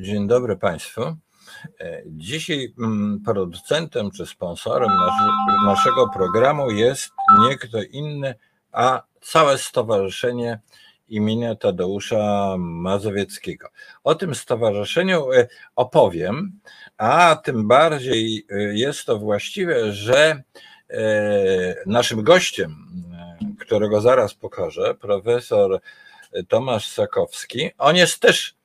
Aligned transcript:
Dzień 0.00 0.26
dobry 0.28 0.56
Państwu. 0.56 1.02
E, 1.80 2.02
dzisiaj 2.06 2.74
mm, 2.78 3.20
producentem 3.24 4.10
czy 4.10 4.26
sponsorem 4.26 4.90
naszego 5.64 6.08
programu 6.08 6.70
jest 6.70 7.10
nie 7.40 7.56
kto 7.56 7.82
inny, 7.82 8.34
a 8.72 9.02
całe 9.20 9.58
stowarzyszenie 9.58 10.60
imienia 11.08 11.54
Tadeusza 11.54 12.54
Mazowieckiego. 12.58 13.68
O 14.04 14.14
tym 14.14 14.34
stowarzyszeniu 14.34 15.32
e, 15.32 15.48
opowiem, 15.76 16.60
a 16.96 17.36
tym 17.44 17.68
bardziej 17.68 18.46
e, 18.50 18.62
jest 18.78 19.04
to 19.04 19.18
właściwe, 19.18 19.92
że 19.92 20.42
naszym 21.86 22.22
gościem, 22.22 22.76
którego 23.60 24.00
zaraz 24.00 24.34
pokażę, 24.34 24.94
profesor 24.94 25.80
Tomasz 26.48 26.88
Sakowski, 26.88 27.70
on 27.78 27.96
jest 27.96 28.20
też 28.20 28.57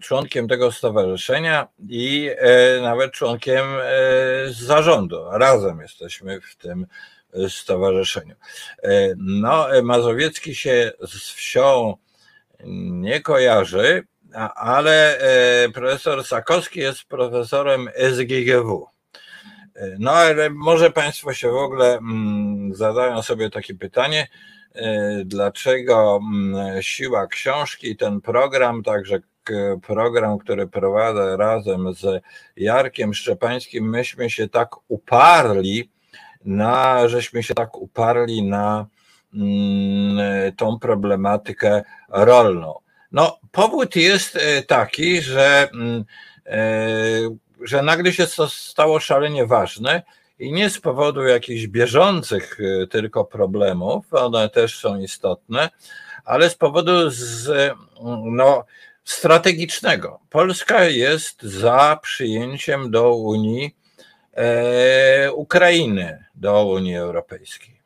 członkiem 0.00 0.48
tego 0.48 0.72
stowarzyszenia 0.72 1.68
i 1.88 2.30
e, 2.36 2.80
nawet 2.80 3.12
członkiem 3.12 3.66
e, 3.82 3.92
zarządu. 4.50 5.24
Razem 5.30 5.80
jesteśmy 5.80 6.40
w 6.40 6.56
tym 6.56 6.86
stowarzyszeniu. 7.48 8.34
E, 8.82 8.90
no, 9.16 9.66
Mazowiecki 9.82 10.54
się 10.54 10.92
z 11.00 11.32
wsią 11.32 11.96
nie 12.90 13.20
kojarzy, 13.20 14.06
ale 14.54 15.18
profesor 15.74 16.24
Sakowski 16.24 16.80
jest 16.80 17.04
profesorem 17.04 17.88
SGGW. 18.12 18.86
No, 19.98 20.10
ale 20.10 20.50
może 20.50 20.90
Państwo 20.90 21.34
się 21.34 21.50
w 21.50 21.56
ogóle 21.56 21.98
mm, 21.98 22.74
zadają 22.74 23.22
sobie 23.22 23.50
takie 23.50 23.74
pytanie, 23.74 24.28
dlaczego 25.24 26.20
mm, 26.22 26.82
siła 26.82 27.26
książki, 27.26 27.96
ten 27.96 28.20
program, 28.20 28.82
także 28.82 29.20
program, 29.86 30.38
który 30.38 30.66
prowadzę 30.66 31.36
razem 31.36 31.94
z 31.94 32.22
Jarkiem 32.56 33.14
Szczepańskim, 33.14 33.90
myśmy 33.90 34.30
się 34.30 34.48
tak 34.48 34.70
uparli 34.88 35.90
na, 36.44 37.08
żeśmy 37.08 37.42
się 37.42 37.54
tak 37.54 37.76
uparli 37.76 38.42
na 38.42 38.86
mm, 39.34 40.52
tą 40.56 40.78
problematykę 40.78 41.82
rolną. 42.08 42.74
No, 43.12 43.38
powód 43.52 43.96
jest 43.96 44.36
e, 44.36 44.62
taki, 44.62 45.22
że, 45.22 45.68
mm, 45.74 46.04
e, 46.46 46.60
że 47.62 47.82
nagle 47.82 48.12
się 48.12 48.26
to 48.26 48.48
stało 48.48 49.00
szalenie 49.00 49.46
ważne 49.46 50.02
i 50.40 50.52
nie 50.52 50.70
z 50.70 50.80
powodu 50.80 51.22
jakichś 51.22 51.66
bieżących 51.66 52.60
y, 52.60 52.86
tylko 52.90 53.24
problemów, 53.24 54.06
one 54.14 54.48
też 54.48 54.78
są 54.78 55.00
istotne, 55.00 55.70
ale 56.24 56.50
z 56.50 56.54
powodu 56.54 57.10
z, 57.10 57.72
no, 58.24 58.64
strategicznego. 59.04 60.20
Polska 60.30 60.84
jest 60.84 61.42
za 61.42 61.98
przyjęciem 62.02 62.90
do 62.90 63.14
Unii 63.14 63.76
e, 64.34 65.32
Ukrainy, 65.32 66.24
do 66.34 66.66
Unii 66.66 66.96
Europejskiej. 66.96 67.80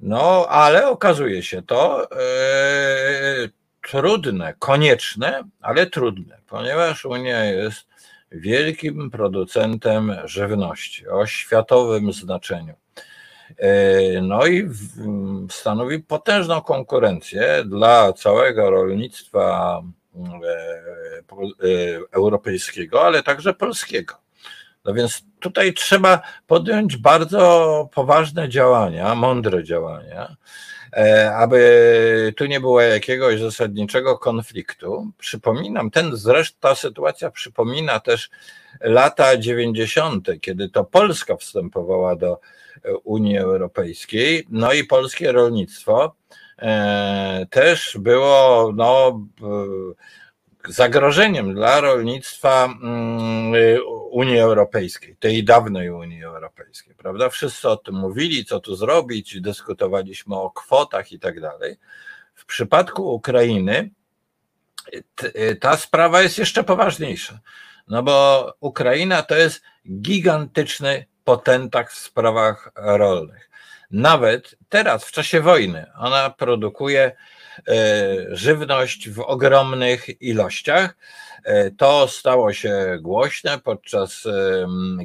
No, 0.00 0.46
ale 0.48 0.88
okazuje 0.88 1.42
się 1.42 1.62
to 1.62 2.10
e, 2.10 2.16
trudne, 3.90 4.54
konieczne, 4.58 5.42
ale 5.60 5.86
trudne, 5.86 6.38
ponieważ 6.46 7.04
Unia 7.04 7.44
jest 7.44 7.91
wielkim 8.34 9.10
producentem 9.10 10.14
żywności 10.24 11.08
o 11.08 11.26
światowym 11.26 12.12
znaczeniu. 12.12 12.74
E, 13.58 14.20
no 14.20 14.46
i 14.46 14.68
stanowi 15.50 15.98
potężną 15.98 16.60
konkurencję 16.60 17.64
dla 17.66 18.12
całego 18.12 18.70
rolnictwa 18.70 19.80
e, 20.14 20.48
e, 20.48 21.22
europejskiego, 22.12 23.06
ale 23.06 23.22
także 23.22 23.54
polskiego. 23.54 24.14
No 24.84 24.94
więc 24.94 25.22
tutaj 25.40 25.72
trzeba 25.72 26.20
podjąć 26.46 26.96
bardzo 26.96 27.88
poważne 27.94 28.48
działania, 28.48 29.14
mądre 29.14 29.64
działania, 29.64 30.36
aby 31.34 32.34
tu 32.36 32.46
nie 32.46 32.60
było 32.60 32.80
jakiegoś 32.80 33.40
zasadniczego 33.40 34.18
konfliktu. 34.18 35.10
Przypominam, 35.18 35.90
ten 35.90 36.16
zresztą 36.16 36.56
ta 36.60 36.74
sytuacja 36.74 37.30
przypomina 37.30 38.00
też 38.00 38.30
lata 38.80 39.36
90., 39.36 40.28
kiedy 40.40 40.68
to 40.68 40.84
Polska 40.84 41.36
wstępowała 41.36 42.16
do 42.16 42.40
Unii 43.04 43.38
Europejskiej, 43.38 44.46
no 44.50 44.72
i 44.72 44.84
polskie 44.84 45.32
rolnictwo 45.32 46.14
e, 46.58 47.46
też 47.50 47.96
było 48.00 48.72
no, 48.76 49.20
zagrożeniem 50.68 51.54
dla 51.54 51.80
rolnictwa 51.80 52.64
mm, 52.64 53.52
Unii 54.10 54.38
Europejskiej, 54.38 55.16
tej 55.16 55.44
dawnej 55.44 55.90
Unii 55.90 56.24
Europejskiej, 56.24 56.94
prawda? 56.94 57.28
Wszyscy 57.28 57.68
o 57.68 57.76
tym 57.76 57.94
mówili, 57.94 58.44
co 58.44 58.60
tu 58.60 58.76
zrobić, 58.76 59.40
dyskutowaliśmy 59.40 60.36
o 60.36 60.50
kwotach 60.50 61.12
i 61.12 61.18
tak 61.18 61.40
dalej. 61.40 61.76
W 62.34 62.46
przypadku 62.46 63.14
Ukrainy 63.14 63.90
ta 65.60 65.76
sprawa 65.76 66.22
jest 66.22 66.38
jeszcze 66.38 66.64
poważniejsza, 66.64 67.38
no 67.88 68.02
bo 68.02 68.46
Ukraina 68.60 69.22
to 69.22 69.34
jest 69.34 69.62
gigantyczny 70.00 71.06
potentat 71.24 71.90
w 71.90 71.98
sprawach 71.98 72.72
rolnych. 72.76 73.50
Nawet 73.90 74.56
teraz, 74.68 75.04
w 75.04 75.12
czasie 75.12 75.40
wojny, 75.40 75.86
ona 75.98 76.30
produkuje 76.30 77.16
żywność 78.30 79.10
w 79.10 79.20
ogromnych 79.20 80.22
ilościach. 80.22 80.96
E, 81.44 81.70
to 81.70 82.08
stało 82.08 82.52
się 82.52 82.98
głośne 83.00 83.58
podczas 83.58 84.28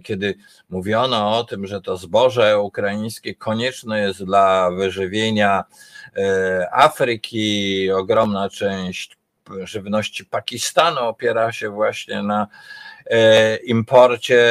kiedy 0.03 0.35
mówiono 0.69 1.37
o 1.37 1.43
tym, 1.43 1.67
że 1.67 1.81
to 1.81 1.97
zboże 1.97 2.59
ukraińskie 2.59 3.35
konieczne 3.35 3.99
jest 3.99 4.23
dla 4.23 4.71
wyżywienia 4.71 5.63
e, 6.17 6.67
Afryki. 6.71 7.91
Ogromna 7.91 8.49
część 8.49 9.17
żywności 9.63 10.25
Pakistanu 10.25 10.99
opiera 10.99 11.51
się 11.51 11.69
właśnie 11.69 12.23
na 12.23 12.47
imporcie 13.63 14.43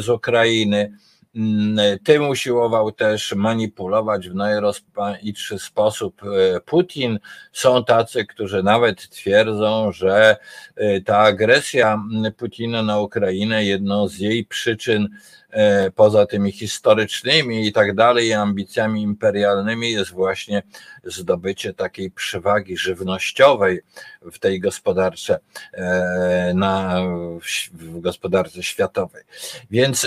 z 0.00 0.08
Ukrainy. 0.08 0.92
Mm, 1.36 1.98
tym 2.04 2.28
usiłował 2.28 2.92
też 2.92 3.34
manipulować 3.34 4.28
w 4.28 4.34
najrozpaitszy 4.34 5.58
sposób 5.58 6.22
e, 6.22 6.60
Putin. 6.60 7.18
Są 7.52 7.84
tacy, 7.84 8.26
którzy 8.26 8.62
nawet 8.62 9.08
twierdzą, 9.08 9.92
że 9.92 10.36
e, 10.76 11.00
ta 11.00 11.18
agresja 11.18 12.02
Putina 12.36 12.82
na 12.82 13.00
Ukrainę, 13.00 13.64
jedną 13.64 14.08
z 14.08 14.18
jej 14.18 14.44
przyczyn, 14.44 15.08
e, 15.50 15.90
poza 15.90 16.26
tymi 16.26 16.52
historycznymi 16.52 17.66
i 17.66 17.72
tak 17.72 17.94
dalej, 17.94 18.32
ambicjami 18.32 19.02
imperialnymi, 19.02 19.92
jest 19.92 20.10
właśnie 20.10 20.62
zdobycie 21.04 21.74
takiej 21.74 22.10
przewagi 22.10 22.76
żywnościowej 22.76 23.80
w 24.22 24.38
tej 24.38 24.60
gospodarce, 24.60 25.38
na, 26.54 27.00
w 27.72 28.00
gospodarce 28.00 28.62
światowej. 28.62 29.22
Więc 29.70 30.06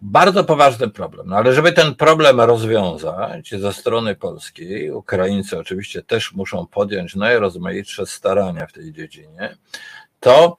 bardzo 0.00 0.44
poważny 0.44 0.88
problem. 0.88 1.26
No 1.28 1.36
ale 1.36 1.54
żeby 1.54 1.72
ten 1.72 1.94
problem 1.94 2.40
rozwiązać 2.40 3.50
ze 3.50 3.72
strony 3.72 4.14
polskiej, 4.14 4.90
Ukraińcy 4.90 5.58
oczywiście 5.58 6.02
też 6.02 6.32
muszą 6.32 6.66
podjąć 6.66 7.14
najrozmaitsze 7.14 8.06
starania 8.06 8.66
w 8.66 8.72
tej 8.72 8.92
dziedzinie, 8.92 9.56
to 10.20 10.56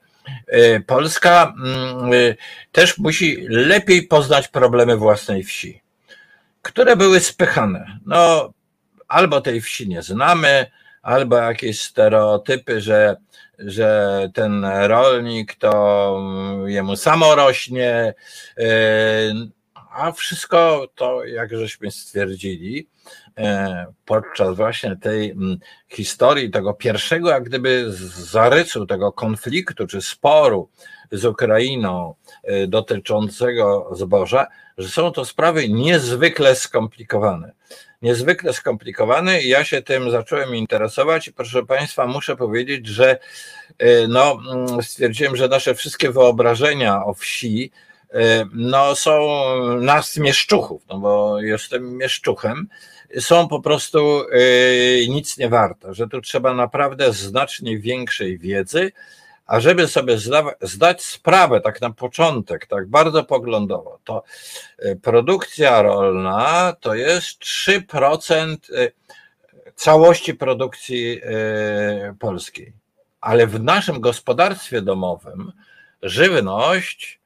y, 0.54 0.82
Polska 0.86 1.54
mm, 1.64 2.12
y, 2.12 2.36
też 2.72 2.98
musi 2.98 3.46
lepiej 3.48 4.02
poznać 4.02 4.48
problemy 4.48 4.96
własnej 4.96 5.44
wsi, 5.44 5.82
które 6.62 6.96
były 6.96 7.20
spychane. 7.20 7.98
No, 8.06 8.52
albo 9.08 9.40
tej 9.40 9.60
wsi 9.60 9.88
nie 9.88 10.02
znamy, 10.02 10.66
albo 11.02 11.36
jakieś 11.36 11.80
stereotypy, 11.80 12.80
że 12.80 13.16
że 13.66 14.28
ten 14.34 14.64
rolnik 14.64 15.54
to 15.54 16.22
jemu 16.66 16.96
samo 16.96 17.34
rośnie, 17.34 18.14
e, 18.58 19.34
a 19.90 20.12
wszystko 20.12 20.88
to, 20.94 21.24
jak 21.24 21.50
żeśmy 21.56 21.90
stwierdzili, 21.90 22.88
e, 23.38 23.86
podczas 24.04 24.56
właśnie 24.56 24.96
tej 24.96 25.36
historii, 25.88 26.50
tego 26.50 26.74
pierwszego, 26.74 27.30
jak 27.30 27.44
gdyby 27.44 27.92
zarysu 28.16 28.86
tego 28.86 29.12
konfliktu 29.12 29.86
czy 29.86 30.02
sporu 30.02 30.68
z 31.12 31.24
Ukrainą 31.24 32.14
e, 32.42 32.66
dotyczącego 32.66 33.90
zboża, 33.92 34.46
że 34.78 34.88
są 34.88 35.12
to 35.12 35.24
sprawy 35.24 35.68
niezwykle 35.68 36.54
skomplikowane 36.54 37.52
niezwykle 38.02 38.52
skomplikowany 38.52 39.42
i 39.42 39.48
ja 39.48 39.64
się 39.64 39.82
tym 39.82 40.10
zacząłem 40.10 40.56
interesować. 40.56 41.28
I 41.28 41.32
proszę 41.32 41.66
Państwa, 41.66 42.06
muszę 42.06 42.36
powiedzieć, 42.36 42.86
że 42.86 43.18
y, 43.82 44.06
no, 44.08 44.38
mm, 44.52 44.82
stwierdziłem, 44.82 45.36
że 45.36 45.48
nasze 45.48 45.74
wszystkie 45.74 46.10
wyobrażenia 46.10 47.04
o 47.04 47.14
wsi 47.14 47.70
y, 48.14 48.18
no, 48.52 48.94
są 48.94 49.28
nas 49.80 50.16
mieszczuchów, 50.16 50.82
no 50.88 50.98
bo 50.98 51.40
jestem 51.40 51.96
mieszczuchem, 51.96 52.68
są 53.18 53.48
po 53.48 53.60
prostu 53.60 54.22
y, 54.22 55.06
nic 55.08 55.38
nie 55.38 55.48
warte, 55.48 55.94
że 55.94 56.08
tu 56.08 56.20
trzeba 56.20 56.54
naprawdę 56.54 57.12
znacznie 57.12 57.78
większej 57.78 58.38
wiedzy, 58.38 58.92
A 59.50 59.60
żeby 59.60 59.88
sobie 59.88 60.18
zdać 60.60 61.04
sprawę, 61.04 61.60
tak 61.60 61.80
na 61.80 61.90
początek, 61.90 62.66
tak 62.66 62.88
bardzo 62.88 63.24
poglądowo, 63.24 63.98
to 64.04 64.22
y, 64.84 64.96
produkcja 65.02 65.82
rolna 65.82 66.76
to 66.80 66.94
jest 66.94 67.40
3% 67.40 68.56
y, 68.70 68.92
całości 69.74 70.34
produkcji 70.34 71.20
y, 72.10 72.14
polskiej. 72.18 72.72
Ale 73.20 73.46
w 73.46 73.62
naszym 73.62 74.00
gospodarstwie 74.00 74.82
domowym 74.82 75.52
żywność 76.02 77.19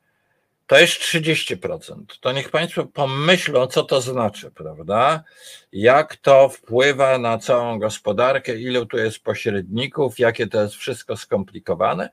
to 0.67 0.79
jest 0.79 1.01
30%. 1.01 1.95
To 2.21 2.33
niech 2.33 2.51
Państwo 2.51 2.87
pomyślą, 2.87 3.67
co 3.67 3.83
to 3.83 4.01
znaczy, 4.01 4.51
prawda? 4.51 5.25
Jak 5.73 6.17
to 6.17 6.49
wpływa 6.49 7.19
na 7.19 7.39
całą 7.39 7.79
gospodarkę, 7.79 8.57
ilu 8.57 8.87
tu 8.87 8.97
jest 8.97 9.19
pośredników, 9.19 10.19
jakie 10.19 10.47
to 10.47 10.63
jest 10.63 10.75
wszystko 10.75 11.17
skomplikowane, 11.17 12.11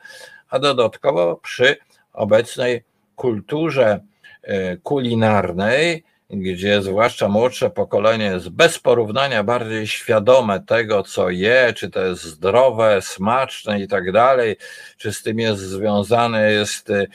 a 0.50 0.60
dodatkowo 0.60 1.36
przy 1.36 1.78
obecnej 2.14 2.84
kulturze 3.16 4.00
e, 4.42 4.78
kulinarnej 4.78 6.04
gdzie 6.32 6.82
zwłaszcza 6.82 7.28
młodsze 7.28 7.70
pokolenie 7.70 8.26
jest 8.26 8.50
bez 8.50 8.80
porównania 8.80 9.44
bardziej 9.44 9.88
świadome 9.88 10.60
tego, 10.60 11.04
co 11.04 11.30
je, 11.30 11.74
czy 11.76 11.90
to 11.90 12.06
jest 12.06 12.24
zdrowe, 12.24 13.02
smaczne 13.02 13.82
i 13.82 13.88
tak 13.88 14.12
dalej, 14.12 14.56
czy 14.98 15.14
z 15.14 15.24
tym 15.24 15.40
jest 15.40 15.62
związane 15.62 16.52
jest, 16.52 16.90
e, 16.90 17.08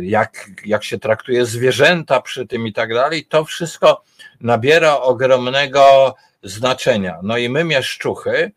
jak, 0.00 0.50
jak 0.66 0.84
się 0.84 0.98
traktuje 0.98 1.46
zwierzęta 1.46 2.20
przy 2.20 2.46
tym 2.46 2.66
i 2.66 2.72
tak 2.72 2.94
dalej, 2.94 3.26
to 3.26 3.44
wszystko 3.44 4.02
nabiera 4.40 5.00
ogromnego 5.00 6.14
znaczenia. 6.42 7.18
No 7.22 7.38
i 7.38 7.48
my, 7.48 7.64
mieszczuchy, 7.64 8.52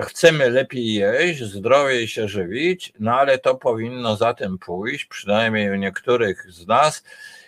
chcemy 0.00 0.50
lepiej 0.50 0.94
jeść, 0.94 1.42
zdrowiej 1.42 2.08
się 2.08 2.28
żywić, 2.28 2.92
no 3.00 3.14
ale 3.14 3.38
to 3.38 3.54
powinno 3.54 4.16
za 4.16 4.34
tym 4.34 4.58
pójść, 4.58 5.04
przynajmniej 5.04 5.70
u 5.70 5.74
niektórych 5.74 6.46
z 6.52 6.66
nas, 6.66 7.04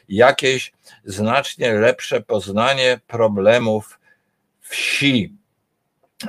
jakieś 0.08 0.72
znacznie 1.04 1.72
lepsze 1.72 2.20
poznanie 2.20 3.00
problemów 3.06 3.98
wsi. 4.60 5.36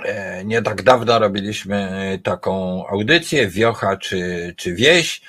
E, 0.06 0.46
nie 0.46 0.62
tak 0.62 0.84
dawno 0.84 1.20
robiliśmy 1.20 2.20
taką 2.24 2.86
audycję, 2.88 3.48
wiocha 3.48 3.98
czy, 3.98 4.54
czy 4.58 4.76
wieś, 4.76 5.22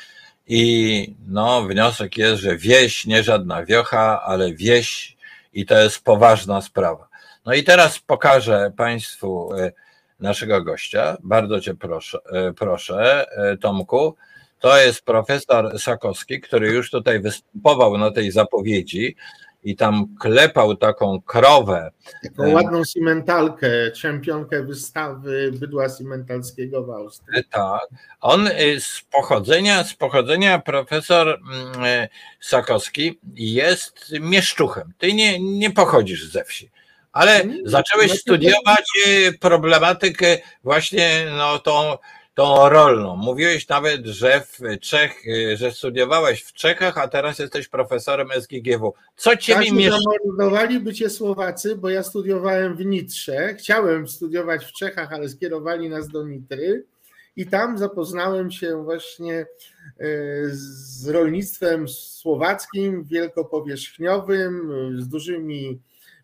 i 0.46 1.14
no, 1.28 1.62
wniosek 1.62 2.19
jest, 2.19 2.43
że 2.43 2.56
wieś 2.56 3.06
nie 3.06 3.22
żadna 3.22 3.64
wiocha, 3.64 4.22
ale 4.22 4.52
wieś 4.54 5.16
i 5.52 5.66
to 5.66 5.78
jest 5.78 6.04
poważna 6.04 6.62
sprawa. 6.62 7.08
No 7.46 7.54
i 7.54 7.64
teraz 7.64 7.98
pokażę 7.98 8.72
Państwu 8.76 9.54
e, 9.54 9.72
naszego 10.20 10.62
gościa. 10.64 11.16
Bardzo 11.22 11.60
Cię 11.60 11.75
proszę, 11.75 12.19
e, 12.32 12.52
proszę 12.52 13.26
Tomku. 13.60 14.16
To 14.67 14.79
jest 14.79 15.05
profesor 15.05 15.79
Sakowski, 15.79 16.41
który 16.41 16.69
już 16.69 16.91
tutaj 16.91 17.21
występował 17.21 17.99
na 17.99 18.11
tej 18.11 18.31
zapowiedzi 18.31 19.17
i 19.65 19.77
tam 19.77 20.17
klepał 20.21 20.77
taką 20.77 21.21
krowę. 21.21 21.91
Taką 22.23 22.53
ładną 22.53 22.85
simentalkę, 22.85 23.91
czempionkę 23.91 24.63
wystawy 24.63 25.53
bydła 25.53 25.89
simentalskiego 25.89 26.85
w 26.85 26.91
Austrii. 26.91 27.45
Tak. 27.51 27.81
On 28.21 28.47
y, 28.47 28.81
z 28.81 29.03
pochodzenia, 29.11 29.85
z 29.85 29.95
pochodzenia 29.95 30.59
profesor 30.59 31.29
mm, 31.29 31.85
y, 31.85 32.09
Sakowski 32.41 33.21
jest 33.35 34.13
mieszczuchem. 34.21 34.93
Ty 34.99 35.13
nie, 35.13 35.41
nie 35.41 35.71
pochodzisz 35.71 36.25
ze 36.25 36.45
wsi 36.45 36.71
ale 37.17 37.45
zacząłeś 37.65 38.13
studiować 38.13 38.85
y, 39.07 39.39
problematykę 39.39 40.39
właśnie 40.65 41.27
no, 41.37 41.59
tą 41.59 41.97
tą 42.37 42.69
rolną. 42.69 43.17
Mówiłeś 43.17 43.69
nawet, 43.69 44.06
że 44.06 44.41
w 44.41 44.79
Czech, 44.81 45.23
że 45.55 45.73
studiowałeś 45.73 46.43
w 46.43 46.53
Czechach, 46.53 46.99
a 46.99 47.09
teraz 47.09 47.38
jesteś 47.38 47.69
profesorem 47.69 48.29
SGGW. 48.41 48.94
Co 49.17 49.37
ciebie 49.37 49.67
tak, 49.67 49.75
mierzy? 49.75 49.99
zamordowali 49.99 50.81
bycie 50.81 51.11
Słowacy, 51.11 51.77
bo 51.77 51.88
ja 51.88 52.03
studiowałem 52.03 52.77
w 52.77 52.85
Nitrze. 52.85 53.55
Chciałem 53.55 54.09
studiować 54.09 54.65
w 54.65 54.73
Czechach, 54.73 55.12
ale 55.12 55.29
skierowali 55.29 55.88
nas 55.88 56.09
do 56.09 56.27
Nitry. 56.27 56.85
I 57.37 57.47
tam 57.47 57.79
zapoznałem 57.79 58.50
się 58.50 58.85
właśnie 58.85 59.35
e, 59.35 59.47
z 60.50 61.09
rolnictwem 61.09 61.89
słowackim, 61.89 63.05
wielkopowierzchniowym, 63.05 64.73
z 65.00 65.09
dużymi 65.09 65.81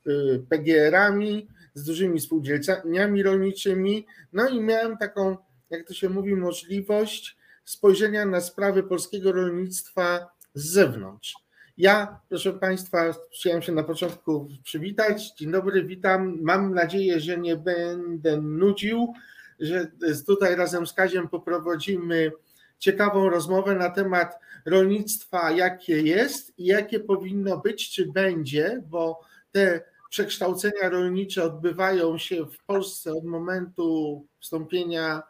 e, 0.07 0.11
PGR-ami, 0.49 1.49
z 1.75 1.85
dużymi 1.85 2.21
spółdzielniami 2.21 3.23
rolniczymi. 3.23 4.07
No 4.33 4.49
i 4.49 4.61
miałem 4.61 4.97
taką 4.97 5.37
jak 5.73 5.87
to 5.87 5.95
się 5.95 6.09
mówi, 6.09 6.37
możliwość 6.37 7.37
spojrzenia 7.65 8.27
na 8.27 8.41
sprawy 8.41 8.83
polskiego 8.83 9.33
rolnictwa 9.33 10.31
z 10.55 10.65
zewnątrz. 10.65 11.35
Ja, 11.79 12.21
proszę 12.29 12.53
Państwa, 12.53 13.15
chciałem 13.33 13.63
się 13.63 13.73
na 13.73 13.83
początku 13.83 14.49
przywitać. 14.65 15.33
Dzień 15.35 15.51
dobry, 15.51 15.85
witam. 15.85 16.39
Mam 16.43 16.75
nadzieję, 16.75 17.21
że 17.21 17.39
nie 17.39 17.57
będę 17.57 18.37
nudził, 18.41 19.13
że 19.61 19.91
tutaj 20.27 20.57
razem 20.57 20.87
z 20.87 20.93
Kaziem 20.93 21.29
poprowadzimy 21.29 22.33
ciekawą 22.79 23.31
rozmowę 23.31 23.75
na 23.75 23.91
temat 23.91 24.39
rolnictwa, 24.67 25.51
jakie 25.51 26.03
jest 26.03 26.59
i 26.59 26.65
jakie 26.65 27.01
powinno 27.01 27.59
być, 27.59 27.91
czy 27.91 28.07
będzie, 28.07 28.83
bo 28.87 29.21
te 29.53 29.81
przekształcenia 30.11 30.89
rolnicze 30.89 31.45
odbywają 31.45 32.19
się 32.19 32.47
w 32.47 32.65
Polsce 32.65 33.13
od 33.13 33.25
momentu 33.25 34.27
wstąpienia 34.41 35.23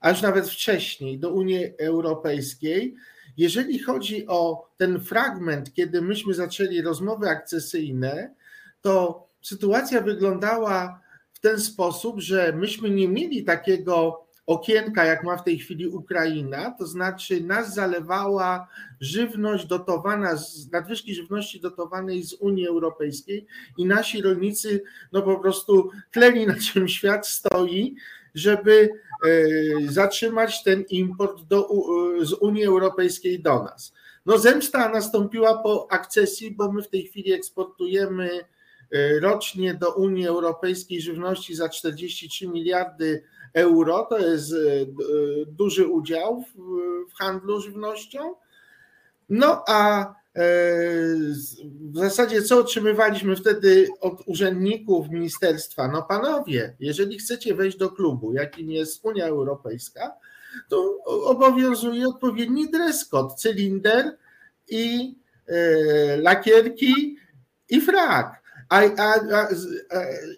a 0.00 0.10
już 0.10 0.22
nawet 0.22 0.48
wcześniej 0.48 1.18
do 1.18 1.30
Unii 1.30 1.72
Europejskiej. 1.78 2.94
Jeżeli 3.36 3.78
chodzi 3.78 4.26
o 4.26 4.68
ten 4.76 5.00
fragment, 5.00 5.74
kiedy 5.74 6.02
myśmy 6.02 6.34
zaczęli 6.34 6.82
rozmowy 6.82 7.28
akcesyjne, 7.28 8.34
to 8.80 9.26
sytuacja 9.42 10.00
wyglądała 10.00 11.00
w 11.32 11.40
ten 11.40 11.60
sposób, 11.60 12.20
że 12.20 12.52
myśmy 12.52 12.90
nie 12.90 13.08
mieli 13.08 13.44
takiego 13.44 14.26
okienka, 14.46 15.04
jak 15.04 15.24
ma 15.24 15.36
w 15.36 15.44
tej 15.44 15.58
chwili 15.58 15.88
Ukraina, 15.88 16.70
to 16.70 16.86
znaczy 16.86 17.40
nas 17.40 17.74
zalewała 17.74 18.68
żywność 19.00 19.66
dotowana, 19.66 20.36
nadwyżki 20.72 21.14
żywności 21.14 21.60
dotowanej 21.60 22.22
z 22.22 22.32
Unii 22.32 22.66
Europejskiej 22.66 23.46
i 23.78 23.86
nasi 23.86 24.22
rolnicy 24.22 24.82
no 25.12 25.22
po 25.22 25.38
prostu 25.38 25.90
tleli 26.12 26.46
na 26.46 26.54
czym 26.72 26.88
świat 26.88 27.26
stoi, 27.26 27.96
żeby 28.34 28.90
zatrzymać 29.88 30.62
ten 30.62 30.84
import 30.90 31.42
do, 31.42 31.68
z 32.22 32.32
Unii 32.32 32.64
Europejskiej 32.64 33.40
do 33.40 33.62
nas. 33.62 33.92
No 34.26 34.38
zemsta 34.38 34.88
nastąpiła 34.88 35.58
po 35.58 35.92
akcesji, 35.92 36.50
bo 36.50 36.72
my 36.72 36.82
w 36.82 36.88
tej 36.88 37.02
chwili 37.02 37.32
eksportujemy 37.32 38.30
e, 38.92 39.20
rocznie 39.20 39.74
do 39.74 39.94
Unii 39.94 40.26
Europejskiej 40.26 41.00
żywności 41.00 41.54
za 41.54 41.68
43 41.68 42.48
miliardy 42.48 43.22
euro. 43.54 44.06
To 44.10 44.18
jest 44.18 44.54
duży 45.46 45.86
udział 45.86 46.44
w 47.10 47.14
handlu 47.18 47.60
żywnością. 47.60 48.34
No 49.28 49.64
a 49.68 50.06
w 50.36 51.98
zasadzie 51.98 52.42
co 52.42 52.58
otrzymywaliśmy 52.58 53.36
wtedy 53.36 53.88
od 54.00 54.22
urzędników 54.26 55.10
ministerstwa? 55.10 55.88
No 55.88 56.02
panowie, 56.02 56.76
jeżeli 56.80 57.18
chcecie 57.18 57.54
wejść 57.54 57.76
do 57.76 57.90
klubu, 57.90 58.32
jakim 58.32 58.70
jest 58.70 59.04
Unia 59.04 59.26
Europejska, 59.26 60.12
to 60.68 60.98
obowiązuje 61.04 62.08
odpowiedni 62.08 62.70
dress 62.70 63.08
code, 63.08 63.34
cylinder 63.34 64.16
i 64.68 65.14
e, 65.46 66.16
lakierki 66.16 67.16
i 67.68 67.80
frak. 67.80 68.42
A, 68.68 68.80
a, 68.80 69.14
a, 69.36 69.48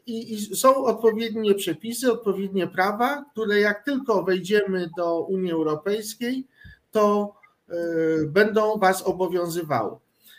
i, 0.07 0.35
I 0.35 0.57
są 0.57 0.85
odpowiednie 0.85 1.55
przepisy, 1.55 2.13
odpowiednie 2.13 2.67
prawa, 2.67 3.25
które 3.33 3.61
jak 3.61 3.85
tylko 3.85 4.23
wejdziemy 4.23 4.91
do 4.97 5.21
Unii 5.21 5.53
Europejskiej, 5.53 6.47
to 6.91 7.38
E, 7.38 7.38
będą 8.27 8.79
was 8.79 9.03
obowiązywały. 9.03 9.97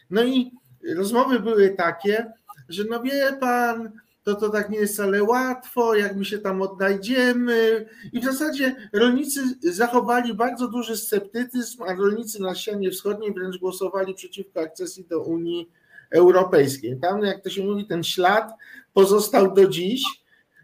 No 0.09 0.23
i 0.23 0.51
rozmowy 0.95 1.39
były 1.39 1.69
takie, 1.69 2.33
że 2.69 2.83
no 2.89 3.01
wie 3.01 3.37
pan, 3.39 3.91
to 4.23 4.35
to 4.35 4.49
tak 4.49 4.69
nie 4.69 4.79
jest 4.79 4.93
wcale 4.93 5.23
łatwo, 5.23 5.95
jak 5.95 6.15
my 6.15 6.25
się 6.25 6.39
tam 6.39 6.61
odnajdziemy. 6.61 7.85
I 8.13 8.19
w 8.19 8.23
zasadzie 8.23 8.75
rolnicy 8.93 9.41
zachowali 9.61 10.33
bardzo 10.33 10.67
duży 10.67 10.97
sceptycyzm, 10.97 11.83
a 11.83 11.93
rolnicy 11.93 12.41
na 12.41 12.55
ścianie 12.55 12.91
wschodniej 12.91 13.33
wręcz 13.33 13.57
głosowali 13.57 14.13
przeciwko 14.13 14.59
akcesji 14.59 15.05
do 15.09 15.21
Unii 15.21 15.69
Europejskiej. 16.11 16.97
Tam, 16.99 17.21
jak 17.23 17.43
to 17.43 17.49
się 17.49 17.63
mówi, 17.63 17.85
ten 17.85 18.03
ślad 18.03 18.51
pozostał 18.93 19.53
do 19.53 19.67
dziś. 19.67 20.03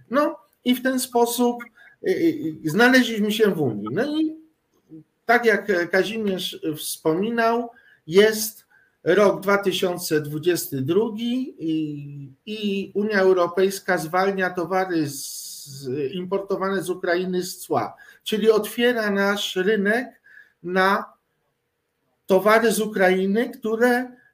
No 0.10 0.36
i 0.66 0.76
w 0.76 0.84
ten 0.84 1.00
sposób 1.00 1.64
y, 2.08 2.12
y, 2.66 2.70
znaleźliśmy 2.70 3.32
się 3.32 3.52
w 3.52 3.62
Unii. 3.62 3.88
No 3.92 4.20
i 4.20 4.45
tak 5.26 5.46
jak 5.46 5.90
Kazimierz 5.92 6.60
wspominał, 6.78 7.70
jest 8.08 8.66
rok 9.04 9.42
2022 9.42 10.96
i, 11.18 12.32
i 12.46 12.92
Unia 12.94 13.20
Europejska 13.20 13.98
zwalnia 13.98 14.50
towary 14.50 15.10
z 15.10 15.88
importowane 16.12 16.84
z 16.84 16.90
Ukrainy 16.90 17.44
z 17.44 17.58
cła, 17.58 17.96
czyli 18.24 18.52
otwiera 18.52 19.10
nasz 19.10 19.56
rynek 19.56 20.22
na 20.64 21.06
towary 22.26 22.72
z 22.72 22.80
Ukrainy, 22.80 23.50
które 23.50 24.02
E, 24.02 24.25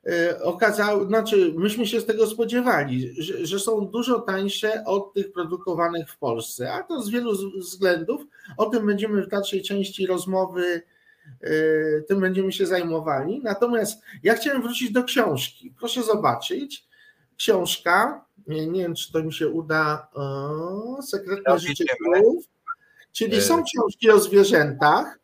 okazało, 0.44 1.06
znaczy 1.06 1.54
myśmy 1.58 1.88
się 1.88 2.02
z 2.02 2.06
tego 2.06 2.28
spodziewali, 2.28 3.24
że, 3.24 3.46
że, 3.46 3.60
są 3.60 3.88
dużo 3.88 4.20
tańsze 4.20 4.84
od 4.86 5.14
tych 5.14 5.32
produkowanych 5.32 6.10
w 6.10 6.18
Polsce, 6.18 6.74
a 6.74 6.84
to 6.84 7.02
z 7.02 7.10
wielu 7.10 7.32
względów. 7.60 8.22
O 8.58 8.66
tym 8.66 8.86
będziemy 8.86 9.24
w 9.24 9.28
dalszej 9.28 9.62
części 9.62 10.08
rozmowy, 10.08 10.82
e, 11.42 11.52
tym 12.02 12.20
będziemy 12.20 12.52
się 12.52 12.66
zajmowali. 12.66 13.42
Natomiast 13.44 14.02
ja 14.24 14.36
chciałem 14.36 14.62
wrócić 14.62 14.92
do 14.92 15.04
książki. 15.04 15.74
Proszę 15.80 16.04
zobaczyć. 16.04 16.88
Książka, 17.38 18.26
nie, 18.48 18.68
nie 18.68 18.82
wiem, 18.82 18.96
czy 18.96 19.12
to 19.12 19.24
mi 19.24 19.34
się 19.34 19.48
uda, 19.48 20.08
o, 20.14 21.02
Sekretne 21.02 21.60
Życie 21.60 21.86
Królów, 22.04 22.46
czyli 23.12 23.36
e, 23.36 23.42
są 23.42 23.64
książki 23.64 24.12
o 24.12 24.20
zwierzętach, 24.20 25.21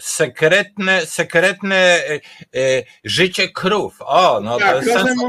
sekretne, 0.00 1.06
sekretne 1.06 1.76
e, 1.76 2.20
e, 2.54 2.82
życie 3.04 3.48
krów. 3.48 3.96
O, 4.00 4.40
no 4.40 4.58
tak, 4.58 4.84
to 4.84 4.90
jest. 4.90 5.20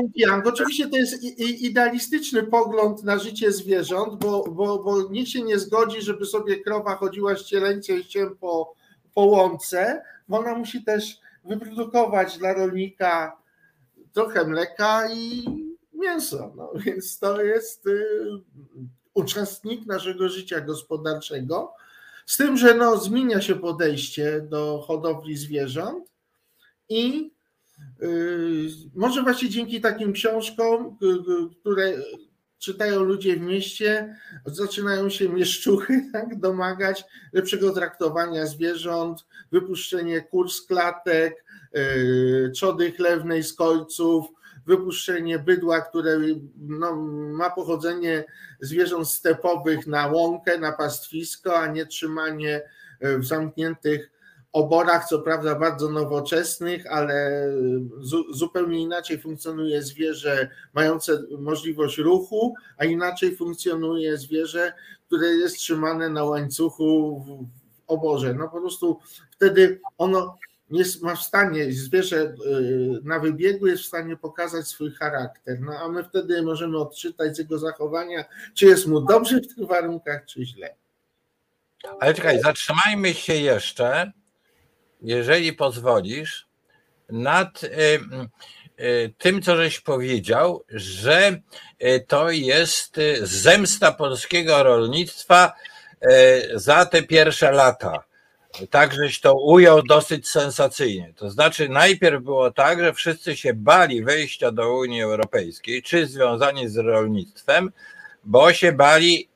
Oczywiście 0.45 0.87
to 0.87 0.97
jest 0.97 1.23
idealistyczny 1.39 2.43
pogląd 2.43 3.03
na 3.03 3.19
życie 3.19 3.51
zwierząt, 3.51 4.23
bo, 4.23 4.43
bo, 4.51 4.83
bo 4.83 5.09
nikt 5.09 5.29
się 5.29 5.41
nie 5.41 5.59
zgodzi, 5.59 6.01
żeby 6.01 6.25
sobie 6.25 6.59
krowa 6.59 6.95
chodziła 6.95 7.35
ścieleńcie 7.35 8.03
się 8.03 8.29
po, 8.39 8.73
po 9.13 9.21
łące, 9.21 10.03
bo 10.27 10.37
ona 10.39 10.55
musi 10.55 10.83
też 10.83 11.19
wyprodukować 11.43 12.37
dla 12.37 12.53
rolnika 12.53 13.37
trochę 14.13 14.45
mleka 14.45 15.09
i 15.13 15.45
mięso. 15.93 16.53
No, 16.55 16.71
więc 16.85 17.19
to 17.19 17.41
jest 17.41 17.87
y, 17.87 18.05
uczestnik 19.13 19.85
naszego 19.85 20.29
życia 20.29 20.61
gospodarczego 20.61 21.73
z 22.27 22.37
tym, 22.37 22.57
że 22.57 22.73
no, 22.73 22.97
zmienia 22.97 23.41
się 23.41 23.55
podejście 23.55 24.41
do 24.41 24.83
hodowli 24.87 25.37
zwierząt 25.37 26.11
i 26.89 27.31
yy, 27.99 28.67
może 28.95 29.23
właśnie 29.23 29.49
dzięki 29.49 29.81
takim 29.81 30.13
książkom, 30.13 30.97
które 31.59 31.93
czytają 32.59 33.03
ludzie 33.03 33.35
w 33.35 33.41
mieście, 33.41 34.15
zaczynają 34.45 35.09
się 35.09 35.29
mieszczuchy 35.29 36.01
tak, 36.13 36.39
domagać 36.39 37.03
lepszego 37.33 37.73
traktowania 37.73 38.45
zwierząt, 38.45 39.25
wypuszczenie 39.51 40.21
kur 40.21 40.47
klatek, 40.67 41.45
yy, 41.73 42.91
chlewnej 42.95 43.43
z 43.43 43.53
kolców, 43.53 44.25
wypuszczenie 44.67 45.39
bydła, 45.39 45.81
które 45.81 46.19
no, 46.57 46.95
ma 47.31 47.49
pochodzenie 47.49 48.25
zwierząt 48.59 49.07
stepowych 49.09 49.87
na 49.87 50.07
łąkę, 50.07 50.57
na 50.57 50.71
pastwisko, 50.71 51.59
a 51.59 51.67
nie 51.67 51.85
trzymanie 51.85 52.61
e, 52.99 53.17
w 53.17 53.25
zamkniętych 53.25 54.11
oborach, 54.51 55.07
co 55.07 55.19
prawda 55.19 55.55
bardzo 55.55 55.89
nowoczesnych, 55.89 56.91
ale 56.91 57.47
zupełnie 58.31 58.79
inaczej 58.79 59.19
funkcjonuje 59.19 59.81
zwierzę 59.81 60.49
mające 60.73 61.23
możliwość 61.39 61.97
ruchu, 61.97 62.55
a 62.77 62.85
inaczej 62.85 63.35
funkcjonuje 63.35 64.17
zwierzę, 64.17 64.73
które 65.07 65.27
jest 65.27 65.57
trzymane 65.57 66.09
na 66.09 66.23
łańcuchu 66.23 67.19
w 67.27 67.91
oborze. 67.91 68.33
No 68.33 68.49
po 68.49 68.61
prostu 68.61 68.99
wtedy 69.31 69.81
ono 69.97 70.37
jest, 70.71 71.01
ma 71.01 71.15
w 71.15 71.21
stanie, 71.21 71.71
zwierzę 71.71 72.17
y, 72.17 72.35
na 73.03 73.19
wybiegu 73.19 73.67
jest 73.67 73.83
w 73.83 73.87
stanie 73.87 74.17
pokazać 74.17 74.67
swój 74.67 74.91
charakter, 74.91 75.59
no 75.59 75.73
a 75.79 75.89
my 75.89 76.03
wtedy 76.03 76.41
możemy 76.41 76.77
odczytać 76.77 77.35
z 77.35 77.39
jego 77.39 77.59
zachowania, 77.59 78.25
czy 78.53 78.65
jest 78.65 78.87
mu 78.87 79.01
dobrze 79.01 79.41
w 79.41 79.55
tych 79.55 79.67
warunkach, 79.67 80.25
czy 80.25 80.45
źle. 80.45 80.75
Ale 81.99 82.13
czekaj, 82.13 82.41
zatrzymajmy 82.41 83.13
się 83.13 83.33
jeszcze, 83.33 84.11
jeżeli 85.01 85.53
pozwolisz, 85.53 86.47
nad 87.09 87.63
y, 87.63 87.69
y, 88.79 89.13
tym, 89.17 89.41
co 89.41 89.55
żeś 89.55 89.79
powiedział, 89.79 90.63
że 90.69 91.41
to 92.07 92.31
jest 92.31 92.99
zemsta 93.21 93.91
polskiego 93.91 94.63
rolnictwa 94.63 95.53
za 96.55 96.85
te 96.85 97.03
pierwsze 97.03 97.51
lata 97.51 98.03
tak 98.69 98.93
żeś 98.93 99.19
to 99.19 99.33
ujął 99.33 99.81
dosyć 99.81 100.29
sensacyjnie. 100.29 101.13
To 101.15 101.29
znaczy, 101.29 101.69
najpierw 101.69 102.23
było 102.23 102.51
tak, 102.51 102.79
że 102.79 102.93
wszyscy 102.93 103.37
się 103.37 103.53
bali 103.53 104.03
wejścia 104.03 104.51
do 104.51 104.77
Unii 104.77 105.01
Europejskiej, 105.01 105.83
czy 105.83 106.07
związani 106.07 106.69
z 106.69 106.77
rolnictwem, 106.77 107.71
bo 108.23 108.53
się 108.53 108.71
bali 108.71 109.29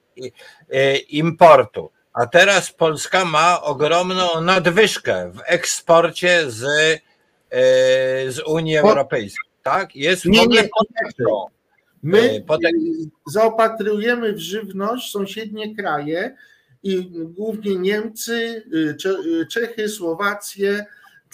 e, 0.72 0.98
importu. 0.98 1.92
A 2.14 2.26
teraz 2.28 2.72
Polska 2.72 3.26
ma 3.26 3.62
ogromną 3.62 4.42
nadwyżkę 4.42 5.32
w 5.32 5.42
eksporcie 5.46 6.52
z, 6.52 6.64
e, 6.64 7.62
z 8.32 8.40
Unii 8.48 8.78
Europejskiej. 8.78 9.52
Tak? 9.64 9.96
Jest 9.96 10.26
nie, 10.26 10.48
nie, 10.48 10.70
My 12.04 12.44
e, 12.50 12.58
zaopatrujemy 13.28 14.34
w 14.34 14.40
żywność 14.40 15.12
sąsiednie 15.12 15.76
kraje, 15.76 16.36
i 16.84 17.12
głównie 17.26 17.76
Niemcy, 17.76 18.64
y, 18.74 18.98
y, 19.26 19.46
Czechy, 19.48 19.90
Słowacje. 19.90 20.86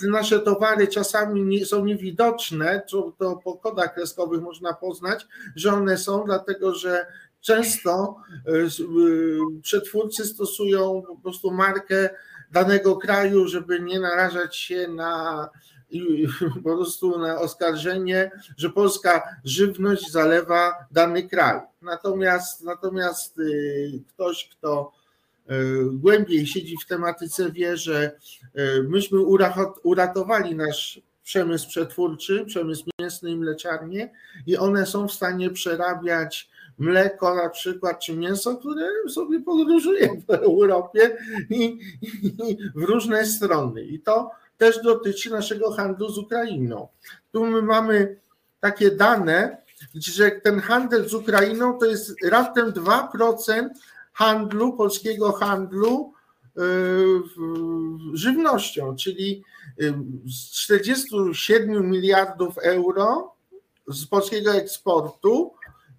Nasze 0.01 0.39
towary 0.39 0.87
czasami 0.87 1.41
nie, 1.45 1.65
są 1.65 1.85
niewidoczne, 1.85 2.81
to 2.87 3.13
po 3.43 3.57
kodach 3.57 3.93
kreskowych 3.93 4.41
można 4.41 4.73
poznać, 4.73 5.27
że 5.55 5.73
one 5.73 5.97
są, 5.97 6.23
dlatego 6.25 6.75
że 6.75 7.05
często 7.41 8.15
y, 8.47 9.61
przetwórcy 9.61 10.25
stosują 10.25 11.03
po 11.07 11.15
prostu 11.15 11.51
markę 11.51 12.09
danego 12.51 12.95
kraju, 12.95 13.47
żeby 13.47 13.79
nie 13.79 13.99
narażać 13.99 14.55
się 14.55 14.87
na 14.87 15.49
po 16.63 16.75
prostu 16.75 17.19
na 17.19 17.39
oskarżenie, 17.39 18.31
że 18.57 18.69
polska 18.69 19.35
żywność 19.43 20.11
zalewa 20.11 20.73
dany 20.91 21.29
kraj. 21.29 21.59
Natomiast, 21.81 22.63
natomiast 22.63 23.39
ktoś, 24.07 24.49
kto 24.49 24.96
głębiej 25.91 26.47
siedzi 26.47 26.75
w 26.83 26.87
tematyce, 26.87 27.51
wie, 27.51 27.77
że 27.77 28.11
e, 28.55 28.83
myśmy 28.83 29.19
uratowali 29.83 30.55
nasz 30.55 31.01
przemysł 31.23 31.67
przetwórczy, 31.67 32.45
przemysł 32.45 32.85
mięsny 32.99 33.31
i 33.31 33.37
mleczarnie 33.37 34.13
i 34.45 34.57
one 34.57 34.85
są 34.85 35.07
w 35.07 35.13
stanie 35.13 35.49
przerabiać 35.49 36.49
mleko 36.77 37.35
na 37.35 37.49
przykład, 37.49 37.99
czy 37.99 38.17
mięso, 38.17 38.57
które 38.57 38.87
sobie 39.09 39.39
podróżuje 39.39 40.09
w 40.27 40.31
Europie 40.31 41.17
i, 41.49 41.79
i, 42.11 42.57
w 42.75 42.83
różne 42.83 43.25
strony. 43.25 43.81
I 43.81 43.99
to 43.99 44.31
też 44.57 44.81
dotyczy 44.83 45.29
naszego 45.29 45.71
handlu 45.71 46.09
z 46.09 46.17
Ukrainą. 46.17 46.87
Tu 47.31 47.45
my 47.45 47.61
mamy 47.61 48.19
takie 48.59 48.91
dane, 48.91 49.57
że 49.95 50.31
ten 50.31 50.59
handel 50.59 51.09
z 51.09 51.13
Ukrainą 51.13 51.79
to 51.79 51.85
jest 51.85 52.15
raptem 52.23 52.71
2% 52.71 53.69
handlu, 54.17 54.73
polskiego 54.73 55.31
handlu 55.31 56.13
y, 56.57 56.61
żywnością, 58.13 58.95
czyli 58.95 59.43
y, 59.81 59.93
z 60.25 60.51
47 60.51 61.89
miliardów 61.89 62.57
euro 62.57 63.33
z 63.87 64.05
polskiego 64.05 64.51
eksportu 64.51 65.51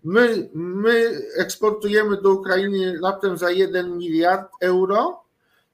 my, 0.05 0.51
my 0.55 1.21
eksportujemy 1.37 2.23
do 2.23 2.31
Ukrainy 2.31 2.99
raptem 3.03 3.39
za 3.39 3.51
1 3.51 3.99
miliard 3.99 4.51
euro, 4.61 5.25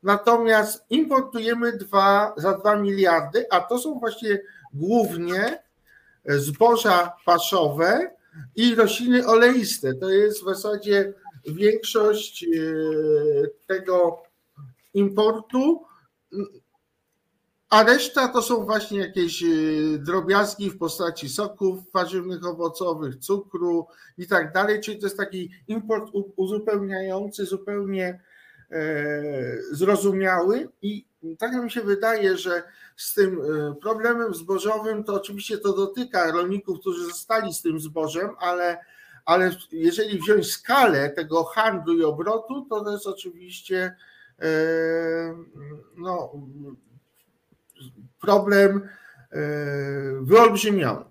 natomiast 0.03 0.85
importujemy 0.91 1.73
dwa, 1.73 2.35
za 2.37 2.59
2 2.59 2.77
miliardy, 2.77 3.47
a 3.51 3.61
to 3.61 3.79
są 3.79 3.99
właśnie 3.99 4.41
głównie 4.75 5.63
zboża 6.25 7.13
paszowe 7.25 8.11
i 8.57 8.75
rośliny 8.75 9.27
oleiste. 9.27 9.95
To 9.95 10.09
jest 10.09 10.43
w 10.43 10.45
zasadzie 10.45 11.13
większość 11.47 12.45
e, 12.45 12.49
tego 13.67 14.23
importu, 14.95 15.85
a 17.71 17.83
reszta 17.83 18.29
to 18.29 18.43
są 18.43 18.65
właśnie 18.65 18.99
jakieś 18.99 19.43
e, 19.43 19.47
drobiazgi 19.99 20.71
w 20.71 20.79
postaci 20.79 21.29
soków 21.29 21.93
warzywnych, 21.93 22.47
owocowych, 22.47 23.17
cukru 23.17 23.87
i 24.19 24.27
tak 24.27 24.53
dalej, 24.53 24.81
czyli 24.81 24.99
to 24.99 25.07
jest 25.07 25.17
taki 25.17 25.51
import 25.69 26.11
uzupełniający, 26.37 27.47
zupełnie 27.47 28.21
e, 28.71 28.83
zrozumiały 29.71 30.69
i 30.83 31.07
tak 31.39 31.53
mi 31.53 31.71
się 31.71 31.81
wydaje, 31.81 32.37
że 32.37 32.63
z 32.97 33.15
tym 33.15 33.41
problemem 33.81 34.35
zbożowym 34.35 35.05
to 35.05 35.15
oczywiście 35.15 35.59
to 35.59 35.73
dotyka 35.73 36.33
rolników, 36.33 36.81
którzy 36.81 37.05
zostali 37.05 37.55
z 37.55 37.63
tym 37.63 37.81
zbożem, 37.81 38.31
ale 38.39 38.79
ale 39.25 39.51
jeżeli 39.73 40.19
wziąć 40.19 40.47
skalę 40.47 41.11
tego 41.11 41.45
handlu 41.45 41.99
i 41.99 42.05
obrotu, 42.05 42.67
to 42.71 42.85
to 42.85 42.93
jest 42.93 43.07
oczywiście 43.07 43.97
e, 44.39 44.47
no, 45.97 46.33
problem 48.21 48.89
e, 49.33 49.39
wyolbrzymiony. 50.23 51.05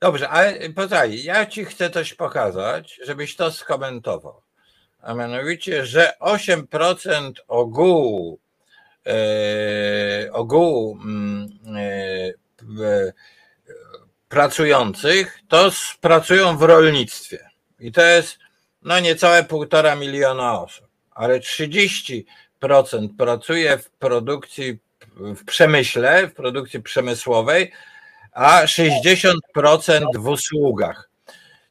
Dobrze, 0.00 0.28
ale 0.28 0.70
poczekaj, 0.70 1.22
ja 1.22 1.46
ci 1.46 1.64
chcę 1.64 1.90
coś 1.90 2.14
pokazać, 2.14 3.00
żebyś 3.04 3.36
to 3.36 3.52
skomentował. 3.52 4.42
a 5.02 5.14
mianowicie, 5.14 5.86
że 5.86 6.12
8% 6.20 7.32
ogółu, 7.48 8.38
ogółu 10.32 10.98
mm, 11.04 11.48
pracujących 14.28 15.38
to 15.48 15.70
pracują 16.00 16.56
w 16.56 16.62
rolnictwie. 16.62 17.50
I 17.80 17.92
to 17.92 18.02
jest 18.02 18.38
no 18.82 19.00
niecałe 19.00 19.44
półtora 19.44 19.94
miliona 19.94 20.60
osób, 20.60 20.86
ale 21.10 21.40
30% 21.40 22.24
pracuje 23.18 23.78
w 23.78 23.90
produkcji, 23.90 24.78
w 25.16 25.44
przemyśle, 25.44 26.26
w 26.26 26.34
produkcji 26.34 26.82
przemysłowej, 26.82 27.72
a 28.32 28.64
60% 28.64 29.34
w 30.18 30.28
usługach. 30.28 31.10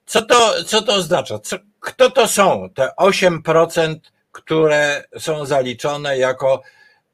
Co 0.05 0.21
to, 0.21 0.63
co 0.63 0.81
to 0.81 0.93
oznacza? 0.93 1.39
Co, 1.39 1.57
kto 1.79 2.11
to 2.11 2.27
są 2.27 2.69
te 2.75 2.89
8%, 3.01 3.95
które 4.31 5.03
są 5.19 5.45
zaliczone 5.45 6.17
jako 6.17 6.61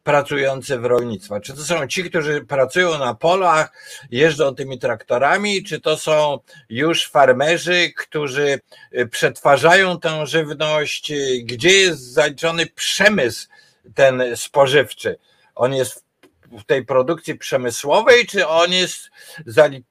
pracujący 0.10 0.80
w 0.80 0.86
rolnictwie? 0.86 1.40
Czy 1.44 1.54
to 1.54 1.64
są 1.64 1.88
ci, 1.88 2.04
którzy 2.04 2.42
pracują 2.42 2.98
na 2.98 3.14
polach, 3.14 3.72
jeżdżą 4.12 4.56
tymi 4.56 4.80
traktorami, 4.80 5.64
czy 5.64 5.82
to 5.82 5.98
są 5.98 6.40
już 6.70 7.08
farmerzy, 7.08 7.94
którzy 7.98 8.60
y, 8.98 9.08
przetwarzają 9.08 10.00
tę 10.00 10.28
żywność? 10.28 11.14
Gdzie 11.44 11.70
jest 11.70 12.02
zaliczony 12.02 12.66
przemysł 12.66 13.48
ten 13.96 14.24
spożywczy? 14.36 15.18
On 15.56 15.74
jest 15.74 16.06
w 16.52 16.64
tej 16.64 16.86
produkcji 16.86 17.38
przemysłowej, 17.38 18.26
czy 18.26 18.48
on 18.48 18.72
jest 18.72 19.10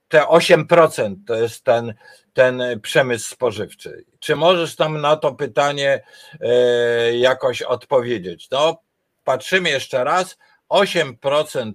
te 0.08 0.20
8% 0.20 1.14
to 1.26 1.34
jest 1.34 1.64
ten, 1.64 1.94
ten 2.32 2.62
przemysł 2.82 3.30
spożywczy? 3.30 4.04
Czy 4.18 4.36
możesz 4.36 4.76
tam 4.76 5.00
na 5.00 5.16
to 5.16 5.34
pytanie 5.34 6.02
e, 6.40 7.18
jakoś 7.18 7.62
odpowiedzieć? 7.62 8.50
No, 8.50 8.87
patrzymy 9.28 9.70
jeszcze 9.70 10.04
raz, 10.04 10.38
8% 10.70 11.72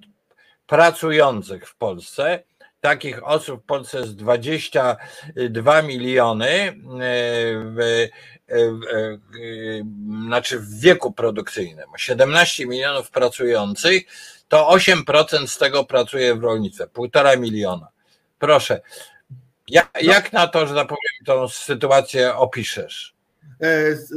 pracujących 0.68 1.70
w 1.70 1.76
Polsce, 1.76 2.44
takich 2.82 3.28
osób 3.28 3.64
w 3.64 3.66
Polsce 3.66 3.98
jest 4.00 4.16
22 4.16 5.82
miliony, 5.82 6.50
e, 6.50 6.74
w, 7.56 7.80
e, 7.80 8.56
e, 8.56 8.68
znaczy 10.28 10.60
w 10.60 10.80
wieku 10.80 11.12
produkcyjnym, 11.12 11.86
17 11.98 12.66
milionów 12.66 13.12
pracujących, 13.12 14.04
to 14.48 14.70
8% 14.70 15.48
z 15.48 15.58
tego 15.58 15.84
pracuje 15.84 16.36
w 16.36 16.44
rolnictwie, 16.44 16.88
półtora 16.88 17.36
miliona. 17.36 17.88
Proszę, 18.40 18.82
jak, 19.68 19.90
no. 19.94 20.14
jak 20.14 20.34
na 20.34 20.48
to, 20.48 20.68
że 20.68 20.76
tak 20.76 20.88
powiem, 20.88 21.26
tą 21.26 21.48
sytuację 21.48 22.36
opiszesz? 22.36 23.16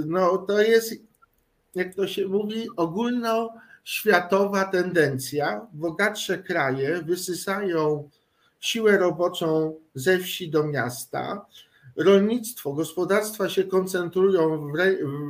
No 0.06 0.38
to 0.38 0.60
jest 0.60 1.06
jak 1.76 1.94
to 1.94 2.08
się 2.08 2.28
mówi, 2.28 2.68
ogólnoświatowa 2.76 4.64
tendencja. 4.64 5.66
Bogatsze 5.72 6.38
kraje 6.38 7.02
wysysają 7.02 8.10
siłę 8.60 8.98
roboczą 8.98 9.74
ze 9.94 10.18
wsi 10.18 10.50
do 10.50 10.64
miasta. 10.64 11.46
Rolnictwo, 11.96 12.72
gospodarstwa 12.72 13.48
się 13.48 13.64
koncentrują 13.64 14.72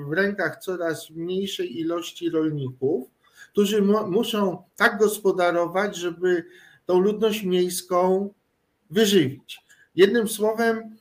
w, 0.08 0.12
rękach 0.12 0.56
coraz 0.56 1.10
mniejszej 1.10 1.80
ilości 1.80 2.30
rolników, 2.30 3.08
którzy 3.52 3.82
muszą 3.82 4.62
tak 4.76 4.98
gospodarować, 4.98 5.96
żeby 5.96 6.44
tą 6.86 6.98
ludność 7.00 7.42
miejską 7.42 8.30
wyżywić. 8.90 9.60
Jednym 9.94 10.28
słowem, 10.28 10.96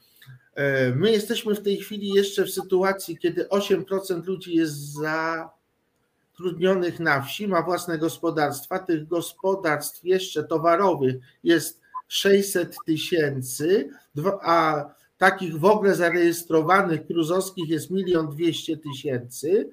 my 0.96 1.12
jesteśmy 1.12 1.56
w 1.56 1.62
tej 1.62 1.78
chwili 1.78 2.10
jeszcze 2.10 2.46
w 2.46 2.52
sytuacji, 2.52 3.18
kiedy 3.18 3.44
8% 3.44 4.26
ludzi 4.26 4.56
jest 4.56 4.94
zatrudnionych 6.34 7.00
na 7.00 7.22
wsi, 7.22 7.48
ma 7.48 7.62
własne 7.62 7.98
gospodarstwa. 7.98 8.80
Tych 8.80 9.08
gospodarstw 9.08 10.04
jeszcze 10.04 10.44
towarowych 10.44 11.16
jest 11.44 11.82
600 12.08 12.76
tysięcy, 12.86 13.90
a 14.42 14.86
takich 15.18 15.60
w 15.60 15.66
ogóle 15.66 15.96
zarejestrowanych 15.96 17.08
kruzowskich 17.08 17.70
jest 17.70 17.92
1 17.92 18.28
200 18.28 18.78
tysięcy, 18.78 19.70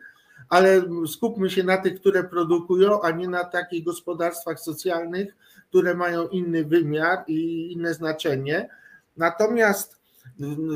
ale 0.48 0.82
skupmy 1.06 1.50
się 1.50 1.64
na 1.64 1.76
tych, 1.76 2.00
które 2.00 2.24
produkują, 2.24 3.02
a 3.02 3.10
nie 3.10 3.28
na 3.28 3.44
takich 3.44 3.84
gospodarstwach 3.84 4.60
socjalnych, 4.60 5.36
które 5.68 5.94
mają 5.94 6.28
inny 6.28 6.64
wymiar 6.64 7.24
i 7.26 7.72
inne 7.72 7.94
znaczenie. 7.94 8.68
Natomiast 9.16 10.01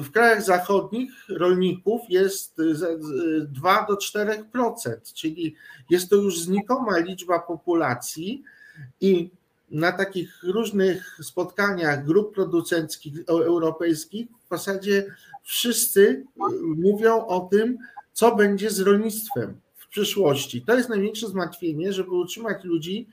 w 0.03 0.11
krajach 0.11 0.43
zachodnich 0.43 1.13
rolników 1.29 2.01
jest 2.09 2.57
2 3.49 3.87
do 3.89 3.95
4%, 3.95 5.13
czyli 5.15 5.55
jest 5.91 6.11
to 6.11 6.17
już 6.17 6.41
znikoma 6.41 6.99
liczba 6.99 7.39
populacji 7.39 8.43
i 9.01 9.31
na 9.71 9.93
takich 9.93 10.43
różnych 10.43 11.19
spotkaniach 11.23 12.05
grup 12.05 12.35
producenckich 12.35 13.15
europejskich 13.29 14.29
w 14.47 14.49
zasadzie 14.49 15.07
wszyscy 15.43 16.25
mówią 16.77 17.27
o 17.27 17.41
tym, 17.41 17.79
co 18.13 18.37
będzie 18.37 18.71
z 18.71 18.81
rolnictwem 18.81 19.61
w 19.77 19.89
przyszłości. 19.89 20.63
To 20.63 20.75
jest 20.77 20.89
największe 20.89 21.29
zmartwienie, 21.29 21.93
żeby 21.93 22.11
utrzymać 22.11 22.65
ludzi 22.65 23.09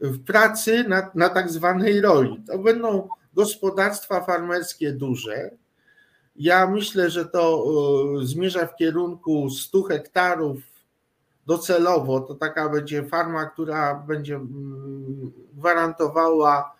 w 0.00 0.24
pracy 0.24 0.84
na, 0.88 1.10
na 1.14 1.28
tak 1.28 1.50
zwanej 1.50 2.00
roli. 2.00 2.42
To 2.46 2.58
będą 2.58 3.08
gospodarstwa 3.34 4.24
farmerskie 4.24 4.92
duże, 4.92 5.50
ja 6.38 6.66
myślę, 6.66 7.10
że 7.10 7.24
to 7.24 7.64
e, 8.22 8.26
zmierza 8.26 8.66
w 8.66 8.76
kierunku 8.76 9.50
100 9.50 9.82
hektarów 9.82 10.58
docelowo. 11.46 12.20
To 12.20 12.34
taka 12.34 12.68
będzie 12.68 13.04
farma, 13.04 13.46
która 13.46 13.94
będzie 13.94 14.34
mm, 14.34 15.32
gwarantowała 15.52 16.74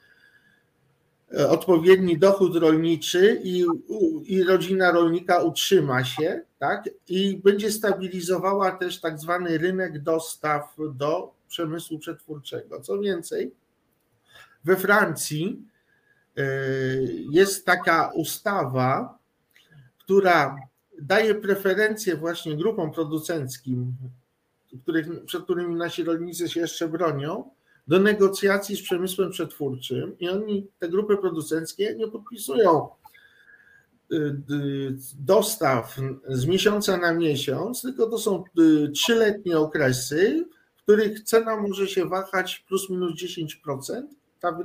e, 1.38 1.51
odpowiedni 1.51 2.18
dochód 2.18 2.57
rolniczy 2.57 3.40
i, 3.44 3.64
i 4.25 4.42
rodzina 4.42 4.92
rolnika 4.92 5.42
utrzyma 5.42 6.05
się, 6.05 6.40
tak? 6.59 6.88
I 7.09 7.37
będzie 7.44 7.73
stabilizowała 7.73 8.71
też 8.71 9.01
tak 9.01 9.18
zwany 9.18 9.59
rynek 9.59 10.03
dostaw 10.03 10.77
do 10.94 11.35
przemysłu 11.49 11.99
przetwórczego. 11.99 12.81
Co 12.81 12.99
więcej, 12.99 13.53
we 14.64 14.77
Francji 14.77 15.62
e, 16.37 16.42
jest 17.31 17.66
taka 17.66 18.12
ustawa, 18.14 19.17
która 20.09 20.57
daje 21.01 21.35
preferencje 21.35 22.16
właśnie 22.16 22.57
grupom 22.57 22.92
producenckim, 22.92 23.92
których, 24.83 25.25
przed 25.25 25.44
którymi 25.44 25.75
nasi 25.75 26.05
rolnicy 26.05 26.49
się 26.49 26.61
jeszcze 26.61 26.88
bronią, 26.88 27.51
do 27.88 27.99
negocjacji 28.01 28.77
z 28.77 28.83
przemysłem 28.83 29.31
przetwórczym 29.31 30.18
i 30.18 30.29
oni, 30.29 30.66
te 30.79 30.88
grupy 30.88 31.16
producenckie, 31.16 31.94
nie 31.94 32.09
podpisują 32.09 32.88
y, 34.12 34.16
y, 34.16 34.97
dostaw 35.18 35.97
z 36.29 36.47
miesiąca 36.47 36.97
na 36.97 37.14
miesiąc, 37.14 37.83
tylko 37.83 38.07
to 38.07 38.18
są 38.18 38.44
y, 38.59 38.90
trzyletnie 38.90 39.59
okresy, 39.59 40.49
w 40.77 40.83
których 40.83 41.23
cena 41.23 41.57
może 41.57 41.88
się 41.88 42.09
wahać 42.09 42.64
plus 42.68 42.90
minus 42.90 43.12
10%, 43.23 44.03
ta 44.40 44.59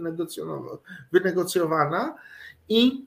wynegocjowana 1.11 2.15
i 2.69 3.05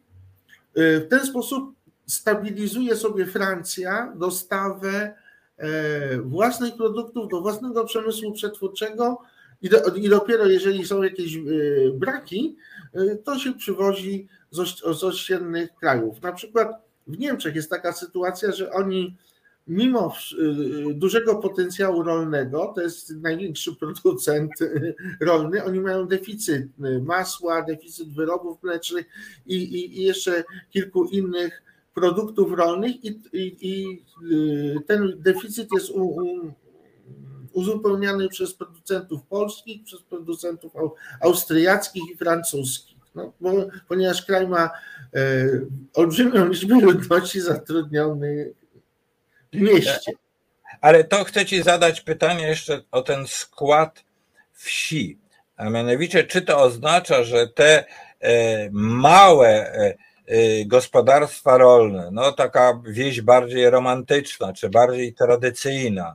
w 0.77 1.07
ten 1.11 1.27
sposób 1.27 1.76
stabilizuje 2.07 2.97
sobie 2.97 3.27
Francja 3.27 4.13
dostawę 4.17 5.15
e, 5.57 6.19
własnych 6.19 6.77
produktów 6.77 7.29
do 7.29 7.41
własnego 7.41 7.85
przemysłu 7.85 8.33
przetwórczego 8.33 9.19
i, 9.63 9.69
do, 9.69 9.79
i 9.95 10.09
dopiero 10.09 10.47
jeżeli 10.47 10.85
są 10.87 11.03
jakieś 11.03 11.37
e, 11.37 11.41
braki, 11.95 12.57
e, 12.95 13.17
to 13.17 13.39
się 13.39 13.55
przywozi 13.55 14.29
z 14.95 15.05
ościennych 15.05 15.75
krajów. 15.75 16.23
Na 16.23 16.33
przykład 16.33 16.69
w 17.07 17.19
Niemczech 17.19 17.55
jest 17.55 17.71
taka 17.71 17.93
sytuacja, 17.93 18.53
że 18.53 18.73
oni 18.73 19.17
mimo 19.69 20.15
dużego 20.95 21.37
potencjału 21.37 22.03
rolnego, 22.03 22.73
to 22.75 22.81
jest 22.81 23.11
największy 23.11 23.77
producent 23.77 24.53
rolny, 25.21 25.65
oni 25.65 25.81
mają 25.81 26.07
deficyt 26.07 26.67
masła, 27.03 27.63
deficyt 27.63 28.15
wyrobów 28.15 28.63
mlecznych 28.63 29.07
i, 29.47 29.57
i, 29.57 30.01
i 30.01 30.03
jeszcze 30.03 30.45
kilku 30.71 31.05
innych 31.05 31.63
produktów 31.97 32.53
rolnych 32.53 33.05
i, 33.05 33.21
i, 33.33 33.57
i 33.61 34.03
y, 34.33 34.77
ten 34.87 35.13
deficyt 35.17 35.69
jest 35.73 35.91
u, 35.91 36.05
u, 36.05 36.53
uzupełniany 37.53 38.29
przez 38.29 38.55
producentów 38.55 39.23
polskich, 39.23 39.85
przez 39.85 40.03
producentów 40.03 40.73
austriackich 41.21 42.03
i 42.15 42.17
francuskich. 42.17 42.97
No, 43.15 43.33
bo, 43.41 43.53
ponieważ 43.89 44.23
kraj 44.23 44.49
ma 44.49 44.71
e, 45.15 45.21
olbrzymią 45.95 46.49
liczbę 46.49 46.75
ludności 46.75 47.41
zatrudnionych 47.41 48.49
w 49.53 49.61
mieście. 49.61 50.13
Ale 50.81 51.05
to 51.05 51.25
chcę 51.25 51.47
Ci 51.47 51.63
zadać 51.63 52.01
pytanie 52.01 52.47
jeszcze 52.47 52.83
o 52.91 53.03
ten 53.03 53.27
skład 53.27 54.05
wsi. 54.53 55.19
A 55.57 55.71
mianowicie, 55.71 56.25
czy 56.25 56.43
to 56.43 56.59
oznacza, 56.59 57.25
że 57.25 57.49
te 57.49 57.85
e, 58.21 58.69
małe 58.73 59.49
e, 59.49 59.95
gospodarstwa 60.67 61.59
rolne, 61.59 62.09
no 62.13 62.33
taka 62.33 62.81
wieś 62.87 63.21
bardziej 63.21 63.71
romantyczna, 63.71 64.53
czy 64.53 64.69
bardziej 64.69 65.15
tradycyjna, 65.15 66.15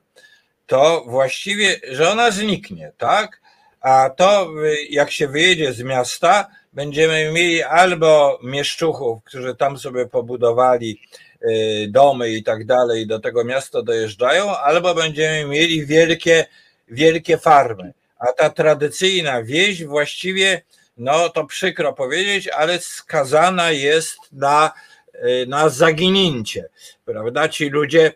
to 0.67 1.03
właściwie, 1.07 1.79
że 1.91 2.09
ona 2.09 2.31
zniknie, 2.31 2.91
tak? 2.97 3.41
A 3.81 4.09
to 4.09 4.49
jak 4.89 5.11
się 5.11 5.27
wyjedzie 5.27 5.73
z 5.73 5.81
miasta, 5.81 6.47
będziemy 6.73 7.31
mieli 7.31 7.63
albo 7.63 8.39
mieszczuchów, 8.43 9.23
którzy 9.23 9.55
tam 9.55 9.77
sobie 9.77 10.05
pobudowali 10.05 11.01
y, 11.41 11.87
domy 11.89 12.29
i 12.29 12.43
tak 12.43 12.65
dalej, 12.65 13.07
do 13.07 13.19
tego 13.19 13.43
miasta 13.43 13.81
dojeżdżają, 13.81 14.57
albo 14.57 14.95
będziemy 14.95 15.45
mieli 15.45 15.85
wielkie, 15.85 16.45
wielkie 16.87 17.37
farmy. 17.37 17.93
A 18.19 18.33
ta 18.33 18.49
tradycyjna 18.49 19.43
wieś 19.43 19.85
właściwie, 19.85 20.61
no 21.01 21.29
to 21.29 21.45
przykro 21.45 21.93
powiedzieć, 21.93 22.47
ale 22.47 22.79
skazana 22.79 23.71
jest 23.71 24.17
na, 24.31 24.71
y, 25.15 25.45
na 25.47 25.69
zaginięcie. 25.69 26.69
Prawda? 27.05 27.49
Ci 27.49 27.69
ludzie 27.69 28.13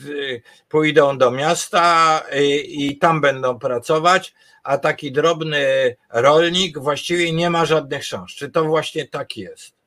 y, 0.00 0.42
pójdą 0.68 1.18
do 1.18 1.30
miasta 1.30 2.22
i, 2.40 2.86
i 2.86 2.98
tam 2.98 3.20
będą 3.20 3.58
pracować, 3.58 4.34
a 4.62 4.78
taki 4.78 5.12
drobny 5.12 5.96
rolnik 6.10 6.78
właściwie 6.78 7.32
nie 7.32 7.50
ma 7.50 7.64
żadnych 7.64 8.04
szans. 8.04 8.32
Czy 8.32 8.50
to 8.50 8.64
właśnie 8.64 9.08
tak 9.08 9.36
jest? 9.36 9.79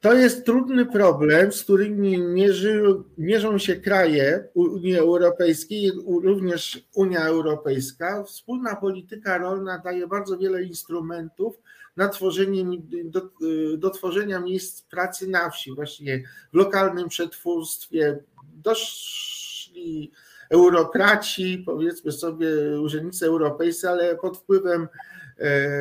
To 0.00 0.14
jest 0.14 0.46
trudny 0.46 0.86
problem, 0.86 1.52
z 1.52 1.64
którymi 1.64 2.18
mierzy, 2.18 2.82
mierzą 3.18 3.58
się 3.58 3.76
kraje 3.76 4.48
Unii 4.54 4.96
Europejskiej, 4.96 5.92
również 6.22 6.88
Unia 6.94 7.20
Europejska. 7.20 8.24
Wspólna 8.24 8.76
polityka 8.76 9.38
rolna 9.38 9.78
daje 9.78 10.06
bardzo 10.06 10.38
wiele 10.38 10.62
instrumentów 10.62 11.60
na 11.96 12.08
tworzenie, 12.08 12.64
do, 13.04 13.30
do 13.78 13.90
tworzenia 13.90 14.40
miejsc 14.40 14.82
pracy 14.82 15.28
na 15.28 15.50
wsi, 15.50 15.74
właśnie 15.74 16.22
w 16.52 16.56
lokalnym 16.56 17.08
przetwórstwie. 17.08 18.18
Doszli 18.54 20.12
eurokraci, 20.50 21.62
powiedzmy 21.66 22.12
sobie 22.12 22.48
urzędnicy 22.80 23.26
europejscy, 23.26 23.88
ale 23.88 24.16
pod 24.16 24.38
wpływem 24.38 24.88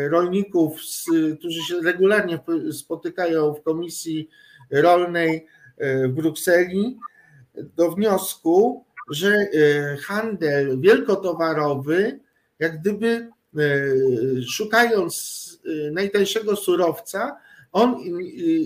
rolników, 0.09 0.79
którzy 1.39 1.61
się 1.61 1.81
regularnie 1.83 2.39
spotykają 2.71 3.53
w 3.53 3.61
Komisji 3.61 4.29
Rolnej 4.71 5.47
e, 5.77 6.07
w 6.07 6.11
Brukseli, 6.11 6.97
do 7.75 7.91
wniosku, 7.91 8.85
że 9.09 9.29
e, 9.29 9.47
handel 9.97 10.81
wielkotowarowy, 10.81 12.19
jak 12.59 12.81
gdyby 12.81 13.29
szukając 14.49 15.47
najtańszego 15.91 16.55
surowca, 16.55 17.37
on 17.71 17.97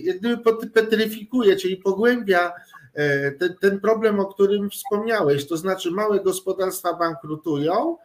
jak 0.03 0.19
gdyby 0.19 0.37
petryfikuje, 0.73 1.55
czyli 1.55 1.77
pogłębia 1.77 2.53
E, 2.93 3.31
ten, 3.31 3.55
ten 3.61 3.79
problem, 3.79 4.19
o 4.19 4.25
którym 4.25 4.69
wspomniałeś, 4.69 5.47
to 5.47 5.57
znaczy 5.57 5.91
małe 5.91 6.19
gospodarstwa 6.19 6.93
bankrutują, 6.93 7.97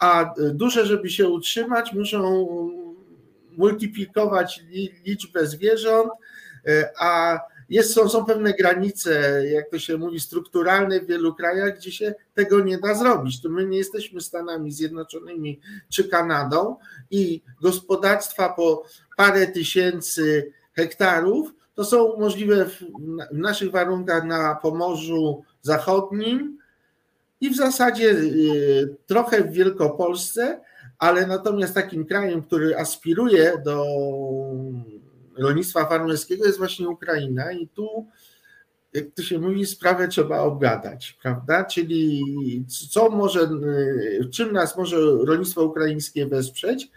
a 0.00 0.34
duże, 0.54 0.86
żeby 0.86 1.10
się 1.10 1.28
utrzymać, 1.28 1.92
muszą 1.92 2.46
multiplikować 3.56 4.62
liczbę 5.06 5.46
zwierząt, 5.46 6.10
e, 6.66 6.90
a 6.98 7.40
jest, 7.68 7.94
są, 7.94 8.08
są 8.08 8.24
pewne 8.24 8.52
granice, 8.52 9.42
jak 9.46 9.70
to 9.70 9.78
się 9.78 9.96
mówi, 9.96 10.20
strukturalne 10.20 11.00
w 11.00 11.06
wielu 11.06 11.34
krajach, 11.34 11.76
gdzie 11.76 11.92
się 11.92 12.14
tego 12.34 12.60
nie 12.60 12.78
da 12.78 12.94
zrobić. 12.94 13.42
To 13.42 13.48
my 13.48 13.66
nie 13.66 13.78
jesteśmy 13.78 14.20
Stanami 14.20 14.72
Zjednoczonymi 14.72 15.60
czy 15.88 16.08
Kanadą 16.08 16.76
i 17.10 17.42
gospodarstwa 17.62 18.48
po 18.48 18.84
parę 19.16 19.46
tysięcy 19.46 20.52
hektarów 20.72 21.54
to 21.74 21.84
są 21.84 22.16
możliwe 22.18 22.64
w, 22.64 22.84
naszych 23.32 23.70
warunkach 23.70 24.24
na 24.24 24.54
Pomorzu 24.54 25.44
Zachodnim 25.62 26.58
i 27.40 27.50
w 27.50 27.56
zasadzie 27.56 28.10
y, 28.10 28.96
trochę 29.06 29.44
w 29.44 29.52
Wielkopolsce, 29.52 30.60
ale 30.98 31.26
natomiast 31.26 31.74
takim 31.74 32.06
krajem, 32.06 32.42
który 32.42 32.76
aspiruje 32.76 33.52
do 33.64 33.84
rolnictwa 35.38 35.86
farmerskiego 35.86 36.46
jest 36.46 36.58
właśnie 36.58 36.88
Ukraina 36.88 37.52
i 37.52 37.68
tu 37.68 38.06
jak 38.92 39.04
to 39.14 39.22
się 39.22 39.38
mówi, 39.38 39.66
sprawę 39.66 40.08
trzeba 40.08 40.38
obgadać, 40.38 41.18
prawda? 41.22 41.64
Czyli 41.64 42.24
co 42.90 43.10
może, 43.10 43.40
y, 43.40 44.28
czym 44.32 44.52
nas 44.52 44.76
może 44.76 44.96
rolnictwo 45.24 45.64
ukraińskie 45.64 46.26
wesprzeć, 46.26 46.90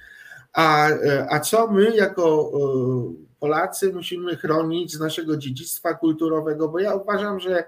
a, 0.53 0.89
a 1.29 1.39
co 1.39 1.67
my 1.67 1.95
jako 1.95 2.51
y, 3.21 3.39
Polacy 3.39 3.93
musimy 3.93 4.37
chronić 4.37 4.93
z 4.93 4.99
naszego 4.99 5.37
dziedzictwa 5.37 5.93
kulturowego, 5.93 6.69
bo 6.69 6.79
ja 6.79 6.95
uważam, 6.95 7.39
że 7.39 7.63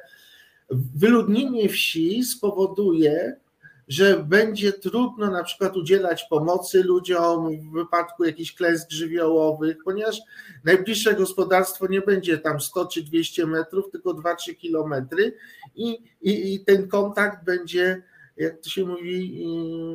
wyludnienie 0.69 1.69
wsi 1.69 2.23
spowoduje, 2.23 3.39
że 3.87 4.19
będzie 4.19 4.73
trudno 4.73 5.31
na 5.31 5.43
przykład 5.43 5.77
udzielać 5.77 6.23
pomocy 6.23 6.83
ludziom 6.83 7.57
w 7.57 7.71
wypadku 7.71 8.23
jakichś 8.23 8.55
klęsk 8.55 8.91
żywiołowych, 8.91 9.77
ponieważ 9.83 10.21
najbliższe 10.63 11.13
gospodarstwo 11.13 11.87
nie 11.87 12.01
będzie 12.01 12.37
tam 12.37 12.61
100 12.61 12.85
czy 12.85 13.03
200 13.03 13.45
metrów, 13.45 13.91
tylko 13.91 14.13
2-3 14.13 14.55
kilometry 14.55 15.37
i, 15.75 15.89
i, 16.21 16.53
i 16.53 16.59
ten 16.59 16.87
kontakt 16.87 17.45
będzie, 17.45 18.03
jak 18.37 18.61
to 18.61 18.69
się 18.69 18.85
mówi, 18.85 19.45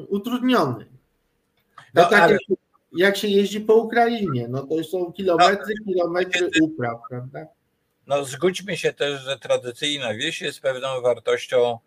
utrudniony. 0.08 0.86
No, 1.94 2.04
tak 2.04 2.22
ale... 2.22 2.32
jak 2.32 2.60
jak 2.92 3.16
się 3.16 3.28
jeździ 3.28 3.60
po 3.60 3.74
Ukrainie. 3.74 4.48
No 4.48 4.66
to 4.66 4.84
są 4.84 5.12
kilometry, 5.12 5.74
no, 5.78 5.92
kilometry 5.92 6.50
upraw, 6.62 7.00
prawda? 7.08 7.46
No 8.10 8.24
zgódźmy 8.24 8.76
się 8.76 8.92
też, 8.92 9.20
że 9.20 9.38
tradycyjna 9.38 10.14
wieś 10.14 10.40
jest 10.40 10.60
pewną 10.60 11.00
wartością 11.00 11.78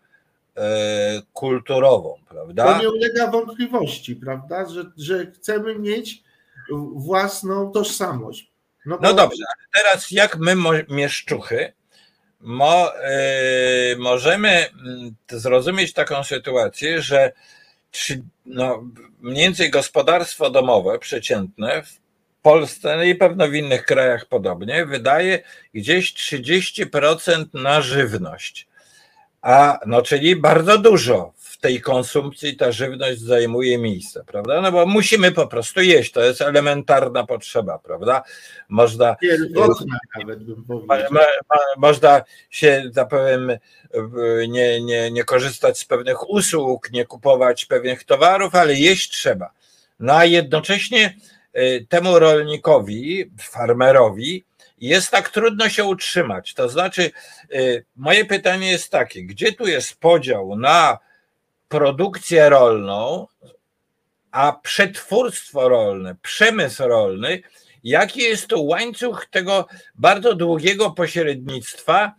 e, 0.56 1.22
kulturową, 1.32 2.18
prawda? 2.28 2.64
To 2.74 2.82
nie 2.82 2.90
ulega 2.90 3.30
wątpliwości, 3.30 4.16
prawda, 4.16 4.68
że, 4.68 4.84
że 4.96 5.26
chcemy 5.26 5.78
mieć 5.78 6.22
własną 6.94 7.72
tożsamość. 7.72 8.50
No, 8.86 8.98
no 9.02 9.14
dobrze, 9.14 9.44
teraz 9.74 10.10
jak 10.10 10.38
my 10.38 10.54
mieszczuchy 10.88 11.72
mo, 12.40 12.96
e, 12.96 13.96
możemy 13.98 14.48
mm, 14.48 15.14
zrozumieć 15.30 15.92
taką 15.92 16.24
sytuację, 16.24 17.02
że 17.02 17.32
no, 18.46 18.84
mniej 19.20 19.44
więcej 19.44 19.70
gospodarstwo 19.70 20.50
domowe 20.50 20.98
przeciętne 20.98 21.82
w 21.82 22.03
Polsce 22.44 22.96
no 22.96 23.02
i 23.02 23.14
pewno 23.14 23.48
w 23.48 23.54
innych 23.54 23.84
krajach 23.84 24.26
podobnie 24.26 24.86
wydaje 24.86 25.42
gdzieś 25.74 26.14
30% 26.14 27.44
na 27.54 27.82
żywność. 27.82 28.68
A 29.42 29.78
no, 29.86 30.02
czyli 30.02 30.36
bardzo 30.36 30.78
dużo 30.78 31.32
w 31.36 31.58
tej 31.58 31.80
konsumpcji 31.80 32.56
ta 32.56 32.72
żywność 32.72 33.20
zajmuje 33.20 33.78
miejsce, 33.78 34.24
prawda? 34.24 34.60
No 34.60 34.72
bo 34.72 34.86
musimy 34.86 35.32
po 35.32 35.46
prostu 35.46 35.80
jeść, 35.80 36.12
to 36.12 36.22
jest 36.22 36.40
elementarna 36.40 37.26
potrzeba, 37.26 37.78
prawda? 37.78 38.22
Można. 38.68 39.16
powiedział. 40.88 41.08
Można 41.76 42.22
się, 42.50 42.90
tak 42.94 43.08
powiem, 43.08 43.52
nie, 44.48 44.80
nie, 44.80 45.10
nie 45.10 45.24
korzystać 45.24 45.78
z 45.78 45.84
pewnych 45.84 46.30
usług, 46.30 46.92
nie 46.92 47.04
kupować 47.04 47.64
pewnych 47.66 48.04
towarów, 48.04 48.54
ale 48.54 48.74
jeść 48.74 49.10
trzeba. 49.10 49.50
No 50.00 50.16
a 50.16 50.24
jednocześnie 50.24 51.06
y, 51.06 51.33
temu 51.88 52.18
rolnikowi, 52.18 53.30
farmerowi, 53.38 54.44
jest 54.78 55.10
tak 55.10 55.28
trudno 55.28 55.68
się 55.68 55.84
utrzymać. 55.84 56.54
To 56.54 56.68
znaczy, 56.68 57.10
y, 57.54 57.84
moje 57.96 58.24
pytanie 58.24 58.70
jest 58.70 58.90
takie: 58.90 59.22
gdzie 59.22 59.52
tu 59.52 59.66
jest 59.66 60.00
podział 60.00 60.56
na 60.56 60.98
produkcję 61.68 62.48
rolną, 62.48 63.26
a 64.30 64.52
przetwórstwo 64.62 65.68
rolne, 65.68 66.16
przemysł 66.22 66.82
rolny? 66.82 67.42
Jaki 67.84 68.20
jest 68.20 68.48
to 68.48 68.62
łańcuch 68.62 69.26
tego 69.30 69.66
bardzo 69.94 70.34
długiego 70.34 70.90
pośrednictwa, 70.90 72.14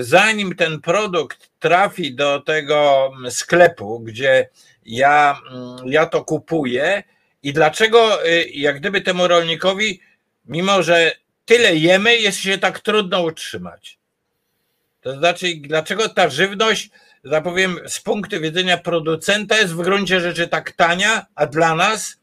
zanim 0.00 0.56
ten 0.56 0.80
produkt 0.80 1.50
trafi 1.58 2.14
do 2.14 2.40
tego 2.40 3.10
sklepu, 3.30 4.00
gdzie 4.00 4.48
ja, 4.86 5.40
ja 5.84 6.06
to 6.06 6.24
kupuję, 6.24 7.02
i 7.42 7.52
dlaczego, 7.52 8.26
y, 8.26 8.44
jak 8.54 8.80
gdyby 8.80 9.00
temu 9.00 9.28
rolnikowi, 9.28 10.00
mimo 10.46 10.82
że 10.82 11.12
tyle 11.44 11.76
jemy, 11.76 12.16
jest 12.16 12.38
się 12.38 12.58
tak 12.58 12.80
trudno 12.80 13.22
utrzymać? 13.22 13.98
To 15.00 15.18
znaczy, 15.18 15.46
dlaczego 15.60 16.08
ta 16.08 16.28
żywność, 16.28 16.90
zapowiem, 17.24 17.78
z 17.86 18.00
punktu 18.00 18.40
widzenia 18.40 18.78
producenta 18.78 19.58
jest 19.58 19.74
w 19.74 19.82
gruncie 19.82 20.20
rzeczy 20.20 20.48
tak 20.48 20.72
tania, 20.72 21.26
a 21.34 21.46
dla 21.46 21.74
nas 21.74 22.16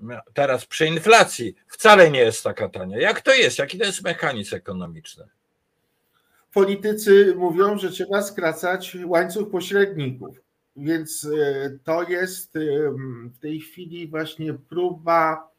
no, 0.00 0.20
teraz 0.34 0.66
przy 0.66 0.86
inflacji 0.86 1.54
wcale 1.68 2.10
nie 2.10 2.20
jest 2.20 2.44
taka 2.44 2.68
tania. 2.68 2.98
Jak 2.98 3.20
to 3.20 3.34
jest? 3.34 3.58
Jaki 3.58 3.78
to 3.78 3.84
jest 3.84 4.02
mechanizm 4.02 4.54
ekonomiczny? 4.54 5.28
politycy 6.58 7.34
mówią, 7.36 7.78
że 7.78 7.90
trzeba 7.90 8.22
skracać 8.22 8.96
łańcuch 9.04 9.50
pośredników. 9.50 10.36
Więc 10.78 11.24
e, 11.24 11.70
to 11.84 12.02
jest 12.02 12.56
e, 12.56 12.60
w 13.34 13.38
tej 13.38 13.60
chwili 13.60 14.08
właśnie 14.08 14.54
próba 14.54 15.50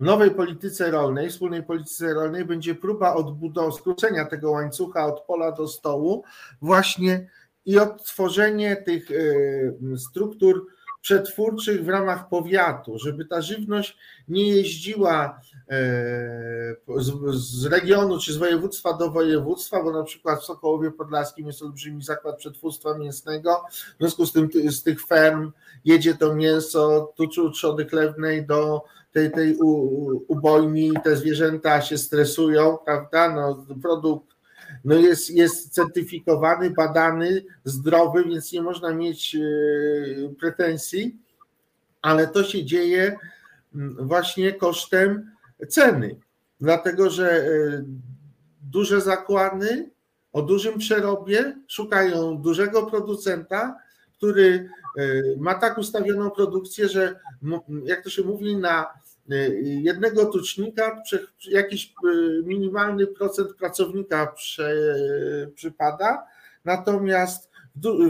nowej 0.00 0.30
polityce 0.30 0.90
rolnej, 0.90 1.30
wspólnej 1.30 1.62
polityce 1.62 2.14
rolnej 2.14 2.44
będzie 2.44 2.74
próba 2.74 3.14
odbudowy, 3.14 3.72
skrócenia 3.72 4.24
tego 4.24 4.50
łańcucha 4.50 5.06
od 5.06 5.20
pola 5.20 5.52
do 5.52 5.68
stołu 5.68 6.24
właśnie 6.62 7.30
i 7.66 7.78
odtworzenie 7.78 8.76
tych 8.76 9.08
struktur 9.96 10.66
przetwórczych 11.00 11.84
w 11.84 11.88
ramach 11.88 12.28
powiatu, 12.28 12.98
żeby 12.98 13.24
ta 13.24 13.42
żywność 13.42 13.98
nie 14.28 14.48
jeździła 14.48 15.40
e, 15.70 16.76
z 17.30 17.66
regionu 17.66 18.18
czy 18.18 18.32
z 18.32 18.36
województwa 18.36 18.92
do 18.92 19.10
województwa, 19.10 19.82
bo 19.82 19.92
na 19.92 20.02
przykład 20.02 20.40
w 20.40 20.44
Sokołowie 20.44 20.90
Podlaskim 20.90 21.46
jest 21.46 21.62
olbrzymi 21.62 22.02
zakład 22.02 22.36
przetwórstwa 22.36 22.98
mięsnego, 22.98 23.64
w 23.70 23.98
związku 23.98 24.26
z 24.26 24.32
tym 24.32 24.48
z 24.68 24.82
tych 24.82 25.06
ferm 25.06 25.52
jedzie 25.84 26.14
to 26.14 26.34
mięso 26.34 27.12
tuczu 27.16 27.50
trzody 27.50 27.86
chlewnej 27.86 28.46
do 28.46 28.82
tej, 29.12 29.30
tej 29.30 29.56
ubojni, 30.28 30.92
te 31.04 31.16
zwierzęta 31.16 31.82
się 31.82 31.98
stresują, 31.98 32.78
prawda? 32.84 33.34
No, 33.34 33.66
produkt 33.82 34.38
no 34.84 34.94
jest, 34.94 35.30
jest 35.30 35.74
certyfikowany, 35.74 36.70
badany, 36.70 37.44
zdrowy, 37.64 38.24
więc 38.24 38.52
nie 38.52 38.62
można 38.62 38.94
mieć 38.94 39.36
e, 39.36 39.38
pretensji, 40.40 41.16
ale 42.02 42.26
to 42.26 42.44
się 42.44 42.64
dzieje 42.64 43.16
właśnie 43.98 44.52
kosztem 44.52 45.30
ceny, 45.68 46.16
dlatego 46.60 47.10
że 47.10 47.30
e, 47.30 47.48
duże 48.62 49.00
zakłady 49.00 49.90
o 50.32 50.42
dużym 50.42 50.78
przerobie 50.78 51.56
szukają 51.68 52.38
dużego 52.38 52.86
producenta, 52.86 53.78
który 54.16 54.68
e, 54.98 55.02
ma 55.36 55.54
tak 55.54 55.78
ustawioną 55.78 56.30
produkcję, 56.30 56.88
że 56.88 57.20
jak 57.84 58.04
to 58.04 58.10
się 58.10 58.22
mówi, 58.22 58.56
na 58.56 58.86
Y, 59.32 59.62
jednego 59.62 60.26
tucznika 60.26 61.02
jakiś 61.48 61.94
minimalny 62.44 63.06
procent 63.06 63.54
pracownika 63.54 64.34
przypada, 65.54 66.26
natomiast 66.64 67.50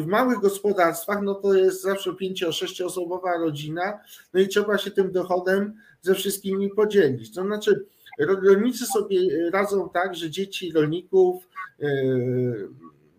w 0.02 0.06
małych 0.06 0.38
gospodarstwach 0.38 1.22
no 1.22 1.34
to 1.34 1.54
jest 1.54 1.82
zawsze 1.82 2.14
pięcio, 2.14 2.52
sześcioosobowa 2.52 3.38
rodzina, 3.38 4.00
no 4.34 4.40
i 4.40 4.48
trzeba 4.48 4.78
się 4.78 4.90
tym 4.90 5.12
dochodem 5.12 5.74
ze 6.02 6.14
wszystkimi 6.14 6.70
podzielić. 6.70 7.34
To 7.34 7.42
znaczy 7.42 7.86
rolnicy 8.18 8.86
sobie 8.86 9.50
radzą 9.50 9.88
tak, 9.88 10.14
że 10.14 10.30
dzieci 10.30 10.72
rolników 10.72 11.48
y, 11.80 12.68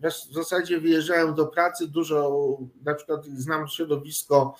w 0.04 0.34
zasadzie 0.34 0.80
wyjeżdżają 0.80 1.34
do 1.34 1.46
pracy, 1.46 1.88
dużo, 1.88 2.58
na 2.86 2.96
przykład 2.96 3.26
znam 3.26 3.68
środowisko 3.68 4.56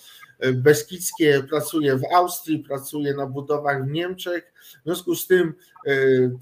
Beskidzkie 0.54 1.42
pracuje 1.48 1.96
w 1.96 2.02
Austrii, 2.14 2.58
pracuje 2.58 3.14
na 3.14 3.26
budowach 3.26 3.84
w 3.84 3.90
Niemczech. 3.90 4.52
W 4.80 4.84
związku 4.84 5.14
z 5.14 5.26
tym 5.26 5.54
e, 5.86 5.94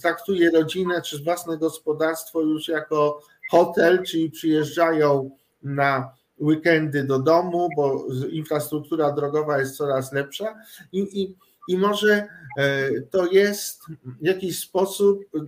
traktuje 0.03 0.51
rodzinę 0.51 1.03
czy 1.03 1.25
własne 1.25 1.59
gospodarstwo 1.59 2.41
już 2.41 2.69
jako 2.69 3.23
hotel, 3.51 4.03
czyli 4.03 4.31
przyjeżdżają 4.31 5.31
na 5.62 6.11
weekendy 6.41 7.05
do 7.05 7.19
domu, 7.19 7.69
bo 7.77 8.07
infrastruktura 8.31 9.12
drogowa 9.12 9.59
jest 9.59 9.77
coraz 9.77 10.12
lepsza 10.12 10.55
i, 10.93 11.23
i, 11.23 11.37
i 11.69 11.79
może 11.79 12.29
e, 12.59 12.91
to 13.11 13.27
jest 13.27 13.83
jakiś 14.21 14.59
sposób 14.59 15.25
e, 15.35 15.41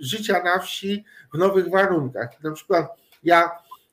życia 0.00 0.42
na 0.42 0.58
wsi 0.58 1.04
w 1.34 1.38
nowych 1.38 1.70
warunkach. 1.70 2.42
Na 2.42 2.52
przykład 2.52 2.86
ja 3.24 3.50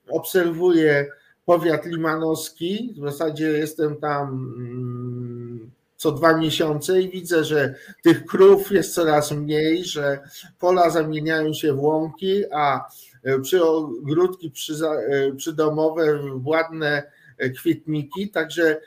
obserwuję 0.10 1.08
powiat 1.46 1.86
limanowski. 1.86 2.96
W 2.98 3.12
zasadzie 3.12 3.46
jestem 3.50 3.96
tam 3.96 4.28
mm, 4.58 5.72
co 5.96 6.12
dwa 6.12 6.38
miesiące 6.38 7.02
i 7.02 7.10
widzę, 7.10 7.44
że 7.44 7.76
tych 8.04 8.26
krów 8.26 8.72
jest 8.72 8.94
coraz 8.94 9.32
mniej, 9.32 9.84
że 9.84 10.20
pola 10.60 10.90
zamieniają 10.90 11.54
się 11.54 11.74
w 11.74 11.80
łąki, 11.80 12.44
a 12.52 12.88
e, 13.24 13.40
przy 13.40 13.64
ogródki 13.64 14.52
e, 14.84 15.32
przydomowe 15.36 16.20
w 16.36 16.48
ładne 16.48 17.04
e, 17.38 17.50
kwietniki, 17.50 18.30
także 18.30 18.82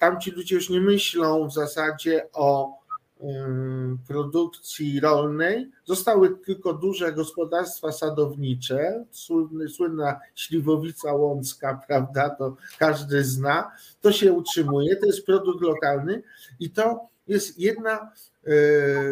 tam 0.00 0.20
ci 0.20 0.30
ludzie 0.30 0.54
już 0.54 0.70
nie 0.70 0.80
myślą 0.80 1.48
w 1.48 1.54
zasadzie 1.54 2.26
o 2.32 2.84
produkcji 4.08 5.00
rolnej. 5.00 5.70
Zostały 5.84 6.38
tylko 6.38 6.72
duże 6.72 7.12
gospodarstwa 7.12 7.92
sadownicze, 7.92 9.04
słynna 9.68 10.20
śliwowica 10.34 11.12
łącka, 11.12 11.80
prawda, 11.88 12.30
to 12.30 12.56
każdy 12.78 13.24
zna. 13.24 13.70
To 14.00 14.12
się 14.12 14.32
utrzymuje, 14.32 14.96
to 14.96 15.06
jest 15.06 15.26
produkt 15.26 15.62
lokalny 15.62 16.22
i 16.60 16.70
to 16.70 17.08
jest 17.28 17.58
jedna 17.58 18.10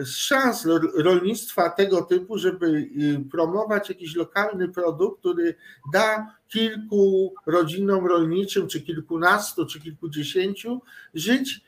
z 0.01 0.09
szans 0.09 0.67
rolnictwa 0.95 1.71
tego 1.71 2.03
typu, 2.03 2.39
żeby 2.39 2.89
promować 3.31 3.89
jakiś 3.89 4.17
lokalny 4.17 4.69
produkt, 4.69 5.21
który 5.21 5.55
da 5.93 6.35
kilku 6.53 7.35
rodzinom 7.47 8.07
rolniczym, 8.07 8.69
czy 8.69 8.81
kilkunastu, 8.81 9.67
czy 9.67 9.81
kilkudziesięciu 9.81 10.81
żyć 11.15 11.61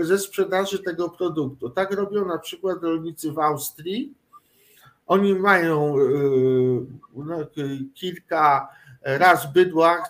E, 0.00 0.04
ze 0.04 0.18
sprzedaży 0.18 0.78
tego 0.78 1.08
produktu. 1.08 1.70
Tak 1.70 1.92
robią 1.92 2.26
na 2.26 2.38
przykład 2.38 2.82
rolnicy 2.82 3.32
w 3.32 3.38
Austrii. 3.38 4.14
Oni 5.06 5.34
mają 5.34 5.96
e, 5.98 6.02
no, 7.16 7.36
kilka 7.94 8.68
raz 9.02 9.52
bydła, 9.52 10.02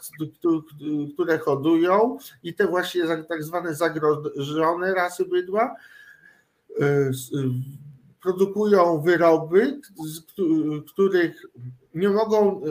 które 1.15 1.39
hodują 1.39 2.19
i 2.43 2.55
te 2.55 2.67
właśnie 2.67 3.03
tak 3.29 3.45
zwane 3.45 3.75
zagrożone 3.75 4.95
rasy 4.95 5.25
bydła 5.25 5.77
e, 6.81 7.11
produkują 8.23 9.01
wyroby, 9.01 9.81
których 10.87 11.43
nie 11.95 12.09
mogą, 12.09 12.63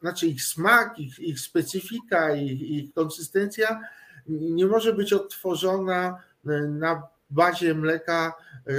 znaczy 0.00 0.26
ich 0.26 0.42
smak, 0.42 0.98
ich, 0.98 1.18
ich 1.18 1.40
specyfika, 1.40 2.34
ich, 2.34 2.62
ich 2.62 2.94
konsystencja 2.94 3.80
nie 4.28 4.66
może 4.66 4.92
być 4.92 5.12
odtworzona 5.12 6.22
e, 6.46 6.60
na 6.60 7.02
bazie 7.30 7.74
mleka 7.74 8.34
e, 8.66 8.72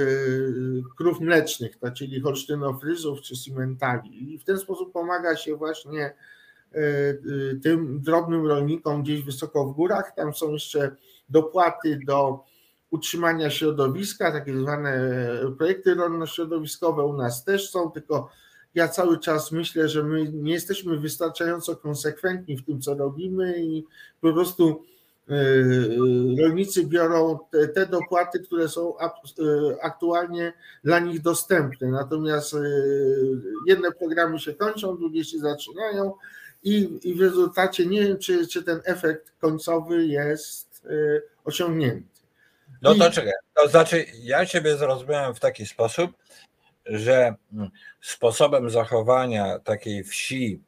krów 0.96 1.20
mlecznych, 1.20 1.78
to 1.78 1.90
czyli 1.90 2.20
holsztynofryzów 2.20 3.20
czy 3.20 3.36
simentali. 3.36 4.34
I 4.34 4.38
w 4.38 4.44
ten 4.44 4.58
sposób 4.58 4.92
pomaga 4.92 5.36
się 5.36 5.56
właśnie 5.56 6.14
e, 6.72 6.80
tym 7.62 8.00
drobnym 8.00 8.46
rolnikom 8.46 9.02
gdzieś 9.02 9.22
wysoko 9.22 9.66
w 9.66 9.74
górach. 9.74 10.14
Tam 10.16 10.34
są 10.34 10.52
jeszcze 10.52 10.96
dopłaty 11.28 11.98
do 12.06 12.44
utrzymania 12.90 13.50
środowiska, 13.50 14.32
takie 14.32 14.58
zwane 14.58 15.10
projekty 15.58 15.94
rolno-środowiskowe 15.94 17.02
u 17.02 17.12
nas 17.12 17.44
też 17.44 17.70
są, 17.70 17.90
tylko 17.90 18.30
ja 18.74 18.88
cały 18.88 19.18
czas 19.18 19.52
myślę, 19.52 19.88
że 19.88 20.02
my 20.02 20.32
nie 20.32 20.52
jesteśmy 20.52 20.96
wystarczająco 20.96 21.76
konsekwentni 21.76 22.56
w 22.56 22.64
tym, 22.64 22.80
co 22.80 22.94
robimy 22.94 23.64
i 23.64 23.84
po 24.20 24.32
prostu 24.32 24.84
E, 25.28 25.34
e, 25.34 26.42
rolnicy 26.42 26.86
biorą 26.86 27.38
te, 27.50 27.68
te, 27.68 27.86
dopłaty, 27.86 28.40
które 28.40 28.68
są 28.68 28.98
e, 28.98 29.04
aktualnie 29.82 30.52
dla 30.84 30.98
nich 30.98 31.22
dostępne. 31.22 31.88
Natomiast 31.88 32.56
jedne 33.66 33.92
programy 33.92 34.38
się 34.38 34.54
kończą, 34.54 34.96
drugie 34.96 35.24
się 35.24 35.38
zaczynają 35.38 36.14
i, 36.62 36.98
i 37.02 37.14
w 37.14 37.20
rezultacie 37.20 37.86
nie 37.86 38.02
wiem, 38.02 38.18
czy, 38.18 38.46
czy 38.46 38.62
ten 38.62 38.80
efekt 38.84 39.32
końcowy 39.40 40.06
jest 40.06 40.82
osiągnięty. 41.44 42.08
No 42.82 42.94
to 42.94 43.10
czekaj, 43.10 43.32
to 43.54 43.68
znaczy 43.68 44.04
ja 44.22 44.46
siebie 44.46 44.76
zrozumiałem 44.76 45.34
w 45.34 45.40
taki 45.40 45.66
sposób, 45.66 46.10
że 46.86 47.34
mm, 47.52 47.70
sposobem 48.00 48.70
zachowania 48.70 49.58
takiej 49.58 50.04
wsi, 50.04 50.60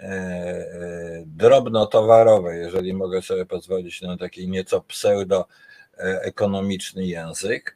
E, 0.00 0.04
e, 0.04 1.24
drobnotowarowe, 1.26 2.56
jeżeli 2.56 2.94
mogę 2.94 3.22
sobie 3.22 3.46
pozwolić 3.46 4.02
na 4.02 4.16
taki 4.16 4.48
nieco 4.48 4.80
pseudo-ekonomiczny 4.80 7.06
język, 7.06 7.70
Y, 7.70 7.74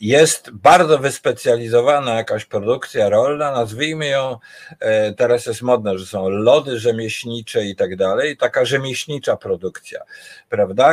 jest 0.00 0.50
bardzo 0.50 0.98
wyspecjalizowana 0.98 2.14
jakaś 2.14 2.44
produkcja 2.44 3.08
rolna, 3.08 3.50
nazwijmy 3.50 4.06
ją, 4.06 4.36
y, 4.72 5.14
teraz 5.14 5.46
jest 5.46 5.62
modne, 5.62 5.98
że 5.98 6.06
są 6.06 6.28
lody 6.28 6.78
rzemieślnicze 6.78 7.64
i 7.64 7.76
tak 7.76 7.96
dalej, 7.96 8.36
taka 8.36 8.64
rzemieślnicza 8.64 9.36
produkcja, 9.36 10.00
prawda, 10.48 10.92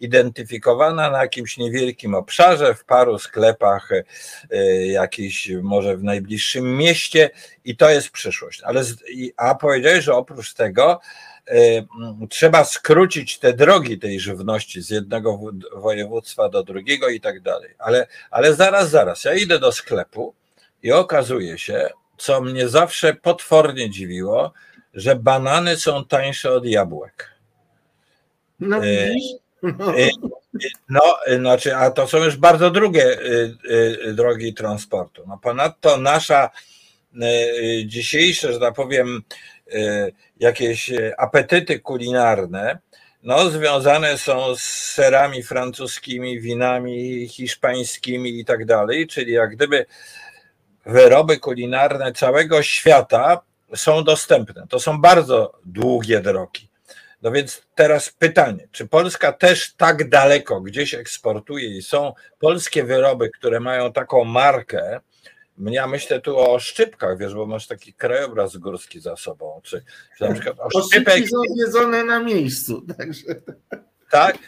identyfikowana 0.00 1.10
na 1.10 1.22
jakimś 1.22 1.56
niewielkim 1.56 2.14
obszarze, 2.14 2.74
w 2.74 2.84
paru 2.84 3.18
sklepach, 3.18 3.90
y, 3.92 4.86
jakiś 4.86 5.50
może 5.62 5.96
w 5.96 6.02
najbliższym 6.02 6.76
mieście 6.76 7.30
i 7.64 7.76
to 7.76 7.90
jest 7.90 8.10
przyszłość. 8.10 8.62
Ale, 8.62 8.82
a 9.36 9.54
powiedziałeś, 9.54 10.04
że 10.04 10.14
oprócz 10.14 10.54
tego 10.54 11.00
Y, 11.00 11.31
trzeba 12.30 12.64
skrócić 12.64 13.38
te 13.38 13.52
drogi 13.52 13.98
tej 13.98 14.20
żywności 14.20 14.82
z 14.82 14.90
jednego 14.90 15.40
województwa 15.76 16.48
do 16.48 16.62
drugiego 16.62 17.08
i 17.08 17.20
tak 17.20 17.40
dalej. 17.40 17.74
Ale, 17.78 18.06
ale 18.30 18.54
zaraz, 18.54 18.90
zaraz, 18.90 19.24
ja 19.24 19.34
idę 19.34 19.58
do 19.58 19.72
sklepu 19.72 20.34
i 20.82 20.92
okazuje 20.92 21.58
się, 21.58 21.90
co 22.16 22.40
mnie 22.40 22.68
zawsze 22.68 23.14
potwornie 23.14 23.90
dziwiło, 23.90 24.52
że 24.94 25.16
banany 25.16 25.76
są 25.76 26.04
tańsze 26.04 26.52
od 26.52 26.66
jabłek. 26.66 27.30
No 28.60 28.84
y, 28.86 29.14
No. 29.62 29.94
no, 30.88 31.16
znaczy, 31.38 31.76
a 31.76 31.90
to 31.90 32.08
są 32.08 32.18
już 32.18 32.36
bardzo 32.36 32.70
drugie 32.70 33.18
drogi 34.14 34.54
transportu. 34.54 35.22
No 35.26 35.38
ponadto 35.42 35.96
nasza 35.96 36.50
dzisiejsze, 37.86 38.52
że 38.52 38.60
tak 38.60 38.74
powiem, 38.74 39.22
jakieś 40.42 40.90
apetyty 41.18 41.80
kulinarne, 41.80 42.78
no, 43.22 43.50
związane 43.50 44.18
są 44.18 44.56
z 44.56 44.62
serami 44.62 45.42
francuskimi, 45.42 46.40
winami 46.40 47.28
hiszpańskimi 47.28 48.40
i 48.40 48.44
tak 48.44 48.64
dalej, 48.64 49.06
czyli 49.06 49.32
jak 49.32 49.50
gdyby 49.50 49.86
wyroby 50.86 51.38
kulinarne 51.38 52.12
całego 52.12 52.62
świata 52.62 53.42
są 53.74 54.04
dostępne. 54.04 54.66
To 54.68 54.80
są 54.80 55.00
bardzo 55.00 55.52
długie 55.64 56.20
drogi. 56.20 56.68
No 57.22 57.32
więc 57.32 57.62
teraz 57.74 58.10
pytanie, 58.10 58.68
czy 58.72 58.86
Polska 58.86 59.32
też 59.32 59.74
tak 59.74 60.08
daleko 60.08 60.60
gdzieś 60.60 60.94
eksportuje 60.94 61.76
i 61.76 61.82
są 61.82 62.12
polskie 62.38 62.84
wyroby, 62.84 63.30
które 63.30 63.60
mają 63.60 63.92
taką 63.92 64.24
markę, 64.24 65.00
ja 65.70 65.86
myślę 65.86 66.20
tu 66.20 66.38
o 66.38 66.58
szczypkach, 66.58 67.18
wiesz, 67.18 67.34
bo 67.34 67.46
masz 67.46 67.66
taki 67.66 67.94
krajobraz 67.94 68.56
górski 68.56 69.00
za 69.00 69.16
sobą, 69.16 69.60
czy, 69.64 69.84
czy 70.18 70.24
na 70.24 70.32
przykład 70.34 70.56
o 70.60 70.82
szczypek... 70.82 71.28
są 71.28 71.36
jedzone 71.56 72.04
na 72.04 72.20
miejscu, 72.20 72.86
także... 72.98 73.24
Tak? 74.10 74.38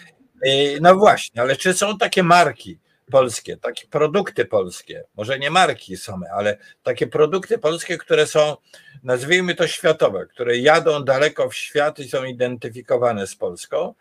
No 0.81 0.95
właśnie, 0.95 1.43
ale 1.43 1.57
czy 1.57 1.75
są 1.75 1.99
takie 1.99 2.23
marki 2.23 2.79
polskie, 3.11 3.57
takie 3.57 3.87
produkty 3.87 4.45
polskie, 4.45 5.05
może 5.17 5.39
nie 5.39 5.51
marki 5.51 5.97
same, 5.97 6.27
ale 6.31 6.59
takie 6.83 7.07
produkty 7.07 7.59
polskie, 7.59 7.99
które 7.99 8.27
są, 8.27 8.57
nazwijmy 9.03 9.55
to 9.55 9.67
światowe, 9.67 10.27
które 10.27 10.59
jadą 10.59 11.05
daleko 11.05 11.49
w 11.49 11.55
świat 11.55 11.99
i 11.99 12.09
są 12.09 12.25
identyfikowane 12.25 13.27
z 13.27 13.37
Polską. 13.37 13.95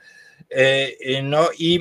No 1.23 1.49
i, 1.59 1.79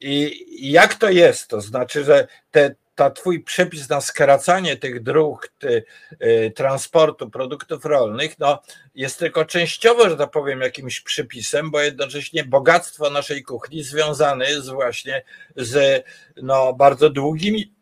i 0.00 0.72
jak 0.72 0.94
to 0.94 1.10
jest? 1.10 1.48
To 1.48 1.60
znaczy, 1.60 2.04
że 2.04 2.26
te 2.50 2.74
ta 2.96 3.10
twój 3.10 3.40
przepis 3.40 3.88
na 3.88 4.00
skracanie 4.00 4.76
tych 4.76 5.02
dróg 5.02 5.52
ty, 5.58 5.84
y, 6.22 6.52
transportu 6.56 7.30
produktów 7.30 7.84
rolnych 7.84 8.38
no, 8.38 8.62
jest 8.94 9.18
tylko 9.18 9.44
częściowo, 9.44 10.10
że 10.10 10.16
tak 10.16 10.30
powiem, 10.30 10.60
jakimś 10.60 11.00
przypisem, 11.00 11.70
bo 11.70 11.80
jednocześnie 11.80 12.44
bogactwo 12.44 13.10
naszej 13.10 13.42
kuchni 13.42 13.82
związane 13.82 14.50
jest 14.50 14.70
właśnie 14.70 15.22
z 15.56 16.04
no, 16.36 16.72
bardzo 16.72 17.10
długimi 17.10 17.72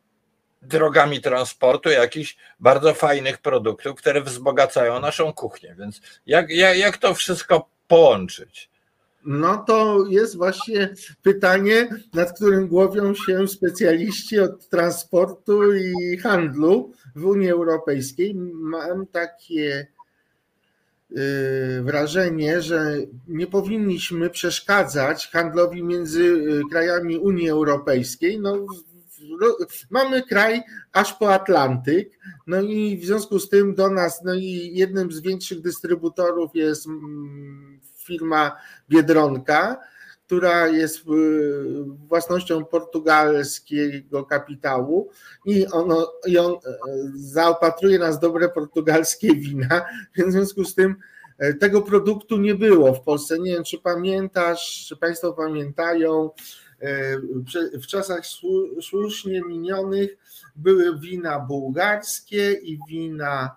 drogami 0.63 1.21
transportu 1.21 1.91
jakichś 1.91 2.37
bardzo 2.61 2.95
fajnych 2.95 3.39
produktów, 3.39 3.99
które 3.99 4.21
wzbogacają 4.21 5.01
naszą 5.01 5.33
kuchnię. 5.33 5.75
Więc 5.79 6.01
jak, 6.27 6.51
jak, 6.51 6.79
jak 6.79 6.97
to 6.97 7.15
wszystko 7.15 7.69
połączyć? 7.89 8.74
No 9.25 9.57
to 9.67 10.07
jest 10.09 10.37
właśnie 10.37 10.95
pytanie, 11.23 11.89
nad 12.15 12.37
którym 12.37 12.69
głowią 12.69 13.15
się 13.15 13.49
specjaliści 13.49 14.39
od 14.39 14.69
transportu 14.69 15.75
i 15.75 16.19
handlu 16.19 16.93
w 17.17 17.25
Unii 17.25 17.51
Europejskiej. 17.51 18.35
Mam 18.55 19.07
takie 19.07 19.87
y, 21.11 21.83
wrażenie, 21.83 22.63
że 22.63 22.97
nie 23.29 23.47
powinniśmy 23.47 24.31
przeszkadzać 24.31 25.29
handlowi 25.33 25.83
między 25.83 26.23
y, 26.23 26.63
krajami 26.71 27.19
Unii 27.19 27.49
Europejskiej. 27.49 28.41
No, 28.41 28.67
mamy 29.91 30.23
kraj 30.23 30.63
aż 30.93 31.15
po 31.15 31.35
Atlantyk, 31.35 32.19
no 32.47 32.61
i 32.61 32.99
w 32.99 33.05
związku 33.05 33.39
z 33.39 33.49
tym 33.49 33.75
do 33.75 33.91
nas, 33.91 34.21
no 34.25 34.35
i 34.35 34.71
jednym 34.75 35.13
z 35.13 35.21
większych 35.21 35.61
dystrybutorów 35.61 36.51
jest 36.55 36.87
mm, 36.87 37.81
firma 38.05 38.57
Biedronka, 38.89 39.79
która 40.27 40.69
jest 40.69 40.99
y, 40.99 41.03
własnością 42.09 42.65
portugalskiego 42.65 44.25
kapitału 44.25 45.11
i, 45.47 45.67
ono, 45.67 46.13
i 46.27 46.39
on 46.39 46.53
e, 46.53 46.59
zaopatruje 47.15 47.99
nas 47.99 48.21
dobre 48.21 48.49
portugalskie 48.49 49.35
wina, 49.35 49.85
w 50.29 50.33
związku 50.33 50.65
z 50.65 50.75
tym 50.75 50.97
e, 51.39 51.55
tego 51.55 51.83
produktu 51.83 52.37
nie 52.37 52.55
było 52.55 52.95
w 52.95 53.01
Polsce. 53.01 53.39
Nie 53.39 53.53
wiem, 53.53 53.65
czy 53.65 53.79
pamiętasz, 53.79 54.87
czy 54.89 54.97
Państwo 54.97 55.33
pamiętają, 55.33 56.31
e, 56.81 57.19
w 57.79 57.87
czasach 57.87 58.23
słusznie 58.83 59.43
minionych 59.49 60.17
były 60.57 60.99
wina 60.99 61.41
bułgarskie 61.41 62.53
i 62.53 62.79
wina 62.89 63.57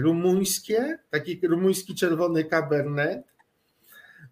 rumuńskie, 0.00 0.98
taki 1.10 1.40
rumuński 1.48 1.94
czerwony 1.94 2.44
cabernet, 2.44 3.35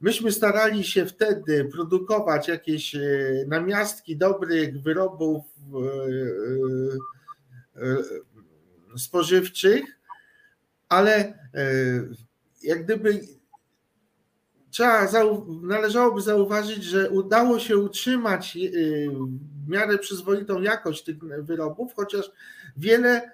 Myśmy 0.05 0.33
starali 0.33 0.85
się 0.85 1.07
wtedy 1.07 1.65
produkować 1.65 2.49
jakieś 2.49 2.95
e, 2.95 3.01
namiastki 3.49 4.17
dobrych 4.17 4.83
wyrobów 4.83 5.45
e, 7.77 7.83
e, 7.83 7.97
spożywczych, 8.99 9.85
ale 10.89 11.39
jak 12.63 12.85
gdyby 12.85 13.21
trzeba, 14.71 15.09
należałoby 15.63 16.21
zauważyć, 16.23 16.85
że 16.85 17.11
udało 17.11 17.59
się 17.59 17.77
utrzymać 17.77 18.59
w 19.67 19.69
miarę 19.69 19.99
przyzwoitą 19.99 20.63
jakość 20.63 21.05
tych 21.05 21.19
wyrobów, 21.19 21.95
chociaż 21.95 22.31
wiele 22.77 23.31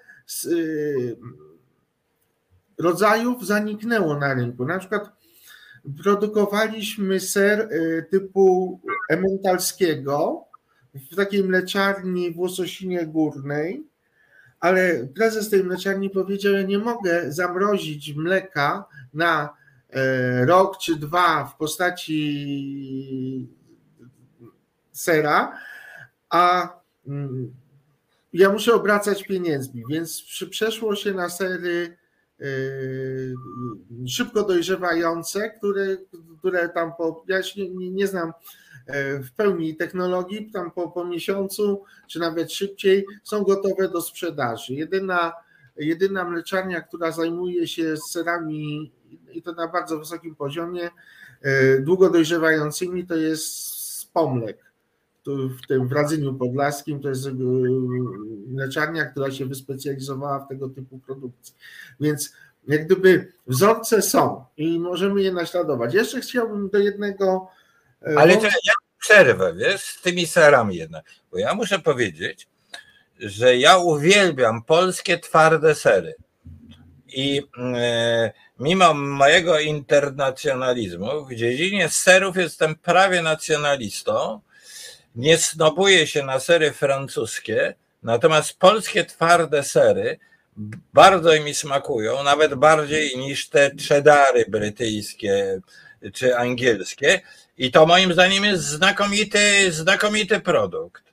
rodzajów 2.77 3.45
zaniknęło 3.45 4.19
na 4.19 4.33
rynku. 4.33 4.65
Na 4.65 4.79
przykład 4.79 5.20
produkowaliśmy 6.03 7.19
ser 7.19 7.59
y, 7.59 8.05
typu 8.11 8.79
ementalskiego 9.09 10.45
w 10.93 11.15
takiej 11.15 11.43
mleczarni 11.43 12.31
w 12.31 12.39
Łososinie 12.39 13.05
Górnej, 13.05 13.83
ale 14.59 15.07
prezes 15.15 15.49
tej 15.49 15.63
mleczarni 15.63 16.09
powiedział, 16.09 16.53
ja 16.53 16.61
nie 16.61 16.77
mogę 16.77 17.31
zamrozić 17.31 18.13
mleka 18.13 18.85
na 19.13 19.49
e, 19.89 20.45
rok 20.45 20.77
czy 20.77 20.95
dwa 20.95 21.45
w 21.45 21.57
postaci 21.57 23.49
sera, 24.91 25.59
a 26.29 26.73
mm, 27.07 27.53
ja 28.33 28.49
muszę 28.49 28.73
obracać 28.73 29.23
pieniędzmi, 29.23 29.83
więc 29.89 30.23
przeszło 30.49 30.95
się 30.95 31.13
na 31.13 31.29
sery 31.29 31.97
szybko 34.07 34.43
dojrzewające, 34.43 35.49
które, 35.49 35.97
które 36.39 36.69
tam 36.69 36.91
po, 36.97 37.25
ja 37.27 37.39
nie, 37.57 37.91
nie 37.91 38.07
znam 38.07 38.33
e, 38.87 39.19
w 39.19 39.31
pełni 39.31 39.75
technologii, 39.75 40.51
tam 40.51 40.71
po, 40.71 40.91
po 40.91 41.05
miesiącu, 41.05 41.83
czy 42.07 42.19
nawet 42.19 42.53
szybciej, 42.53 43.05
są 43.23 43.43
gotowe 43.43 43.89
do 43.89 44.01
sprzedaży. 44.01 44.73
Jedyna, 44.73 45.33
jedyna 45.77 46.25
mleczarnia, 46.25 46.81
która 46.81 47.11
zajmuje 47.11 47.67
się 47.67 47.97
serami 48.09 48.91
i 49.31 49.41
to 49.41 49.53
na 49.53 49.67
bardzo 49.67 49.99
wysokim 49.99 50.35
poziomie, 50.35 50.89
e, 51.41 51.79
długo 51.79 52.09
dojrzewającymi, 52.09 53.05
to 53.05 53.15
jest 53.15 54.13
Pomlek 54.13 54.70
w 55.27 55.67
tym 55.67 55.87
w 55.87 55.91
Radzyniu 55.91 56.33
Podlaskim, 56.33 57.01
to 57.01 57.09
jest 57.09 57.27
e, 57.27 57.31
mleczarnia, 58.47 59.05
która 59.05 59.31
się 59.31 59.45
wyspecjalizowała 59.45 60.39
w 60.39 60.47
tego 60.47 60.69
typu 60.69 60.99
produkcji. 60.99 61.55
Więc 61.99 62.33
jak 62.67 62.85
gdyby 62.85 63.31
wzorce 63.47 64.01
są 64.01 64.45
i 64.57 64.79
możemy 64.79 65.21
je 65.21 65.31
naśladować. 65.31 65.93
Jeszcze 65.93 66.21
chciałbym 66.21 66.69
do 66.69 66.77
jednego. 66.77 67.49
E, 68.01 68.17
Ale 68.17 68.37
to 68.37 68.43
ja 68.43 68.73
przerwę, 68.99 69.53
wiesz, 69.53 69.81
z 69.81 70.01
tymi 70.01 70.27
serami 70.27 70.75
jednak, 70.75 71.05
bo 71.31 71.37
ja 71.37 71.53
muszę 71.55 71.79
powiedzieć, 71.79 72.47
że 73.19 73.57
ja 73.57 73.77
uwielbiam 73.77 74.63
polskie 74.63 75.19
twarde 75.19 75.75
sery. 75.75 76.15
I 77.07 77.41
e, 77.57 78.31
mimo 78.59 78.93
mojego 78.93 79.59
internacjonalizmu 79.59 81.25
w 81.25 81.35
dziedzinie 81.35 81.89
serów 81.89 82.37
jestem 82.37 82.75
prawie 82.75 83.21
nacjonalistą, 83.21 84.41
nie 85.15 85.37
snobuję 85.37 86.07
się 86.07 86.23
na 86.23 86.39
sery 86.39 86.71
francuskie, 86.71 87.75
natomiast 88.03 88.59
polskie 88.59 89.05
twarde 89.05 89.63
sery 89.63 90.19
bardzo 90.93 91.43
mi 91.43 91.53
smakują, 91.53 92.23
nawet 92.23 92.55
bardziej 92.55 93.17
niż 93.17 93.49
te 93.49 93.71
cheddary 93.87 94.45
brytyjskie 94.49 95.61
czy 96.13 96.37
angielskie. 96.37 97.21
I 97.57 97.71
to 97.71 97.85
moim 97.85 98.13
zdaniem 98.13 98.43
jest 98.43 98.63
znakomity, 98.63 99.71
znakomity 99.71 100.39
produkt. 100.39 101.03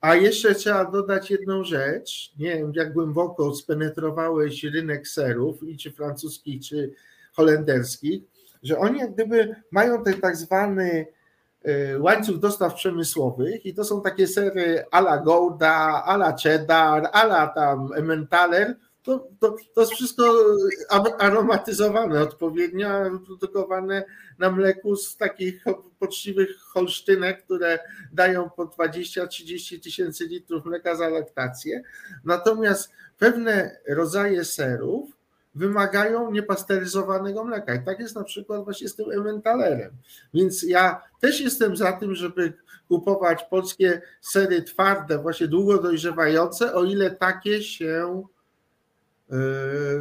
A 0.00 0.14
jeszcze 0.14 0.54
trzeba 0.54 0.84
dodać 0.84 1.30
jedną 1.30 1.64
rzecz. 1.64 2.32
Nie 2.38 2.56
wiem, 2.56 2.72
jak 2.74 2.92
głęboko 2.92 3.54
spenetrowałeś 3.54 4.64
rynek 4.64 5.08
serów, 5.08 5.62
i 5.62 5.76
czy 5.76 5.92
francuskich, 5.92 6.62
czy 6.62 6.92
holenderskich, 7.32 8.22
że 8.62 8.78
oni 8.78 8.98
jak 8.98 9.14
gdyby 9.14 9.54
mają 9.70 10.04
ten 10.04 10.20
tak 10.20 10.36
zwany 10.36 11.06
łańcuch 11.98 12.38
dostaw 12.38 12.74
przemysłowych 12.74 13.66
i 13.66 13.74
to 13.74 13.84
są 13.84 14.02
takie 14.02 14.26
sery 14.26 14.84
ala 14.90 15.18
Gouda, 15.18 16.02
ala 16.04 16.36
Cheddar, 16.42 17.08
ala 17.12 17.46
tam 17.46 17.92
Emmentaler, 17.96 18.76
to, 19.02 19.28
to, 19.40 19.56
to 19.74 19.80
jest 19.80 19.92
wszystko 19.92 20.34
aromatyzowane 21.18 22.20
odpowiednio, 22.20 22.88
produkowane 23.26 24.04
na 24.38 24.50
mleku 24.50 24.96
z 24.96 25.16
takich 25.16 25.64
poczciwych 25.98 26.60
holsztynek, 26.60 27.44
które 27.44 27.78
dają 28.12 28.50
po 28.50 28.66
20-30 28.66 29.82
tysięcy 29.82 30.26
litrów 30.26 30.64
mleka 30.64 30.96
za 30.96 31.08
laktację. 31.08 31.82
Natomiast 32.24 32.90
pewne 33.18 33.76
rodzaje 33.88 34.44
serów 34.44 35.10
wymagają 35.54 36.30
niepasteryzowanego 36.30 37.44
mleka. 37.44 37.74
I 37.74 37.84
tak 37.84 38.00
jest 38.00 38.16
na 38.16 38.24
przykład 38.24 38.64
właśnie 38.64 38.88
z 38.88 38.94
tym 38.94 39.10
ementalerem. 39.10 39.90
Więc 40.34 40.62
ja 40.62 41.02
też 41.20 41.40
jestem 41.40 41.76
za 41.76 41.92
tym, 41.92 42.14
żeby 42.14 42.52
kupować 42.88 43.44
polskie 43.50 44.02
sery 44.20 44.62
twarde, 44.62 45.18
właśnie 45.18 45.48
długo 45.48 45.78
dojrzewające, 45.78 46.74
o 46.74 46.84
ile 46.84 47.10
takie 47.10 47.62
się 47.62 48.22
yy, 49.30 49.36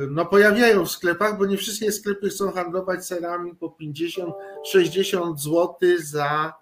no, 0.09 0.25
pojawiają 0.25 0.85
w 0.85 0.91
sklepach, 0.91 1.37
bo 1.37 1.45
nie 1.45 1.57
wszystkie 1.57 1.91
sklepy 1.91 2.29
chcą 2.29 2.51
handlować 2.51 3.05
serami 3.05 3.55
po 3.55 3.77
50-60 4.75 5.37
zł 5.37 5.75
za, 5.97 6.53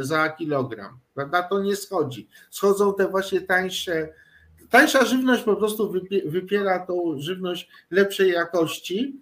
za 0.00 0.28
kilogram. 0.28 0.98
Na 1.16 1.42
to 1.42 1.62
nie 1.62 1.76
schodzi. 1.76 2.28
Schodzą 2.50 2.94
te 2.94 3.08
właśnie 3.08 3.40
tańsze 3.40 4.08
Tańsza 4.70 5.04
żywność 5.04 5.42
po 5.42 5.56
prostu 5.56 5.92
wypiera 6.24 6.86
tą 6.86 7.14
żywność 7.18 7.68
lepszej 7.90 8.30
jakości. 8.30 9.20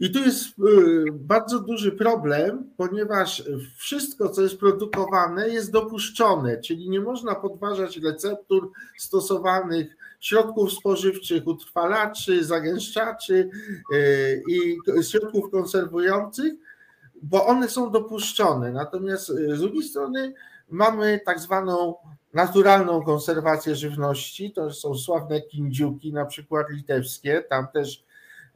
I 0.00 0.10
tu 0.10 0.18
jest 0.18 0.48
y, 0.48 1.04
bardzo 1.12 1.60
duży 1.60 1.92
problem, 1.92 2.70
ponieważ 2.76 3.42
wszystko, 3.76 4.28
co 4.28 4.42
jest 4.42 4.58
produkowane, 4.58 5.48
jest 5.48 5.72
dopuszczone, 5.72 6.60
czyli 6.60 6.90
nie 6.90 7.00
można 7.00 7.34
podważać 7.34 7.96
receptur 7.96 8.70
stosowanych 8.98 9.96
środków 10.20 10.72
spożywczych, 10.72 11.46
utrwalaczy, 11.46 12.44
zagęszczaczy 12.44 13.50
y, 13.94 14.42
i 14.48 14.76
środków 15.02 15.50
konserwujących, 15.50 16.52
bo 17.22 17.46
one 17.46 17.68
są 17.68 17.90
dopuszczone. 17.90 18.72
Natomiast 18.72 19.30
y, 19.30 19.56
z 19.56 19.60
drugiej 19.60 19.82
strony 19.82 20.34
mamy 20.70 21.20
tak 21.24 21.40
zwaną 21.40 21.94
naturalną 22.34 23.02
konserwację 23.02 23.76
żywności. 23.76 24.52
To 24.52 24.72
są 24.72 24.94
sławne 24.94 25.40
kindziuki, 25.40 26.12
na 26.12 26.24
przykład 26.24 26.70
litewskie. 26.70 27.44
Tam 27.50 27.68
też 27.68 28.04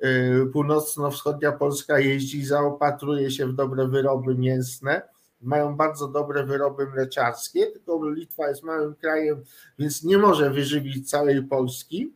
y, 0.05 0.47
północno-wschodnia 0.53 1.53
Polska 1.53 1.99
jeździ, 1.99 2.45
zaopatruje 2.45 3.31
się 3.31 3.47
w 3.47 3.55
dobre 3.55 3.89
wyroby 3.89 4.35
mięsne. 4.35 5.03
Mają 5.41 5.77
bardzo 5.77 6.09
dobre 6.09 6.47
wyroby 6.47 6.87
mleczarskie, 6.87 7.67
tylko 7.67 8.11
Litwa 8.11 8.49
jest 8.49 8.63
małym 8.63 8.95
krajem, 8.95 9.45
więc 9.79 10.05
nie 10.05 10.19
może 10.19 10.51
wyżywić 10.51 11.11
całej 11.11 11.43
Polski. 11.43 12.13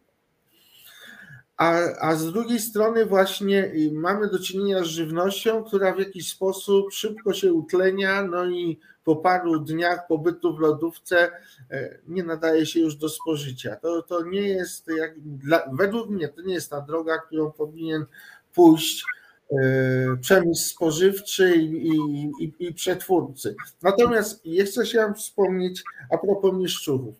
A, 1.56 1.78
a 2.00 2.14
z 2.14 2.32
drugiej 2.32 2.60
strony 2.60 3.06
właśnie 3.06 3.64
y, 3.64 3.90
mamy 3.92 4.28
do 4.28 4.38
czynienia 4.38 4.84
z 4.84 4.86
żywnością, 4.86 5.64
która 5.64 5.94
w 5.94 5.98
jakiś 5.98 6.32
sposób 6.32 6.92
szybko 6.92 7.32
się 7.32 7.52
utlenia, 7.52 8.22
no 8.22 8.46
i 8.46 8.80
po 9.06 9.16
paru 9.16 9.60
dniach 9.60 10.06
pobytu 10.06 10.56
w 10.56 10.60
lodówce 10.60 11.30
e, 11.70 11.98
nie 12.08 12.24
nadaje 12.24 12.66
się 12.66 12.80
już 12.80 12.96
do 12.96 13.08
spożycia. 13.08 13.76
To, 13.76 14.02
to 14.02 14.22
nie 14.22 14.40
jest, 14.40 14.88
jak, 14.98 15.20
dla, 15.20 15.70
według 15.72 16.10
mnie, 16.10 16.28
to 16.28 16.42
nie 16.42 16.54
jest 16.54 16.70
ta 16.70 16.80
droga, 16.80 17.18
którą 17.18 17.52
powinien 17.52 18.06
pójść 18.54 19.04
e, 19.50 19.56
przemysł 20.20 20.68
spożywczy 20.68 21.56
i, 21.56 21.96
i, 22.40 22.54
i 22.58 22.74
przetwórcy. 22.74 23.56
Natomiast 23.82 24.46
jeszcze 24.46 24.82
chciałem 24.82 25.14
wspomnieć 25.14 25.82
a 26.10 26.18
propos 26.18 26.54
mieszczuchów. 26.54 27.14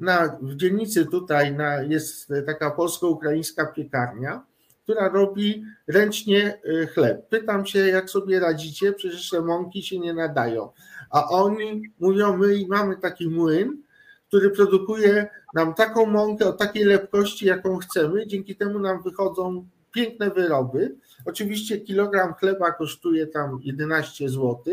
Na, 0.00 0.38
w 0.42 0.56
dzielnicy 0.56 1.06
tutaj 1.06 1.54
na, 1.54 1.82
jest 1.82 2.32
taka 2.46 2.70
polsko-ukraińska 2.70 3.66
piekarnia, 3.66 4.42
która 4.86 5.08
robi 5.08 5.64
ręcznie 5.88 6.60
e, 6.82 6.86
chleb. 6.86 7.28
Pytam 7.28 7.66
się, 7.66 7.78
jak 7.78 8.10
sobie 8.10 8.40
radzicie, 8.40 8.92
przecież 8.92 9.30
te 9.30 9.40
mąki 9.40 9.82
się 9.82 9.98
nie 9.98 10.14
nadają 10.14 10.68
a 11.10 11.28
oni 11.28 11.82
mówią, 12.00 12.36
my 12.36 12.54
mamy 12.68 12.96
taki 12.96 13.28
młyn, 13.28 13.82
który 14.28 14.50
produkuje 14.50 15.28
nam 15.54 15.74
taką 15.74 16.06
mąkę 16.06 16.46
o 16.46 16.52
takiej 16.52 16.84
lepkości, 16.84 17.46
jaką 17.46 17.76
chcemy, 17.78 18.26
dzięki 18.26 18.56
temu 18.56 18.78
nam 18.78 19.02
wychodzą 19.02 19.68
piękne 19.92 20.30
wyroby. 20.30 20.96
Oczywiście 21.24 21.80
kilogram 21.80 22.34
chleba 22.34 22.72
kosztuje 22.72 23.26
tam 23.26 23.60
11 23.62 24.28
zł, 24.28 24.64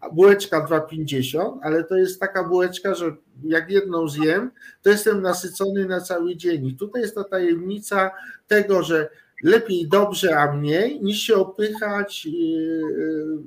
a 0.00 0.10
bułeczka 0.10 0.66
2,50, 0.66 1.58
ale 1.62 1.84
to 1.84 1.96
jest 1.96 2.20
taka 2.20 2.44
bułeczka, 2.44 2.94
że 2.94 3.16
jak 3.42 3.70
jedną 3.70 4.08
zjem, 4.08 4.50
to 4.82 4.90
jestem 4.90 5.22
nasycony 5.22 5.86
na 5.86 6.00
cały 6.00 6.36
dzień. 6.36 6.66
I 6.66 6.76
tutaj 6.76 7.02
jest 7.02 7.14
ta 7.14 7.24
tajemnica 7.24 8.10
tego, 8.46 8.82
że 8.82 9.08
lepiej 9.42 9.88
dobrze, 9.88 10.38
a 10.38 10.52
mniej, 10.52 11.00
niż 11.00 11.22
się 11.22 11.34
opychać 11.34 12.26
yy, 12.26 12.32
yy, 12.32 13.38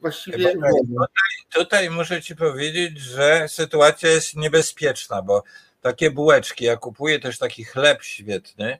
właściwie. 0.00 0.52
Tutaj, 0.52 0.70
tutaj 1.52 1.90
muszę 1.90 2.22
Ci 2.22 2.36
powiedzieć, 2.36 2.98
że 2.98 3.48
sytuacja 3.48 4.10
jest 4.10 4.36
niebezpieczna, 4.36 5.22
bo 5.22 5.42
takie 5.80 6.10
bułeczki, 6.10 6.64
ja 6.64 6.76
kupuję 6.76 7.20
też 7.20 7.38
taki 7.38 7.64
chleb 7.64 8.02
świetny 8.02 8.78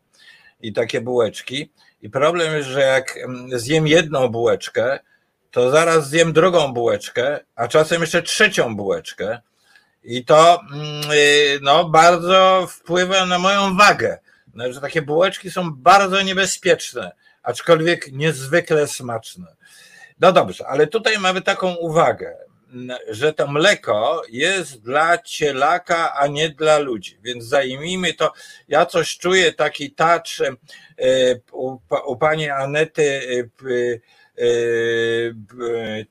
i 0.60 0.72
takie 0.72 1.00
bułeczki. 1.00 1.70
I 2.02 2.10
problem 2.10 2.56
jest, 2.56 2.68
że 2.68 2.80
jak 2.80 3.16
mm, 3.16 3.58
zjem 3.58 3.86
jedną 3.86 4.28
bułeczkę, 4.28 4.98
to 5.50 5.70
zaraz 5.70 6.08
zjem 6.08 6.32
drugą 6.32 6.72
bułeczkę, 6.72 7.40
a 7.56 7.68
czasem 7.68 8.00
jeszcze 8.00 8.22
trzecią 8.22 8.76
bułeczkę. 8.76 9.40
I 10.04 10.24
to 10.24 10.60
mm, 10.72 11.10
y, 11.12 11.58
no, 11.62 11.88
bardzo 11.88 12.66
wpływa 12.70 13.26
na 13.26 13.38
moją 13.38 13.76
wagę. 13.76 14.18
No, 14.56 14.72
że 14.72 14.80
takie 14.80 15.02
bułeczki 15.02 15.50
są 15.50 15.70
bardzo 15.74 16.22
niebezpieczne, 16.22 17.12
aczkolwiek 17.42 18.12
niezwykle 18.12 18.86
smaczne. 18.86 19.56
No 20.20 20.32
dobrze, 20.32 20.66
ale 20.66 20.86
tutaj 20.86 21.18
mamy 21.18 21.42
taką 21.42 21.74
uwagę, 21.74 22.36
że 23.08 23.32
to 23.32 23.46
mleko 23.46 24.22
jest 24.28 24.82
dla 24.82 25.18
cielaka, 25.18 26.14
a 26.14 26.26
nie 26.26 26.48
dla 26.48 26.78
ludzi. 26.78 27.18
Więc 27.22 27.44
zajmijmy 27.44 28.14
to. 28.14 28.32
Ja 28.68 28.86
coś 28.86 29.18
czuję, 29.18 29.52
taki 29.52 29.90
touch 29.90 30.40
e, 30.40 30.54
u, 31.52 31.78
u 32.06 32.16
pani 32.16 32.50
Anety, 32.50 33.20
e, 33.62 34.44
e, 34.44 34.48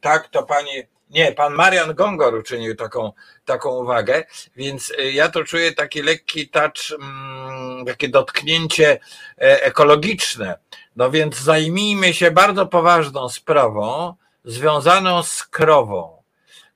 tak 0.01 0.27
to 0.27 0.43
pani. 0.43 0.94
Nie, 1.10 1.32
pan 1.32 1.53
Marian 1.53 1.93
Gongor 1.93 2.36
uczynił 2.36 2.76
taką, 2.76 3.12
taką 3.45 3.70
uwagę, 3.70 4.24
więc 4.56 4.93
ja 5.12 5.30
to 5.30 5.43
czuję 5.43 5.72
taki 5.72 6.01
lekki 6.01 6.49
touch, 6.49 6.91
mm, 7.01 7.86
takie 7.86 8.10
dotknięcie 8.10 8.99
ekologiczne 9.38 10.58
no 10.95 11.12
więc 11.12 11.39
zajmijmy 11.39 12.14
się 12.14 12.32
bardzo 12.32 12.66
poważną 12.66 13.30
sprawą 13.30 14.14
związaną 14.45 15.24
z 15.24 15.43
krową. 15.43 16.24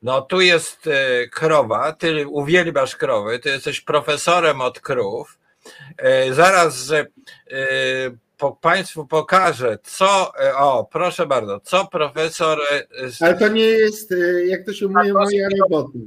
No 0.01 0.21
tu 0.21 0.41
jest 0.41 0.87
e, 0.87 1.27
krowa, 1.27 1.93
ty 1.93 2.27
uwielbiasz 2.27 2.95
krowy, 2.95 3.39
ty 3.39 3.49
jesteś 3.49 3.81
profesorem 3.81 4.61
od 4.61 4.79
krów. 4.79 5.39
E, 5.97 6.33
zaraz 6.33 6.91
e, 6.91 7.05
po 8.39 8.51
Państwu 8.51 9.05
pokażę, 9.07 9.77
co, 9.83 10.33
o 10.57 10.85
proszę 10.91 11.25
bardzo, 11.25 11.59
co 11.59 11.87
profesor... 11.87 12.59
Ale 13.19 13.37
to 13.37 13.47
nie 13.47 13.65
jest, 13.65 14.13
jak 14.45 14.65
to 14.65 14.73
się 14.73 14.87
mówi, 14.87 15.13
moja 15.13 15.47
robota. 15.61 15.99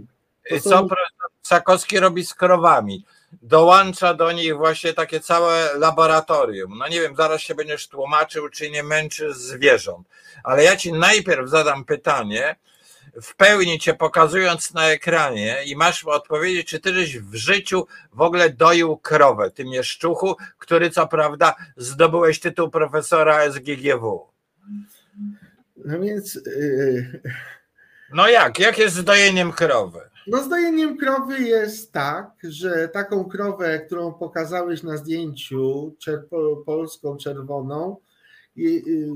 Co 0.62 0.70
profesor 0.70 1.30
Sakowski 1.42 2.00
robi 2.00 2.26
z 2.26 2.34
krowami 2.34 3.04
dołącza 3.42 4.14
do 4.14 4.32
nich 4.32 4.56
właśnie 4.56 4.92
takie 4.92 5.20
całe 5.20 5.78
laboratorium. 5.78 6.78
No 6.78 6.88
nie 6.88 7.00
wiem, 7.00 7.16
zaraz 7.16 7.40
się 7.40 7.54
będziesz 7.54 7.88
tłumaczył, 7.88 8.48
czy 8.48 8.70
nie 8.70 8.82
męczy 8.82 9.34
zwierząt. 9.34 10.08
Ale 10.44 10.64
ja 10.64 10.76
ci 10.76 10.92
najpierw 10.92 11.48
zadam 11.48 11.84
pytanie, 11.84 12.56
w 13.22 13.36
pełni 13.36 13.78
cię 13.78 13.94
pokazując 13.94 14.74
na 14.74 14.86
ekranie 14.86 15.56
i 15.66 15.76
masz 15.76 16.04
odpowiedzieć, 16.04 16.66
czy 16.66 16.80
ty 16.80 16.94
żeś 16.94 17.18
w 17.18 17.34
życiu 17.34 17.86
w 18.12 18.20
ogóle 18.20 18.50
doił 18.50 18.96
krowę, 18.96 19.50
ty 19.50 19.64
mieszczuchu, 19.64 20.36
który 20.58 20.90
co 20.90 21.06
prawda 21.06 21.54
zdobyłeś 21.76 22.40
tytuł 22.40 22.70
profesora 22.70 23.50
SGGW. 23.50 24.26
No 25.76 26.00
więc... 26.00 26.34
Yy... 26.34 27.20
No 28.14 28.28
jak? 28.28 28.58
Jak 28.58 28.78
jest 28.78 28.96
z 28.96 29.04
dojeniem 29.04 29.52
krowy? 29.52 30.00
No 30.26 30.44
zdajeniem 30.44 30.96
krowy 30.98 31.40
jest 31.40 31.92
tak, 31.92 32.30
że 32.42 32.88
taką 32.88 33.24
krowę, 33.24 33.80
którą 33.80 34.12
pokazałeś 34.12 34.82
na 34.82 34.96
zdjęciu, 34.96 35.96
polską 36.66 37.16
czerwoną, 37.16 37.96
i, 38.56 38.64
i, 38.64 39.06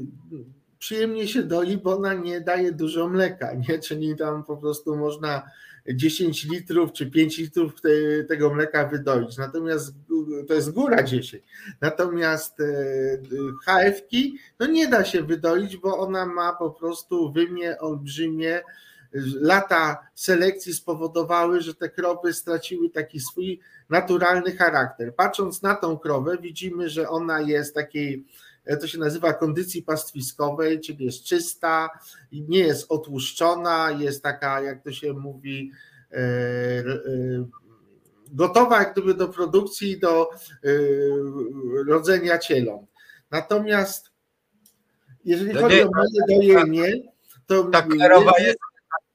przyjemnie 0.79 1.29
się 1.29 1.43
doi, 1.43 1.77
bo 1.77 1.97
ona 1.97 2.14
nie 2.14 2.41
daje 2.41 2.72
dużo 2.72 3.09
mleka, 3.09 3.55
nie? 3.55 3.79
czyli 3.79 4.16
tam 4.16 4.45
po 4.45 4.57
prostu 4.57 4.97
można 4.97 5.43
10 5.95 6.45
litrów 6.45 6.93
czy 6.93 7.11
5 7.11 7.39
litrów 7.39 7.81
te, 7.81 8.24
tego 8.29 8.55
mleka 8.55 8.87
wydoić. 8.87 9.37
Natomiast 9.37 9.95
to 10.49 10.55
jest 10.55 10.70
góra 10.70 11.03
10. 11.03 11.43
Natomiast 11.81 12.61
e, 12.61 12.64
HF-ki 13.66 14.39
no 14.59 14.66
nie 14.66 14.89
da 14.89 15.05
się 15.05 15.22
wydoić, 15.22 15.77
bo 15.77 15.99
ona 15.99 16.27
ma 16.27 16.53
po 16.53 16.70
prostu 16.70 17.33
wymie 17.33 17.79
olbrzymie 17.79 18.62
lata 19.41 19.99
selekcji 20.14 20.74
spowodowały, 20.74 21.61
że 21.61 21.74
te 21.74 21.89
krowy 21.89 22.33
straciły 22.33 22.91
taki 22.91 23.20
swój 23.20 23.61
naturalny 23.91 24.57
charakter. 24.57 25.14
Patrząc 25.14 25.62
na 25.62 25.74
tą 25.74 25.99
krowę, 25.99 26.37
widzimy, 26.41 26.89
że 26.89 27.09
ona 27.09 27.41
jest 27.41 27.74
takiej, 27.74 28.27
to 28.81 28.87
się 28.87 28.99
nazywa 28.99 29.33
kondycji 29.33 29.83
pastwiskowej, 29.83 30.81
czyli 30.81 31.05
jest 31.05 31.25
czysta, 31.25 31.91
nie 32.33 32.59
jest 32.59 32.87
otłuszczona, 32.89 33.91
jest 33.91 34.23
taka, 34.23 34.61
jak 34.61 34.83
to 34.83 34.93
się 34.93 35.12
mówi, 35.12 35.73
e, 36.12 36.17
e, 36.17 37.47
gotowa 38.33 38.79
jak 38.79 38.93
gdyby 38.93 39.14
do 39.14 39.29
produkcji, 39.29 40.01
do 40.01 40.31
e, 40.33 40.37
rodzenia 41.87 42.39
cieląt. 42.39 42.91
Natomiast 43.31 44.11
jeżeli 45.25 45.55
chodzi 45.55 45.83
o 45.83 45.91
moje 45.91 46.39
dojenie, 46.41 46.93
to. 47.47 47.64
Ta 47.64 47.83
krowa 47.83 48.33
jest, 48.39 48.59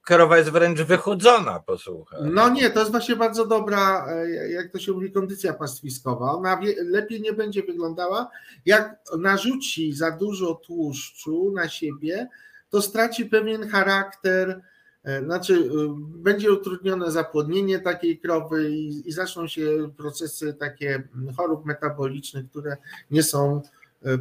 krowa 0.04 0.38
jest 0.38 0.50
wręcz 0.50 0.80
wychudzona, 0.80 1.60
posłuchaj. 1.60 2.20
No 2.22 2.48
nie, 2.48 2.70
to 2.70 2.78
jest 2.80 2.90
właśnie 2.90 3.16
bardzo 3.16 3.46
dobra, 3.46 4.06
e, 4.08 4.50
jak 4.50 4.72
to 4.72 4.78
się 4.78 4.92
mówi, 4.92 5.12
kondycja 5.12 5.52
pastwiskowa. 5.52 6.32
Ona 6.32 6.60
lepiej 6.84 7.20
nie 7.20 7.32
będzie 7.32 7.62
wyglądała. 7.62 8.30
Jak 8.66 8.98
narzuci 9.18 9.92
za 9.92 10.10
dużo 10.10 10.54
tłuszczu 10.54 11.52
na 11.54 11.68
siebie, 11.68 12.28
to 12.70 12.82
straci 12.82 13.26
pewien 13.26 13.68
charakter, 13.68 14.62
e, 15.04 15.24
znaczy 15.24 15.54
e, 15.54 15.68
będzie 15.98 16.52
utrudnione 16.52 17.10
zapłodnienie 17.10 17.78
takiej 17.78 18.18
krowy 18.18 18.70
i, 18.70 19.08
i 19.08 19.12
zaczną 19.12 19.46
się 19.48 19.90
procesy 19.96 20.54
takie 20.54 21.08
chorób 21.36 21.64
metabolicznych, 21.64 22.50
które 22.50 22.76
nie 23.10 23.22
są 23.22 23.62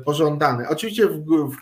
pożądane. 0.06 0.70
Oczywiście 0.70 1.08
w, 1.08 1.26
w, 1.26 1.56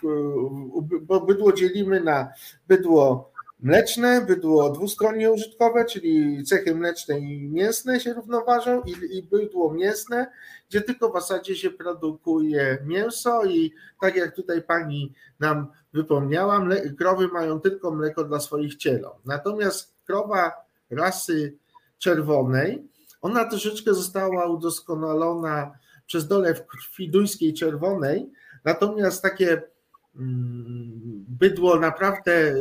w, 1.10 1.26
bydło 1.26 1.54
dzielimy 1.54 2.00
na 2.00 2.30
bydło 2.68 3.32
mleczne, 3.60 4.22
bydło 4.22 4.70
dwustronnie 4.70 5.32
użytkowe, 5.32 5.86
czyli 5.86 6.44
cechy 6.44 6.76
mleczne 6.76 7.20
i 7.20 7.50
mięsne 7.50 8.00
się 8.00 8.14
równoważą 8.14 8.82
i, 8.82 9.18
i 9.18 9.24
bydło 9.24 9.74
mięsne, 9.74 10.32
gdzie 10.70 10.82
tylko 10.82 11.10
w 11.10 11.14
zasadzie 11.14 11.56
się 11.56 11.70
produkuje 11.72 12.78
mięso 12.86 13.46
i 13.46 13.74
tak 14.02 14.16
jak 14.16 14.36
tutaj 14.36 14.62
pani 14.62 15.14
nam 15.40 15.68
wypomniała, 15.94 16.60
mle, 16.60 16.90
krowy 16.90 17.28
mają 17.28 17.60
tylko 17.60 17.92
mleko 17.92 18.24
dla 18.24 18.40
swoich 18.40 18.76
cielą. 18.76 19.10
Natomiast 19.26 19.94
krowa 20.06 20.52
rasy 20.90 21.58
czerwonej, 21.98 22.88
ona 23.22 23.46
troszeczkę 23.46 23.94
została 23.94 24.46
udoskonalona 24.46 25.72
przez 26.06 26.28
dolew 26.28 26.68
krwi 26.68 27.10
duńskiej 27.10 27.54
czerwonej, 27.54 28.32
natomiast 28.66 29.22
takie 29.22 29.62
bydło 31.40 31.80
naprawdę 31.80 32.56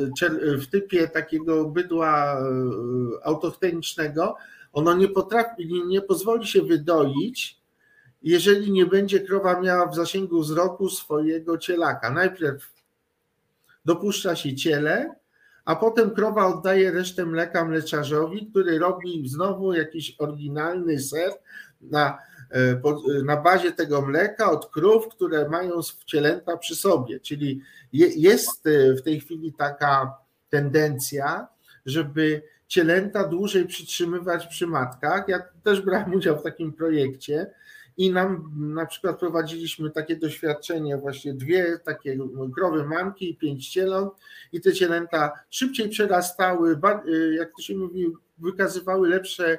w 0.58 0.66
typie 0.66 1.08
takiego 1.08 1.64
bydła 1.64 2.40
e, 2.40 2.44
autochtonicznego, 3.24 4.36
ono 4.72 4.94
nie 4.94 5.08
potrafi, 5.08 5.84
nie, 5.86 6.00
pozwoli 6.00 6.46
się 6.46 6.62
wydoić, 6.62 7.60
jeżeli 8.22 8.72
nie 8.72 8.86
będzie 8.86 9.20
krowa 9.20 9.60
miała 9.60 9.86
w 9.86 9.94
zasięgu 9.94 10.40
wzroku 10.40 10.88
swojego 10.88 11.58
cielaka. 11.58 12.10
Najpierw 12.10 12.72
dopuszcza 13.84 14.36
się 14.36 14.56
ciele, 14.56 15.14
a 15.64 15.76
potem 15.76 16.10
krowa 16.10 16.46
oddaje 16.46 16.90
resztę 16.90 17.26
mleka 17.26 17.64
mleczarzowi, 17.64 18.46
który 18.50 18.78
robi 18.78 19.28
znowu 19.28 19.72
jakiś 19.72 20.16
oryginalny 20.18 20.98
ser 20.98 21.32
na 21.80 22.18
na 23.24 23.36
bazie 23.36 23.72
tego 23.72 24.02
mleka 24.02 24.50
od 24.50 24.70
krów, 24.70 25.08
które 25.08 25.48
mają 25.48 25.82
wcielęta 25.82 26.56
przy 26.56 26.76
sobie. 26.76 27.20
Czyli 27.20 27.60
jest 27.92 28.66
e, 28.66 28.94
w 28.94 29.02
tej 29.02 29.20
chwili 29.20 29.52
taka 29.52 30.14
tendencja, 30.48 31.48
żeby 31.86 32.42
cielęta 32.66 33.28
dłużej 33.28 33.66
przytrzymywać 33.66 34.46
przy 34.46 34.66
matkach. 34.66 35.28
Ja 35.28 35.42
też 35.62 35.80
brałem 35.80 36.14
udział 36.14 36.38
w 36.38 36.42
takim 36.42 36.72
projekcie 36.72 37.50
i 37.96 38.10
nam 38.10 38.52
na 38.56 38.86
przykład 38.86 39.18
prowadziliśmy 39.18 39.90
takie 39.90 40.16
doświadczenie, 40.16 40.96
właśnie 40.96 41.34
dwie 41.34 41.78
takie 41.84 42.18
krowy 42.54 42.84
mamki 42.84 43.30
i 43.30 43.36
pięć 43.36 43.68
cieląt 43.68 44.12
i 44.52 44.60
te 44.60 44.72
cielęta 44.72 45.32
szybciej 45.50 45.88
przerastały, 45.88 46.80
jak 47.38 47.52
to 47.56 47.62
się 47.62 47.76
mówi, 47.76 48.06
wykazywały 48.38 49.08
lepsze 49.08 49.58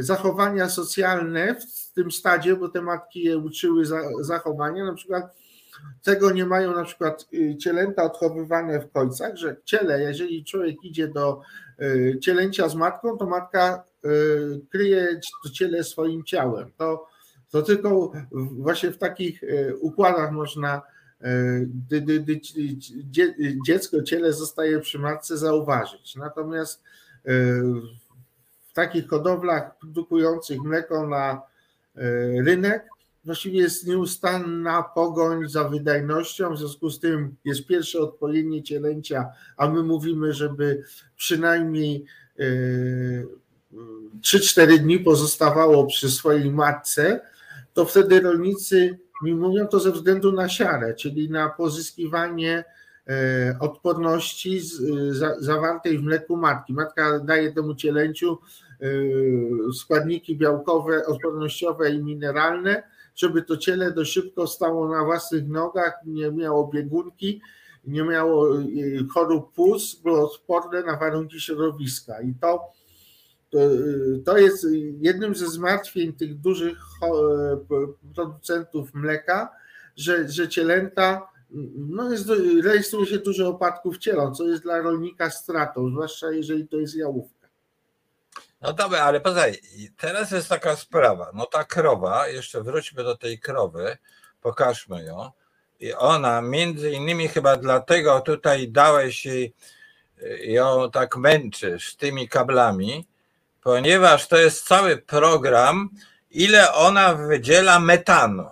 zachowania 0.00 0.68
socjalne 0.68 1.54
w 1.54 1.92
tym 1.92 2.10
stadzie, 2.10 2.56
bo 2.56 2.68
te 2.68 2.82
matki 2.82 3.22
je 3.22 3.38
uczyły 3.38 3.84
zachowania, 4.20 4.84
na 4.84 4.94
przykład 4.94 5.34
tego 6.02 6.30
nie 6.30 6.46
mają 6.46 6.74
na 6.74 6.84
przykład 6.84 7.26
y, 7.34 7.56
cielęta 7.56 8.02
odchowywane 8.02 8.80
w 8.80 8.92
końcach, 8.92 9.36
że 9.36 9.56
ciele, 9.64 10.00
jeżeli 10.00 10.44
człowiek 10.44 10.76
idzie 10.84 11.08
do 11.08 11.40
y, 11.82 12.18
cielęcia 12.22 12.68
z 12.68 12.74
matką, 12.74 13.18
to 13.18 13.26
matka 13.26 13.84
y, 14.04 14.60
kryje 14.70 15.20
to 15.42 15.50
ciele 15.50 15.84
swoim 15.84 16.24
ciałem. 16.24 16.70
To, 16.76 17.06
to 17.50 17.62
tylko 17.62 18.12
właśnie 18.32 18.90
w 18.90 18.98
takich 18.98 19.40
układach 19.80 20.32
można 20.32 20.82
gdy, 21.66 22.00
gdy, 22.00 22.20
gdy 22.20 22.40
dziecko, 23.66 24.02
ciele 24.02 24.32
zostaje 24.32 24.80
przy 24.80 24.98
matce, 24.98 25.38
zauważyć. 25.38 26.16
Natomiast 26.16 26.82
takich 28.74 29.08
hodowlach 29.08 29.78
produkujących 29.78 30.60
mleko 30.60 31.06
na 31.06 31.42
e, 31.96 32.00
rynek. 32.42 32.88
Właściwie 33.24 33.60
jest 33.60 33.86
nieustanna 33.86 34.82
pogoń 34.82 35.48
za 35.48 35.68
wydajnością, 35.68 36.54
w 36.54 36.58
związku 36.58 36.90
z 36.90 37.00
tym 37.00 37.34
jest 37.44 37.66
pierwsze 37.66 37.98
odpowiednie 37.98 38.62
cielęcia, 38.62 39.28
a 39.56 39.68
my 39.68 39.82
mówimy, 39.82 40.32
żeby 40.32 40.82
przynajmniej 41.16 42.04
3-4 44.20 44.60
e, 44.60 44.78
dni 44.78 44.98
pozostawało 44.98 45.86
przy 45.86 46.10
swojej 46.10 46.50
matce, 46.50 47.20
to 47.74 47.84
wtedy 47.84 48.20
rolnicy 48.20 48.98
mi 49.22 49.34
mówią 49.34 49.66
to 49.66 49.80
ze 49.80 49.92
względu 49.92 50.32
na 50.32 50.48
siarę, 50.48 50.94
czyli 50.94 51.30
na 51.30 51.48
pozyskiwanie 51.48 52.64
odporności 53.60 54.60
zawartej 55.38 55.98
w 55.98 56.02
mleku 56.02 56.36
matki. 56.36 56.72
Matka 56.72 57.18
daje 57.18 57.52
temu 57.52 57.74
cielęciu 57.74 58.38
e, 58.80 58.86
składniki 59.72 60.36
białkowe, 60.36 61.06
odpornościowe 61.06 61.90
i 61.90 62.02
mineralne, 62.02 62.82
żeby 63.14 63.42
to 63.42 63.56
ciele 63.56 63.92
dość 63.92 64.12
szybko 64.12 64.46
stało 64.46 64.88
na 64.88 65.04
własnych 65.04 65.48
nogach, 65.48 65.92
nie 66.06 66.30
miało 66.30 66.68
biegunki, 66.68 67.40
nie 67.86 68.02
miało 68.02 68.58
e, 68.58 68.62
chorób 69.14 69.52
płuc, 69.52 69.94
było 69.94 70.32
odporne 70.32 70.82
na 70.82 70.96
warunki 70.96 71.40
środowiska. 71.40 72.20
I 72.20 72.34
to, 72.34 72.72
to, 73.50 73.58
to 74.24 74.38
jest 74.38 74.66
jednym 75.00 75.34
ze 75.34 75.46
zmartwień 75.48 76.12
tych 76.12 76.40
dużych 76.40 76.78
producentów 78.14 78.94
mleka, 78.94 79.50
że, 79.96 80.28
że 80.28 80.48
cielęta 80.48 81.33
no 81.76 82.10
jest, 82.10 82.28
rejestruje 82.64 83.06
się 83.06 83.18
dużo 83.18 83.48
opadków 83.48 83.98
cieląt, 83.98 84.36
co 84.36 84.44
jest 84.44 84.62
dla 84.62 84.78
rolnika 84.78 85.30
stratą, 85.30 85.90
zwłaszcza 85.90 86.30
jeżeli 86.30 86.68
to 86.68 86.76
jest 86.76 86.96
jałówka. 86.96 87.48
No 88.60 88.72
dobra, 88.72 89.02
ale 89.02 89.20
poza 89.20 89.44
teraz 89.96 90.30
jest 90.30 90.48
taka 90.48 90.76
sprawa, 90.76 91.30
no 91.34 91.46
ta 91.46 91.64
krowa, 91.64 92.28
jeszcze 92.28 92.62
wróćmy 92.62 93.04
do 93.04 93.16
tej 93.16 93.38
krowy, 93.38 93.96
pokażmy 94.40 95.04
ją. 95.04 95.30
I 95.80 95.92
ona 95.94 96.42
między 96.42 96.90
innymi 96.90 97.28
chyba 97.28 97.56
dlatego 97.56 98.20
tutaj 98.20 98.68
dałeś 98.68 99.26
jej, 99.26 99.54
ją 100.40 100.90
tak 100.90 101.16
męczysz 101.16 101.96
tymi 101.96 102.28
kablami, 102.28 103.06
ponieważ 103.62 104.28
to 104.28 104.36
jest 104.36 104.66
cały 104.66 104.96
program, 104.96 105.90
ile 106.30 106.72
ona 106.72 107.14
wydziela 107.14 107.80
metanu. 107.80 108.46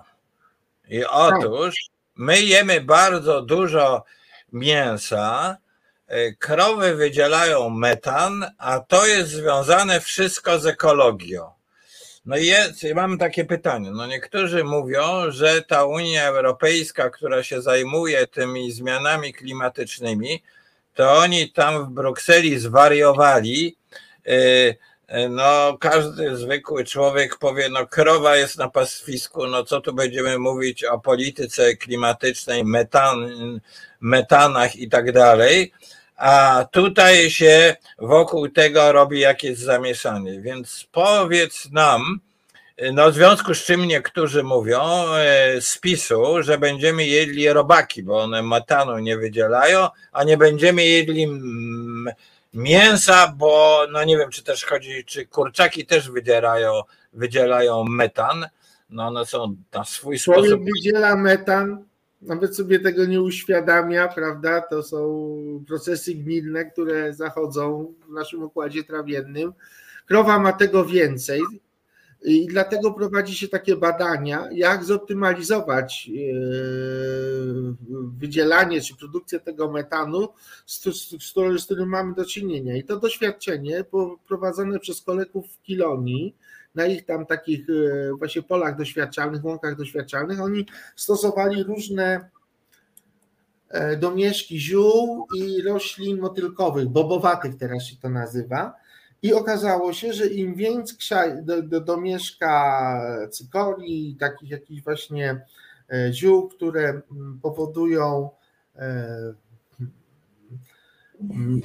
I 0.88 1.04
otóż 1.04 1.74
My 2.22 2.42
jemy 2.42 2.80
bardzo 2.80 3.42
dużo 3.42 4.04
mięsa, 4.52 5.56
e, 6.06 6.32
krowy 6.32 6.94
wydzielają 6.94 7.70
metan, 7.70 8.46
a 8.58 8.80
to 8.80 9.06
jest 9.06 9.30
związane 9.30 10.00
wszystko 10.00 10.58
z 10.58 10.66
ekologią. 10.66 11.50
No 12.24 12.36
i 12.36 12.46
jest, 12.46 12.84
mam 12.94 13.18
takie 13.18 13.44
pytanie. 13.44 13.90
No 13.90 14.06
niektórzy 14.06 14.64
mówią, 14.64 15.30
że 15.30 15.62
ta 15.62 15.84
Unia 15.84 16.24
Europejska, 16.24 17.10
która 17.10 17.42
się 17.42 17.62
zajmuje 17.62 18.26
tymi 18.26 18.72
zmianami 18.72 19.32
klimatycznymi, 19.32 20.42
to 20.94 21.12
oni 21.12 21.52
tam 21.52 21.84
w 21.84 21.90
Brukseli 21.90 22.58
zwariowali. 22.58 23.76
Yy, 24.26 24.76
no 25.30 25.78
każdy 25.80 26.36
zwykły 26.36 26.84
człowiek 26.84 27.38
powie, 27.38 27.68
no 27.68 27.86
krowa 27.86 28.36
jest 28.36 28.58
na 28.58 28.68
pastwisku, 28.68 29.46
no 29.46 29.64
co 29.64 29.80
tu 29.80 29.92
będziemy 29.92 30.38
mówić 30.38 30.84
o 30.84 30.98
polityce 30.98 31.76
klimatycznej, 31.76 32.64
metan, 32.64 33.30
metanach 34.00 34.76
i 34.76 34.88
tak 34.88 35.12
dalej, 35.12 35.72
a 36.16 36.64
tutaj 36.72 37.30
się 37.30 37.76
wokół 37.98 38.48
tego 38.48 38.92
robi 38.92 39.20
jakieś 39.20 39.58
zamieszanie, 39.58 40.40
więc 40.40 40.86
powiedz 40.92 41.70
nam, 41.70 42.20
No, 42.92 43.10
w 43.10 43.14
związku 43.14 43.54
z 43.54 43.64
czym 43.64 43.84
niektórzy 43.84 44.42
mówią 44.42 44.80
e, 45.14 45.60
z 45.60 45.78
PiSu, 45.78 46.42
że 46.42 46.58
będziemy 46.58 47.06
jedli 47.06 47.48
robaki, 47.48 48.02
bo 48.02 48.22
one 48.22 48.42
metanu 48.42 48.98
nie 48.98 49.16
wydzielają, 49.16 49.88
a 50.12 50.24
nie 50.24 50.36
będziemy 50.36 50.84
jedli 50.84 51.28
mięsa, 52.54 53.34
bo 53.36 53.80
no 53.92 54.04
nie 54.04 54.18
wiem, 54.18 54.30
czy 54.30 54.44
też 54.44 54.64
chodzi, 54.64 55.04
czy 55.04 55.26
kurczaki 55.26 55.86
też 55.86 56.10
wydzielają, 56.10 56.82
wydzielają 57.12 57.84
metan. 57.84 58.46
No 58.90 59.06
one 59.06 59.26
są 59.26 59.56
na 59.74 59.84
swój 59.84 60.18
Człowiek 60.18 60.44
sposób. 60.46 60.64
wydziela 60.74 61.16
metan, 61.16 61.84
nawet 62.22 62.56
sobie 62.56 62.80
tego 62.80 63.06
nie 63.06 63.22
uświadamia, 63.22 64.08
prawda? 64.08 64.60
To 64.60 64.82
są 64.82 65.64
procesy 65.68 66.14
gnilne, 66.14 66.64
które 66.64 67.12
zachodzą 67.12 67.94
w 68.08 68.12
naszym 68.12 68.42
układzie 68.42 68.84
trawiennym. 68.84 69.52
Krowa 70.06 70.38
ma 70.38 70.52
tego 70.52 70.84
więcej. 70.84 71.40
I 72.24 72.46
dlatego 72.46 72.92
prowadzi 72.92 73.34
się 73.34 73.48
takie 73.48 73.76
badania, 73.76 74.48
jak 74.52 74.84
zoptymalizować 74.84 76.10
e, 76.10 76.34
wydzielanie 78.18 78.80
czy 78.80 78.96
produkcję 78.96 79.40
tego 79.40 79.70
metanu, 79.70 80.28
z, 80.66 81.64
którym 81.64 81.88
mamy 81.88 82.14
do 82.14 82.24
czynienia. 82.24 82.76
I 82.76 82.84
to 82.84 83.00
doświadczenie 83.00 83.84
prowadzone 84.28 84.78
przez 84.78 85.02
kolegów 85.02 85.46
w 85.52 85.62
Kilonii, 85.62 86.36
na 86.74 86.86
ich 86.86 87.04
tam 87.04 87.26
takich 87.26 87.66
e, 87.70 88.14
właśnie 88.14 88.42
polach 88.42 88.76
doświadczalnych, 88.76 89.44
łąkach 89.44 89.76
doświadczalnych, 89.76 90.40
oni 90.40 90.66
stosowali 90.96 91.62
różne 91.62 92.28
e, 93.68 93.96
domieszki 93.96 94.60
ziół 94.60 95.26
i 95.36 95.62
roślin 95.62 96.20
motylkowych, 96.20 96.88
bobowatych 96.88 97.56
teraz 97.56 97.84
się 97.84 97.96
to 97.96 98.08
nazywa. 98.08 98.81
I 99.22 99.32
okazało 99.32 99.92
się, 99.92 100.12
że 100.12 100.26
im 100.26 100.54
większa 100.54 101.36
do, 101.42 101.62
do, 101.62 101.80
domieszka 101.80 103.28
cykorii, 103.30 104.16
takich 104.20 104.50
jakichś 104.50 104.82
właśnie 104.82 105.44
e, 105.92 106.12
ziół, 106.12 106.48
które 106.48 107.00
powodują 107.42 108.30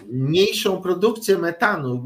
mniejszą 0.09 0.81
produkcję 0.81 1.37
metanu, 1.37 2.03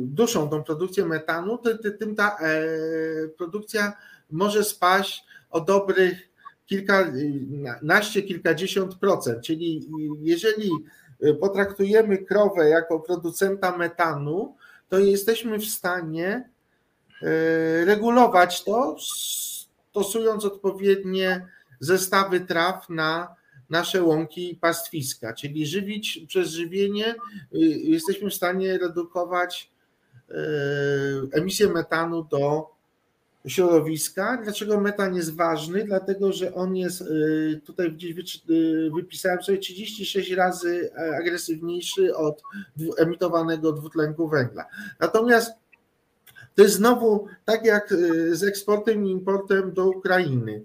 duszą 0.00 0.48
tą 0.48 0.62
produkcję 0.62 1.04
metanu, 1.04 1.58
tym 1.98 2.14
ta 2.14 2.38
e, 2.40 3.28
produkcja 3.28 3.92
może 4.30 4.64
spaść 4.64 5.24
o 5.50 5.60
dobrych 5.60 6.30
kilkanaście, 6.66 8.22
kilkadziesiąt 8.22 8.94
procent. 8.94 9.44
Czyli 9.44 9.88
jeżeli 10.20 10.70
potraktujemy 11.40 12.18
krowę 12.18 12.68
jako 12.68 13.00
producenta 13.00 13.76
metanu, 13.76 14.54
to 14.94 14.98
jesteśmy 15.00 15.58
w 15.58 15.64
stanie 15.64 16.50
e, 17.22 17.84
regulować 17.84 18.64
to, 18.64 18.96
stosując 19.90 20.44
odpowiednie 20.44 21.48
zestawy 21.80 22.40
traw 22.40 22.88
na 22.88 23.36
nasze 23.70 24.02
łąki 24.02 24.52
i 24.52 24.56
pastwiska, 24.56 25.32
czyli 25.32 25.66
żywić 25.66 26.20
przez 26.28 26.50
żywienie 26.50 27.14
y, 27.54 27.58
jesteśmy 27.84 28.30
w 28.30 28.34
stanie 28.34 28.78
redukować 28.78 29.72
y, 30.30 30.34
emisję 31.32 31.68
metanu 31.68 32.24
do 32.24 32.73
środowiska. 33.46 34.40
Dlaczego 34.44 34.80
metan 34.80 35.14
jest 35.14 35.36
ważny? 35.36 35.84
Dlatego, 35.84 36.32
że 36.32 36.54
on 36.54 36.76
jest, 36.76 37.00
y, 37.00 37.60
tutaj 37.64 37.92
gdzieś 37.92 38.14
wypisałem 38.94 39.42
sobie 39.42 39.58
36 39.58 40.32
razy 40.32 40.90
agresywniejszy 41.20 42.16
od 42.16 42.42
emitowanego 42.98 43.72
dwutlenku 43.72 44.28
węgla. 44.28 44.64
Natomiast 45.00 45.52
to 46.54 46.62
jest 46.62 46.74
znowu 46.74 47.26
tak 47.44 47.64
jak 47.64 47.94
z 48.32 48.42
eksportem 48.42 49.06
i 49.06 49.10
importem 49.10 49.72
do 49.72 49.86
Ukrainy 49.86 50.64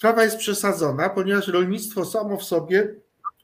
sprawa 0.00 0.24
jest 0.24 0.36
przesadzona, 0.36 1.08
ponieważ 1.08 1.48
rolnictwo 1.48 2.04
samo 2.04 2.36
w 2.36 2.44
sobie 2.44 2.94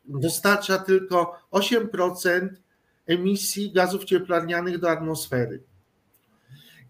dostarcza 0.04 0.78
tylko 0.78 1.38
8% 1.52 2.48
emisji 3.06 3.72
gazów 3.72 4.04
cieplarnianych 4.04 4.78
do 4.78 4.90
atmosfery. 4.90 5.62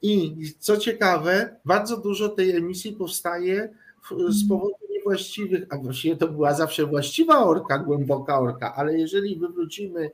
I 0.02 0.36
co 0.58 0.76
ciekawe, 0.76 1.56
bardzo 1.64 1.96
dużo 1.96 2.28
tej 2.28 2.56
emisji 2.56 2.92
powstaje 2.92 3.74
z 4.28 4.48
powodu 4.48 4.74
niewłaściwych, 4.90 5.66
a 5.70 5.78
właściwie 5.78 6.16
to 6.16 6.28
była 6.28 6.54
zawsze 6.54 6.86
właściwa 6.86 7.44
orka, 7.44 7.78
głęboka 7.78 8.40
orka, 8.40 8.74
ale 8.74 8.98
jeżeli 8.98 9.36
wywrócimy 9.36 10.10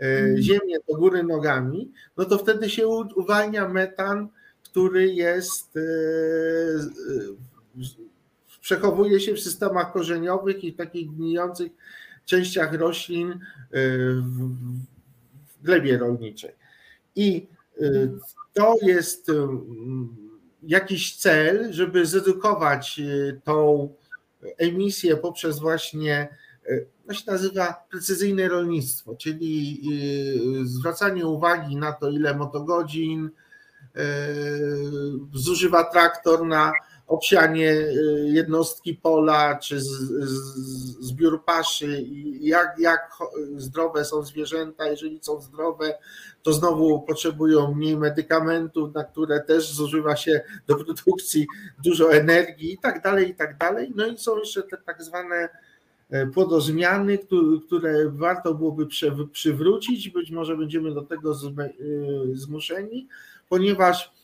e, 0.00 0.42
ziemię 0.42 0.76
do 0.88 0.96
góry 0.96 1.22
nogami, 1.22 1.92
no 2.16 2.24
to 2.24 2.38
wtedy 2.38 2.70
się 2.70 2.88
uwalnia 2.88 3.68
metan, 3.68 4.28
który 4.62 5.14
jest 5.14 5.76
e, 5.76 5.80
przechowuje 8.66 9.20
się 9.20 9.34
w 9.34 9.40
systemach 9.40 9.92
korzeniowych 9.92 10.64
i 10.64 10.72
takich 10.72 11.10
gnijących 11.10 11.72
częściach 12.24 12.72
roślin 12.72 13.32
y, 13.32 13.38
w 15.58 15.62
glebie 15.62 15.98
rolniczej. 15.98 16.50
I 17.16 17.48
y, 17.80 18.10
to 18.56 18.76
jest 18.82 19.26
jakiś 20.62 21.16
cel, 21.16 21.72
żeby 21.72 22.06
zedukować 22.06 23.00
tą 23.44 23.88
emisję 24.58 25.16
poprzez 25.16 25.58
właśnie, 25.58 26.28
to 27.06 27.14
się 27.14 27.22
nazywa 27.26 27.86
precyzyjne 27.90 28.48
rolnictwo, 28.48 29.16
czyli 29.16 29.82
zwracanie 30.64 31.26
uwagi 31.26 31.76
na 31.76 31.92
to, 31.92 32.10
ile 32.10 32.34
motogodzin 32.36 33.30
zużywa 35.32 35.84
traktor 35.84 36.46
na 36.46 36.72
obsianie 37.06 37.70
y, 37.70 38.28
jednostki 38.28 38.94
pola 38.94 39.58
czy 39.58 39.80
zbiór 41.00 41.44
paszy, 41.44 42.04
jak, 42.40 42.74
jak 42.78 43.10
zdrowe 43.56 44.04
są 44.04 44.22
zwierzęta, 44.22 44.88
jeżeli 44.88 45.18
są 45.22 45.40
zdrowe, 45.40 45.98
to 46.42 46.52
znowu 46.52 47.02
potrzebują 47.02 47.74
mniej 47.74 47.96
medykamentów, 47.96 48.94
na 48.94 49.04
które 49.04 49.40
też 49.40 49.72
zużywa 49.72 50.16
się 50.16 50.40
do 50.66 50.76
produkcji 50.76 51.46
dużo 51.84 52.12
energii 52.12 52.72
i 52.72 52.78
tak 52.78 53.02
dalej, 53.02 53.30
i 53.30 53.34
tak 53.34 53.58
dalej. 53.58 53.92
No 53.96 54.06
i 54.06 54.18
są 54.18 54.38
jeszcze 54.38 54.62
te 54.62 54.76
tak 54.76 55.02
zwane 55.02 55.48
e, 56.10 56.26
płodozmiany, 56.26 57.18
które 57.66 58.10
warto 58.10 58.54
byłoby 58.54 58.86
przywrócić, 59.32 60.08
być 60.08 60.30
może 60.30 60.56
będziemy 60.56 60.94
do 60.94 61.02
tego 61.02 61.34
zmuszeni, 62.32 63.08
ponieważ 63.48 64.16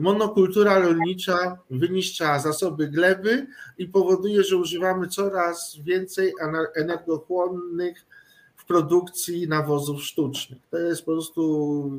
monokultura 0.00 0.78
rolnicza 0.78 1.58
wyniszcza 1.70 2.38
zasoby 2.38 2.88
gleby 2.88 3.46
i 3.78 3.88
powoduje, 3.88 4.44
że 4.44 4.56
używamy 4.56 5.08
coraz 5.08 5.78
więcej 5.82 6.32
energochłonnych 6.76 8.06
w 8.56 8.64
produkcji 8.64 9.48
nawozów 9.48 10.02
sztucznych. 10.02 10.58
To 10.70 10.78
jest 10.78 11.04
po 11.04 11.12
prostu 11.12 11.98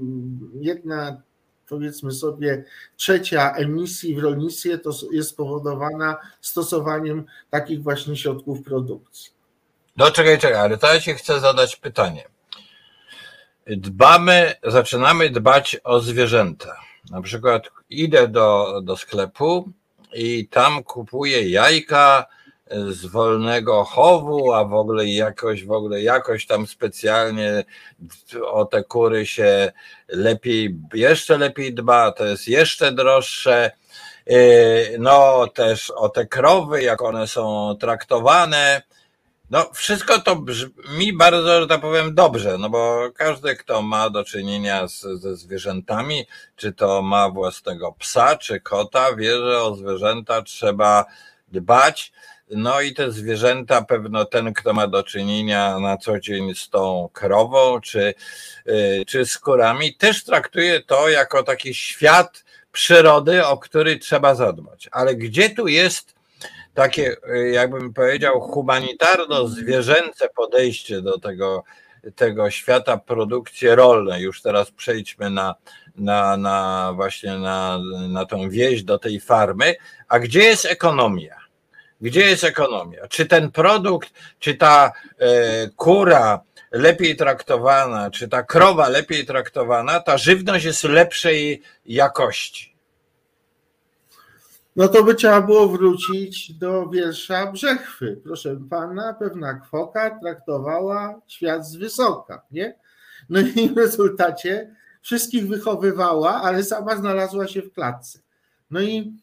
jedna, 0.54 1.22
powiedzmy 1.70 2.12
sobie, 2.12 2.64
trzecia 2.98 3.54
emisji 3.54 4.16
w 4.16 4.20
rolnictwie 4.20 4.78
to 4.78 4.92
jest 5.12 5.30
spowodowana 5.30 6.18
stosowaniem 6.42 7.26
takich 7.50 7.84
właśnie 7.84 8.18
środków 8.18 8.64
produkcji. 8.64 9.32
No 9.98 10.12
czekaj, 10.12 10.40
czekaj, 10.40 10.60
ale 10.60 10.78
to 10.78 10.94
ja 10.94 11.00
ci 11.00 11.14
chcę 11.14 11.40
zadać 11.40 11.76
pytanie. 11.76 12.26
Dbamy, 13.68 14.56
zaczynamy 14.64 15.30
dbać 15.30 15.78
o 15.84 16.00
zwierzęta 16.00 16.92
na 17.10 17.22
przykład 17.22 17.72
idę 17.90 18.28
do, 18.28 18.82
do 18.84 18.98
sklepu 18.98 19.70
i 20.14 20.48
tam 20.48 20.84
kupuję 20.84 21.50
jajka 21.50 22.26
z 22.90 23.06
wolnego 23.06 23.84
chowu, 23.84 24.54
a 24.54 24.66
w 24.66 24.74
ogóle 24.74 25.06
jakoś, 25.08 25.66
w 25.66 25.72
ogóle 25.72 26.02
jakoś 26.02 26.46
tam 26.46 26.68
specjalnie 26.68 27.64
o 28.46 28.66
te 28.66 28.84
kury 28.84 29.26
się 29.26 29.72
lepiej, 30.08 30.80
jeszcze 30.94 31.38
lepiej 31.38 31.74
dba, 31.74 32.12
to 32.12 32.26
jest 32.26 32.48
jeszcze 32.48 32.92
droższe. 32.92 33.72
Yy, 34.26 34.96
no 35.00 35.48
też 35.48 35.92
o 35.92 36.10
te 36.10 36.26
krowy, 36.26 36.84
jak 36.84 37.02
one 37.02 37.28
są 37.28 37.76
traktowane, 37.80 38.82
no, 39.52 39.70
wszystko 39.74 40.20
to 40.20 40.36
brzmi 40.36 41.14
bardzo, 41.14 41.62
że 41.62 41.68
tak 41.68 41.82
powiem, 41.82 42.16
dobrze, 42.16 42.58
no 42.58 42.70
bo 42.70 43.10
każdy, 43.16 43.56
kto 43.56 43.82
ma 43.82 44.10
do 44.10 44.24
czynienia 44.24 44.88
z, 44.88 45.02
ze 45.02 45.36
zwierzętami, 45.36 46.26
czy 46.56 46.74
to 46.74 47.02
ma 47.02 47.30
własnego 47.30 47.96
psa, 48.00 48.36
czy 48.36 48.60
kota, 48.60 49.16
wie, 49.16 49.38
że 49.38 49.62
o 49.62 49.76
zwierzęta 49.76 50.42
trzeba 50.42 51.06
dbać. 51.48 52.12
No 52.50 52.82
i 52.82 52.94
te 52.94 53.12
zwierzęta, 53.12 53.82
pewno 53.82 54.26
ten, 54.26 54.54
kto 54.54 54.74
ma 54.74 54.88
do 54.88 55.04
czynienia 55.04 55.80
na 55.80 55.98
co 55.98 56.20
dzień 56.20 56.56
z 56.56 56.70
tą 56.70 57.10
krową, 57.14 57.82
czy, 57.82 58.14
y, 58.68 59.04
czy 59.08 59.26
z 59.26 59.38
kurami, 59.38 59.96
też 59.96 60.24
traktuje 60.24 60.84
to 60.84 61.10
jako 61.10 61.44
taki 61.44 61.74
świat 61.74 62.44
przyrody, 62.72 63.46
o 63.46 63.58
który 63.58 64.00
trzeba 64.00 64.36
zadbać. 64.36 64.90
Ale 64.92 65.16
gdzie 65.16 65.50
tu 65.50 65.68
jest 65.68 66.21
takie, 66.74 67.16
y, 67.36 67.50
jakbym 67.50 67.94
powiedział, 67.94 68.42
humanitarno-zwierzęce 68.42 70.30
podejście 70.36 71.02
do 71.02 71.20
tego 71.20 71.64
tego 72.16 72.52
świata 72.52 72.98
produkcji 72.98 73.68
rolnej. 73.70 74.24
Już 74.24 74.42
teraz 74.42 74.72
przejdźmy 74.72 75.30
na, 75.30 75.56
na, 75.96 76.38
na 76.38 76.92
właśnie 76.96 77.38
na, 77.38 77.80
na 78.10 78.26
tą 78.26 78.50
wieś 78.50 78.84
do 78.84 79.00
tej 79.00 79.20
farmy. 79.20 79.76
A 80.08 80.20
gdzie 80.20 80.44
jest 80.44 80.66
ekonomia? 80.66 81.36
Gdzie 82.02 82.22
jest 82.22 82.44
ekonomia? 82.44 83.08
Czy 83.08 83.26
ten 83.26 83.52
produkt, 83.52 84.14
czy 84.40 84.56
ta 84.56 84.92
e, 85.20 85.70
kura 85.76 86.42
lepiej 86.72 87.16
traktowana, 87.16 88.12
czy 88.12 88.28
ta 88.28 88.44
krowa 88.44 88.90
lepiej 88.90 89.26
traktowana, 89.26 90.00
ta 90.00 90.18
żywność 90.18 90.66
jest 90.66 90.84
lepszej 90.84 91.62
jakości? 91.86 92.71
No 94.76 94.88
to 94.88 95.04
by 95.04 95.16
trzeba 95.16 95.42
było 95.42 95.68
wrócić 95.68 96.54
do 96.54 96.90
wiersza 96.90 97.52
Brzechwy. 97.52 98.22
Proszę 98.24 98.60
pana, 98.70 99.14
pewna 99.14 99.54
kwoka 99.54 100.20
traktowała 100.20 101.22
świat 101.28 101.68
z 101.68 101.76
wysoka, 101.76 102.46
nie? 102.52 102.76
No 103.30 103.40
i 103.40 103.70
w 103.70 103.78
rezultacie 103.78 104.76
wszystkich 105.02 105.48
wychowywała, 105.48 106.42
ale 106.42 106.64
sama 106.64 106.96
znalazła 106.96 107.48
się 107.48 107.62
w 107.62 107.74
klatce. 107.74 108.20
No 108.72 108.82
i 108.82 109.14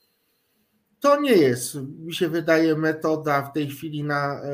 to 1.00 1.20
nie 1.20 1.32
jest, 1.32 1.74
mi 1.74 2.14
się 2.14 2.28
wydaje, 2.28 2.76
metoda 2.76 3.42
w 3.42 3.52
tej 3.52 3.68
chwili 3.68 4.04
na 4.04 4.34
e, 4.34 4.48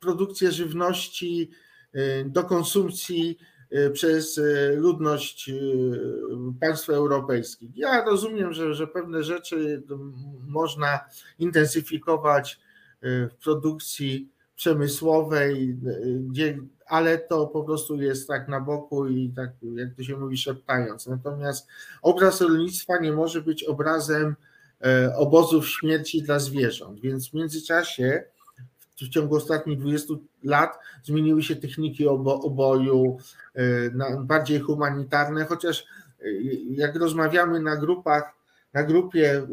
produkcję 0.00 0.52
żywności 0.52 1.50
e, 1.92 2.24
do 2.24 2.44
konsumpcji 2.44 3.38
przez 3.92 4.40
ludność 4.76 5.50
państw 6.60 6.90
europejskich. 6.90 7.76
Ja 7.76 8.04
rozumiem, 8.04 8.52
że, 8.52 8.74
że 8.74 8.86
pewne 8.86 9.22
rzeczy 9.22 9.82
można 10.46 11.00
intensyfikować 11.38 12.60
w 13.02 13.30
produkcji 13.44 14.32
przemysłowej, 14.56 15.78
gdzie, 16.18 16.58
ale 16.86 17.18
to 17.18 17.46
po 17.46 17.64
prostu 17.64 18.02
jest 18.02 18.28
tak 18.28 18.48
na 18.48 18.60
boku 18.60 19.06
i 19.06 19.32
tak, 19.36 19.50
jak 19.74 19.94
to 19.94 20.02
się 20.02 20.16
mówi, 20.16 20.36
szeptając. 20.36 21.06
Natomiast 21.06 21.68
obraz 22.02 22.40
rolnictwa 22.40 22.98
nie 22.98 23.12
może 23.12 23.42
być 23.42 23.64
obrazem 23.64 24.36
obozów 25.16 25.68
śmierci 25.68 26.22
dla 26.22 26.38
zwierząt, 26.38 27.00
więc 27.00 27.30
w 27.30 27.34
międzyczasie 27.34 28.24
w 29.06 29.08
ciągu 29.08 29.36
ostatnich 29.36 29.78
20 29.78 30.14
lat 30.44 30.78
zmieniły 31.02 31.42
się 31.42 31.56
techniki 31.56 32.06
oboju 32.08 33.18
e, 33.54 34.20
bardziej 34.20 34.60
humanitarne, 34.60 35.44
chociaż 35.44 35.84
e, 36.20 36.24
jak 36.70 36.96
rozmawiamy 36.96 37.60
na 37.60 37.76
grupach, 37.76 38.34
na 38.72 38.82
grupie 38.82 39.46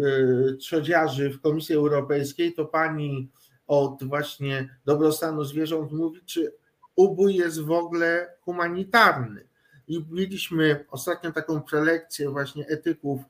trzodziarzy 0.59 1.29
w 1.29 1.41
Komisji 1.41 1.75
Europejskiej, 1.75 2.53
to 2.53 2.65
pani 2.65 3.29
od 3.67 4.03
właśnie 4.03 4.69
dobrostanu 4.85 5.43
zwierząt 5.43 5.91
mówi, 5.91 6.21
czy 6.25 6.53
ubój 6.95 7.35
jest 7.35 7.61
w 7.61 7.71
ogóle 7.71 8.27
humanitarny. 8.41 9.45
I 9.87 10.05
mieliśmy 10.09 10.85
ostatnio 10.91 11.31
taką 11.31 11.61
prelekcję 11.61 12.29
właśnie 12.29 12.67
etyków, 12.67 13.21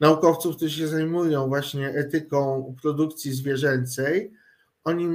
naukowców, 0.00 0.56
którzy 0.56 0.78
się 0.78 0.88
zajmują 0.88 1.48
właśnie 1.48 1.88
etyką 1.88 2.74
produkcji 2.82 3.32
zwierzęcej. 3.32 4.32
Oni, 4.84 5.08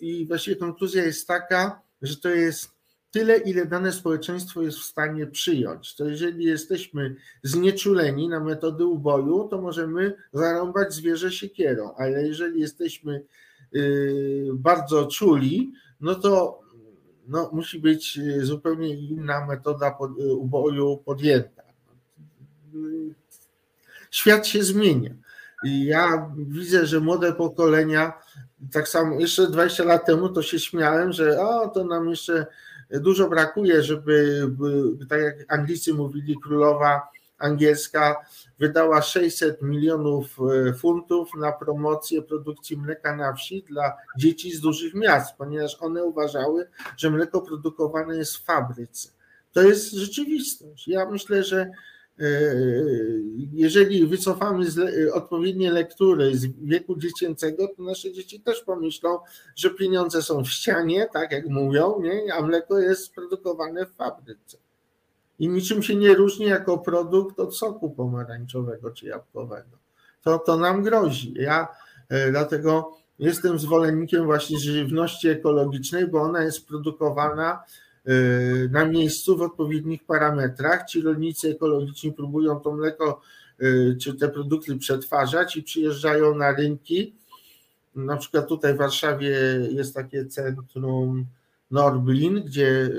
I 0.00 0.26
właściwie 0.26 0.56
konkluzja 0.56 1.04
jest 1.04 1.28
taka, 1.28 1.80
że 2.02 2.16
to 2.16 2.28
jest 2.28 2.76
tyle, 3.10 3.38
ile 3.38 3.66
dane 3.66 3.92
społeczeństwo 3.92 4.62
jest 4.62 4.78
w 4.78 4.84
stanie 4.84 5.26
przyjąć. 5.26 5.96
To 5.96 6.04
jeżeli 6.04 6.44
jesteśmy 6.44 7.16
znieczuleni 7.42 8.28
na 8.28 8.40
metody 8.40 8.84
uboju, 8.84 9.48
to 9.48 9.60
możemy 9.60 10.14
zarąbać 10.32 10.94
zwierzę 10.94 11.32
siekierą, 11.32 11.94
ale 11.98 12.26
jeżeli 12.26 12.60
jesteśmy 12.60 13.22
y, 13.74 14.48
bardzo 14.54 15.06
czuli, 15.06 15.72
no 16.00 16.14
to 16.14 16.60
no, 17.26 17.50
musi 17.52 17.78
być 17.78 18.18
y, 18.18 18.46
zupełnie 18.46 18.94
inna 18.94 19.46
metoda 19.46 19.90
pod, 19.90 20.10
y, 20.18 20.34
uboju 20.34 20.96
podjęta. 20.96 21.62
Świat 24.10 24.46
się 24.46 24.62
zmienia. 24.62 25.14
I 25.64 25.84
ja 25.84 26.30
widzę, 26.36 26.86
że 26.86 27.00
młode 27.00 27.32
pokolenia, 27.32 28.12
tak 28.72 28.88
samo 28.88 29.20
jeszcze 29.20 29.46
20 29.46 29.84
lat 29.84 30.06
temu 30.06 30.28
to 30.28 30.42
się 30.42 30.58
śmiałem, 30.58 31.12
że 31.12 31.40
o, 31.40 31.68
to 31.68 31.84
nam 31.84 32.08
jeszcze 32.08 32.46
dużo 32.90 33.28
brakuje, 33.28 33.82
żeby, 33.82 34.46
tak 35.08 35.20
jak 35.20 35.34
Anglicy 35.48 35.94
mówili, 35.94 36.36
królowa 36.42 37.08
angielska 37.38 38.16
wydała 38.58 39.02
600 39.02 39.62
milionów 39.62 40.38
e, 40.68 40.72
funtów 40.72 41.30
na 41.38 41.52
promocję 41.52 42.22
produkcji 42.22 42.76
mleka 42.76 43.16
na 43.16 43.32
wsi 43.32 43.64
dla 43.68 43.96
dzieci 44.18 44.52
z 44.52 44.60
dużych 44.60 44.94
miast, 44.94 45.36
ponieważ 45.36 45.76
one 45.80 46.04
uważały, 46.04 46.68
że 46.96 47.10
mleko 47.10 47.40
produkowane 47.40 48.16
jest 48.16 48.36
w 48.36 48.44
fabryce. 48.44 49.08
To 49.52 49.62
jest 49.62 49.92
rzeczywistość. 49.92 50.88
Ja 50.88 51.10
myślę, 51.10 51.44
że 51.44 51.70
jeżeli 53.52 54.06
wycofamy 54.06 54.66
odpowiednie 55.12 55.72
lektury 55.72 56.36
z 56.36 56.46
wieku 56.46 56.96
dziecięcego, 56.96 57.68
to 57.76 57.82
nasze 57.82 58.12
dzieci 58.12 58.40
też 58.40 58.60
pomyślą, 58.60 59.18
że 59.56 59.70
pieniądze 59.70 60.22
są 60.22 60.44
w 60.44 60.48
ścianie, 60.48 61.08
tak 61.12 61.32
jak 61.32 61.46
mówią, 61.46 62.00
nie? 62.00 62.34
a 62.34 62.42
mleko 62.42 62.78
jest 62.78 63.14
produkowane 63.14 63.86
w 63.86 63.92
fabryce 63.94 64.58
i 65.38 65.48
niczym 65.48 65.82
się 65.82 65.94
nie 65.94 66.14
różni 66.14 66.46
jako 66.46 66.78
produkt 66.78 67.40
od 67.40 67.56
soku 67.56 67.90
pomarańczowego 67.90 68.90
czy 68.90 69.06
jabłkowego. 69.06 69.78
To, 70.22 70.38
to 70.38 70.56
nam 70.56 70.82
grozi. 70.82 71.34
Ja 71.36 71.68
e, 72.08 72.30
dlatego 72.30 72.96
jestem 73.18 73.58
zwolennikiem 73.58 74.24
właśnie 74.24 74.58
żywności 74.58 75.28
ekologicznej, 75.28 76.06
bo 76.06 76.22
ona 76.22 76.42
jest 76.42 76.68
produkowana 76.68 77.52
e, 77.52 77.62
na 78.70 78.84
miejscu 78.84 79.36
w 79.36 79.42
odpowiednich 79.42 80.04
parametrach. 80.04 80.84
Ci 80.84 81.02
rolnicy 81.02 81.50
ekologiczni 81.50 82.12
próbują 82.12 82.60
to 82.60 82.72
mleko 82.72 83.20
e, 83.58 83.96
czy 83.96 84.14
te 84.14 84.28
produkty 84.28 84.76
przetwarzać 84.76 85.56
i 85.56 85.62
przyjeżdżają 85.62 86.34
na 86.34 86.52
rynki. 86.52 87.14
Na 87.94 88.16
przykład 88.16 88.48
tutaj 88.48 88.74
w 88.74 88.78
Warszawie 88.78 89.38
jest 89.70 89.94
takie 89.94 90.26
centrum 90.26 91.26
Norblin, 91.70 92.42
gdzie 92.44 92.68
y, 92.68 92.90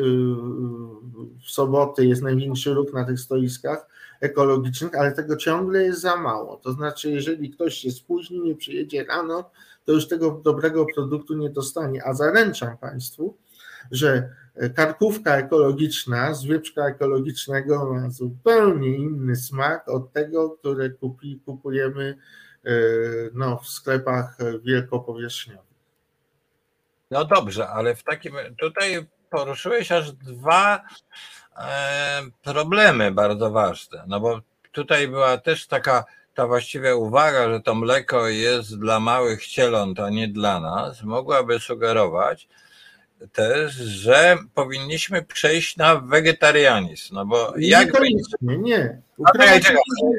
w 1.45 1.51
soboty 1.51 2.05
jest 2.05 2.21
największy 2.21 2.73
ruch 2.73 2.93
na 2.93 3.05
tych 3.05 3.19
stoiskach 3.19 3.87
ekologicznych, 4.21 4.95
ale 4.95 5.11
tego 5.11 5.37
ciągle 5.37 5.83
jest 5.83 6.01
za 6.01 6.17
mało. 6.17 6.57
To 6.57 6.71
znaczy, 6.71 7.11
jeżeli 7.11 7.49
ktoś 7.49 7.75
się 7.75 7.91
spóźni, 7.91 8.39
nie 8.39 8.55
przyjedzie 8.55 9.03
rano, 9.03 9.49
to 9.85 9.91
już 9.91 10.07
tego 10.07 10.41
dobrego 10.43 10.85
produktu 10.95 11.37
nie 11.37 11.49
dostanie. 11.49 12.05
A 12.05 12.13
zaręczam 12.13 12.77
Państwu, 12.77 13.37
że 13.91 14.29
karkówka 14.75 15.37
ekologiczna 15.37 16.33
z 16.33 16.45
ekologicznego 16.87 17.93
ma 17.93 18.09
zupełnie 18.09 18.97
inny 18.97 19.35
smak 19.35 19.89
od 19.89 20.13
tego, 20.13 20.49
które 20.49 20.89
kupi, 20.89 21.41
kupujemy 21.45 22.17
y, 22.67 23.31
no, 23.33 23.57
w 23.57 23.67
sklepach 23.67 24.37
wielkopowierzchniowych. 24.63 25.67
No 27.11 27.25
dobrze, 27.25 27.69
ale 27.69 27.95
w 27.95 28.03
takim 28.03 28.33
tutaj 28.59 29.07
poruszyłeś 29.29 29.91
aż 29.91 30.11
dwa 30.11 30.81
e, 31.57 32.21
problemy 32.43 33.11
bardzo 33.11 33.51
ważne. 33.51 34.03
No 34.07 34.19
bo 34.19 34.41
tutaj 34.71 35.07
była 35.07 35.37
też 35.37 35.67
taka 35.67 36.05
ta 36.33 36.47
właściwie 36.47 36.95
uwaga, 36.95 37.49
że 37.49 37.59
to 37.61 37.75
mleko 37.75 38.27
jest 38.27 38.79
dla 38.79 38.99
małych 38.99 39.47
cieląt, 39.47 39.99
a 39.99 40.09
nie 40.09 40.27
dla 40.27 40.59
nas, 40.59 41.03
mogłaby 41.03 41.59
sugerować 41.59 42.47
też, 43.33 43.73
że 43.73 44.37
powinniśmy 44.53 45.21
przejść 45.21 45.77
na 45.77 45.95
wegetarianizm. 45.95 47.15
No 47.15 47.25
bo 47.25 47.53
jakby, 47.57 47.99
nie, 48.41 48.57
nie. 48.57 49.01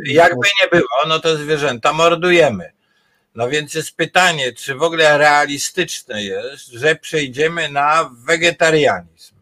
Jakby 0.04 0.46
nie 0.62 0.68
było, 0.70 1.08
no 1.08 1.20
to 1.20 1.36
zwierzęta 1.36 1.92
mordujemy. 1.92 2.72
No 3.34 3.48
więc 3.48 3.74
jest 3.74 3.96
pytanie, 3.96 4.52
czy 4.52 4.74
w 4.74 4.82
ogóle 4.82 5.18
realistyczne 5.18 6.22
jest, 6.22 6.66
że 6.66 6.96
przejdziemy 6.96 7.68
na 7.68 8.10
wegetarianizm. 8.26 9.34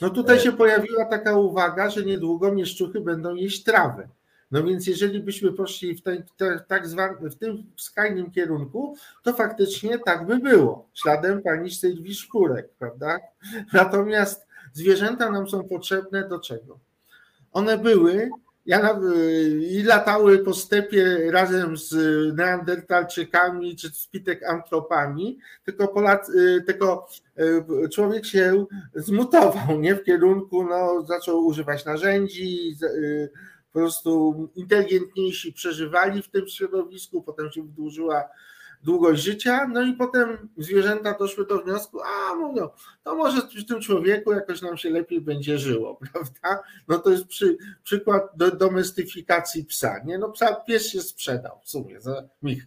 No 0.00 0.10
tutaj 0.10 0.40
się 0.40 0.52
pojawiła 0.52 1.04
taka 1.04 1.36
uwaga, 1.36 1.90
że 1.90 2.02
niedługo 2.02 2.52
mieszczuchy 2.52 3.00
będą 3.00 3.34
jeść 3.34 3.62
trawę. 3.62 4.08
No 4.54 4.62
więc 4.62 4.86
jeżeli 4.86 5.20
byśmy 5.20 5.52
poszli 5.52 5.94
w, 5.94 6.02
ten, 6.02 6.24
tak 6.68 6.86
zwanym, 6.86 7.30
w 7.30 7.36
tym 7.36 7.64
skrajnym 7.76 8.30
kierunku, 8.30 8.96
to 9.22 9.32
faktycznie 9.32 9.98
tak 9.98 10.26
by 10.26 10.38
było, 10.38 10.88
śladem 10.94 11.42
pani 11.42 11.70
Sylwii 11.70 12.14
Szkurek, 12.14 12.68
prawda? 12.78 13.18
Natomiast 13.72 14.46
zwierzęta 14.72 15.30
nam 15.30 15.48
są 15.48 15.64
potrzebne 15.68 16.28
do 16.28 16.40
czego? 16.40 16.78
One 17.52 17.78
były 17.78 18.30
ja, 18.66 19.00
I 19.60 19.82
latały 19.82 20.38
po 20.38 20.54
stepie 20.54 21.30
razem 21.30 21.76
z 21.76 21.94
neandertalczykami 22.36 23.76
czy 23.76 23.88
z 23.88 24.08
antropami, 24.48 25.38
tylko, 25.64 25.88
Polacy, 25.88 26.62
tylko 26.66 27.08
e, 27.36 27.88
człowiek 27.88 28.26
się 28.26 28.66
zmutował 28.94 29.80
nie? 29.80 29.94
w 29.94 30.04
kierunku, 30.04 30.64
no, 30.64 31.02
zaczął 31.02 31.46
używać 31.46 31.84
narzędzi, 31.84 32.76
e, 32.82 33.28
po 33.74 33.80
prostu 33.80 34.34
inteligentniejsi 34.54 35.52
przeżywali 35.52 36.22
w 36.22 36.28
tym 36.28 36.48
środowisku, 36.48 37.22
potem 37.22 37.52
się 37.52 37.62
wydłużyła 37.62 38.24
długość 38.82 39.22
życia, 39.22 39.68
no 39.72 39.82
i 39.82 39.92
potem 39.92 40.48
zwierzęta 40.58 41.18
doszły 41.18 41.46
do 41.46 41.58
wniosku, 41.58 42.00
a 42.00 42.34
mówią, 42.34 42.68
to 43.04 43.14
może 43.14 43.40
w 43.40 43.66
tym 43.68 43.80
człowieku 43.80 44.32
jakoś 44.32 44.62
nam 44.62 44.76
się 44.76 44.90
lepiej 44.90 45.20
będzie 45.20 45.58
żyło, 45.58 45.98
prawda? 46.12 46.62
No 46.88 46.98
to 46.98 47.10
jest 47.10 47.26
przy, 47.26 47.56
przykład 47.82 48.22
do 48.36 48.50
domestyfikacji 48.50 49.64
psa, 49.64 50.04
nie? 50.04 50.18
No 50.18 50.28
psa, 50.28 50.54
pies 50.54 50.86
się 50.86 51.00
sprzedał 51.00 51.60
w 51.64 51.70
sumie 51.70 52.00
za 52.00 52.28
mich. 52.42 52.66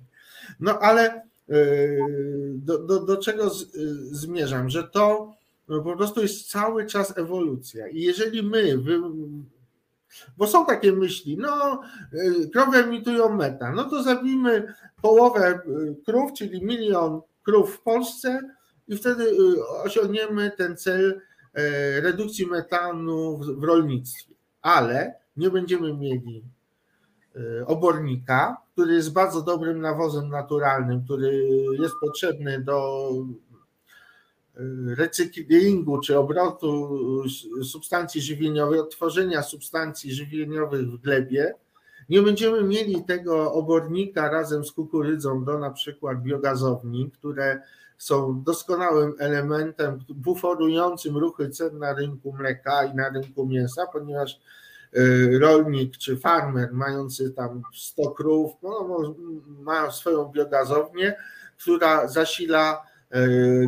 No 0.60 0.80
ale 0.80 1.22
yy, 1.48 2.54
do, 2.56 2.78
do, 2.78 3.00
do 3.00 3.18
czego 3.18 3.50
z, 3.50 3.76
yy, 3.76 4.16
zmierzam, 4.16 4.70
że 4.70 4.84
to 4.84 5.34
po 5.68 5.98
prostu 5.98 6.22
jest 6.22 6.50
cały 6.50 6.86
czas 6.86 7.18
ewolucja 7.18 7.88
i 7.88 8.02
jeżeli 8.02 8.44
my 8.44 8.78
wy, 8.78 9.02
bo 10.38 10.48
są 10.48 10.66
takie 10.66 10.92
myśli, 10.92 11.38
no 11.38 11.82
y, 12.14 12.50
krowy 12.50 12.78
emitują 12.78 13.30
metan, 13.30 13.76
no 13.76 13.84
to 13.84 14.04
zabijmy 14.04 14.74
połowę 15.02 15.60
y, 15.68 15.96
krów, 16.06 16.34
czyli 16.34 16.66
milion 16.66 17.22
krów 17.44 17.76
w 17.76 17.82
Polsce 17.82 18.40
i 18.88 18.96
wtedy 18.98 19.24
y, 19.24 19.68
osiągniemy 19.84 20.52
ten 20.58 20.78
cel 20.78 21.22
redukcji 22.02 22.48
metanu 22.48 23.38
w 23.38 23.64
rolnictwie. 23.64 24.34
Ale 24.62 25.14
nie 25.38 25.50
będziemy 25.50 25.98
mieli 25.98 26.44
obornika, 27.66 28.58
który 28.74 28.94
jest 28.94 29.14
bardzo 29.14 29.42
dobrym 29.42 29.82
nawozem 29.82 30.30
naturalnym, 30.30 31.04
który 31.04 31.48
jest 31.80 31.94
potrzebny 32.02 32.64
do 32.64 33.10
recyklingu 34.98 36.00
czy 36.02 36.18
obrotu 36.18 37.00
substancji 37.64 38.22
żywieniowych, 38.22 38.82
odtworzenia 38.82 39.44
substancji 39.44 40.14
żywieniowych 40.14 40.92
w 40.92 40.98
glebie, 40.98 41.54
nie 42.10 42.22
będziemy 42.22 42.64
mieli 42.64 43.04
tego 43.04 43.54
obornika 43.54 44.30
razem 44.30 44.66
z 44.66 44.72
kukurydzą 44.72 45.44
do 45.44 45.60
na 45.60 45.72
przykład 45.72 46.22
biogazowni, 46.22 47.12
które 47.12 47.62
są 47.98 48.44
doskonałym 48.44 49.14
elementem 49.20 50.00
buforującym 50.10 51.18
ruchy 51.18 51.50
cen 51.50 51.80
na 51.80 51.94
rynku 51.94 52.34
mleka 52.34 52.86
i 52.86 52.96
na 52.96 53.10
rynku 53.10 53.46
mięsa, 53.46 53.88
ponieważ 53.94 54.40
y, 54.98 55.40
rolnik 55.40 55.98
czy 55.98 56.18
farmer 56.18 56.74
mający 56.74 57.32
tam 57.32 57.62
100 57.74 58.12
krów 58.12 58.52
no, 58.64 59.16
ma 59.48 59.92
swoją 59.92 60.26
biogazownię, 60.26 61.16
która 61.58 62.08
zasila 62.08 62.88
E, 62.97 62.97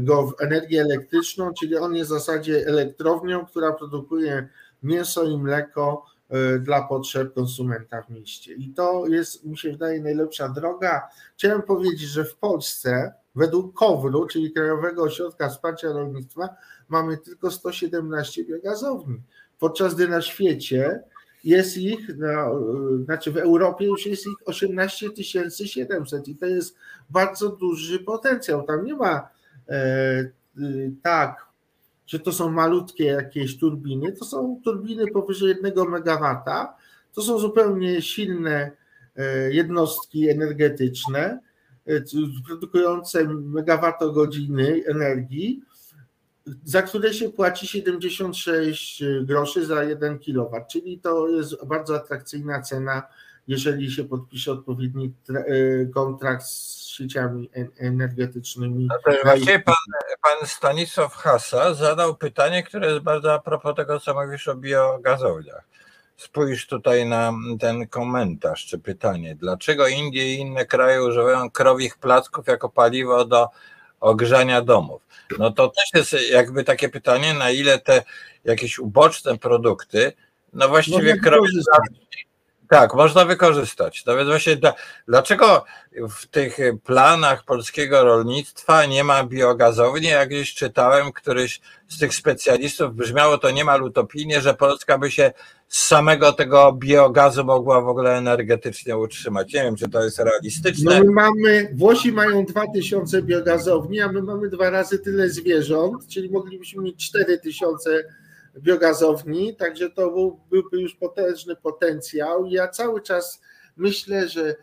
go 0.01 0.27
w 0.27 0.41
energię 0.41 0.81
elektryczną, 0.81 1.53
czyli 1.59 1.77
on 1.77 1.95
jest 1.95 2.09
w 2.09 2.13
zasadzie 2.13 2.67
elektrownią, 2.67 3.45
która 3.45 3.71
produkuje 3.71 4.49
mięso 4.83 5.23
i 5.23 5.37
mleko 5.37 6.05
e, 6.29 6.59
dla 6.59 6.81
potrzeb 6.81 7.33
konsumenta 7.33 8.01
w 8.01 8.09
mieście. 8.09 8.53
I 8.53 8.69
to 8.69 9.07
jest, 9.07 9.45
mi 9.45 9.57
się 9.57 9.71
wydaje, 9.71 10.01
najlepsza 10.01 10.49
droga. 10.49 11.09
Chciałem 11.37 11.61
powiedzieć, 11.61 12.09
że 12.09 12.25
w 12.25 12.35
Polsce 12.35 13.13
według 13.35 13.73
KOWR-u, 13.77 14.25
czyli 14.25 14.51
Krajowego 14.51 15.03
Ośrodka 15.03 15.49
Wsparcia 15.49 15.87
Rolnictwa, 15.87 16.49
mamy 16.89 17.17
tylko 17.17 17.51
117 17.51 18.45
biogazowni, 18.45 19.21
podczas 19.59 19.95
gdy 19.95 20.07
na 20.07 20.21
świecie 20.21 21.03
jest 21.43 21.77
ich, 21.77 22.09
no, 22.17 22.61
znaczy 23.05 23.31
w 23.31 23.37
Europie 23.37 23.85
już 23.85 24.05
jest 24.05 24.27
ich 24.27 24.47
18 24.47 25.07
700 25.65 26.27
i 26.27 26.35
to 26.35 26.45
jest 26.45 26.75
bardzo 27.09 27.49
duży 27.49 27.99
potencjał. 27.99 28.63
Tam 28.63 28.85
nie 28.85 28.95
ma 28.95 29.29
e, 29.69 30.29
tak, 31.03 31.49
że 32.07 32.19
to 32.19 32.31
są 32.31 32.51
malutkie 32.51 33.05
jakieś 33.05 33.57
turbiny, 33.57 34.11
to 34.11 34.25
są 34.25 34.61
turbiny 34.63 35.07
powyżej 35.07 35.49
1 35.49 35.65
MW, 35.77 36.35
to 37.13 37.21
są 37.21 37.39
zupełnie 37.39 38.01
silne 38.01 38.71
e, 39.15 39.53
jednostki 39.53 40.29
energetyczne, 40.29 41.39
e, 41.85 42.01
produkujące 42.47 43.23
megawattogodziny 43.27 44.81
energii, 44.87 45.61
za 46.64 46.82
które 46.82 47.14
się 47.14 47.30
płaci 47.30 47.68
76 47.68 49.04
groszy 49.22 49.66
za 49.66 49.84
1 49.84 50.20
kW, 50.20 50.66
czyli 50.72 51.00
to 51.00 51.28
jest 51.28 51.66
bardzo 51.66 51.95
atrakcyjna 51.95 52.62
cena, 52.62 53.04
jeżeli 53.47 53.91
się 53.91 54.04
podpisze 54.04 54.52
odpowiedni 54.52 55.14
e, 55.30 55.86
kontrakt 55.86 56.45
z 56.45 56.80
sieciami 56.88 57.50
energetycznymi. 57.78 58.88
No 59.06 59.14
właśnie 59.24 59.60
pan, 59.60 59.76
pan 60.22 60.47
Stanisław 60.47 61.16
Hasa 61.16 61.74
zadał 61.74 62.16
pytanie, 62.16 62.64
które 62.64 62.88
jest 62.88 63.04
bardzo 63.04 63.34
a 63.34 63.39
propos 63.39 63.76
tego, 63.76 64.00
co 64.00 64.26
mówisz 64.26 64.47
o 64.47 64.56
biogazowniach. 64.56 65.64
Spójrz 66.18 66.68
tutaj 66.68 67.06
na 67.06 67.34
ten 67.60 67.88
komentarz 67.88 68.66
czy 68.66 68.80
pytanie. 68.80 69.36
Dlaczego 69.36 69.88
Indie 69.88 70.36
i 70.36 70.39
inne 70.39 70.66
kraje 70.66 71.04
używają 71.04 71.52
krowich 71.52 71.97
placków 71.97 72.47
jako 72.47 72.70
paliwo 72.70 73.26
do 73.26 73.50
ogrzania 74.00 74.62
domów. 74.62 75.02
No 75.39 75.52
to 75.52 75.68
też 75.68 75.86
jest 75.93 76.32
jakby 76.32 76.64
takie 76.64 76.89
pytanie, 76.89 77.34
na 77.34 77.52
ile 77.52 77.80
te 77.80 78.04
jakieś 78.43 78.80
uboczne 78.80 79.38
produkty, 79.38 80.14
no 80.54 80.70
właściwie 80.70 81.18
krowy. 81.18 81.47
Tak, 82.70 82.93
można 82.93 83.26
wykorzystać. 83.26 84.03
Więc 84.07 84.28
właśnie 84.30 84.57
dlaczego 85.07 85.65
w 86.09 86.28
tych 86.28 86.57
planach 86.84 87.43
polskiego 87.43 88.03
rolnictwa 88.03 88.86
nie 88.86 89.03
ma 89.03 89.24
biogazowni? 89.24 90.07
Jak 90.07 90.30
gdzieś 90.30 90.53
czytałem, 90.53 91.11
któryś 91.11 91.61
z 91.88 91.99
tych 91.99 92.13
specjalistów 92.13 92.95
brzmiało 92.95 93.38
to 93.38 93.51
niemal 93.51 93.84
utopijnie, 93.84 94.41
że 94.41 94.53
Polska 94.53 94.97
by 94.97 95.11
się 95.11 95.32
z 95.67 95.86
samego 95.86 96.34
tego 96.34 96.74
biogazu 96.74 97.45
mogła 97.45 97.82
w 97.82 97.88
ogóle 97.88 98.17
energetycznie 98.17 98.97
utrzymać. 98.97 99.53
Nie 99.53 99.63
wiem, 99.63 99.76
czy 99.76 99.89
to 99.89 100.03
jest 100.03 100.20
realistyczne. 100.20 100.99
No 100.99 101.05
my 101.05 101.11
mamy, 101.11 101.72
Włosi 101.76 102.11
mają 102.11 102.45
2000 102.45 103.22
biogazowni, 103.22 104.01
a 104.01 104.11
my 104.11 104.22
mamy 104.22 104.49
dwa 104.49 104.70
razy 104.70 104.99
tyle 104.99 105.30
zwierząt, 105.30 106.07
czyli 106.07 106.30
moglibyśmy 106.30 106.84
mieć 106.84 107.09
4000 107.09 108.03
biogazowni, 108.58 109.56
także 109.56 109.89
to 109.89 110.12
byłby 110.50 110.82
już 110.82 110.95
potężny 110.95 111.56
potencjał. 111.56 112.45
Ja 112.45 112.68
cały 112.68 113.02
czas 113.02 113.41
myślę, 113.78 114.28
że 114.28 114.56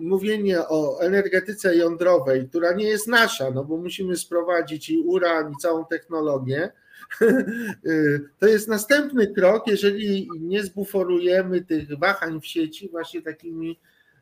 mówienie 0.00 0.68
o 0.68 1.00
energetyce 1.00 1.76
jądrowej, 1.76 2.48
która 2.48 2.72
nie 2.72 2.88
jest 2.88 3.08
nasza, 3.08 3.50
no 3.50 3.64
bo 3.64 3.76
musimy 3.76 4.16
sprowadzić 4.16 4.90
i 4.90 4.98
uran, 4.98 5.52
i 5.52 5.56
całą 5.62 5.84
technologię, 5.84 6.72
to 8.38 8.46
jest 8.46 8.68
następny 8.68 9.26
krok, 9.26 9.66
jeżeli 9.66 10.28
nie 10.40 10.62
zbuforujemy 10.62 11.64
tych 11.64 11.98
wahań 11.98 12.40
w 12.40 12.46
sieci 12.46 12.88
właśnie 12.88 13.22
takimi 13.22 13.80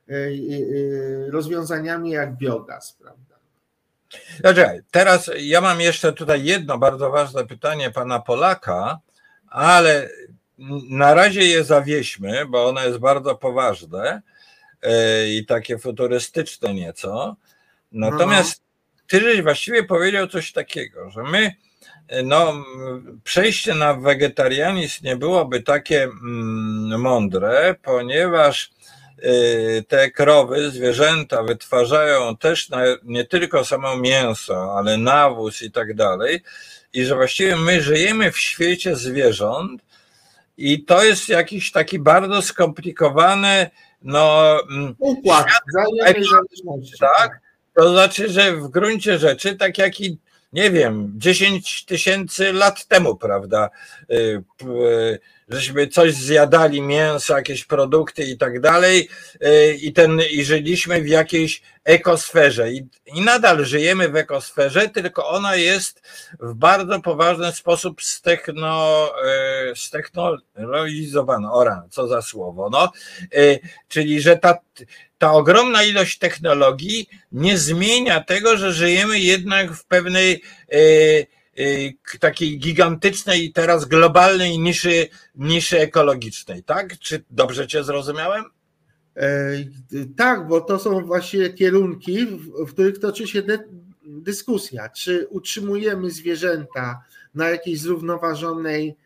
e, 0.09 0.15
e, 0.15 0.31
rozwiązaniami 1.31 2.11
jak 2.11 2.37
biogaz, 2.37 2.99
prawda? 3.01 3.34
Znaczy, 4.41 4.85
teraz 4.91 5.31
ja 5.39 5.61
mam 5.61 5.81
jeszcze 5.81 6.13
tutaj 6.13 6.45
jedno 6.45 6.79
bardzo 6.79 7.11
ważne 7.11 7.47
pytanie 7.47 7.91
pana 7.91 8.19
Polaka, 8.21 8.99
ale 9.49 10.09
na 10.89 11.15
razie 11.15 11.45
je 11.45 11.65
zawieśmy, 11.65 12.47
bo 12.47 12.69
ono 12.69 12.85
jest 12.85 12.99
bardzo 12.99 13.35
poważne 13.35 14.23
e, 14.83 15.29
i 15.29 15.47
takie 15.47 15.79
futurystyczne 15.79 16.75
nieco. 16.75 17.37
Natomiast 17.93 18.63
ty 19.07 19.21
żeś 19.21 19.43
właściwie 19.43 19.83
powiedział 19.85 20.27
coś 20.27 20.53
takiego, 20.53 21.11
że 21.11 21.23
my, 21.23 21.55
e, 22.09 22.23
no, 22.23 22.65
przejście 23.25 23.75
na 23.75 23.95
wegetarianizm 23.95 25.05
nie 25.05 25.17
byłoby 25.17 25.63
takie 25.63 26.03
mm, 26.03 27.01
mądre, 27.01 27.75
ponieważ 27.83 28.74
te 29.89 30.11
krowy, 30.11 30.71
zwierzęta 30.71 31.43
wytwarzają 31.43 32.37
też 32.37 32.69
nie 33.03 33.25
tylko 33.25 33.65
samo 33.65 33.97
mięso, 33.97 34.75
ale 34.79 34.97
nawóz 34.97 35.63
i 35.63 35.71
tak 35.71 35.95
dalej 35.95 36.43
i 36.93 37.05
że 37.05 37.15
właściwie 37.15 37.57
my 37.57 37.83
żyjemy 37.83 38.33
w 38.33 38.39
świecie 38.39 38.97
zwierząt 38.97 39.83
i 40.57 40.85
to 40.85 41.05
jest 41.05 41.29
jakiś 41.29 41.73
taki 41.73 41.99
bardzo 41.99 42.43
skomplikowany 42.43 43.71
no, 44.03 44.57
mm, 44.71 44.95
układ 44.99 45.47
tak? 47.01 47.41
To 47.75 47.93
znaczy, 47.93 48.29
że 48.29 48.53
w 48.53 48.69
gruncie 48.69 49.19
rzeczy, 49.19 49.57
tak 49.57 49.79
jak 49.79 50.01
i 50.01 50.19
nie 50.53 50.71
wiem, 50.71 51.13
10 51.17 51.85
tysięcy 51.85 52.53
lat 52.53 52.87
temu, 52.87 53.17
prawda? 53.17 53.71
Żeśmy 55.49 55.87
coś 55.87 56.15
zjadali, 56.15 56.83
mięso, 56.83 57.37
jakieś 57.37 57.65
produkty 57.65 58.25
i 58.25 58.39
tak 58.39 58.61
dalej, 58.61 59.09
y, 59.43 59.75
i, 59.75 59.93
ten, 59.93 60.21
i 60.31 60.45
żyliśmy 60.45 61.03
w 61.03 61.09
jakiejś 61.09 61.63
ekosferze. 61.85 62.73
I, 62.73 62.89
I 63.07 63.21
nadal 63.21 63.65
żyjemy 63.65 64.09
w 64.09 64.17
ekosferze, 64.17 64.89
tylko 64.89 65.29
ona 65.29 65.57
jest 65.57 66.03
w 66.41 66.55
bardzo 66.55 67.01
poważny 67.01 67.53
sposób 67.53 68.03
stechno, 68.03 69.11
y, 69.73 69.77
stechnologizowana. 69.77 71.53
Ora, 71.53 71.87
co 71.91 72.09
za 72.09 72.23
słowo. 72.23 72.71
No, 72.71 72.93
y, 73.35 73.61
czyli, 73.89 74.21
że 74.21 74.37
ta, 74.37 74.59
ta 75.19 75.33
ogromna 75.33 75.83
ilość 75.83 76.19
technologii 76.19 77.09
nie 77.33 77.59
zmienia 77.59 78.21
tego, 78.21 78.57
że 78.57 78.73
żyjemy 78.73 79.21
jednak 79.21 79.73
w 79.73 79.85
pewnej 79.85 80.43
takiej 82.21 82.59
gigantycznej, 82.59 83.53
teraz 83.53 83.85
globalnej 83.85 84.59
niszy, 84.59 85.09
niszy 85.35 85.79
ekologicznej, 85.79 86.63
tak? 86.63 86.99
Czy 86.99 87.25
dobrze 87.31 87.67
Cię 87.67 87.85
zrozumiałem? 87.85 88.45
Tak, 90.17 90.49
bo 90.49 90.61
to 90.61 90.79
są 90.79 91.05
właśnie 91.05 91.51
kierunki, 91.51 92.27
w 92.67 92.73
których 92.73 92.99
toczy 92.99 93.27
się 93.27 93.43
dyskusja, 94.03 94.89
czy 94.89 95.27
utrzymujemy 95.31 96.11
zwierzęta 96.11 97.05
na 97.35 97.51
jakiejś 97.51 97.81
zrównoważonej, 97.81 98.97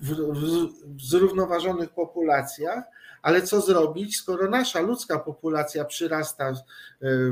w 0.00 1.02
zrównoważonych 1.02 1.90
populacjach, 1.90 2.84
ale 3.22 3.42
co 3.42 3.60
zrobić, 3.60 4.16
skoro 4.16 4.50
nasza 4.50 4.80
ludzka 4.80 5.18
populacja 5.18 5.84
przyrasta 5.84 6.52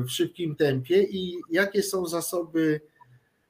w 0.05 0.11
szybkim 0.11 0.57
tempie 0.57 1.03
i 1.03 1.41
jakie 1.51 1.83
są 1.83 2.07
zasoby 2.07 2.81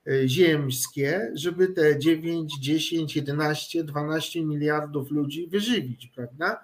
e, 0.06 0.28
ziemskie, 0.28 1.32
żeby 1.34 1.68
te 1.68 1.98
9, 1.98 2.58
10, 2.60 3.16
11, 3.16 3.84
12 3.84 4.44
miliardów 4.44 5.10
ludzi 5.10 5.46
wyżywić, 5.46 6.12
prawda? 6.14 6.60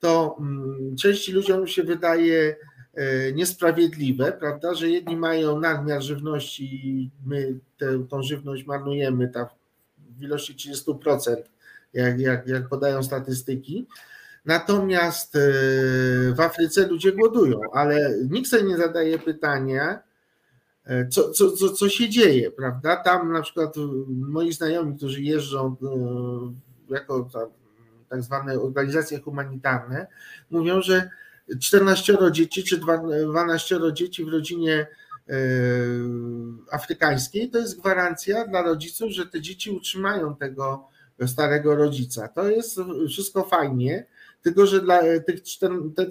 To 0.00 0.36
mm, 0.40 0.96
części 0.96 1.32
ludziom 1.32 1.66
się 1.66 1.82
wydaje 1.82 2.56
e, 2.94 3.32
niesprawiedliwe, 3.32 4.32
prawda, 4.32 4.74
że 4.74 4.90
jedni 4.90 5.16
mają 5.16 5.60
nadmiar 5.60 6.02
żywności 6.02 6.88
i 6.88 7.10
my 7.26 7.58
tę, 7.78 8.06
tą 8.08 8.22
żywność 8.22 8.66
marnujemy 8.66 9.28
tak 9.28 9.48
w 10.18 10.22
ilości 10.22 10.54
30%, 10.54 11.36
jak, 11.94 12.20
jak, 12.20 12.48
jak 12.48 12.68
podają 12.68 13.02
statystyki, 13.02 13.86
Natomiast 14.44 15.36
e, 15.36 15.40
w 16.34 16.40
Afryce 16.40 16.86
ludzie 16.86 17.12
głodują, 17.12 17.60
ale 17.72 18.14
nikt 18.30 18.48
sobie 18.50 18.62
nie 18.62 18.76
zadaje 18.76 19.18
pytania, 19.18 19.98
e, 20.84 21.08
co, 21.08 21.30
co, 21.30 21.52
co, 21.52 21.68
co 21.68 21.88
się 21.88 22.08
dzieje, 22.08 22.50
prawda? 22.50 22.96
Tam 22.96 23.32
na 23.32 23.42
przykład 23.42 23.74
moi 24.08 24.52
znajomi, 24.52 24.96
którzy 24.96 25.22
jeżdżą 25.22 25.76
e, 26.90 26.94
jako 26.94 27.28
tak 28.08 28.22
zwane 28.22 28.60
organizacje 28.60 29.20
humanitarne, 29.20 30.06
mówią, 30.50 30.82
że 30.82 31.10
14 31.60 32.18
dzieci 32.32 32.64
czy 32.64 32.78
12 32.78 33.80
dzieci 33.92 34.24
w 34.24 34.28
rodzinie 34.28 34.86
afrykańskiej 36.70 37.50
to 37.50 37.58
jest 37.58 37.80
gwarancja 37.80 38.46
dla 38.46 38.62
rodziców, 38.62 39.10
że 39.10 39.26
te 39.26 39.40
dzieci 39.40 39.70
utrzymają 39.70 40.36
tego 40.36 40.88
starego 41.26 41.76
rodzica. 41.76 42.28
To 42.28 42.50
jest 42.50 42.80
wszystko 43.08 43.44
fajnie, 43.44 44.06
tylko 44.42 44.66
że 44.66 44.80
dla 44.80 45.00
tych 45.26 45.42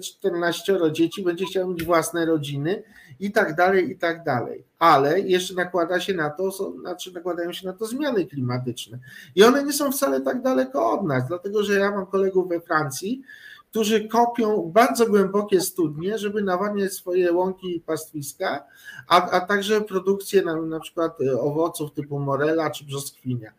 14 0.02 0.78
dzieci 0.92 1.22
będzie 1.22 1.44
chciał 1.46 1.68
mieć 1.68 1.84
własne 1.84 2.26
rodziny 2.26 2.82
i 3.20 3.32
tak 3.32 3.56
dalej, 3.56 3.90
i 3.90 3.98
tak 3.98 4.24
dalej. 4.24 4.64
Ale 4.78 5.20
jeszcze 5.20 5.54
nakłada 5.54 6.00
się 6.00 6.14
na 6.14 6.30
to, 6.30 6.50
znaczy 6.80 7.12
nakładają 7.12 7.52
się 7.52 7.66
na 7.66 7.72
to 7.72 7.86
zmiany 7.86 8.26
klimatyczne. 8.26 8.98
I 9.34 9.44
one 9.44 9.64
nie 9.64 9.72
są 9.72 9.92
wcale 9.92 10.20
tak 10.20 10.42
daleko 10.42 10.90
od 10.92 11.06
nas, 11.06 11.28
dlatego 11.28 11.62
że 11.62 11.78
ja 11.78 11.90
mam 11.90 12.06
kolegów 12.06 12.48
we 12.48 12.60
Francji, 12.60 13.22
którzy 13.70 14.08
kopią 14.08 14.70
bardzo 14.74 15.06
głębokie 15.06 15.60
studnie, 15.60 16.18
żeby 16.18 16.42
nawadniać 16.42 16.92
swoje 16.92 17.32
łąki 17.32 17.76
i 17.76 17.80
pastwiska, 17.80 18.64
a, 19.08 19.30
a 19.30 19.40
także 19.40 19.80
produkcję 19.80 20.42
na, 20.42 20.62
na 20.62 20.80
przykład 20.80 21.18
owoców 21.40 21.92
typu 21.92 22.18
morela 22.18 22.70
czy 22.70 22.84
brzoskwinia. 22.84 23.52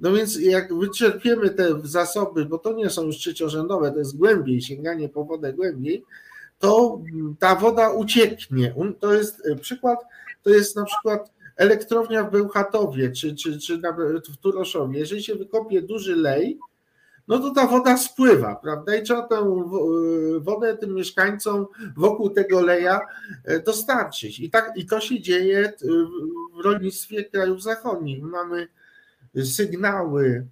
No 0.00 0.12
więc 0.12 0.40
jak 0.40 0.74
wyczerpiemy 0.74 1.50
te 1.50 1.80
zasoby, 1.84 2.44
bo 2.44 2.58
to 2.58 2.72
nie 2.72 2.90
są 2.90 3.02
już 3.02 3.16
trzeciorzędowe, 3.16 3.92
to 3.92 3.98
jest 3.98 4.16
głębiej, 4.16 4.62
sięganie 4.62 5.08
po 5.08 5.24
wodę 5.24 5.52
głębiej, 5.52 6.04
to 6.58 7.00
ta 7.38 7.54
woda 7.54 7.90
ucieknie. 7.90 8.74
To 9.00 9.14
jest 9.14 9.46
e, 9.46 9.56
przykład, 9.56 9.98
to 10.42 10.50
jest 10.50 10.76
na 10.76 10.84
przykład 10.84 11.32
elektrownia 11.56 12.24
w 12.24 12.30
Bełchatowie 12.30 13.12
czy, 13.12 13.36
czy, 13.36 13.58
czy 13.58 13.82
w 14.30 14.36
Turoszowie. 14.36 14.98
Jeżeli 14.98 15.22
się 15.22 15.34
wykopie 15.34 15.82
duży 15.82 16.16
lej, 16.16 16.58
no 17.28 17.38
to 17.38 17.50
ta 17.50 17.66
woda 17.66 17.96
spływa, 17.96 18.56
prawda? 18.56 18.96
I 18.96 19.02
trzeba 19.02 19.22
tę 19.22 19.36
e, 19.36 20.40
wodę 20.40 20.76
tym 20.76 20.94
mieszkańcom 20.94 21.66
wokół 21.96 22.30
tego 22.30 22.60
leja 22.60 23.00
e, 23.44 23.60
dostarczyć. 23.60 24.40
I, 24.40 24.50
tak, 24.50 24.72
i 24.76 24.86
to 24.86 25.00
się 25.00 25.20
dzieje 25.20 25.72
w 26.56 26.64
rolnictwie 26.64 27.24
krajów 27.24 27.62
zachodnich. 27.62 28.22
Mamy 28.22 28.68
sygnały, 29.44 30.46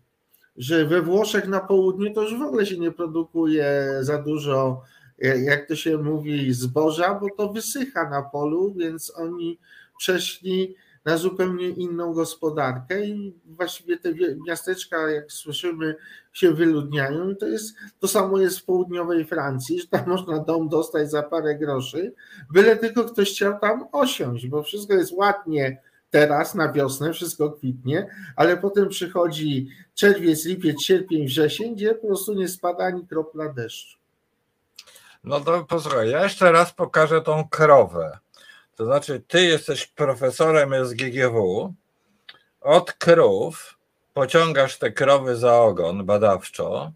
że 0.56 0.84
we 0.84 1.02
Włoszech 1.02 1.48
na 1.48 1.60
południu 1.60 2.14
to 2.14 2.22
już 2.22 2.38
w 2.38 2.42
ogóle 2.42 2.66
się 2.66 2.78
nie 2.78 2.92
produkuje 2.92 3.98
za 4.00 4.18
dużo, 4.22 4.82
jak 5.18 5.68
to 5.68 5.76
się 5.76 5.98
mówi, 5.98 6.54
zboża, 6.54 7.14
bo 7.14 7.26
to 7.36 7.52
wysycha 7.52 8.10
na 8.10 8.22
polu, 8.22 8.74
więc 8.74 9.12
oni 9.16 9.58
przeszli 9.98 10.76
na 11.06 11.16
zupełnie 11.16 11.68
inną 11.68 12.12
gospodarkę 12.12 13.06
i 13.06 13.34
właściwie 13.44 13.98
te 13.98 14.12
miasteczka, 14.46 15.10
jak 15.10 15.32
słyszymy, 15.32 15.94
się 16.32 16.52
wyludniają. 16.52 17.30
I 17.30 17.36
to, 17.36 17.46
jest, 17.46 17.76
to 17.98 18.08
samo 18.08 18.38
jest 18.38 18.58
w 18.58 18.64
południowej 18.64 19.24
Francji, 19.24 19.80
że 19.80 19.86
tam 19.86 20.08
można 20.16 20.38
dom 20.38 20.68
dostać 20.68 21.10
za 21.10 21.22
parę 21.22 21.54
groszy, 21.54 22.14
byle 22.52 22.76
tylko 22.76 23.04
ktoś 23.04 23.30
chciał 23.30 23.60
tam 23.60 23.86
osiąść, 23.92 24.46
bo 24.46 24.62
wszystko 24.62 24.94
jest 24.94 25.12
ładnie 25.12 25.82
teraz 26.16 26.54
na 26.54 26.72
wiosnę 26.72 27.12
wszystko 27.12 27.50
kwitnie, 27.50 28.06
ale 28.36 28.56
potem 28.56 28.88
przychodzi 28.88 29.68
czerwiec, 29.94 30.44
lipiec, 30.44 30.82
sierpień, 30.82 31.26
wrzesień, 31.26 31.74
gdzie 31.74 31.94
po 31.94 32.06
prostu 32.06 32.34
nie 32.34 32.48
spada 32.48 32.84
ani 32.84 33.06
kropla 33.06 33.48
deszczu. 33.48 33.98
No 35.24 35.40
to 35.40 35.64
posłuchaj, 35.64 36.10
ja 36.10 36.22
jeszcze 36.22 36.52
raz 36.52 36.72
pokażę 36.72 37.22
tą 37.22 37.48
krowę. 37.48 38.18
To 38.76 38.84
znaczy, 38.84 39.22
ty 39.28 39.44
jesteś 39.44 39.86
profesorem 39.86 40.86
SGGW, 40.86 41.74
od 42.60 42.92
krów 42.92 43.78
pociągasz 44.14 44.78
te 44.78 44.92
krowy 44.92 45.36
za 45.36 45.60
ogon 45.60 46.06
badawczo, 46.06 46.92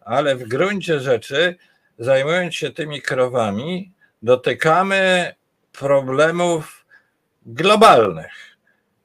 ale 0.00 0.36
w 0.36 0.48
gruncie 0.48 1.00
rzeczy, 1.00 1.56
zajmując 1.98 2.54
się 2.54 2.70
tymi 2.70 3.02
krowami, 3.02 3.92
dotykamy 4.22 5.34
problemów 5.72 6.84
globalnych. 7.46 8.47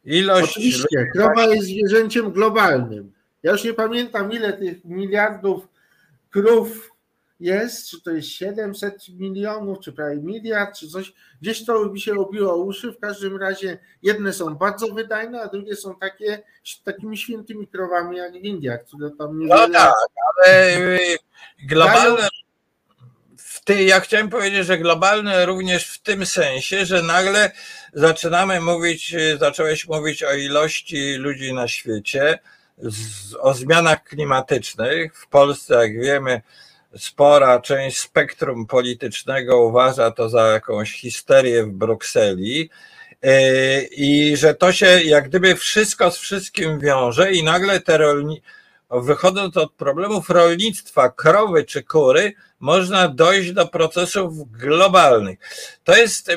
Ilość. 0.06 0.52
Oczywiście, 0.52 1.08
krowa 1.14 1.46
jest 1.46 1.68
zwierzęciem 1.68 2.32
globalnym. 2.32 3.12
Ja 3.44 3.52
już 3.52 3.64
nie 3.64 3.74
pamiętam, 3.74 4.32
ile 4.32 4.54
tych 4.54 4.86
miliardów 4.86 5.68
krów 6.30 6.92
jest, 7.40 7.90
czy 7.90 8.02
to 8.02 8.12
jest 8.12 8.28
700 8.28 9.10
milionów, 9.10 9.80
czy 9.80 9.94
prawie 9.94 10.16
miliard, 10.16 10.78
czy 10.78 10.88
coś. 10.88 11.14
Gdzieś 11.42 11.66
to 11.66 11.86
mi 11.86 12.02
się 12.02 12.14
obiło 12.14 12.58
uszy. 12.58 12.92
W 12.92 13.00
każdym 13.00 13.38
razie 13.38 13.78
jedne 14.02 14.34
są 14.34 14.56
bardzo 14.56 14.88
wydajne, 14.88 15.42
a 15.42 15.48
drugie 15.48 15.76
są 15.76 15.96
takie 15.96 16.44
takimi 16.84 17.18
świętymi 17.18 17.68
krowami 17.68 18.18
jak 18.18 18.34
w 18.34 18.36
Indiach, 18.36 18.86
które 18.86 19.12
tam 19.12 19.40
nie. 19.40 19.48
No 19.48 19.70
tak, 19.70 19.94
ale 20.38 20.78
y, 20.78 21.18
globalne 21.68 22.30
ty, 23.64 23.84
ja 23.84 24.00
chciałem 24.00 24.30
powiedzieć, 24.30 24.66
że 24.66 24.78
globalne 24.78 25.46
również 25.46 25.88
w 25.88 26.02
tym 26.02 26.26
sensie, 26.26 26.86
że 26.86 27.02
nagle 27.02 27.52
zaczynamy 27.94 28.62
mówić, 28.62 29.16
zacząłeś 29.40 29.88
mówić 29.88 30.24
o 30.24 30.34
ilości 30.34 31.16
ludzi 31.16 31.54
na 31.54 31.68
świecie, 31.68 32.40
o 33.40 33.54
zmianach 33.54 34.04
klimatycznych. 34.04 35.18
W 35.18 35.28
Polsce, 35.28 35.76
jak 35.76 36.00
wiemy, 36.00 36.42
spora 36.98 37.62
część 37.62 38.00
spektrum 38.00 38.68
politycznego 38.68 39.64
uważa 39.64 40.12
to 40.12 40.30
za 40.30 40.48
jakąś 40.48 40.94
histerię 40.94 41.64
w 41.64 41.72
Brukseli 41.72 42.70
e, 43.22 43.82
i 43.84 44.38
że 44.38 44.56
to 44.56 44.72
się 44.72 44.86
jak 44.86 45.30
gdyby 45.30 45.56
wszystko 45.56 46.12
z 46.12 46.18
wszystkim 46.18 46.80
wiąże 46.80 47.32
i 47.32 47.44
nagle 47.44 47.80
te 47.80 47.98
rolni, 47.98 48.42
wychodząc 48.92 49.58
od 49.58 49.74
problemów 49.74 50.30
rolnictwa, 50.30 51.10
krowy 51.10 51.64
czy 51.64 51.84
kury, 51.84 52.34
można 52.60 53.08
dojść 53.08 53.52
do 53.52 53.68
procesów 53.68 54.52
globalnych. 54.52 55.40
To 55.84 55.98
jest, 55.98 56.32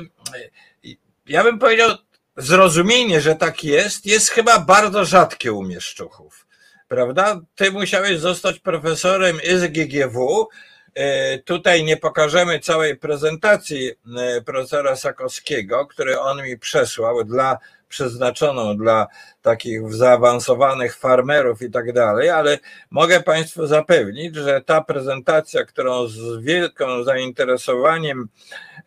ja 1.28 1.44
bym 1.44 1.58
powiedział, 1.58 1.90
zrozumienie, 2.36 3.20
że 3.20 3.34
tak 3.34 3.64
jest, 3.64 4.06
jest 4.06 4.30
chyba 4.30 4.58
bardzo 4.58 5.04
rzadkie 5.04 5.52
u 5.52 5.62
mieszczuchów. 5.62 6.46
Prawda? 6.88 7.40
Ty 7.54 7.70
musiałeś 7.70 8.18
zostać 8.18 8.58
profesorem 8.58 9.38
SGGW. 9.44 10.48
E, 10.94 11.38
tutaj 11.38 11.84
nie 11.84 11.96
pokażemy 11.96 12.60
całej 12.60 12.96
prezentacji 12.96 13.92
e, 14.18 14.42
profesora 14.42 14.96
Sakowskiego, 14.96 15.86
który 15.86 16.20
on 16.20 16.42
mi 16.42 16.58
przesłał 16.58 17.24
dla 17.24 17.58
przeznaczoną 17.88 18.76
dla 18.76 19.06
takich 19.42 19.94
zaawansowanych 19.94 20.96
farmerów 20.96 21.62
i 21.62 21.70
tak 21.70 21.92
dalej, 21.92 22.30
ale 22.30 22.58
mogę 22.90 23.22
Państwu 23.22 23.66
zapewnić, 23.66 24.34
że 24.34 24.60
ta 24.60 24.80
prezentacja, 24.80 25.64
którą 25.64 26.06
z 26.06 26.42
wielkim 26.42 27.04
zainteresowaniem 27.04 28.28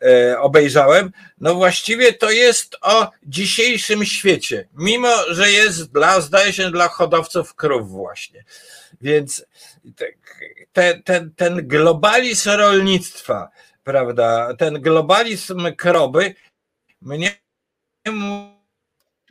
e, 0.02 0.40
obejrzałem, 0.40 1.10
no 1.38 1.54
właściwie 1.54 2.12
to 2.12 2.30
jest 2.30 2.76
o 2.82 3.10
dzisiejszym 3.22 4.04
świecie, 4.04 4.68
mimo 4.74 5.12
że 5.30 5.50
jest 5.50 5.92
dla, 5.92 6.20
zdaje 6.20 6.52
się, 6.52 6.70
dla 6.70 6.88
hodowców 6.88 7.54
krów 7.54 7.90
właśnie. 7.90 8.44
Więc 9.00 9.46
te, 10.72 11.02
ten, 11.02 11.34
ten 11.36 11.68
globalizm 11.68 12.50
rolnictwa, 12.50 13.50
prawda, 13.84 14.54
ten 14.58 14.82
globalizm 14.82 15.74
kroby 15.76 16.34
mnie 17.02 17.40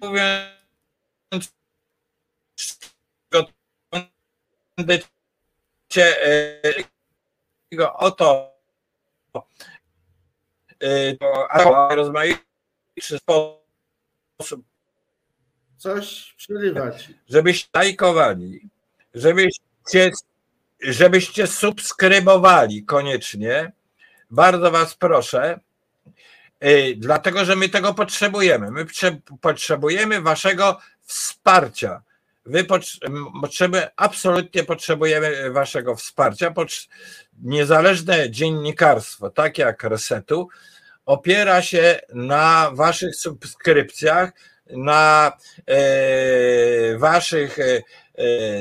mówiąc, 0.02 1.54
oto 7.94 8.60
to 11.20 11.96
rozmaity 11.96 12.42
sposób. 13.02 14.66
Coś 15.78 16.34
przerywać. 16.38 17.10
Żebyście 17.30 17.70
lajkowali, 17.74 18.70
żebyście, 19.14 20.12
żebyście 20.82 21.48
subskrybowali 21.48 22.86
koniecznie. 22.86 23.72
Bardzo 24.32 24.72
Was 24.72 24.96
proszę, 24.96 25.60
dlatego 26.98 27.46
że 27.46 27.56
my 27.56 27.70
tego 27.70 27.94
potrzebujemy. 27.94 28.72
My 28.72 28.86
potrzebujemy 29.42 30.22
Waszego 30.22 30.80
wsparcia. 31.06 32.02
Wy 32.46 32.66
potrzeby, 33.42 33.88
absolutnie 33.96 34.64
potrzebujemy 34.64 35.52
Waszego 35.52 35.96
wsparcia. 35.96 36.54
Niezależne 37.44 38.32
dziennikarstwo, 38.32 39.30
tak 39.30 39.58
jak 39.58 39.84
Resetu, 39.84 40.48
opiera 41.06 41.62
się 41.62 42.00
na 42.14 42.72
Waszych 42.74 43.16
subskrypcjach, 43.16 44.32
na 44.70 45.32
e, 45.68 46.98
Waszych 46.98 47.60
e, 47.60 47.82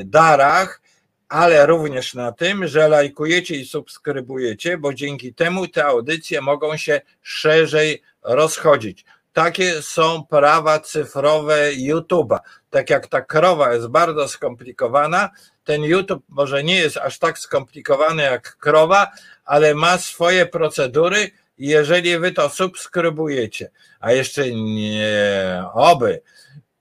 darach, 0.04 0.80
ale 1.28 1.66
również 1.66 2.14
na 2.14 2.32
tym, 2.32 2.66
że 2.66 2.88
lajkujecie 2.88 3.56
i 3.56 3.66
subskrybujecie, 3.66 4.78
bo 4.78 4.94
dzięki 4.94 5.34
temu 5.34 5.68
te 5.68 5.84
audycje 5.84 6.40
mogą 6.40 6.76
się 6.76 7.00
szerzej 7.22 8.02
rozchodzić. 8.22 9.04
Takie 9.32 9.82
są 9.82 10.26
prawa 10.26 10.80
cyfrowe 10.80 11.70
YouTube'a. 11.72 12.38
Tak 12.70 12.90
jak 12.90 13.06
ta 13.06 13.22
krowa 13.22 13.74
jest 13.74 13.88
bardzo 13.88 14.28
skomplikowana, 14.28 15.30
ten 15.64 15.82
YouTube 15.82 16.24
może 16.28 16.64
nie 16.64 16.76
jest 16.76 16.96
aż 16.96 17.18
tak 17.18 17.38
skomplikowany 17.38 18.22
jak 18.22 18.56
krowa, 18.56 19.10
ale 19.44 19.74
ma 19.74 19.98
swoje 19.98 20.46
procedury. 20.46 21.30
Jeżeli 21.58 22.18
wy 22.18 22.32
to 22.32 22.48
subskrybujecie, 22.48 23.70
a 24.00 24.12
jeszcze 24.12 24.50
nie, 24.50 25.62
oby, 25.74 26.22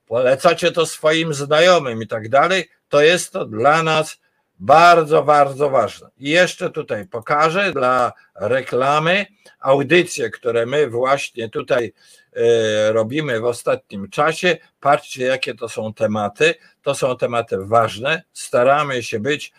polecacie 0.07 0.71
to 0.71 0.85
swoim 0.85 1.33
znajomym 1.33 2.01
i 2.01 2.07
tak 2.07 2.29
dalej, 2.29 2.69
to 2.89 3.01
jest 3.01 3.33
to 3.33 3.45
dla 3.45 3.83
nas 3.83 4.17
bardzo, 4.59 5.23
bardzo 5.23 5.69
ważne. 5.69 6.09
I 6.17 6.29
jeszcze 6.29 6.69
tutaj 6.69 7.07
pokażę 7.07 7.71
dla 7.71 8.13
reklamy 8.35 9.25
audycje, 9.59 10.29
które 10.29 10.65
my 10.65 10.89
właśnie 10.89 11.49
tutaj 11.49 11.93
e, 12.33 12.91
robimy 12.91 13.39
w 13.39 13.45
ostatnim 13.45 14.09
czasie. 14.09 14.57
Patrzcie, 14.79 15.23
jakie 15.23 15.55
to 15.55 15.69
są 15.69 15.93
tematy. 15.93 16.55
To 16.81 16.95
są 16.95 17.17
tematy 17.17 17.57
ważne. 17.57 18.23
Staramy 18.33 19.03
się 19.03 19.19
być 19.19 19.53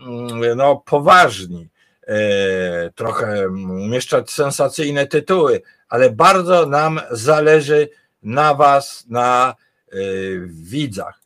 mm, 0.00 0.56
no, 0.56 0.76
poważni, 0.76 1.68
e, 2.06 2.90
trochę 2.90 3.48
umieszczać 3.48 4.30
sensacyjne 4.30 5.06
tytuły, 5.06 5.62
ale 5.88 6.10
bardzo 6.10 6.66
nam 6.66 7.00
zależy 7.10 7.88
na 8.22 8.54
Was, 8.54 9.04
na 9.08 9.54
e, 9.92 9.96
widzach. 10.46 11.19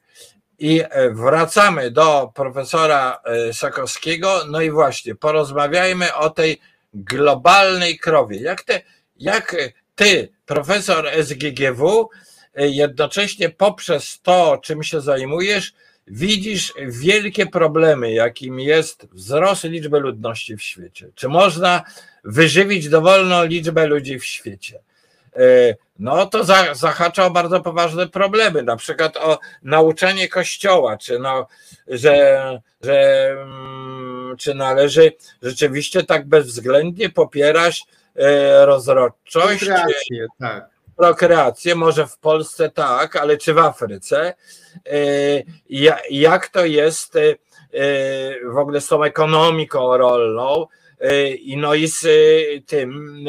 I 0.59 0.83
e, 0.83 1.11
wracamy 1.11 1.91
do 1.91 2.33
profesora 2.35 3.21
e, 3.25 3.53
Sakowskiego. 3.53 4.45
No 4.49 4.61
i 4.61 4.71
właśnie, 4.71 5.15
porozmawiajmy 5.15 6.15
o 6.15 6.31
tej 6.31 6.61
globalnej 6.95 7.99
krowie. 7.99 8.41
Jak, 8.41 8.63
te, 8.63 8.81
jak 9.17 9.57
ty, 9.95 10.29
profesor 10.47 11.09
SGGW, 11.23 12.09
e, 12.55 12.69
jednocześnie 12.69 13.51
poprzez 13.51 14.21
to, 14.23 14.59
czym 14.63 14.83
się 14.83 15.01
zajmujesz, 15.01 15.73
widzisz 16.07 16.73
wielkie 16.87 17.47
problemy, 17.47 18.13
jakim 18.13 18.61
jest 18.61 19.07
wzrost 19.13 19.65
liczby 19.65 20.01
ludności 20.01 20.57
w 20.57 20.63
świecie? 20.63 21.09
Czy 21.15 21.29
można 21.29 21.83
wyżywić 22.25 22.89
dowolną 22.89 23.45
liczbę 23.45 23.87
ludzi 23.87 24.19
w 24.19 24.25
świecie? 24.25 24.81
No 25.99 26.27
to 26.27 26.45
zahacza 26.75 27.27
o 27.27 27.31
bardzo 27.31 27.61
poważne 27.61 28.09
problemy, 28.09 28.63
na 28.63 28.77
przykład 28.77 29.17
o 29.17 29.39
nauczanie 29.63 30.29
Kościoła, 30.29 30.97
czy, 30.97 31.19
no, 31.19 31.47
że, 31.89 32.61
że, 32.81 33.29
mm, 33.31 34.37
czy 34.39 34.55
należy 34.55 35.13
rzeczywiście 35.43 36.03
tak 36.03 36.29
bezwzględnie 36.29 37.11
popierać 37.11 37.85
e, 38.17 38.67
rozrodczość. 38.67 39.65
Prokreację, 39.65 40.27
tak. 40.41 40.69
Prokreację, 40.97 41.75
może 41.75 42.07
w 42.07 42.19
Polsce 42.19 42.71
tak, 42.71 43.17
ale 43.17 43.37
czy 43.37 43.55
w 43.55 43.59
Afryce? 43.59 44.35
E, 44.87 44.95
jak 46.11 46.49
to 46.49 46.65
jest 46.65 47.19
w 48.45 48.59
ogóle 48.59 48.81
z 48.81 48.89
tą 48.89 49.03
ekonomiką 49.03 49.97
rolną? 49.97 50.67
I 51.39 51.57
no 51.57 51.75
i 51.75 51.89
z 51.89 52.07
tym 52.67 53.25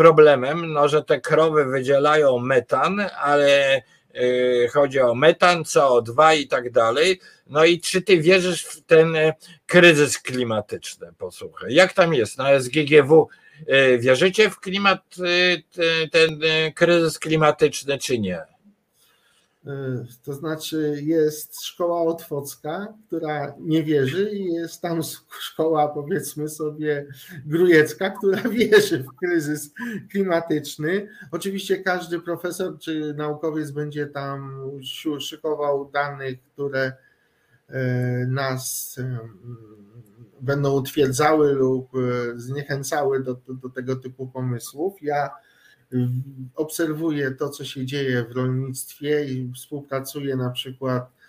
problemem, 0.00 0.72
no, 0.72 0.88
że 0.88 1.02
te 1.02 1.20
krowy 1.20 1.64
wydzielają 1.64 2.38
metan, 2.38 3.00
ale 3.20 3.82
y, 4.16 4.68
chodzi 4.72 5.00
o 5.00 5.14
metan, 5.14 5.62
CO2 5.62 6.36
i 6.36 6.48
tak 6.48 6.70
dalej. 6.70 7.20
No 7.46 7.64
i 7.64 7.80
czy 7.80 8.02
ty 8.02 8.20
wierzysz 8.20 8.64
w 8.64 8.82
ten 8.82 9.16
y, 9.16 9.34
kryzys 9.66 10.18
klimatyczny? 10.18 11.12
Posłuchaj, 11.18 11.74
jak 11.74 11.92
tam 11.92 12.14
jest 12.14 12.38
na 12.38 12.60
SGGW? 12.60 13.28
Y, 13.60 13.98
wierzycie 13.98 14.50
w 14.50 14.60
klimat, 14.60 15.02
ten 16.12 16.40
kryzys 16.74 17.18
klimatyczny, 17.18 17.98
czy 17.98 18.18
nie? 18.18 18.49
E, 19.66 20.04
to 20.22 20.34
znaczy 20.34 21.00
jest 21.02 21.64
szkoła 21.64 22.02
otwocka, 22.02 22.94
która 23.06 23.54
nie 23.58 23.82
wierzy 23.82 24.30
i 24.30 24.44
jest 24.44 24.82
tam 24.82 25.00
szkoła 25.50 25.88
powiedzmy 25.88 26.48
sobie 26.48 27.06
grujecka, 27.46 28.10
która 28.10 28.42
wierzy 28.58 28.98
w 28.98 29.16
kryzys 29.18 29.70
klimatyczny. 30.10 31.08
Oczywiście 31.30 31.78
każdy 31.78 32.20
profesor 32.20 32.78
czy 32.78 33.14
naukowiec 33.14 33.70
będzie 33.70 34.06
tam 34.06 34.62
szykował 35.20 35.90
danych, 35.90 36.42
które 36.42 36.92
e, 37.68 38.26
nas 38.26 38.96
e, 38.98 39.18
będą 40.40 40.72
utwierdzały 40.72 41.52
lub 41.52 41.90
zniechęcały 42.36 43.22
do, 43.22 43.34
do, 43.34 43.54
do 43.54 43.68
tego 43.68 43.96
typu 43.96 44.26
pomysłów. 44.26 45.02
Ja 45.02 45.30
obserwuję 46.54 47.30
to, 47.30 47.48
co 47.48 47.64
się 47.64 47.86
dzieje 47.86 48.24
w 48.24 48.32
rolnictwie 48.32 49.24
i 49.24 49.52
współpracuję 49.52 50.36
na 50.36 50.50
przykład 50.50 51.20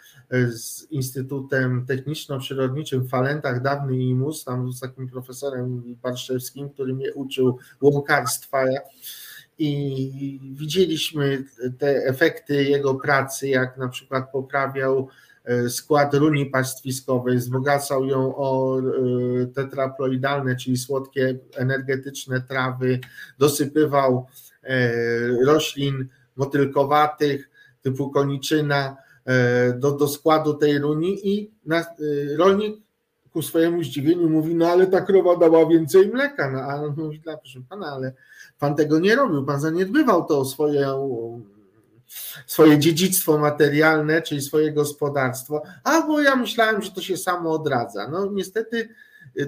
z 0.52 0.92
Instytutem 0.92 1.86
Techniczno-Przyrodniczym 1.86 3.02
w 3.02 3.10
Falentach, 3.10 3.62
dawny 3.62 3.98
IMUS, 3.98 4.44
tam 4.44 4.74
z 4.74 4.80
takim 4.80 5.10
profesorem 5.10 5.96
Barszewskim, 6.02 6.70
który 6.70 6.94
mnie 6.94 7.14
uczył 7.14 7.58
łąkarstwa. 7.82 8.64
I 9.58 10.40
widzieliśmy 10.54 11.44
te 11.78 11.88
efekty 12.06 12.64
jego 12.64 12.96
pracy, 12.96 13.48
jak 13.48 13.78
na 13.78 13.88
przykład 13.88 14.32
poprawiał 14.32 15.08
e, 15.46 15.70
skład 15.70 16.14
runi 16.14 16.46
pastwiskowej, 16.46 17.38
wzbogacał 17.38 18.06
ją 18.06 18.36
o 18.36 18.80
e, 18.80 18.84
tetraploidalne, 19.48 20.56
czyli 20.56 20.78
słodkie 20.78 21.40
energetyczne 21.56 22.42
trawy, 22.42 23.00
dosypywał 23.38 24.28
E, 24.28 24.51
roślin 25.46 26.08
motylkowatych 26.36 27.50
typu 27.82 28.10
koniczyna 28.10 28.98
e, 29.26 29.74
do, 29.74 29.92
do 29.92 30.08
składu 30.08 30.54
tej 30.54 30.80
runi 30.80 31.28
i 31.30 31.52
na, 31.66 31.80
e, 31.80 31.86
rolnik 32.38 32.82
ku 33.34 33.42
swojemu 33.42 33.84
zdziwieniu 33.84 34.30
mówi, 34.30 34.56
no 34.56 34.68
ale 34.68 34.88
ta 34.88 35.02
krowa 35.02 35.38
dała 35.38 35.66
więcej 35.66 36.08
mleka, 36.08 36.52
no 36.52 36.60
a 36.60 36.76
on 36.76 36.94
mówi, 36.98 37.22
proszę 37.26 37.60
pana, 37.70 37.88
ale 37.88 38.14
pan 38.60 38.76
tego 38.76 39.00
nie 39.00 39.16
robił, 39.16 39.46
pan 39.46 39.60
zaniedbywał 39.60 40.26
to 40.26 40.46
swoje, 40.46 40.88
swoje 42.46 42.80
dziedzictwo 42.80 43.38
materialne, 43.38 44.22
czyli 44.22 44.42
swoje 44.42 44.72
gospodarstwo, 44.72 45.62
a 45.84 46.02
bo 46.08 46.22
ja 46.22 46.36
myślałem, 46.36 46.82
że 46.82 46.92
to 46.92 47.02
się 47.02 47.18
samo 47.18 47.52
odradza. 47.52 48.08
No 48.08 48.26
niestety 48.26 48.90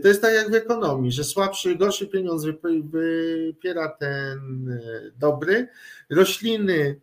to 0.02 0.08
jest 0.08 0.22
tak 0.22 0.34
jak 0.34 0.52
w 0.52 0.56
ekonomii, 0.56 1.12
że 1.12 1.24
słabszy, 1.24 1.76
gorszy 1.76 2.08
pieniądz 2.08 2.46
wypiera 2.84 3.90
ten 3.90 4.70
e, 4.70 5.12
dobry. 5.20 5.68
Rośliny 6.10 7.00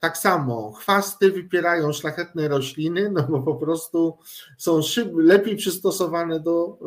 tak 0.00 0.18
samo, 0.18 0.72
chwasty 0.72 1.30
wypierają 1.30 1.92
szlachetne 1.92 2.48
rośliny, 2.48 3.10
no 3.10 3.22
bo 3.22 3.42
po 3.42 3.54
prostu 3.54 4.18
są 4.58 4.82
szyb, 4.82 5.08
lepiej 5.14 5.56
przystosowane 5.56 6.40
do 6.40 6.78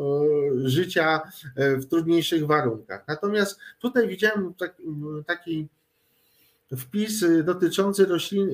e, 0.64 0.68
życia 0.68 1.20
w 1.56 1.86
trudniejszych 1.86 2.46
warunkach. 2.46 3.04
Natomiast 3.08 3.58
tutaj 3.78 4.08
widziałem 4.08 4.54
taki 5.26 5.68
wpis 6.76 7.24
dotyczący 7.44 8.06
roślin, 8.06 8.50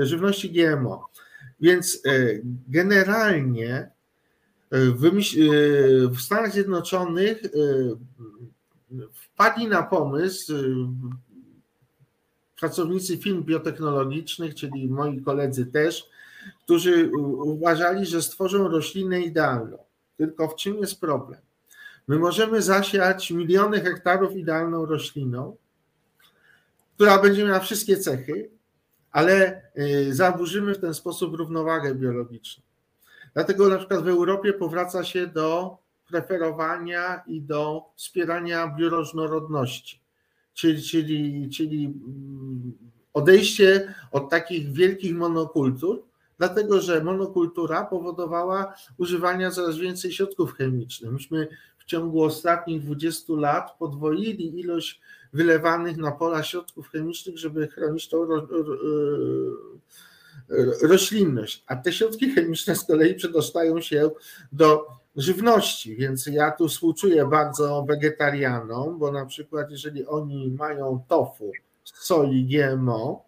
żywności 0.00 0.50
GMO. 0.50 1.08
Więc 1.60 2.02
generalnie 2.68 3.93
w 6.10 6.20
Stanach 6.20 6.52
Zjednoczonych 6.52 7.42
wpadli 9.12 9.68
na 9.68 9.82
pomysł 9.82 10.52
pracownicy 12.60 13.18
firm 13.18 13.44
biotechnologicznych, 13.44 14.54
czyli 14.54 14.88
moi 14.88 15.22
koledzy 15.22 15.66
też, 15.66 16.08
którzy 16.64 17.10
uważali, 17.44 18.06
że 18.06 18.22
stworzą 18.22 18.68
roślinę 18.68 19.20
idealną. 19.20 19.78
Tylko 20.16 20.48
w 20.48 20.56
czym 20.56 20.78
jest 20.78 21.00
problem? 21.00 21.40
My 22.08 22.18
możemy 22.18 22.62
zasiać 22.62 23.30
miliony 23.30 23.80
hektarów 23.80 24.36
idealną 24.36 24.86
rośliną, 24.86 25.56
która 26.94 27.22
będzie 27.22 27.44
miała 27.44 27.60
wszystkie 27.60 27.96
cechy, 27.96 28.50
ale 29.10 29.62
y, 29.78 30.14
zaburzymy 30.14 30.74
w 30.74 30.80
ten 30.80 30.94
sposób 30.94 31.34
równowagę 31.34 31.94
biologiczną. 31.94 32.63
Dlatego 33.34 33.68
na 33.68 33.78
przykład 33.78 34.04
w 34.04 34.08
Europie 34.08 34.52
powraca 34.52 35.04
się 35.04 35.26
do 35.26 35.78
preferowania 36.08 37.22
i 37.26 37.42
do 37.42 37.82
wspierania 37.96 38.74
bioróżnorodności, 38.78 40.00
czyli, 40.54 40.82
czyli, 40.82 41.50
czyli 41.50 41.84
mm, 41.84 42.72
odejście 43.12 43.94
od 44.12 44.30
takich 44.30 44.72
wielkich 44.72 45.14
monokultur, 45.14 46.02
dlatego 46.38 46.80
że 46.80 47.04
monokultura 47.04 47.84
powodowała 47.84 48.74
używania 48.98 49.50
coraz 49.50 49.76
więcej 49.76 50.12
środków 50.12 50.54
chemicznych. 50.54 51.12
Myśmy 51.12 51.48
w 51.78 51.84
ciągu 51.84 52.22
ostatnich 52.22 52.82
20 52.82 53.32
lat 53.32 53.78
podwoili 53.78 54.60
ilość 54.60 55.00
wylewanych 55.32 55.96
na 55.96 56.12
pola 56.12 56.42
środków 56.42 56.88
chemicznych, 56.88 57.38
żeby 57.38 57.68
chronić 57.68 58.08
tą 58.08 58.26
roślinność. 60.82 61.64
A 61.66 61.76
te 61.76 61.92
środki 61.92 62.30
chemiczne 62.30 62.76
z 62.76 62.84
kolei 62.84 63.14
przedostają 63.14 63.80
się 63.80 64.10
do 64.52 64.86
żywności, 65.16 65.96
więc 65.96 66.26
ja 66.26 66.50
tu 66.50 66.68
współczuję 66.68 67.26
bardzo 67.26 67.84
wegetarianom, 67.88 68.98
bo 68.98 69.12
na 69.12 69.26
przykład 69.26 69.70
jeżeli 69.70 70.06
oni 70.06 70.50
mają 70.50 71.04
tofu 71.08 71.52
z 71.84 72.06
soi 72.06 72.44
GMO, 72.44 73.24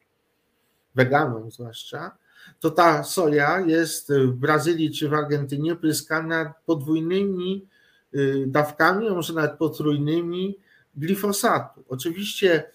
weganom 0.94 1.50
zwłaszcza, 1.50 2.16
to 2.60 2.70
ta 2.70 3.04
soja 3.04 3.60
jest 3.60 4.12
w 4.12 4.32
Brazylii 4.32 4.90
czy 4.90 5.08
w 5.08 5.14
Argentynie 5.14 5.76
pryskana 5.76 6.54
podwójnymi 6.66 7.66
y, 8.14 8.44
dawkami, 8.46 9.08
a 9.08 9.14
może 9.14 9.32
nawet 9.32 9.52
potrójnymi 9.52 10.58
glifosatu. 10.96 11.84
Oczywiście 11.88 12.70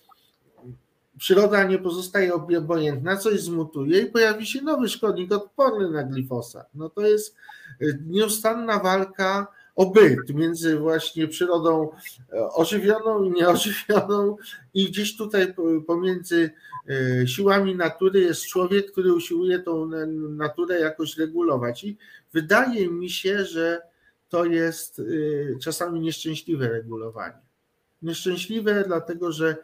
przyroda 1.21 1.63
nie 1.63 1.79
pozostaje 1.79 2.33
obojętna, 2.33 3.17
coś 3.17 3.41
zmutuje 3.41 4.01
i 4.01 4.05
pojawi 4.05 4.45
się 4.45 4.61
nowy 4.61 4.89
szkodnik 4.89 5.31
odporny 5.31 5.91
na 5.91 6.03
glifosat. 6.03 6.69
No 6.73 6.89
to 6.89 7.01
jest 7.01 7.35
y, 7.81 7.99
nieustanna 8.07 8.79
walka 8.79 9.47
o 9.75 9.85
byt 9.85 10.29
między 10.33 10.77
właśnie 10.77 11.27
przyrodą 11.27 11.89
e, 12.33 12.47
ożywioną 12.49 13.23
i 13.23 13.31
nieożywioną 13.31 14.37
i 14.73 14.85
gdzieś 14.85 15.17
tutaj 15.17 15.53
pomiędzy 15.87 16.51
e, 16.89 17.27
siłami 17.27 17.75
natury 17.75 18.19
jest 18.19 18.47
człowiek, 18.47 18.91
który 18.91 19.13
usiłuje 19.13 19.59
tą 19.59 19.89
naturę 20.29 20.79
jakoś 20.79 21.17
regulować 21.17 21.83
i 21.83 21.97
wydaje 22.33 22.89
mi 22.89 23.09
się, 23.09 23.45
że 23.45 23.81
to 24.29 24.45
jest 24.45 24.99
y, 24.99 25.57
czasami 25.61 25.99
nieszczęśliwe 25.99 26.69
regulowanie. 26.69 27.39
Nieszczęśliwe, 28.01 28.83
dlatego 28.87 29.31
że 29.31 29.57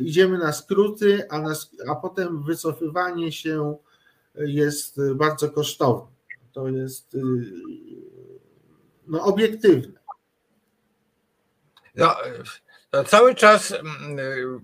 idziemy 0.00 0.38
na 0.38 0.52
skróty, 0.52 1.28
a, 1.30 1.38
na, 1.38 1.54
a 1.88 1.94
potem 1.94 2.42
wycofywanie 2.42 3.32
się 3.32 3.76
jest 4.34 5.00
bardzo 5.14 5.50
kosztowne. 5.50 6.06
To 6.52 6.68
jest 6.68 7.14
y, 7.14 7.18
no, 9.06 9.24
obiektywne. 9.24 9.98
No, 11.94 12.14
cały 13.06 13.34
czas 13.34 13.72
mm, 13.72 14.60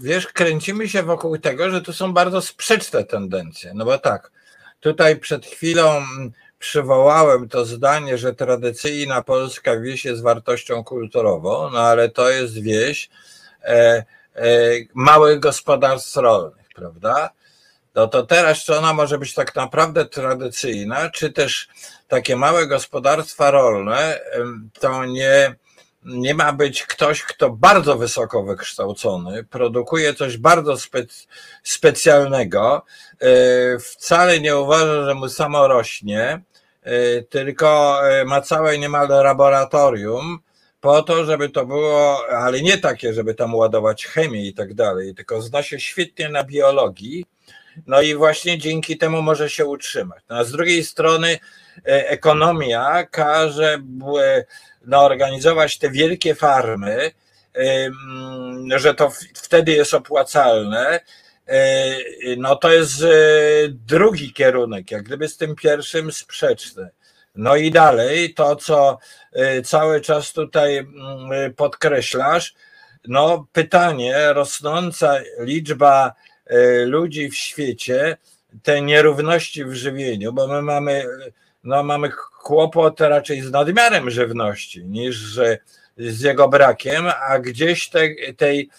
wiesz, 0.00 0.26
kręcimy 0.26 0.88
się 0.88 1.02
wokół 1.02 1.38
tego, 1.38 1.70
że 1.70 1.82
tu 1.82 1.92
są 1.92 2.12
bardzo 2.12 2.42
sprzeczne 2.42 3.04
tendencje. 3.04 3.72
No 3.74 3.84
bo 3.84 3.98
tak, 3.98 4.32
tutaj 4.80 5.20
przed 5.20 5.46
chwilą 5.46 5.96
mm, 5.96 6.32
przywołałem 6.58 7.48
to 7.48 7.64
zdanie, 7.64 8.18
że 8.18 8.34
tradycyjna 8.34 9.22
polska 9.22 9.80
wieś 9.80 10.04
jest 10.04 10.22
wartością 10.22 10.84
kulturową, 10.84 11.70
no 11.70 11.78
ale 11.78 12.08
to 12.08 12.30
jest 12.30 12.62
wieś 12.62 13.08
e, 13.08 13.10
e, 13.10 13.10
małych 14.94 15.40
gospodarstw 15.40 16.16
rolnych, 16.16 16.66
prawda? 16.74 17.30
No 17.94 18.08
to 18.08 18.26
teraz, 18.26 18.58
czy 18.58 18.78
ona 18.78 18.92
może 18.92 19.18
być 19.18 19.34
tak 19.34 19.54
naprawdę 19.54 20.04
tradycyjna, 20.04 21.10
czy 21.10 21.32
też 21.32 21.68
takie 22.08 22.36
małe 22.36 22.66
gospodarstwa 22.66 23.50
rolne, 23.50 24.20
to 24.80 25.04
nie, 25.04 25.54
nie 26.04 26.34
ma 26.34 26.52
być 26.52 26.82
ktoś, 26.82 27.22
kto 27.22 27.50
bardzo 27.50 27.96
wysoko 27.96 28.42
wykształcony, 28.42 29.44
produkuje 29.44 30.14
coś 30.14 30.36
bardzo 30.36 30.76
spe, 30.76 30.98
specjalnego, 31.62 32.84
e, 33.20 33.78
wcale 33.78 34.40
nie 34.40 34.56
uważa, 34.56 35.04
że 35.04 35.14
mu 35.14 35.28
samo 35.28 35.68
rośnie, 35.68 36.42
e, 36.82 37.22
tylko 37.22 38.00
e, 38.10 38.24
ma 38.24 38.40
całe 38.40 38.78
niemal 38.78 39.08
laboratorium, 39.08 40.38
po 40.80 41.02
to, 41.02 41.24
żeby 41.24 41.48
to 41.48 41.66
było, 41.66 42.28
ale 42.28 42.62
nie 42.62 42.78
takie, 42.78 43.14
żeby 43.14 43.34
tam 43.34 43.54
ładować 43.54 44.06
chemię 44.06 44.46
i 44.46 44.54
tak 44.54 44.74
dalej, 44.74 45.14
tylko 45.14 45.42
zna 45.42 45.62
się 45.62 45.80
świetnie 45.80 46.28
na 46.28 46.44
biologii, 46.44 47.24
no 47.86 48.02
i 48.02 48.14
właśnie 48.14 48.58
dzięki 48.58 48.98
temu 48.98 49.22
może 49.22 49.50
się 49.50 49.66
utrzymać. 49.66 50.22
No 50.28 50.36
a 50.36 50.44
z 50.44 50.52
drugiej 50.52 50.84
strony 50.84 51.38
e, 51.76 52.08
ekonomia 52.08 53.06
każe 53.06 53.78
no, 54.86 55.04
organizować 55.04 55.78
te 55.78 55.90
wielkie 55.90 56.34
farmy, 56.34 57.10
że 58.76 58.94
to 58.94 59.12
wtedy 59.34 59.72
jest 59.72 59.94
opłacalne. 59.94 61.00
E, 61.48 61.96
no 62.36 62.56
to 62.56 62.72
jest 62.72 63.02
e, 63.02 63.08
drugi 63.68 64.32
kierunek, 64.32 64.90
jak 64.90 65.02
gdyby 65.02 65.28
z 65.28 65.36
tym 65.36 65.54
pierwszym 65.54 66.12
sprzeczny. 66.12 66.90
No 67.34 67.56
i 67.56 67.70
dalej 67.70 68.34
to, 68.34 68.56
co 68.56 68.98
cały 69.64 70.00
czas 70.00 70.32
tutaj 70.32 70.86
podkreślasz, 71.56 72.54
no 73.08 73.46
pytanie, 73.52 74.32
rosnąca 74.32 75.18
liczba 75.38 76.14
E, 76.50 76.84
ludzi 76.84 77.30
w 77.30 77.36
świecie, 77.36 78.16
te 78.62 78.82
nierówności 78.82 79.64
w 79.64 79.74
żywieniu, 79.74 80.32
bo 80.32 80.46
my 80.46 80.62
mamy, 80.62 81.04
no 81.64 81.82
mamy 81.82 82.10
kłopot 82.42 83.00
raczej 83.00 83.40
z 83.40 83.50
nadmiarem 83.50 84.10
żywności 84.10 84.84
niż 84.84 85.34
z 85.96 86.20
jego 86.20 86.48
brakiem, 86.48 87.04
a 87.28 87.38
gdzieś 87.38 87.88
te, 87.88 88.00
tej, 88.36 88.70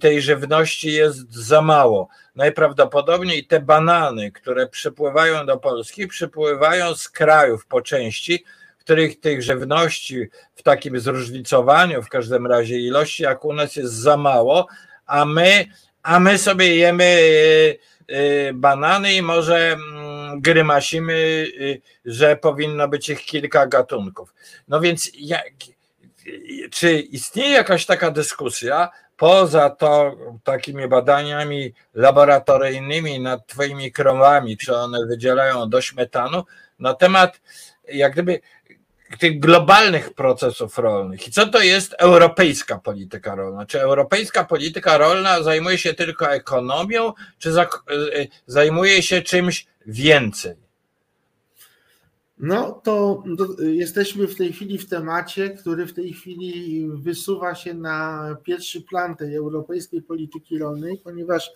tej 0.00 0.22
żywności 0.22 0.92
jest 0.92 1.32
za 1.32 1.62
mało. 1.62 2.08
Najprawdopodobniej 2.36 3.46
te 3.46 3.60
banany, 3.60 4.32
które 4.32 4.66
przypływają 4.66 5.46
do 5.46 5.56
Polski, 5.56 6.06
przypływają 6.06 6.94
z 6.94 7.08
krajów 7.08 7.66
po 7.66 7.82
części, 7.82 8.44
w 8.78 8.80
których 8.80 9.20
tych 9.20 9.42
żywności 9.42 10.28
w 10.54 10.62
takim 10.62 11.00
zróżnicowaniu, 11.00 12.02
w 12.02 12.08
każdym 12.08 12.46
razie 12.46 12.78
ilości, 12.78 13.22
jak 13.22 13.44
u 13.44 13.52
nas 13.52 13.76
jest 13.76 13.92
za 13.92 14.16
mało, 14.16 14.66
a 15.06 15.24
my 15.24 15.66
a 16.02 16.20
my 16.20 16.38
sobie 16.38 16.76
jemy 16.76 17.04
y, 17.04 17.78
y, 18.10 18.52
banany 18.54 19.14
i 19.14 19.22
może 19.22 19.72
mm, 19.72 20.40
grymasimy, 20.40 21.12
y, 21.12 21.80
że 22.04 22.36
powinno 22.36 22.88
być 22.88 23.08
ich 23.08 23.24
kilka 23.24 23.66
gatunków. 23.66 24.34
No 24.68 24.80
więc 24.80 25.10
jak, 25.14 25.52
czy 26.70 27.00
istnieje 27.00 27.50
jakaś 27.50 27.86
taka 27.86 28.10
dyskusja 28.10 28.90
poza 29.20 29.70
to 29.70 30.16
takimi 30.44 30.88
badaniami 30.88 31.72
laboratoryjnymi 31.94 33.20
nad 33.20 33.46
twoimi 33.46 33.92
krowami, 33.92 34.56
czy 34.56 34.76
one 34.76 35.06
wydzielają 35.06 35.68
dość 35.68 35.94
metanu, 35.94 36.44
na 36.78 36.94
temat 36.94 37.40
jak 37.92 38.12
gdyby 38.12 38.40
tych 39.18 39.40
globalnych 39.40 40.14
procesów 40.14 40.78
rolnych. 40.78 41.28
I 41.28 41.30
co 41.30 41.46
to 41.46 41.62
jest 41.62 41.94
europejska 41.98 42.78
polityka 42.78 43.34
rolna? 43.34 43.66
Czy 43.66 43.80
europejska 43.80 44.44
polityka 44.44 44.98
rolna 44.98 45.42
zajmuje 45.42 45.78
się 45.78 45.94
tylko 45.94 46.32
ekonomią, 46.32 47.12
czy 47.38 47.50
e, 47.50 47.64
zajmuje 48.46 49.02
się 49.02 49.22
czymś 49.22 49.66
więcej? 49.86 50.69
No 52.42 52.72
to, 52.72 53.22
jesteśmy 53.58 54.26
w 54.26 54.36
tej 54.36 54.52
chwili 54.52 54.78
w 54.78 54.88
temacie, 54.88 55.50
który 55.50 55.86
w 55.86 55.92
tej 55.92 56.12
chwili 56.12 56.88
wysuwa 56.94 57.54
się 57.54 57.74
na 57.74 58.26
pierwszy 58.44 58.82
plan 58.82 59.16
tej 59.16 59.34
europejskiej 59.34 60.02
polityki 60.02 60.58
rolnej, 60.58 60.98
ponieważ 61.04 61.50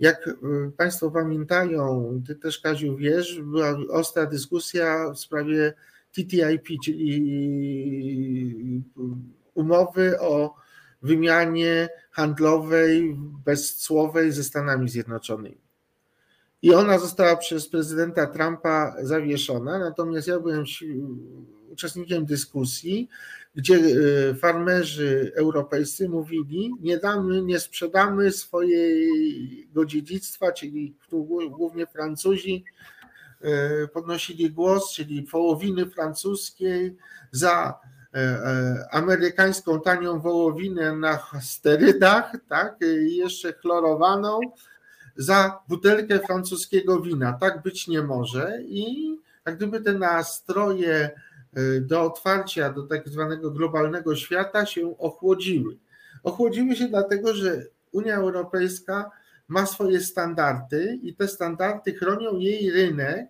jak 0.00 0.28
e, 0.28 0.32
Państwo 0.76 1.10
pamiętają, 1.10 2.22
Ty 2.26 2.34
też 2.34 2.58
Kaziu 2.58 2.96
wiesz, 2.96 3.40
była 3.42 3.76
ostra 3.90 4.26
dyskusja 4.26 5.10
w 5.10 5.18
sprawie 5.18 5.74
TTIP, 6.12 6.80
czyli 6.84 8.82
umowy 9.54 10.20
o 10.20 10.54
wymianie 11.02 11.88
handlowej 12.10 13.16
bezcłowej 13.44 14.32
ze 14.32 14.44
Stanami 14.44 14.88
Zjednoczonymi. 14.88 15.67
I 16.62 16.74
ona 16.74 16.98
została 16.98 17.36
przez 17.36 17.68
prezydenta 17.68 18.26
Trumpa 18.26 18.94
zawieszona, 19.02 19.78
natomiast 19.78 20.28
ja 20.28 20.40
byłem 20.40 20.64
uczestnikiem 21.70 22.26
dyskusji, 22.26 23.08
gdzie 23.54 23.74
e, 23.76 24.34
farmerzy 24.34 25.32
europejscy 25.36 26.08
mówili, 26.08 26.70
nie 26.80 26.98
damy, 26.98 27.42
nie 27.42 27.60
sprzedamy 27.60 28.32
swojego 28.32 29.84
dziedzictwa, 29.86 30.52
czyli 30.52 30.94
głównie 31.50 31.86
Francuzi, 31.86 32.64
E, 33.40 33.88
podnosili 33.88 34.50
głos, 34.50 34.92
czyli 34.92 35.22
połowiny 35.22 35.86
francuskiej 35.86 36.96
za 37.32 37.80
amerykańską 38.90 39.80
tanią 39.80 40.20
wołowinę 40.20 40.92
na 40.96 41.18
sterydach, 41.40 42.32
tak, 42.48 42.76
jeszcze 43.00 43.52
chlorowaną 43.52 44.40
za 45.18 45.58
butelkę 45.68 46.18
francuskiego 46.18 47.00
wina. 47.00 47.32
Tak 47.32 47.62
być 47.62 47.88
nie 47.88 48.02
może 48.02 48.58
i 48.62 49.16
jak 49.46 49.56
gdyby 49.56 49.80
te 49.80 49.92
nastroje 49.92 51.10
do 51.80 52.02
otwarcia 52.02 52.72
do 52.72 52.82
tak 52.82 53.08
zwanego 53.08 53.50
globalnego 53.50 54.16
świata 54.16 54.66
się 54.66 54.98
ochłodziły. 54.98 55.76
Ochłodziły 56.22 56.76
się 56.76 56.88
dlatego, 56.88 57.34
że 57.34 57.62
Unia 57.92 58.16
Europejska 58.16 59.10
ma 59.48 59.66
swoje 59.66 60.00
standardy 60.00 60.98
i 61.02 61.14
te 61.14 61.28
standardy 61.28 61.94
chronią 61.94 62.38
jej 62.38 62.70
rynek 62.70 63.26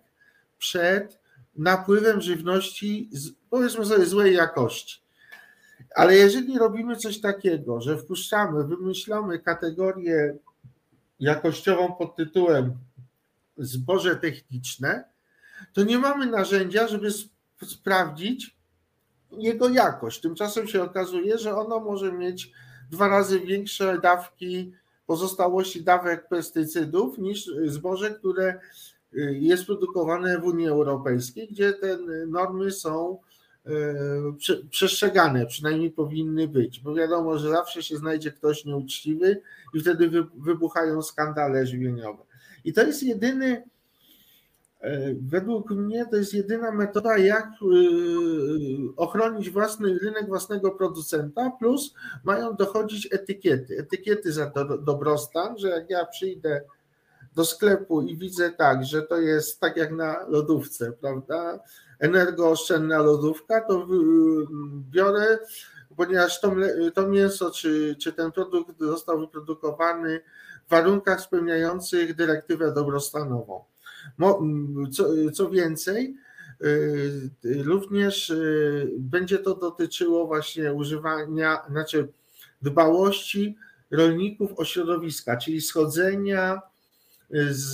przed 0.57 1.19
napływem 1.55 2.21
żywności, 2.21 3.09
powiedzmy 3.49 3.85
sobie, 3.85 4.05
złej 4.05 4.35
jakości. 4.35 5.01
Ale 5.95 6.15
jeżeli 6.15 6.57
robimy 6.57 6.95
coś 6.95 7.21
takiego, 7.21 7.81
że 7.81 7.97
wpuszczamy, 7.97 8.63
wymyślamy 8.63 9.39
kategorię 9.39 10.35
jakościową 11.19 11.95
pod 11.95 12.15
tytułem 12.15 12.77
zboże 13.57 14.15
techniczne, 14.15 15.03
to 15.73 15.83
nie 15.83 15.99
mamy 15.99 16.25
narzędzia, 16.25 16.87
żeby 16.87 17.09
sprawdzić 17.63 18.57
jego 19.31 19.69
jakość. 19.69 20.21
Tymczasem 20.21 20.67
się 20.67 20.83
okazuje, 20.83 21.37
że 21.37 21.55
ono 21.55 21.79
może 21.79 22.11
mieć 22.11 22.51
dwa 22.91 23.07
razy 23.07 23.39
większe 23.39 23.99
dawki 24.01 24.73
pozostałości 25.05 25.83
dawek 25.83 26.27
pestycydów 26.27 27.17
niż 27.17 27.51
zboże, 27.65 28.11
które 28.11 28.59
y, 29.13 29.37
jest 29.39 29.65
produkowane 29.65 30.39
w 30.39 30.43
Unii 30.43 30.67
Europejskiej, 30.67 31.47
gdzie 31.47 31.73
te 31.73 31.97
normy 32.27 32.71
są 32.71 33.19
przestrzegane, 34.69 35.45
przynajmniej 35.45 35.91
powinny 35.91 36.47
być, 36.47 36.79
bo 36.79 36.93
wiadomo, 36.93 37.37
że 37.37 37.49
zawsze 37.49 37.83
się 37.83 37.97
znajdzie 37.97 38.31
ktoś 38.31 38.65
nieuczciwy 38.65 39.41
i 39.73 39.79
wtedy 39.79 40.09
wybuchają 40.37 41.01
skandale 41.01 41.65
żywieniowe. 41.65 42.23
I 42.65 42.73
to 42.73 42.83
jest 42.83 43.03
jedyny 43.03 43.63
E, 44.81 45.13
według 45.21 45.71
mnie 45.71 46.05
to 46.05 46.15
jest 46.15 46.33
jedyna 46.33 46.71
metoda, 46.71 47.17
jak 47.17 47.45
e, 47.45 47.55
ochronić 48.97 49.49
własny 49.49 49.99
rynek 49.99 50.27
własnego 50.27 50.71
producenta, 50.71 51.51
plus 51.59 51.93
mają 52.23 52.55
dochodzić 52.55 53.07
etykiety. 53.11 53.77
Etykiety 53.77 54.31
za 54.31 54.51
dobrostan, 54.81 55.57
że 55.57 55.69
jak 55.69 55.89
ja 55.89 56.05
przyjdę 56.05 56.61
do 57.35 57.45
sklepu 57.45 58.01
i 58.01 58.17
widzę 58.17 58.51
tak, 58.51 58.85
że 58.85 59.01
to 59.01 59.17
jest 59.17 59.59
tak 59.59 59.77
jak 59.77 59.91
na 59.91 60.27
lodówce, 60.27 60.91
prawda? 60.91 61.59
Energooszczędna 61.99 62.97
lodówka, 62.97 63.61
to 63.61 63.87
biorę, 64.91 65.39
ponieważ 65.97 66.41
to, 66.41 66.55
to 66.93 67.07
mięso, 67.07 67.51
czy, 67.51 67.95
czy 67.99 68.13
ten 68.13 68.31
produkt 68.31 68.79
został 68.79 69.19
wyprodukowany 69.19 70.21
w 70.67 70.69
warunkach 70.69 71.21
spełniających 71.21 72.15
dyrektywę 72.15 72.73
dobrostanową. 72.73 73.63
Co, 74.91 75.09
co 75.33 75.49
więcej, 75.49 76.15
y, 76.63 77.63
również 77.63 78.29
y, 78.29 78.91
będzie 78.97 79.37
to 79.37 79.55
dotyczyło 79.55 80.27
właśnie 80.27 80.73
używania, 80.73 81.61
znaczy 81.69 82.07
dbałości 82.61 83.57
rolników 83.91 84.59
o 84.59 84.65
środowiska, 84.65 85.37
czyli 85.37 85.61
schodzenia 85.61 86.61
z, 87.31 87.71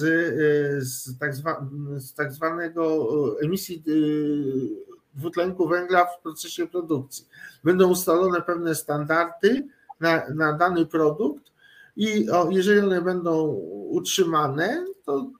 z, 0.87 1.17
tak, 1.19 1.35
zwa, 1.35 1.67
z 1.97 2.13
tak 2.13 2.31
zwanego 2.31 3.07
emisji 3.41 3.83
y, 3.87 4.85
dwutlenku 5.13 5.67
węgla 5.67 6.05
w 6.05 6.21
procesie 6.21 6.67
produkcji. 6.67 7.27
Będą 7.63 7.89
ustalone 7.89 8.41
pewne 8.41 8.75
standardy 8.75 9.67
na, 9.99 10.29
na 10.29 10.53
dany 10.53 10.85
produkt 10.85 11.51
i 11.95 12.29
o, 12.29 12.49
jeżeli 12.51 12.79
one 12.79 13.01
będą 13.01 13.43
utrzymane, 13.89 14.85
to 15.05 15.31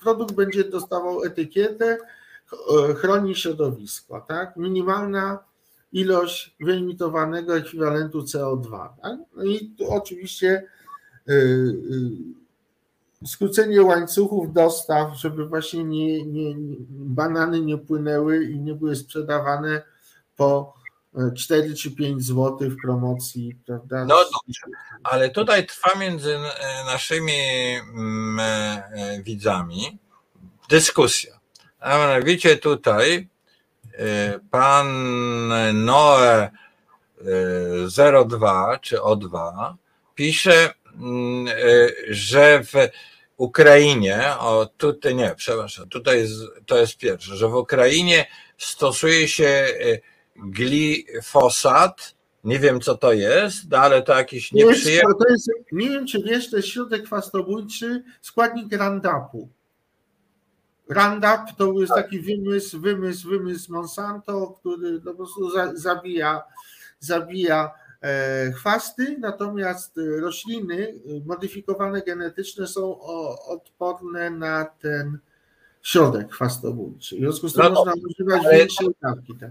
produkt 0.00 0.34
będzie 0.34 0.64
dostawał 0.64 1.24
etykietę, 1.24 1.98
e, 2.90 2.94
chroni 2.94 3.34
środowisko, 3.34 4.24
tak? 4.28 4.56
Minimalna 4.56 5.38
ilość 5.92 6.56
wyemitowanego 6.60 7.56
ekwiwalentu 7.56 8.20
CO2. 8.20 8.88
Tak? 9.02 9.18
No 9.36 9.44
i 9.44 9.74
tu 9.78 9.90
oczywiście 9.90 10.62
e, 11.28 11.32
e, 11.32 11.42
skrócenie 13.26 13.82
łańcuchów 13.82 14.52
dostaw, 14.52 15.16
żeby 15.16 15.46
właśnie 15.46 15.84
nie, 15.84 16.26
nie, 16.26 16.54
banany 16.90 17.60
nie 17.60 17.78
płynęły 17.78 18.44
i 18.44 18.60
nie 18.60 18.74
były 18.74 18.96
sprzedawane 18.96 19.82
po 20.36 20.74
4 21.36 21.74
czy 21.74 21.90
5 21.90 22.22
zł 22.26 22.58
w 22.60 22.76
promocji, 22.82 23.56
prawda? 23.66 24.04
No 24.04 24.16
dobrze, 24.16 24.62
ale 25.02 25.30
tutaj 25.30 25.66
trwa 25.66 25.98
między 25.98 26.38
naszymi 26.86 27.32
mm, 27.94 28.40
e, 28.40 29.22
widzami 29.22 29.98
dyskusja. 30.68 31.40
A 31.80 31.98
mianowicie 31.98 32.56
tutaj 32.56 33.28
e, 33.92 34.38
pan 34.50 34.86
Noe 35.84 36.50
02 38.26 38.78
czy 38.78 38.96
O2 38.96 39.52
pisze, 40.14 40.74
mm, 40.94 41.48
e, 41.48 41.52
że 42.08 42.64
w 42.64 42.72
Ukrainie, 43.42 44.24
o 44.38 44.66
tutaj 44.76 45.14
nie, 45.14 45.34
przepraszam, 45.36 45.88
tutaj 45.88 46.18
jest, 46.18 46.34
to 46.66 46.78
jest 46.78 46.96
pierwsze, 46.96 47.36
że 47.36 47.48
w 47.48 47.54
Ukrainie 47.54 48.26
stosuje 48.58 49.28
się 49.28 49.66
glifosat. 50.36 52.14
Nie 52.44 52.58
wiem, 52.58 52.80
co 52.80 52.96
to 52.96 53.12
jest, 53.12 53.70
no 53.70 53.78
ale 53.78 54.02
to 54.02 54.14
jakiś 54.14 54.52
nieprzyjemny. 54.52 55.14
To 55.18 55.32
jest, 55.32 55.50
nie 55.72 55.90
wiem, 55.90 56.06
czy 56.06 56.22
wiesz, 56.22 56.50
to 56.50 56.56
jest 56.56 56.68
środek 56.68 57.04
chwastobójczy, 57.04 58.04
składnik 58.20 58.76
Roundupu. 58.76 59.48
Roundup 60.88 61.56
to 61.58 61.80
jest 61.80 61.92
taki 61.94 62.20
wymysł, 62.20 62.80
wymysł, 62.80 63.28
wymysł 63.28 63.72
Monsanto, 63.72 64.56
który 64.60 65.00
po 65.00 65.14
prostu 65.14 65.50
zabija, 65.74 66.42
zabija 66.98 67.64
e, 67.64 67.81
chwasty, 68.56 69.16
natomiast 69.20 70.00
rośliny 70.20 70.94
modyfikowane 71.26 72.02
genetycznie 72.02 72.66
są 72.66 73.00
odporne 73.46 74.30
na 74.30 74.64
ten 74.64 75.18
środek 75.82 76.32
chwastobójczy. 76.32 77.16
W 77.16 77.18
związku 77.18 77.48
z 77.48 77.54
tym 77.54 77.62
no 77.62 77.70
można 77.70 77.92
używać 77.92 78.42
większej 78.52 78.88
dawki. 79.02 79.34
Tak. 79.40 79.50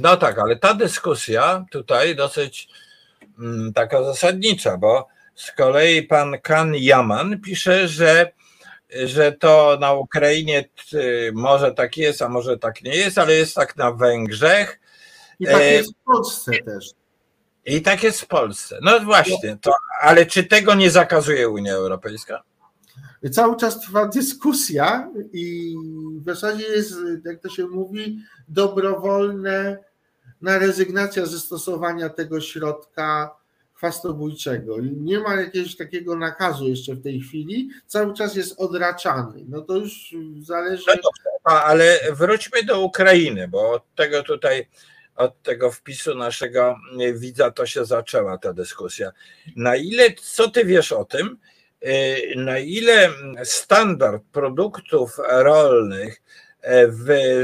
No 0.00 0.16
tak, 0.16 0.38
ale 0.38 0.56
ta 0.56 0.74
dyskusja 0.74 1.64
tutaj 1.70 2.16
dosyć 2.16 2.68
mm, 3.38 3.72
taka 3.72 4.04
zasadnicza, 4.04 4.76
bo 4.76 5.08
z 5.34 5.52
kolei 5.52 6.02
pan 6.02 6.38
Kan 6.42 6.74
Yaman 6.74 7.40
pisze, 7.40 7.88
że, 7.88 8.32
że 9.04 9.32
to 9.32 9.78
na 9.80 9.92
Ukrainie 9.92 10.68
może 11.32 11.72
tak 11.72 11.96
jest, 11.96 12.22
a 12.22 12.28
może 12.28 12.58
tak 12.58 12.82
nie 12.82 12.96
jest, 12.96 13.18
ale 13.18 13.34
jest 13.34 13.54
tak 13.54 13.76
na 13.76 13.92
Węgrzech. 13.92 14.80
I 15.40 15.46
tak 15.46 15.60
e, 15.60 15.72
jest 15.72 15.92
w 15.92 16.04
Polsce 16.04 16.52
też. 16.52 16.90
I 17.66 17.82
tak 17.82 18.02
jest 18.02 18.20
w 18.20 18.26
Polsce. 18.26 18.78
No 18.82 19.00
właśnie, 19.00 19.58
to, 19.60 19.72
ale 20.00 20.26
czy 20.26 20.44
tego 20.44 20.74
nie 20.74 20.90
zakazuje 20.90 21.48
Unia 21.48 21.74
Europejska? 21.74 22.42
Cały 23.32 23.56
czas 23.56 23.80
trwa 23.80 24.08
dyskusja 24.08 25.10
i 25.32 25.74
w 26.20 26.24
zasadzie 26.24 26.64
jest, 26.64 26.94
jak 27.24 27.40
to 27.40 27.48
się 27.48 27.66
mówi, 27.66 28.18
dobrowolne 28.48 29.78
na 30.40 30.58
rezygnacja 30.58 31.26
ze 31.26 31.38
stosowania 31.38 32.08
tego 32.08 32.40
środka 32.40 33.36
chwastobójczego. 33.74 34.76
Nie 34.80 35.18
ma 35.18 35.34
jakiegoś 35.34 35.76
takiego 35.76 36.16
nakazu 36.16 36.68
jeszcze 36.68 36.94
w 36.94 37.02
tej 37.02 37.20
chwili, 37.20 37.70
cały 37.86 38.14
czas 38.14 38.34
jest 38.34 38.60
odraczany. 38.60 39.44
No 39.48 39.60
to 39.60 39.76
już 39.76 40.14
zależy. 40.40 40.84
No 40.86 40.92
dobrze, 40.92 41.64
ale 41.64 41.98
wróćmy 42.12 42.62
do 42.62 42.80
Ukrainy, 42.80 43.48
bo 43.48 43.70
od 43.70 43.94
tego 43.94 44.22
tutaj, 44.22 44.68
od 45.20 45.42
tego 45.42 45.70
wpisu 45.70 46.14
naszego 46.14 46.76
widza 47.14 47.50
to 47.50 47.66
się 47.66 47.84
zaczęła 47.84 48.38
ta 48.38 48.52
dyskusja. 48.52 49.12
Na 49.56 49.76
ile, 49.76 50.12
co 50.12 50.50
ty 50.50 50.64
wiesz 50.64 50.92
o 50.92 51.04
tym, 51.04 51.38
y, 51.86 52.34
na 52.36 52.58
ile 52.58 53.08
standard 53.44 54.22
produktów 54.32 55.16
rolnych 55.28 56.22
w 56.88 57.40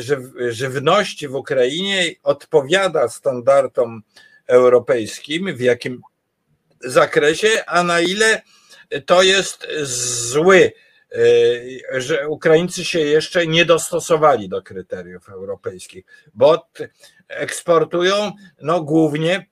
żywności 0.48 1.28
w 1.28 1.34
Ukrainie 1.34 2.04
odpowiada 2.22 3.08
standardom 3.08 4.02
europejskim, 4.46 5.56
w 5.56 5.60
jakim 5.60 6.00
zakresie, 6.80 7.48
a 7.66 7.82
na 7.82 8.00
ile 8.00 8.42
to 9.06 9.22
jest 9.22 9.66
zły, 9.82 10.72
e, 10.72 10.85
że 11.92 12.28
Ukraińcy 12.28 12.84
się 12.84 13.00
jeszcze 13.00 13.46
nie 13.46 13.64
dostosowali 13.64 14.48
do 14.48 14.62
kryteriów 14.62 15.28
europejskich, 15.28 16.04
bo 16.34 16.68
eksportują 17.28 18.32
no, 18.62 18.80
głównie 18.80 19.46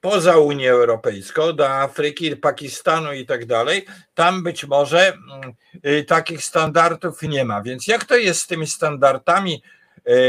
poza 0.00 0.36
Unię 0.36 0.70
Europejską, 0.70 1.52
do 1.52 1.70
Afryki, 1.70 2.36
Pakistanu 2.36 3.12
i 3.12 3.26
tak 3.26 3.46
dalej, 3.46 3.86
tam 4.14 4.42
być 4.42 4.64
może 4.64 5.08
mm, 5.08 5.54
y, 5.86 6.04
takich 6.04 6.44
standardów 6.44 7.22
nie 7.22 7.44
ma. 7.44 7.62
Więc 7.62 7.86
jak 7.86 8.04
to 8.04 8.16
jest 8.16 8.40
z 8.40 8.46
tymi 8.46 8.66
standardami 8.66 9.62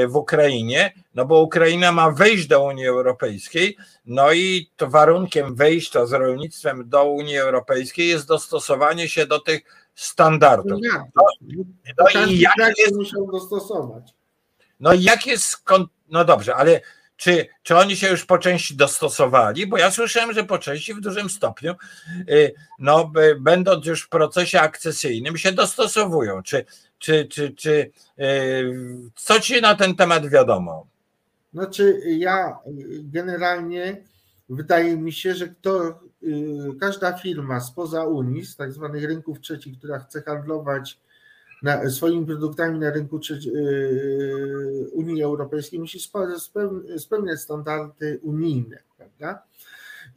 w 0.07 0.15
Ukrainie, 0.15 0.93
no 1.15 1.25
bo 1.25 1.41
Ukraina 1.41 1.91
ma 1.91 2.11
wejść 2.11 2.47
do 2.47 2.63
Unii 2.63 2.87
Europejskiej, 2.87 3.77
no 4.05 4.31
i 4.31 4.71
to 4.75 4.87
warunkiem 4.87 5.55
wejścia 5.55 6.05
z 6.05 6.13
rolnictwem 6.13 6.89
do 6.89 7.05
Unii 7.05 7.37
Europejskiej 7.37 8.07
jest 8.07 8.27
dostosowanie 8.27 9.09
się 9.09 9.25
do 9.25 9.39
tych 9.39 9.61
standardów. 9.99 10.79
No, 11.15 11.23
no 12.15 12.25
i 12.25 12.39
jak 12.39 12.77
jest, 12.77 12.95
musiał 12.95 13.31
dostosować. 13.31 14.13
No 14.79 14.93
i 14.93 15.03
jak 15.03 15.27
jest, 15.27 15.63
no 16.09 16.25
dobrze, 16.25 16.55
ale 16.55 16.81
czy, 17.17 17.47
czy 17.63 17.77
oni 17.77 17.95
się 17.97 18.07
już 18.07 18.25
po 18.25 18.37
części 18.37 18.75
dostosowali? 18.75 19.67
Bo 19.67 19.77
ja 19.77 19.91
słyszałem, 19.91 20.33
że 20.33 20.43
po 20.43 20.57
części 20.57 20.93
w 20.93 21.01
dużym 21.01 21.29
stopniu, 21.29 21.75
y, 22.29 22.53
no, 22.79 23.11
będąc 23.39 23.85
już 23.85 24.03
w 24.03 24.09
procesie 24.09 24.61
akcesyjnym, 24.61 25.37
się 25.37 25.51
dostosowują. 25.51 26.43
Czy, 26.43 26.65
czy, 26.99 27.25
czy, 27.25 27.51
czy 27.51 27.91
y, 28.19 28.73
co 29.15 29.39
ci 29.39 29.61
na 29.61 29.75
ten 29.75 29.95
temat 29.95 30.29
wiadomo? 30.29 30.87
Znaczy, 31.53 32.01
ja 32.05 32.59
generalnie 33.03 34.03
wydaje 34.49 34.97
mi 34.97 35.13
się, 35.13 35.35
że 35.35 35.47
kto, 35.47 35.99
y, 36.23 36.79
każda 36.79 37.13
firma 37.13 37.59
spoza 37.59 38.03
Unii, 38.05 38.45
z 38.45 38.55
tak 38.55 38.73
zwanych 38.73 39.03
rynków 39.03 39.39
trzecich, 39.39 39.77
która 39.77 39.99
chce 39.99 40.21
handlować 40.21 40.99
na, 41.63 41.89
swoimi 41.89 42.25
produktami 42.25 42.79
na 42.79 42.91
rynku 42.91 43.19
czy, 43.19 43.39
yy, 43.53 44.89
Unii 44.91 45.23
Europejskiej 45.23 45.79
musi 45.79 45.99
spełniać 46.97 47.39
standardy 47.39 48.19
unijne, 48.21 48.79
prawda? 48.97 49.43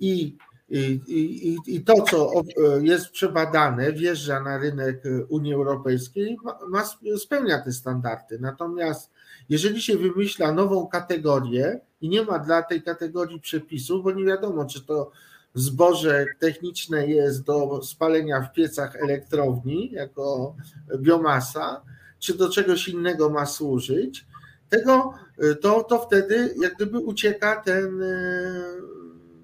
I, 0.00 0.36
i, 0.68 1.00
i, 1.06 1.56
I 1.66 1.84
to, 1.84 2.02
co 2.02 2.32
jest 2.80 3.10
przebadane, 3.10 3.92
wjeżdża 3.92 4.40
na 4.40 4.58
rynek 4.58 5.02
Unii 5.28 5.54
Europejskiej, 5.54 6.36
ma, 6.44 6.58
ma, 6.68 6.84
spełnia 7.18 7.58
te 7.58 7.72
standardy. 7.72 8.38
Natomiast 8.38 9.10
jeżeli 9.48 9.82
się 9.82 9.96
wymyśla 9.96 10.52
nową 10.52 10.86
kategorię 10.86 11.80
i 12.02 12.08
nie 12.08 12.22
ma 12.22 12.38
dla 12.38 12.62
tej 12.62 12.82
kategorii 12.82 13.40
przepisów, 13.40 14.04
bo 14.04 14.12
nie 14.12 14.24
wiadomo, 14.24 14.64
czy 14.64 14.86
to 14.86 15.10
zboże 15.54 16.26
techniczne 16.38 17.06
jest 17.06 17.42
do 17.42 17.82
spalenia 17.82 18.40
w 18.40 18.52
piecach 18.52 18.96
elektrowni 18.96 19.90
jako 19.92 20.54
biomasa, 20.98 21.82
czy 22.18 22.34
do 22.34 22.48
czegoś 22.48 22.88
innego 22.88 23.30
ma 23.30 23.46
służyć, 23.46 24.26
tego, 24.68 25.14
to, 25.60 25.84
to 25.84 25.98
wtedy 25.98 26.54
jak 26.60 26.74
gdyby 26.74 26.98
ucieka 26.98 27.62
ten 27.64 28.02
e, 28.02 28.12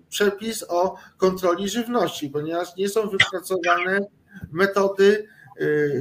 przepis 0.08 0.64
o 0.68 0.96
kontroli 1.16 1.68
żywności, 1.68 2.30
ponieważ 2.30 2.76
nie 2.76 2.88
są 2.88 3.08
wypracowane 3.08 4.00
metody, 4.52 5.28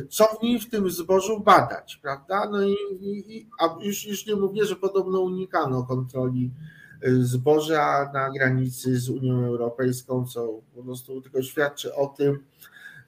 co 0.09 0.25
w 0.25 0.43
niej 0.43 0.59
w 0.59 0.69
tym 0.69 0.89
zbożu 0.89 1.39
badać, 1.39 1.99
prawda? 2.01 2.49
No 2.51 2.63
i, 2.63 2.75
i 3.01 3.49
a 3.59 3.77
już, 3.81 4.05
już 4.05 4.25
nie 4.25 4.35
mówię, 4.35 4.65
że 4.65 4.75
podobno 4.75 5.21
unikano 5.21 5.83
kontroli 5.83 6.51
zboża 7.19 8.11
na 8.13 8.31
granicy 8.31 8.99
z 8.99 9.09
Unią 9.09 9.45
Europejską, 9.45 10.25
co 10.25 10.61
po 10.75 10.83
prostu 10.83 11.21
tylko 11.21 11.41
świadczy 11.41 11.95
o 11.95 12.07
tym, 12.07 12.39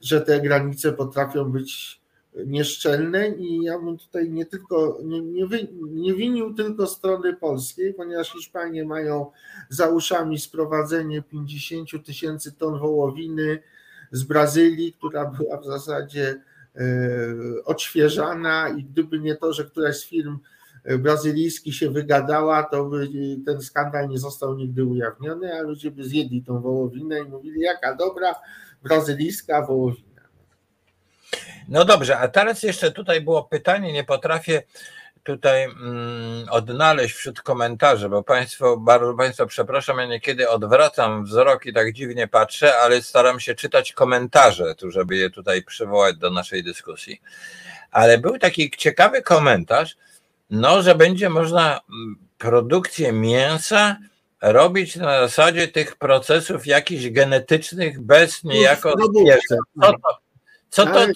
że 0.00 0.20
te 0.20 0.40
granice 0.40 0.92
potrafią 0.92 1.52
być 1.52 2.00
nieszczelne 2.46 3.28
i 3.28 3.62
ja 3.62 3.78
bym 3.78 3.98
tutaj 3.98 4.30
nie 4.30 4.46
tylko 4.46 4.98
nie, 5.04 5.20
nie, 5.20 5.46
wy, 5.46 5.68
nie 5.80 6.14
winił 6.14 6.54
tylko 6.54 6.86
strony 6.86 7.36
polskiej, 7.36 7.94
ponieważ 7.94 8.32
Hiszpanie 8.32 8.84
mają 8.84 9.30
za 9.68 9.88
uszami 9.88 10.38
sprowadzenie 10.38 11.22
50 11.22 12.06
tysięcy 12.06 12.52
ton 12.52 12.78
wołowiny 12.78 13.62
z 14.10 14.22
Brazylii, 14.22 14.92
która 14.92 15.24
była 15.24 15.60
w 15.60 15.64
zasadzie 15.64 16.42
e, 16.76 16.84
odświeżana 17.64 18.68
i 18.68 18.84
gdyby 18.84 19.20
nie 19.20 19.36
to, 19.36 19.52
że 19.52 19.64
któraś 19.64 19.96
z 19.96 20.06
firm 20.06 20.38
brazylijski 20.98 21.72
się 21.72 21.90
wygadała, 21.90 22.62
to 22.62 22.84
by 22.84 23.08
ten 23.46 23.62
skandal 23.62 24.08
nie 24.08 24.18
został 24.18 24.54
nigdy 24.54 24.84
ujawniony, 24.84 25.54
a 25.54 25.62
ludzie 25.62 25.90
by 25.90 26.04
zjedli 26.04 26.42
tą 26.42 26.60
wołowinę 26.60 27.20
i 27.20 27.24
mówili, 27.24 27.60
jaka 27.60 27.96
dobra 27.96 28.34
brazylijska 28.82 29.66
wołowina. 29.66 30.10
No 31.68 31.84
dobrze, 31.84 32.18
a 32.18 32.28
teraz 32.28 32.62
jeszcze 32.62 32.92
tutaj 32.92 33.20
było 33.20 33.44
pytanie, 33.44 33.92
nie 33.92 34.04
potrafię 34.04 34.62
tutaj 35.24 35.64
mm, 35.64 36.48
odnaleźć 36.50 37.14
wśród 37.14 37.42
komentarzy, 37.42 38.08
bo 38.08 38.22
Państwo, 38.22 38.76
bardzo 38.76 39.14
Państwa 39.14 39.46
przepraszam, 39.46 39.98
ja 39.98 40.06
niekiedy 40.06 40.48
odwracam 40.48 41.24
wzrok 41.24 41.66
i 41.66 41.72
tak 41.72 41.92
dziwnie 41.92 42.28
patrzę, 42.28 42.78
ale 42.78 43.02
staram 43.02 43.40
się 43.40 43.54
czytać 43.54 43.92
komentarze, 43.92 44.74
tu, 44.74 44.90
żeby 44.90 45.16
je 45.16 45.30
tutaj 45.30 45.62
przywołać 45.62 46.16
do 46.16 46.30
naszej 46.30 46.64
dyskusji. 46.64 47.20
Ale 47.90 48.18
był 48.18 48.38
taki 48.38 48.70
ciekawy 48.70 49.22
komentarz, 49.22 49.96
no, 50.50 50.82
że 50.82 50.94
będzie 50.94 51.28
można 51.28 51.80
mm, 51.90 52.16
produkcję 52.38 53.12
mięsa 53.12 53.96
robić 54.42 54.96
na 54.96 55.20
zasadzie 55.20 55.68
tych 55.68 55.96
procesów 55.96 56.66
jakichś 56.66 57.08
genetycznych 57.08 58.00
bez 58.00 58.44
niejako. 58.44 58.92
Co 60.70 60.86
to, 60.86 60.86
co 60.86 60.86
to, 60.86 61.06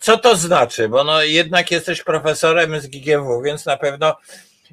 co 0.00 0.18
to 0.18 0.36
znaczy? 0.36 0.88
Bo 0.88 1.04
no 1.04 1.22
jednak 1.22 1.70
jesteś 1.70 2.02
profesorem 2.02 2.80
z 2.80 2.86
GGW, 2.86 3.42
więc 3.42 3.66
na 3.66 3.76
pewno 3.76 4.16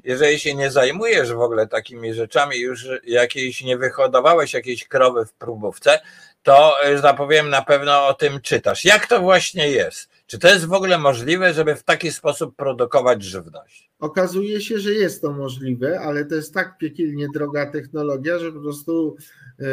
jeżeli 0.04 0.38
się 0.40 0.54
nie 0.54 0.70
zajmujesz 0.70 1.32
w 1.32 1.40
ogóle 1.40 1.66
takimi 1.66 2.14
rzeczami, 2.14 2.58
już 2.58 2.86
jakiejś 3.04 3.62
nie 3.62 3.76
wyhodowałeś 3.76 4.54
jakiejś 4.54 4.88
krowy 4.88 5.26
w 5.26 5.32
próbówce, 5.32 6.00
to, 6.42 6.76
że 6.96 7.02
tak 7.02 7.16
na 7.50 7.62
pewno 7.62 8.06
o 8.06 8.14
tym 8.14 8.40
czytasz. 8.40 8.84
Jak 8.84 9.06
to 9.06 9.20
właśnie 9.20 9.70
jest? 9.70 10.13
Czy 10.26 10.38
to 10.38 10.48
jest 10.48 10.66
w 10.66 10.72
ogóle 10.72 10.98
możliwe, 10.98 11.54
żeby 11.54 11.74
w 11.74 11.82
taki 11.82 12.12
sposób 12.12 12.56
produkować 12.56 13.22
żywność? 13.22 13.90
Okazuje 13.98 14.60
się, 14.60 14.78
że 14.78 14.92
jest 14.92 15.22
to 15.22 15.32
możliwe, 15.32 16.00
ale 16.00 16.24
to 16.24 16.34
jest 16.34 16.54
tak 16.54 16.78
piekielnie 16.78 17.28
droga 17.34 17.70
technologia, 17.70 18.38
że 18.38 18.52
po 18.52 18.60
prostu 18.60 19.16
e, 19.60 19.64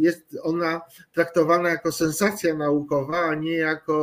jest 0.00 0.38
ona 0.42 0.80
traktowana 1.12 1.68
jako 1.68 1.92
sensacja 1.92 2.54
naukowa, 2.54 3.24
a 3.24 3.34
nie 3.34 3.56
jako 3.56 3.96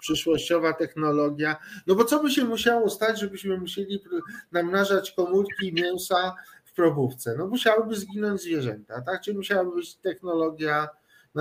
przyszłościowa 0.00 0.72
technologia. 0.72 1.56
No 1.86 1.94
bo 1.94 2.04
co 2.04 2.22
by 2.22 2.30
się 2.30 2.44
musiało 2.44 2.90
stać, 2.90 3.20
żebyśmy 3.20 3.58
musieli 3.60 4.04
namnażać 4.52 5.12
komórki 5.12 5.72
mięsa 5.72 6.34
w 6.64 6.72
probówce? 6.72 7.34
No 7.38 7.46
musiałyby 7.46 7.96
zginąć 7.96 8.42
zwierzęta, 8.42 9.00
tak? 9.00 9.20
Czy 9.20 9.34
musiałaby 9.34 9.74
być 9.74 9.94
technologia 9.94 10.88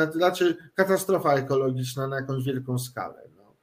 znaczy 0.05 0.57
katastrofa 0.75 1.33
ekologiczna 1.33 2.07
na 2.07 2.15
jakąś 2.15 2.43
wielką 2.43 2.79
skalę. 2.79 3.21
No. 3.37 3.55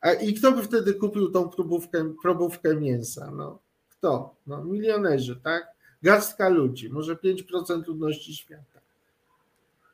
A 0.00 0.12
I 0.12 0.34
kto 0.34 0.52
by 0.52 0.62
wtedy 0.62 0.94
kupił 0.94 1.30
tą 1.30 1.48
probówkę, 1.48 2.14
probówkę 2.22 2.76
mięsa? 2.76 3.30
No, 3.30 3.58
kto? 3.88 4.36
No, 4.46 4.64
milionerzy, 4.64 5.36
tak? 5.36 5.76
Garstka 6.02 6.48
ludzi, 6.48 6.90
może 6.90 7.16
5% 7.16 7.86
ludności 7.86 8.34
świata. 8.34 8.80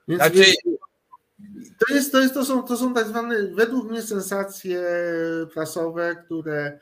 Więc 0.08 0.20
znaczy... 0.20 0.36
to, 1.78 1.94
jest, 1.94 2.12
to, 2.12 2.20
jest, 2.20 2.34
to, 2.34 2.44
są, 2.44 2.62
to 2.62 2.76
są 2.76 2.94
tak 2.94 3.08
zwane, 3.08 3.46
według 3.46 3.90
mnie, 3.90 4.02
sensacje 4.02 4.82
prasowe, 5.54 6.16
które 6.24 6.78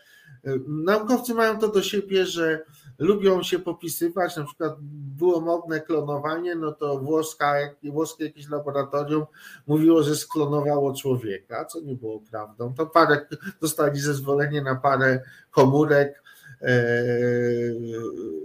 y, 0.46 0.60
naukowcy 0.68 1.34
mają 1.34 1.58
to 1.58 1.68
do 1.68 1.82
siebie, 1.82 2.26
że 2.26 2.64
lubią 3.00 3.42
się 3.42 3.58
popisywać, 3.58 4.36
na 4.36 4.44
przykład 4.44 4.76
było 5.18 5.40
modne 5.40 5.80
klonowanie, 5.80 6.54
no 6.54 6.72
to 6.72 6.98
włoska, 6.98 7.54
włoskie 7.82 8.24
jakieś 8.24 8.48
laboratorium 8.48 9.26
mówiło, 9.66 10.02
że 10.02 10.16
sklonowało 10.16 10.94
człowieka, 10.94 11.64
co 11.64 11.80
nie 11.80 11.94
było 11.94 12.20
prawdą. 12.30 12.74
To 12.74 12.86
parę, 12.86 13.26
dostali 13.60 14.00
zezwolenie 14.00 14.62
na 14.62 14.76
parę 14.76 15.20
komórek 15.50 16.22
e, 16.62 16.84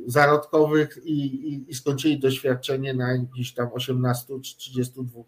zarodkowych 0.07 0.97
i, 1.03 1.25
i, 1.53 1.71
i 1.71 1.73
skończyli 1.73 2.19
doświadczenie 2.19 2.93
na 2.93 3.13
jakichś 3.13 3.51
tam 3.51 3.69
18 3.73 4.33
czy 4.43 4.57
32 4.57 5.21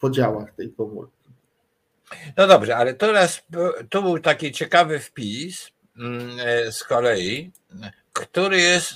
podziałach 0.00 0.54
tej 0.54 0.72
komórki. 0.72 1.16
No 2.36 2.46
dobrze, 2.46 2.76
ale 2.76 2.94
teraz 2.94 3.42
tu 3.90 4.02
był 4.02 4.18
taki 4.18 4.52
ciekawy 4.52 4.98
wpis 4.98 5.70
mm, 5.98 6.30
e, 6.40 6.72
z 6.72 6.84
kolei, 6.84 7.52
który 8.20 8.60
jest 8.60 8.94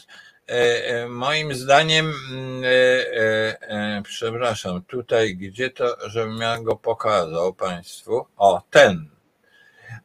e, 0.49 0.87
e, 0.87 1.09
moim 1.09 1.55
zdaniem, 1.55 2.13
mm, 2.31 2.63
e, 2.65 4.03
przepraszam, 4.03 4.83
tutaj 4.83 5.37
gdzie 5.37 5.71
to, 5.71 5.97
żebym 6.11 6.39
ja 6.39 6.61
go 6.61 6.77
pokazał 6.77 7.55
Państwu, 7.55 8.27
o 8.37 8.63
ten, 8.71 9.09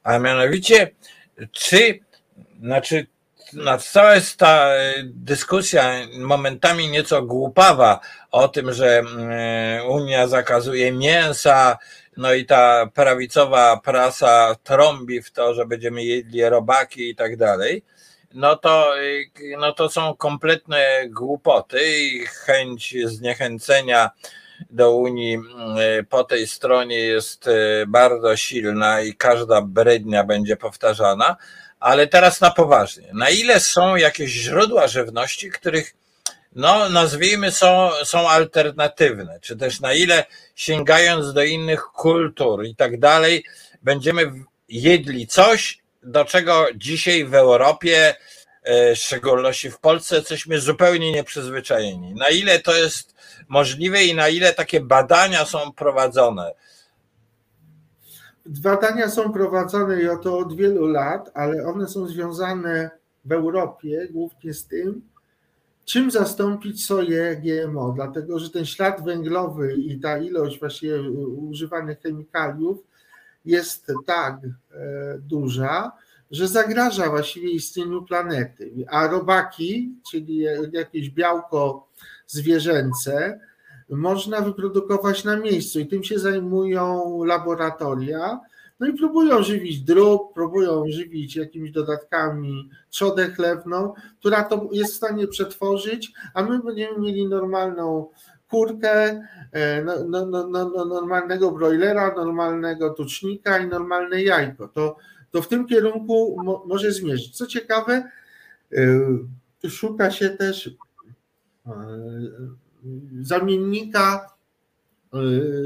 a 0.03 0.19
mianowicie, 0.19 0.91
czy, 1.51 1.99
znaczy, 2.59 3.07
na 3.53 3.77
cała 3.77 4.15
jest 4.15 4.37
ta 4.37 4.69
dyskusja 5.03 5.91
momentami 6.17 6.89
nieco 6.89 7.21
głupawa 7.21 7.99
o 8.31 8.47
tym, 8.47 8.73
że 8.73 8.99
mm, 8.99 9.85
Unia 9.89 10.27
zakazuje 10.27 10.91
mięsa, 10.91 11.77
no 12.17 12.33
i 12.33 12.45
ta 12.45 12.87
prawicowa 12.93 13.77
prasa 13.77 14.55
trąbi 14.63 15.21
w 15.21 15.31
to, 15.31 15.53
że 15.53 15.65
będziemy 15.65 16.03
jedli 16.03 16.49
robaki 16.49 17.09
i 17.09 17.15
tak 17.15 17.37
dalej 17.37 17.83
no 18.35 18.55
to, 18.55 18.93
no 19.57 19.73
to 19.73 19.89
są 19.89 20.15
kompletne 20.15 21.09
głupoty 21.09 21.79
i 21.99 22.25
chęć 22.25 22.95
zniechęcenia 23.05 24.11
do 24.69 24.91
Unii 24.91 25.37
po 26.09 26.23
tej 26.23 26.47
stronie 26.47 26.97
jest 26.97 27.49
bardzo 27.87 28.37
silna 28.37 29.01
i 29.01 29.13
każda 29.13 29.61
brednia 29.61 30.23
będzie 30.23 30.57
powtarzana, 30.57 31.35
ale 31.79 32.07
teraz 32.07 32.41
na 32.41 32.51
poważnie. 32.51 33.09
Na 33.13 33.29
ile 33.29 33.59
są 33.59 33.95
jakieś 33.95 34.31
źródła 34.31 34.87
żywności, 34.87 35.51
których 35.51 35.93
no 36.55 36.89
nazwijmy 36.89 37.51
są, 37.51 37.89
są 38.03 38.29
alternatywne, 38.29 39.39
czy 39.41 39.57
też 39.57 39.79
na 39.79 39.93
ile 39.93 40.25
sięgając 40.55 41.33
do 41.33 41.43
innych 41.43 41.81
kultur 41.81 42.65
i 42.65 42.75
tak 42.75 42.99
dalej, 42.99 43.43
będziemy 43.81 44.31
jedli 44.69 45.27
coś, 45.27 45.84
do 46.05 46.25
czego 46.25 46.65
dzisiaj 46.75 47.25
w 47.25 47.35
Europie, 47.35 48.15
e, 48.63 48.95
w 48.95 48.97
szczególności 48.97 49.71
w 49.71 49.79
Polsce, 49.79 50.15
jesteśmy 50.15 50.59
zupełnie 50.59 51.11
nieprzyzwyczajeni. 51.11 52.13
Na 52.13 52.27
ile 52.27 52.59
to 52.59 52.75
jest 52.75 53.15
możliwe 53.47 54.03
i 54.03 54.15
na 54.15 54.29
ile 54.29 54.53
takie 54.53 54.79
badania 54.79 55.45
są 55.45 55.71
prowadzone? 55.71 56.51
Badania 58.45 59.09
są 59.09 59.33
prowadzone 59.33 60.01
i 60.01 60.07
oto 60.07 60.37
od 60.37 60.55
wielu 60.55 60.87
lat, 60.87 61.31
ale 61.33 61.67
one 61.67 61.87
są 61.87 62.07
związane 62.07 62.89
w 63.25 63.31
Europie 63.31 64.07
głównie 64.11 64.53
z 64.53 64.67
tym, 64.67 65.01
czym 65.85 66.11
zastąpić 66.11 66.85
soję 66.85 67.41
GMO, 67.43 67.93
dlatego 67.95 68.39
że 68.39 68.49
ten 68.49 68.65
ślad 68.65 69.03
węglowy 69.03 69.73
i 69.73 69.99
ta 69.99 70.17
ilość 70.17 70.59
właśnie 70.59 70.91
używanych 71.49 72.01
chemikaliów 72.01 72.77
jest 73.45 73.91
tak 74.05 74.39
e, 74.43 75.17
duża, 75.19 75.91
że 76.31 76.47
zagraża 76.47 77.09
właściwie 77.09 77.49
istnieniu 77.49 78.03
planety. 78.03 78.71
A 78.89 79.07
robaki, 79.07 79.95
czyli 80.11 80.37
jakieś 80.71 81.09
białko 81.09 81.87
zwierzęce, 82.27 83.39
można 83.89 84.41
wyprodukować 84.41 85.23
na 85.23 85.37
miejscu 85.37 85.79
i 85.79 85.87
tym 85.87 86.03
się 86.03 86.19
zajmują 86.19 87.19
laboratoria. 87.23 88.39
No 88.79 88.87
i 88.87 88.93
próbują 88.93 89.43
żywić 89.43 89.81
drób, 89.81 90.33
próbują 90.33 90.83
żywić 90.87 91.35
jakimiś 91.35 91.71
dodatkami 91.71 92.69
trzodę 92.89 93.27
chlewną, 93.27 93.93
która 94.19 94.43
to 94.43 94.69
jest 94.71 94.93
w 94.93 94.97
stanie 94.97 95.27
przetworzyć, 95.27 96.13
a 96.33 96.43
my 96.43 96.59
będziemy 96.59 96.99
mieli 96.99 97.27
normalną 97.27 98.09
kurkę, 98.55 99.21
e, 99.51 99.83
no, 99.83 100.05
no, 100.05 100.25
no, 100.25 100.47
no, 100.47 100.85
normalnego 100.85 101.51
broilera, 101.51 102.15
normalnego 102.15 102.89
tucznika 102.89 103.59
i 103.59 103.67
normalne 103.67 104.23
jajko. 104.23 104.67
To, 104.67 104.97
to 105.31 105.41
w 105.41 105.47
tym 105.47 105.67
kierunku 105.67 106.37
mo, 106.43 106.63
może 106.67 106.91
zmierzyć. 106.91 107.37
Co 107.37 107.47
ciekawe, 107.47 108.09
e, 109.63 109.69
szuka 109.69 110.11
się 110.11 110.29
też 110.29 110.67
e, 110.67 111.71
zamiennika 113.21 114.35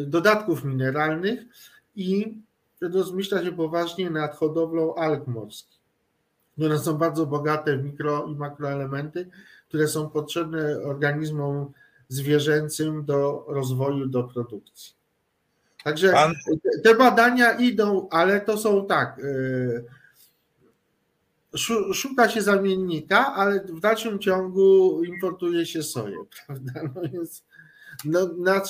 dodatków 0.08 0.64
mineralnych 0.64 1.40
i 1.96 2.38
rozmyśla 2.82 3.44
się 3.44 3.52
poważnie 3.52 4.10
nad 4.10 4.36
hodowlą 4.36 4.96
alg 4.96 5.28
morskich. 5.28 5.80
One 6.66 6.80
są 6.80 6.98
bardzo 6.98 7.26
bogate 7.26 7.78
w 7.78 7.84
mikro 7.84 8.28
i 8.28 8.36
makroelementy, 8.36 9.30
które 9.68 9.88
są 9.88 10.10
potrzebne 10.10 10.82
organizmom 10.84 11.72
zwierzęcym 12.10 13.06
do 13.06 13.46
rozwoju, 13.48 14.08
do 14.08 14.24
produkcji. 14.24 14.94
Także 15.84 16.12
Pan... 16.12 16.34
te 16.84 16.96
badania 16.96 17.52
idą, 17.52 18.08
ale 18.12 18.42
to 18.42 18.58
są 18.58 18.86
tak. 18.86 19.20
Y, 19.20 19.84
szuka 21.94 22.30
się 22.30 22.42
zamiennika, 22.42 23.34
ale 23.36 23.60
w 23.60 23.80
dalszym 23.80 24.20
ciągu 24.20 25.04
importuje 25.04 25.66
się 25.66 25.84
soję, 25.84 26.18
prawda? 26.48 26.82
No 26.96 27.02
więc 27.14 27.44
no, 28.06 28.30
na, 28.38 28.62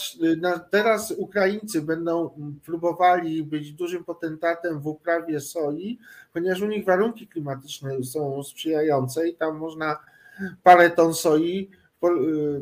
na, 0.41 0.60
teraz 0.60 1.11
Ukraińcy 1.11 1.82
będą 1.82 2.30
próbowali 2.66 3.44
być 3.44 3.72
dużym 3.72 4.03
potentatem 4.03 4.80
w 4.80 4.88
uprawie 4.88 5.40
soi, 5.40 5.99
ponieważ 6.34 6.61
u 6.61 6.68
nich 6.68 6.86
warunki 6.86 7.28
klimatyczne 7.28 8.03
są 8.03 8.44
sprzyjające 8.44 9.30
i 9.30 9.36
tam 9.36 9.57
można 9.57 9.99
parę 10.64 10.90
ton 10.90 11.14
soi, 11.14 11.70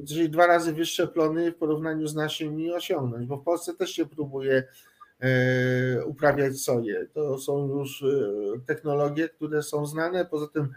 czyli 0.08 0.30
dwa 0.30 0.48
razy 0.48 0.74
wyższe 0.74 1.08
plony 1.08 1.52
w 1.52 1.56
porównaniu 1.56 2.08
z 2.08 2.16
naszymi 2.16 2.72
osiągnąć, 2.72 3.28
bo 3.28 3.38
w 3.38 3.44
Polsce 3.44 3.74
też 3.74 3.92
się 3.92 4.06
próbuje 4.06 4.64
e, 5.20 6.06
uprawiać 6.06 6.58
soję. 6.58 7.08
To 7.14 7.38
są 7.38 7.68
już 7.68 8.04
e, 8.04 8.06
technologie, 8.66 9.30
które 9.30 9.64
są 9.64 9.86
znane. 9.86 10.26
Poza 10.26 10.48
tym 10.48 10.74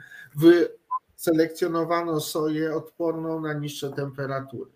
wyselekcjonowano 1.17 2.21
soję 2.21 2.75
odporną 2.75 3.41
na 3.41 3.53
niższe 3.53 3.91
temperatury. 3.91 4.71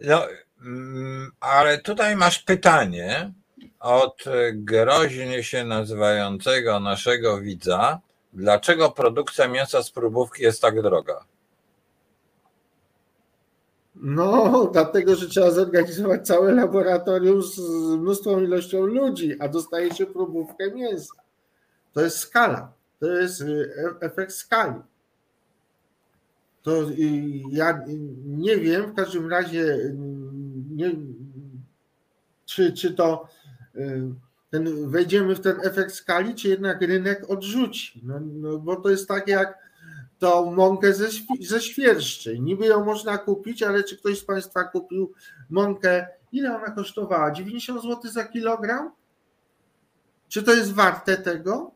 No, 0.00 0.22
mm, 0.60 1.30
ale 1.40 1.78
tutaj 1.78 2.16
masz 2.16 2.38
pytanie 2.38 3.32
od 3.80 4.24
groźnie 4.52 5.44
się 5.44 5.64
nazywającego 5.64 6.80
naszego 6.80 7.40
widza. 7.40 8.00
Dlaczego 8.32 8.90
produkcja 8.90 9.48
mięsa 9.48 9.82
z 9.82 9.90
próbówki 9.90 10.42
jest 10.42 10.62
tak 10.62 10.82
droga? 10.82 11.24
No, 13.94 14.70
dlatego, 14.72 15.16
że 15.16 15.28
trzeba 15.28 15.50
zorganizować 15.50 16.26
całe 16.26 16.52
laboratorium 16.52 17.42
z 17.42 17.58
mnóstwą 17.98 18.40
ilością 18.40 18.86
ludzi, 18.86 19.36
a 19.40 19.48
dostaje 19.48 19.94
się 19.94 20.06
próbówkę 20.06 20.70
mięsa. 20.70 21.14
To 21.92 22.00
jest 22.00 22.18
skala. 22.18 22.72
To 23.00 23.06
jest 23.06 23.40
y, 23.40 23.72
e, 23.76 24.06
efekt 24.06 24.32
skali 24.32 24.80
to 26.64 26.90
y, 26.90 26.96
ja 27.50 27.84
nie 28.24 28.56
wiem, 28.56 28.92
w 28.92 28.94
każdym 28.94 29.30
razie 29.30 29.60
y, 29.60 29.94
nie, 30.70 30.92
czy, 32.44 32.72
czy 32.72 32.94
to 32.94 33.28
ten, 34.50 34.90
wejdziemy 34.90 35.34
w 35.34 35.40
ten 35.40 35.56
efekt 35.62 35.94
skali, 35.94 36.34
czy 36.34 36.48
jednak 36.48 36.82
rynek 36.82 37.30
odrzuci. 37.30 38.00
No, 38.04 38.20
no 38.20 38.58
bo 38.58 38.76
to 38.76 38.90
jest 38.90 39.08
tak 39.08 39.28
jak 39.28 39.58
tą 40.24 40.52
mąkę 40.52 40.92
ze, 40.92 41.08
ze 41.40 41.60
świerszczy. 41.60 42.38
Niby 42.38 42.66
ją 42.66 42.84
można 42.84 43.18
kupić, 43.18 43.62
ale 43.62 43.84
czy 43.84 43.96
ktoś 43.96 44.18
z 44.18 44.24
Państwa 44.24 44.64
kupił 44.64 45.12
mąkę? 45.50 46.06
Ile 46.32 46.56
ona 46.56 46.70
kosztowała? 46.70 47.30
90 47.30 47.82
zł 47.82 48.10
za 48.10 48.24
kilogram? 48.24 48.92
Czy 50.28 50.42
to 50.42 50.54
jest 50.54 50.72
warte 50.72 51.16
tego? 51.16 51.70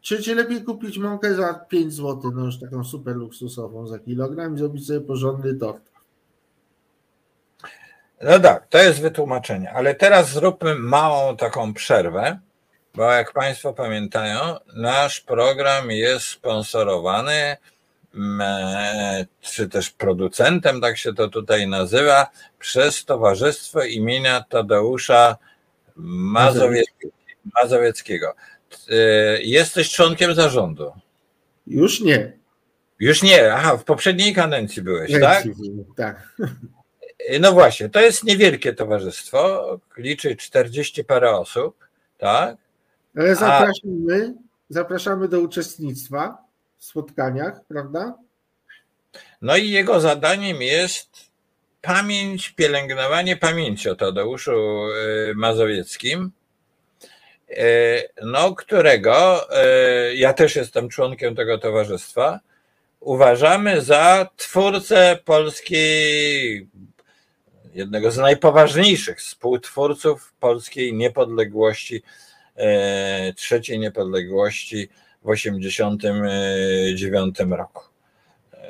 Czy, 0.00 0.22
czy 0.22 0.34
lepiej 0.34 0.64
kupić 0.64 0.98
mąkę 0.98 1.34
za 1.34 1.54
5 1.54 1.94
zł, 1.94 2.32
no 2.34 2.44
już 2.44 2.60
taką 2.60 2.84
super 2.84 3.16
luksusową 3.16 3.86
za 3.86 3.98
kilogram 3.98 4.54
i 4.54 4.58
zrobić 4.58 4.86
sobie 4.86 5.00
porządny 5.00 5.54
tort? 5.54 5.90
No 8.22 8.40
tak, 8.40 8.66
to 8.66 8.78
jest 8.78 9.00
wytłumaczenie, 9.00 9.72
ale 9.72 9.94
teraz 9.94 10.32
zróbmy 10.32 10.74
małą 10.74 11.36
taką 11.36 11.74
przerwę, 11.74 12.38
bo 12.94 13.12
jak 13.12 13.32
Państwo 13.32 13.72
pamiętają, 13.72 14.56
nasz 14.74 15.20
program 15.20 15.90
jest 15.90 16.26
sponsorowany, 16.26 17.56
mm, 18.14 19.26
czy 19.40 19.68
też 19.68 19.90
producentem, 19.90 20.80
tak 20.80 20.98
się 20.98 21.14
to 21.14 21.28
tutaj 21.28 21.68
nazywa, 21.68 22.30
przez 22.58 23.04
Towarzystwo 23.04 23.82
imienia 23.82 24.44
Tadeusza 24.48 25.36
Mazowieckiego. 27.62 28.34
Y, 28.88 29.42
jesteś 29.42 29.92
członkiem 29.92 30.34
zarządu. 30.34 30.92
Już 31.66 32.00
nie. 32.00 32.32
Już 33.00 33.22
nie, 33.22 33.52
aha, 33.54 33.76
w 33.76 33.84
poprzedniej 33.84 34.34
kadencji 34.34 34.82
byłeś, 34.82 35.12
tak? 35.20 35.44
Tak. 35.96 36.36
Y, 37.30 37.40
no 37.40 37.52
właśnie, 37.52 37.88
to 37.88 38.00
jest 38.00 38.24
niewielkie 38.24 38.72
towarzystwo, 38.72 39.78
liczy 39.96 40.36
40 40.36 41.04
parę 41.04 41.30
osób, 41.30 41.76
tak? 42.18 42.56
Ale 43.16 43.34
zapraszamy, 43.34 44.34
A... 44.38 44.42
zapraszamy 44.68 45.28
do 45.28 45.40
uczestnictwa 45.40 46.38
w 46.78 46.84
spotkaniach, 46.84 47.60
prawda? 47.68 48.14
No 49.42 49.56
i 49.56 49.70
jego 49.70 50.00
zadaniem 50.00 50.62
jest 50.62 51.08
pamięć, 51.82 52.50
pielęgnowanie 52.50 53.36
pamięci 53.36 53.88
o 53.90 53.96
Tadeuszu 53.96 54.86
y, 55.30 55.34
Mazowieckim, 55.34 56.32
E, 57.56 58.02
no, 58.22 58.54
którego 58.54 59.46
e, 59.56 60.14
ja 60.14 60.32
też 60.32 60.56
jestem 60.56 60.88
członkiem 60.88 61.34
tego 61.34 61.58
towarzystwa, 61.58 62.40
uważamy 63.00 63.80
za 63.80 64.28
twórcę 64.36 65.18
polskiej, 65.24 66.68
jednego 67.74 68.10
z 68.10 68.16
najpoważniejszych 68.16 69.18
współtwórców 69.18 70.34
polskiej 70.40 70.94
niepodległości, 70.94 72.02
trzeciej 73.36 73.78
niepodległości 73.78 74.88
w 75.22 75.36
1989 75.36 77.36
roku. 77.50 77.82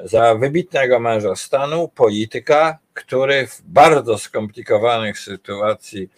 Za 0.05 0.35
wybitnego 0.35 1.01
męża 1.01 1.37
stanu, 1.37 1.89
polityka, 1.89 2.79
który 2.95 3.47
w 3.47 3.63
bardzo 3.63 4.19
skomplikowanych 4.19 5.19
sytuacji 5.19 6.09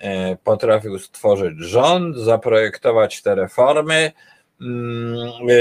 E, 0.00 0.36
potrafił 0.36 0.98
stworzyć 0.98 1.58
rząd, 1.58 2.16
zaprojektować 2.16 3.22
te 3.22 3.34
reformy. 3.34 4.12
Mm, 4.60 5.16
e, 5.50 5.54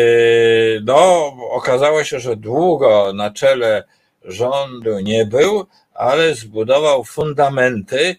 no, 0.84 1.34
okazało 1.52 2.04
się, 2.04 2.20
że 2.20 2.36
długo 2.36 3.14
na 3.14 3.32
czele 3.32 3.84
rządu 4.24 5.00
nie 5.00 5.26
był, 5.26 5.66
ale 5.94 6.36
zbudował 6.36 7.04
fundamenty, 7.04 8.16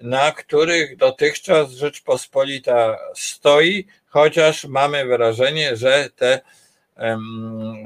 na 0.00 0.32
których 0.32 0.96
dotychczas 0.96 1.70
Rzeczpospolita 1.70 2.98
stoi, 3.14 3.86
chociaż 4.06 4.64
mamy 4.64 5.04
wrażenie, 5.04 5.76
że 5.76 6.08
te 6.16 6.40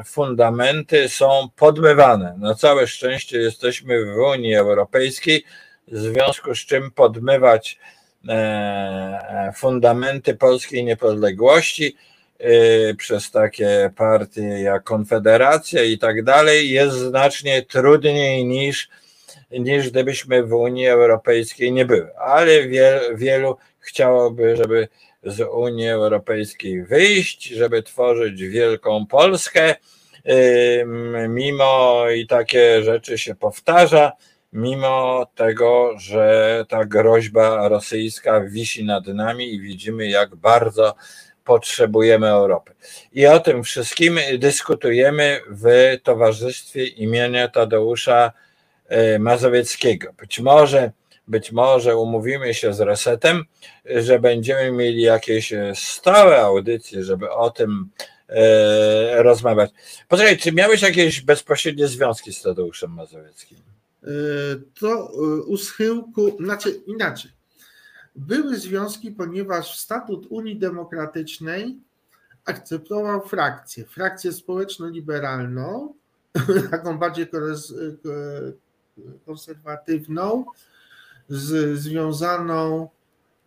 fundamenty 0.05 1.09
są 1.09 1.49
podmywane. 1.57 2.35
Na 2.39 2.55
całe 2.55 2.87
szczęście 2.87 3.39
jesteśmy 3.39 4.05
w 4.05 4.17
Unii 4.17 4.55
Europejskiej, 4.55 5.45
w 5.89 5.99
związku 5.99 6.55
z 6.55 6.59
czym 6.59 6.91
podmywać 6.91 7.79
e, 8.29 9.53
fundamenty 9.57 10.35
polskiej 10.35 10.85
niepodległości 10.85 11.97
e, 12.39 12.95
przez 12.95 13.31
takie 13.31 13.91
partie 13.97 14.43
jak 14.43 14.85
Konfederacja 14.85 15.83
i 15.83 15.99
tak 15.99 16.25
dalej 16.25 16.71
jest 16.71 16.97
znacznie 16.97 17.63
trudniej 17.63 18.45
niż, 18.45 18.89
niż 19.61 19.91
gdybyśmy 19.91 20.43
w 20.43 20.53
Unii 20.53 20.87
Europejskiej 20.87 21.73
nie 21.73 21.85
były. 21.85 22.17
Ale 22.17 22.51
wielu 23.15 23.57
chciałoby, 23.79 24.57
żeby 24.57 24.89
z 25.23 25.41
Unii 25.41 25.89
Europejskiej 25.89 26.83
wyjść, 26.83 27.45
żeby 27.45 27.83
tworzyć 27.83 28.43
wielką 28.43 29.07
Polskę. 29.07 29.75
Mimo 31.29 32.05
i 32.11 32.27
takie 32.27 32.83
rzeczy 32.83 33.19
się 33.19 33.35
powtarza, 33.35 34.13
mimo 34.53 35.27
tego, 35.35 35.95
że 35.99 36.65
ta 36.69 36.85
groźba 36.85 37.69
rosyjska 37.69 38.41
wisi 38.41 38.85
nad 38.85 39.07
nami 39.07 39.55
i 39.55 39.61
widzimy, 39.61 40.09
jak 40.09 40.35
bardzo 40.35 40.95
potrzebujemy 41.45 42.29
Europy. 42.29 42.73
I 43.13 43.27
o 43.27 43.41
tym 43.41 43.65
wszystkim 43.65 44.19
dyskutujemy 44.39 45.41
w 45.49 45.97
towarzystwie 46.03 46.87
imienia 46.87 47.49
Tadeusza 47.49 48.33
Mazowieckiego. 49.19 50.13
Być 50.13 50.41
może 50.41 50.93
być 51.29 51.53
może 51.53 51.97
umówimy 51.97 52.55
się 52.55 52.75
z 52.75 52.81
resetem, 52.81 53.45
że 53.85 54.19
będziemy 54.19 54.73
mieli 54.73 55.03
jakieś 55.03 55.53
stałe 55.75 56.43
audycje, 56.43 57.05
żeby 57.05 57.31
o 57.31 57.51
tym 57.51 57.89
e, 58.29 59.23
rozmawiać. 59.23 59.71
Poczekaj, 60.09 60.39
czy 60.39 60.53
miałeś 60.53 60.83
jakieś 60.83 61.21
bezpośrednie 61.21 61.89
związki 61.89 62.33
z 62.33 62.43
Tadeuszem 62.43 62.91
Mazowieckim? 62.91 63.59
E, 64.03 64.09
to 64.81 64.89
e, 64.89 65.43
u 65.43 65.57
schyłku, 65.57 66.37
znaczy 66.41 66.71
inaczej. 66.87 67.31
Były 68.17 68.57
związki, 68.57 69.11
ponieważ 69.11 69.79
statut 69.79 70.27
Unii 70.31 70.57
Demokratycznej 70.57 71.77
akceptował 72.45 73.29
frakcję, 73.29 73.85
frakcję 73.85 74.33
społeczno-liberalną, 74.33 75.95
taką 76.71 76.99
bardziej 76.99 77.27
konserwatywną, 79.27 80.45
z, 81.29 81.79
związaną 81.79 82.89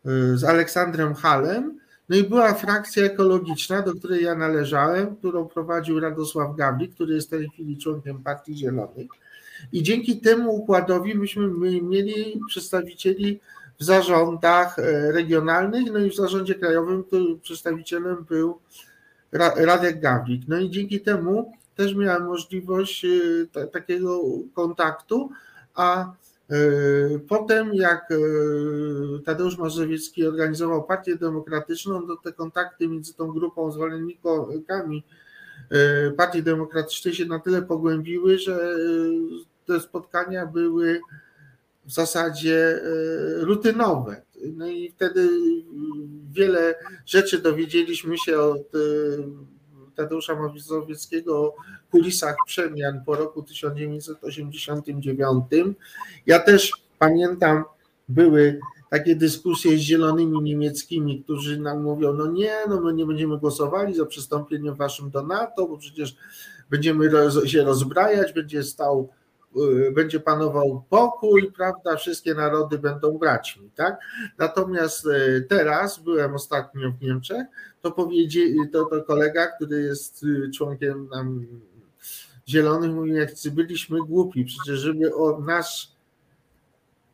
y, 0.06 0.38
z 0.38 0.44
Aleksandrem 0.44 1.14
Halem. 1.14 1.80
No 2.10 2.16
i 2.16 2.24
była 2.24 2.54
frakcja 2.54 3.04
ekologiczna, 3.04 3.82
do 3.82 3.94
której 3.94 4.24
ja 4.24 4.36
należałem, 4.36 5.16
którą 5.16 5.48
prowadził 5.48 6.00
Radosław 6.00 6.56
Gawlik, 6.56 6.94
który 6.94 7.16
jest 7.16 7.28
w 7.28 7.32
tej 7.32 7.50
chwili 7.50 7.78
członkiem 7.78 8.24
Partii 8.24 8.58
Zielonych. 8.58 9.08
I 9.74 9.84
dzięki 9.84 10.20
temu 10.20 10.56
układowi 10.56 11.16
myśmy 11.16 11.50
mieli 11.82 12.42
przedstawicieli 12.48 13.40
w 13.80 13.84
zarządach 13.84 14.80
e, 14.80 15.12
regionalnych, 15.12 15.92
no 15.92 16.00
i 16.00 16.12
w 16.12 16.16
zarządzie 16.16 16.56
krajowym 16.56 17.04
przedstawicielem 17.42 18.26
był 18.30 18.60
Radek 19.56 20.00
Gawlik. 20.00 20.42
No 20.48 20.58
i 20.58 20.70
dzięki 20.70 21.02
temu 21.02 21.54
też 21.78 21.96
miałem 21.96 22.26
możliwość 22.26 23.06
y, 23.06 23.48
takiego 23.72 24.22
kontaktu, 24.54 25.30
a 25.76 26.14
E, 26.50 27.20
potem, 27.20 27.74
jak 27.74 28.12
e, 28.12 28.16
Tadeusz 29.26 29.58
Mazowiecki 29.58 30.28
organizował 30.28 30.84
Partię 30.84 31.16
Demokratyczną, 31.16 32.08
to 32.08 32.16
te 32.16 32.34
kontakty 32.34 32.88
między 32.88 33.14
tą 33.14 33.32
grupą 33.32 33.72
zwolennikami 33.72 35.04
Partii 36.18 36.44
Demokratycznej 36.44 37.14
się 37.14 37.26
na 37.26 37.40
tyle 37.40 37.62
pogłębiły, 37.62 38.40
że 38.40 38.76
te 39.66 39.80
spotkania 39.80 40.46
były 40.46 41.02
w 41.86 41.92
zasadzie 41.92 42.80
rutynowe. 43.40 44.22
No 44.56 44.68
i 44.68 44.92
wtedy 44.92 45.30
wiele 46.32 46.76
rzeczy 47.06 47.42
dowiedzieliśmy 47.42 48.18
się 48.18 48.40
od 48.40 48.72
Tadeusza 49.98 50.36
Mazowieckiego 50.36 51.38
o 51.38 51.56
kulisach 51.92 52.36
przemian 52.46 53.04
po 53.06 53.16
roku 53.16 53.44
1989. 53.44 55.46
Ja 56.26 56.40
też 56.40 56.74
pamiętam, 57.00 57.64
były 58.10 58.60
takie 58.90 59.16
dyskusje 59.16 59.78
z 59.78 59.82
zielonymi 59.82 60.42
niemieckimi, 60.42 61.24
którzy 61.24 61.60
nam 61.60 61.84
mówią, 61.84 62.14
no 62.14 62.32
nie, 62.32 62.56
no 62.70 62.82
my 62.82 62.94
nie 62.94 63.06
będziemy 63.06 63.38
głosowali 63.38 63.96
za 63.96 64.06
przystąpieniem 64.06 64.76
waszym 64.76 65.10
do 65.10 65.24
NATO, 65.24 65.68
bo 65.68 65.78
przecież 65.78 66.16
będziemy 66.70 67.10
się 67.46 67.64
rozbrajać, 67.64 68.34
będzie 68.34 68.64
stał 68.64 69.10
będzie 69.92 70.20
panował 70.20 70.84
pokój, 70.90 71.52
prawda, 71.58 71.96
wszystkie 71.96 72.34
narody 72.34 72.78
będą 72.78 73.18
braćmi, 73.18 73.70
tak? 73.76 74.00
Natomiast 74.38 75.06
y, 75.06 75.46
teraz, 75.50 76.00
byłem 76.00 76.36
ostatnio 76.36 76.92
w 76.92 77.02
Niemczech, 77.02 77.48
to 77.82 77.92
powiedzieli, 77.92 78.70
to, 78.74 78.86
to 78.86 79.04
kolega, 79.04 79.48
który 79.48 79.82
jest 79.82 80.24
y, 80.24 80.52
członkiem 80.56 81.10
zielonych, 82.48 82.92
mówi, 82.92 83.14
jak 83.14 83.30
byliśmy 83.52 84.00
głupi, 84.00 84.46
przecież 84.46 84.80
żeby 84.80 85.16
o 85.16 85.40
nasz 85.40 85.98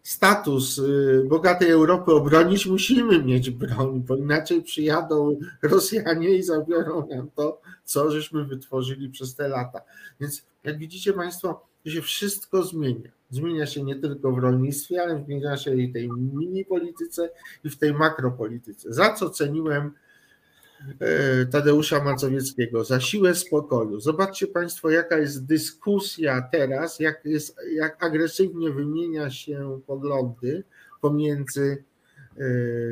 status 0.04 0.82
bogatej 1.26 1.72
Europy 1.72 2.12
obronić, 2.12 2.66
musimy 2.66 3.24
mieć 3.24 3.50
broń, 3.50 4.04
bo 4.08 4.16
inaczej 4.16 4.64
przyjadą 4.64 5.40
Rosjanie 5.62 6.30
i 6.30 6.44
zabiorą 6.44 7.08
nam 7.08 7.30
to, 7.36 7.62
co 7.86 8.12
żeśmy 8.12 8.46
wytworzyli 8.46 9.10
przez 9.10 9.36
te 9.36 9.48
lata. 9.48 9.82
Więc 10.20 10.46
jak 10.64 10.78
widzicie 10.78 11.14
Państwo, 11.14 11.66
to 11.84 11.90
się 11.90 12.02
wszystko 12.02 12.64
zmienia. 12.64 13.10
Zmienia 13.30 13.66
się 13.66 13.84
nie 13.84 13.96
tylko 13.96 14.32
w 14.32 14.38
rolnictwie, 14.38 15.02
ale 15.02 15.24
zmienia 15.26 15.58
się 15.58 15.76
i 15.76 15.94
tej 15.94 16.10
mini 16.10 16.66
polityce, 16.66 17.30
i 17.64 17.70
w 17.70 17.78
tej 17.78 17.94
makropolityce. 17.94 18.94
Za 18.94 19.14
co 19.14 19.30
ceniłem 19.30 19.92
e, 21.00 21.46
Tadeusza 21.46 22.04
Macowieckiego, 22.04 22.84
za 22.84 23.00
siłę 23.00 23.36
spokoju. 23.36 24.00
Zobaczcie 24.00 24.48
Państwo, 24.48 24.90
jaka 24.90 25.18
jest 25.18 25.46
dyskusja 25.46 26.50
teraz, 26.52 27.00
jak, 27.00 27.26
jest, 27.26 27.58
jak 27.76 28.04
agresywnie 28.04 28.72
wymienia 28.72 29.30
się 29.30 29.80
poglądy 29.88 30.64
pomiędzy 31.02 31.84
e, 32.38 32.44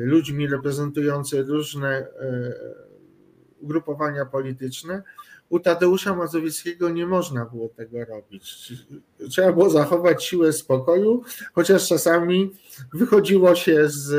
ludźmi 0.04 0.48
reprezentującymi 0.48 1.42
różne 1.42 1.88
e, 1.88 2.54
ugrupowania 3.60 4.26
polityczne, 4.26 5.02
u 5.52 5.60
Tadeusza 5.60 6.14
Mazowieckiego 6.14 6.90
nie 6.90 7.06
można 7.06 7.44
było 7.44 7.68
tego 7.68 8.04
robić. 8.04 8.72
Trzeba 9.30 9.52
było 9.52 9.70
zachować 9.70 10.24
siłę 10.24 10.52
spokoju, 10.52 11.22
chociaż 11.52 11.88
czasami 11.88 12.50
wychodziło 12.92 13.54
się 13.54 13.88
z 13.88 14.14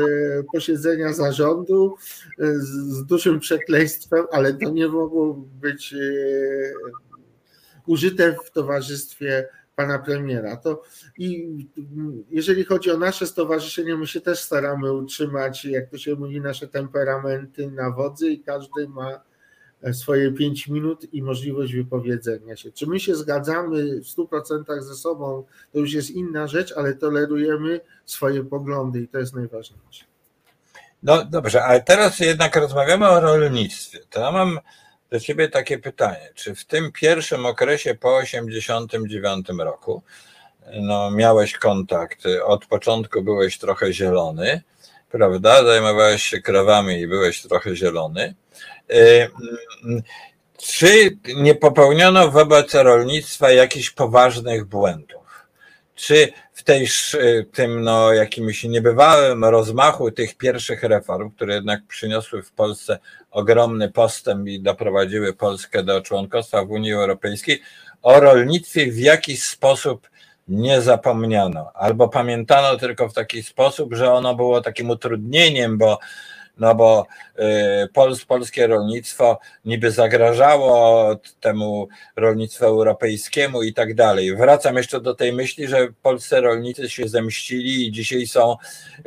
posiedzenia 0.52 1.12
zarządu 1.12 1.96
z 2.38 3.06
dużym 3.06 3.40
przekleństwem, 3.40 4.24
ale 4.32 4.54
to 4.54 4.70
nie 4.70 4.88
mogło 4.88 5.34
być 5.60 5.94
e, 5.94 5.96
użyte 7.86 8.36
w 8.46 8.50
towarzystwie 8.50 9.48
pana 9.76 9.98
premiera. 9.98 10.56
To 10.56 10.82
i 11.18 11.56
jeżeli 12.30 12.64
chodzi 12.64 12.90
o 12.90 12.98
nasze 12.98 13.26
stowarzyszenie, 13.26 13.96
my 13.96 14.06
się 14.06 14.20
też 14.20 14.40
staramy 14.40 14.92
utrzymać, 14.92 15.64
jak 15.64 15.90
to 15.90 15.98
się 15.98 16.14
mówi, 16.14 16.40
nasze 16.40 16.68
temperamenty 16.68 17.70
na 17.70 17.90
wodzy 17.90 18.30
i 18.30 18.40
każdy 18.40 18.88
ma 18.88 19.33
swoje 19.92 20.32
pięć 20.32 20.68
minut 20.68 21.14
i 21.14 21.22
możliwość 21.22 21.74
wypowiedzenia 21.74 22.56
się. 22.56 22.72
Czy 22.72 22.86
my 22.86 23.00
się 23.00 23.14
zgadzamy 23.14 24.00
w 24.00 24.06
100% 24.06 24.82
ze 24.82 24.94
sobą, 24.94 25.44
to 25.72 25.78
już 25.78 25.92
jest 25.92 26.10
inna 26.10 26.46
rzecz, 26.46 26.72
ale 26.76 26.94
tolerujemy 26.94 27.80
swoje 28.04 28.44
poglądy 28.44 29.00
i 29.00 29.08
to 29.08 29.18
jest 29.18 29.34
najważniejsze. 29.34 30.04
No 31.02 31.24
dobrze, 31.24 31.64
ale 31.64 31.82
teraz 31.82 32.20
jednak 32.20 32.56
rozmawiamy 32.56 33.08
o 33.08 33.20
rolnictwie. 33.20 33.98
To 34.10 34.20
ja 34.20 34.32
mam 34.32 34.60
do 35.10 35.20
Ciebie 35.20 35.48
takie 35.48 35.78
pytanie. 35.78 36.30
Czy 36.34 36.54
w 36.54 36.64
tym 36.64 36.92
pierwszym 36.92 37.46
okresie 37.46 37.94
po 37.94 38.16
89 38.16 39.48
roku 39.58 40.02
no, 40.80 41.10
miałeś 41.10 41.52
kontakt, 41.52 42.22
od 42.44 42.66
początku 42.66 43.22
byłeś 43.22 43.58
trochę 43.58 43.92
zielony, 43.92 44.62
prawda? 45.10 45.64
Zajmowałeś 45.64 46.22
się 46.22 46.40
krowami 46.40 47.00
i 47.00 47.08
byłeś 47.08 47.42
trochę 47.42 47.76
zielony. 47.76 48.34
Y, 48.92 49.30
czy 50.58 51.18
nie 51.36 51.54
popełniono 51.54 52.30
wobec 52.30 52.74
rolnictwa 52.74 53.50
jakichś 53.50 53.90
poważnych 53.90 54.64
błędów? 54.64 55.24
Czy 55.94 56.32
w 56.52 56.62
tej, 56.62 56.88
tym 57.52 57.82
no, 57.82 58.12
jakimś 58.12 58.64
niebywałym 58.64 59.44
rozmachu 59.44 60.10
tych 60.10 60.36
pierwszych 60.36 60.82
reform, 60.82 61.30
które 61.30 61.54
jednak 61.54 61.80
przyniosły 61.88 62.42
w 62.42 62.52
Polsce 62.52 62.98
ogromny 63.30 63.90
postęp 63.90 64.48
i 64.48 64.60
doprowadziły 64.60 65.32
Polskę 65.32 65.82
do 65.82 66.00
członkostwa 66.00 66.64
w 66.64 66.70
Unii 66.70 66.92
Europejskiej, 66.92 67.62
o 68.02 68.20
rolnictwie 68.20 68.92
w 68.92 68.98
jakiś 68.98 69.42
sposób 69.42 70.10
nie 70.48 70.80
zapomniano, 70.80 71.70
albo 71.74 72.08
pamiętano 72.08 72.76
tylko 72.78 73.08
w 73.08 73.14
taki 73.14 73.42
sposób, 73.42 73.94
że 73.94 74.12
ono 74.12 74.34
było 74.34 74.60
takim 74.60 74.90
utrudnieniem, 74.90 75.78
bo 75.78 75.98
no 76.58 76.74
bo 76.74 77.06
y, 77.38 77.88
Pols, 77.92 78.24
polskie 78.24 78.66
rolnictwo 78.66 79.38
niby 79.64 79.90
zagrażało 79.90 81.16
temu 81.40 81.88
rolnictwu 82.16 82.64
europejskiemu 82.64 83.62
i 83.62 83.74
tak 83.74 83.94
dalej. 83.94 84.36
Wracam 84.36 84.76
jeszcze 84.76 85.00
do 85.00 85.14
tej 85.14 85.32
myśli, 85.32 85.68
że 85.68 85.88
polscy 86.02 86.40
rolnicy 86.40 86.90
się 86.90 87.08
zemścili 87.08 87.86
i 87.86 87.92
dzisiaj 87.92 88.26
są 88.26 88.56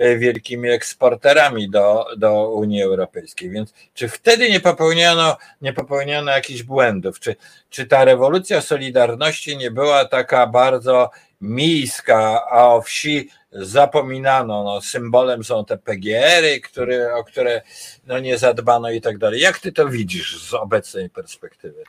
y, 0.01 0.17
wielkimi 0.17 0.69
eksporterami 0.69 1.69
do, 1.69 2.05
do 2.17 2.51
Unii 2.51 2.83
Europejskiej. 2.83 3.49
Więc 3.49 3.73
czy 3.93 4.09
wtedy 4.09 4.49
nie 4.49 4.59
popełniono, 4.59 5.37
nie 5.61 5.73
popełniono 5.73 6.31
jakichś 6.31 6.63
błędów? 6.63 7.19
Czy, 7.19 7.35
czy 7.69 7.85
ta 7.85 8.05
rewolucja 8.05 8.61
Solidarności 8.61 9.57
nie 9.57 9.71
była 9.71 10.05
taka 10.05 10.47
bardzo 10.47 11.09
miejska, 11.41 12.41
a 12.51 12.75
o 12.75 12.81
wsi 12.81 13.29
zapominano. 13.51 14.63
No, 14.63 14.81
symbolem 14.81 15.43
są 15.43 15.65
te 15.65 15.77
PGR-y, 15.77 16.61
które, 16.61 17.15
o 17.15 17.23
które 17.23 17.61
no, 18.07 18.19
nie 18.19 18.37
zadbano 18.37 18.91
i 18.91 19.01
tak 19.01 19.17
dalej. 19.17 19.41
Jak 19.41 19.59
ty 19.59 19.71
to 19.71 19.89
widzisz 19.89 20.49
z 20.49 20.53
obecnej 20.53 21.09
perspektywy? 21.09 21.83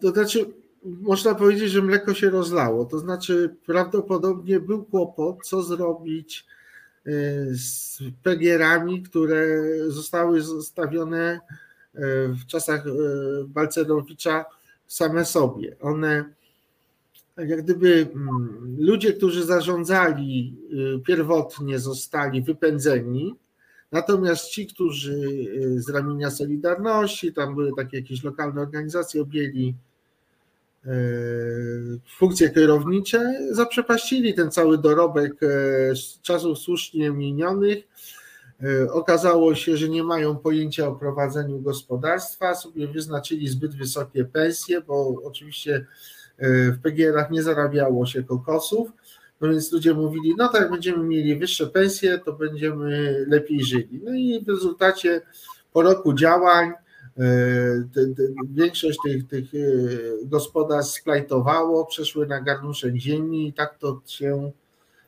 To 0.00 0.10
znaczy, 0.10 0.46
można 0.84 1.34
powiedzieć, 1.34 1.70
że 1.70 1.82
mleko 1.82 2.14
się 2.14 2.30
rozlało. 2.30 2.84
To 2.84 2.98
znaczy, 2.98 3.56
prawdopodobnie 3.66 4.60
był 4.60 4.84
kłopot, 4.84 5.36
co 5.44 5.62
zrobić 5.62 6.46
e, 7.06 7.10
z 7.54 7.98
PGR-ami, 8.22 9.02
które 9.02 9.46
zostały 9.88 10.42
zostawione 10.42 11.40
e, 11.94 12.00
w 12.28 12.46
czasach 12.46 12.86
e, 12.86 12.90
Balcerowicza 13.46 14.44
same 14.86 15.24
sobie. 15.24 15.76
One 15.80 16.24
jak 17.36 17.62
gdyby 17.62 18.08
mm, 18.14 18.76
ludzie, 18.78 19.12
którzy 19.12 19.44
zarządzali 19.44 20.56
y, 20.96 21.00
pierwotnie 21.06 21.78
zostali 21.78 22.42
wypędzeni, 22.42 23.36
natomiast 23.92 24.48
ci, 24.48 24.66
którzy 24.66 25.12
y, 25.12 25.82
z 25.82 25.88
ramienia 25.88 26.30
Solidarności, 26.30 27.32
tam 27.32 27.54
były 27.54 27.70
takie 27.76 27.96
jakieś 27.96 28.24
lokalne 28.24 28.60
organizacje, 28.60 29.22
objęli 29.22 29.74
y, 30.86 30.90
funkcje 32.18 32.50
kierownicze, 32.50 33.38
zaprzepaścili 33.50 34.34
ten 34.34 34.50
cały 34.50 34.78
dorobek 34.78 35.32
czasów 36.22 36.58
słusznie 36.58 37.10
minionych. 37.10 37.84
Okazało 38.90 39.54
się, 39.54 39.76
że 39.76 39.88
nie 39.88 40.04
mają 40.04 40.36
pojęcia 40.36 40.88
o 40.88 40.94
prowadzeniu 40.94 41.60
gospodarstwa, 41.60 42.54
sobie 42.54 42.88
wyznaczyli 42.88 43.48
zbyt 43.48 43.74
wysokie 43.74 44.24
pensje, 44.24 44.80
bo 44.80 45.22
oczywiście 45.24 45.86
w 46.38 46.78
PGR-ach 46.82 47.30
nie 47.30 47.42
zarabiało 47.42 48.06
się 48.06 48.22
kokosów, 48.22 48.92
no 49.42 49.48
więc 49.48 49.72
ludzie 49.72 49.94
mówili, 49.94 50.34
no 50.38 50.48
tak, 50.48 50.70
będziemy 50.70 51.04
mieli 51.04 51.36
wyższe 51.36 51.66
pensje, 51.66 52.18
to 52.18 52.32
będziemy 52.32 53.24
lepiej 53.28 53.64
żyli. 53.64 54.00
No 54.04 54.14
i 54.14 54.44
w 54.44 54.48
rezultacie 54.48 55.20
po 55.72 55.82
roku 55.82 56.14
działań 56.14 56.72
e, 57.18 57.24
większość 58.50 58.98
tych, 59.04 59.28
tych 59.28 59.44
e, 59.54 59.58
gospodarstw 60.26 61.00
splajtowało, 61.00 61.86
przeszły 61.86 62.26
na 62.26 62.40
garnuszek 62.40 62.94
ziemi 62.94 63.48
i 63.48 63.52
tak 63.52 63.78
to 63.78 64.02
się 64.06 64.50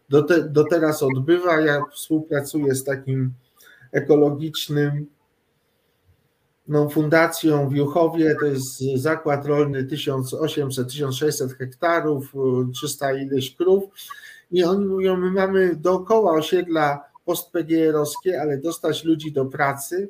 do, 0.09 0.23
te, 0.23 0.43
do 0.43 0.65
teraz 0.65 1.03
odbywa. 1.03 1.61
Ja 1.61 1.83
współpracuję 1.93 2.75
z 2.75 2.85
takim 2.85 3.33
ekologicznym 3.93 5.07
fundacją 6.91 7.69
w 7.69 7.73
Juchowie, 7.73 8.37
to 8.41 8.47
jest 8.47 8.83
zakład 8.95 9.47
rolny 9.47 9.85
1800-1600 9.85 11.57
hektarów, 11.59 12.33
300 12.73 13.13
ileś 13.13 13.57
krów 13.57 13.85
i 14.51 14.65
oni 14.65 14.87
mówią, 14.87 15.17
my 15.17 15.31
mamy 15.31 15.77
dookoła 15.77 16.33
osiedla 16.33 17.05
post-PGR-owskie, 17.25 18.41
ale 18.41 18.59
dostać 18.59 19.05
ludzi 19.05 19.33
do 19.33 19.45
pracy 19.45 20.09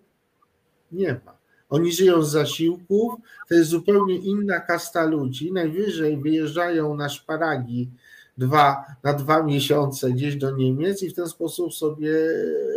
nie 0.92 1.20
ma. 1.24 1.34
Oni 1.70 1.92
żyją 1.92 2.22
z 2.22 2.30
zasiłków, 2.30 3.14
to 3.48 3.54
jest 3.54 3.70
zupełnie 3.70 4.16
inna 4.16 4.60
kasta 4.60 5.04
ludzi, 5.04 5.52
najwyżej 5.52 6.16
wyjeżdżają 6.16 6.94
na 6.94 7.08
szparagi 7.08 7.90
dwa, 8.38 8.84
na 9.02 9.12
dwa 9.12 9.42
miesiące 9.42 10.10
gdzieś 10.10 10.36
do 10.36 10.50
Niemiec 10.50 11.02
i 11.02 11.10
w 11.10 11.14
ten 11.14 11.28
sposób 11.28 11.74
sobie 11.74 12.14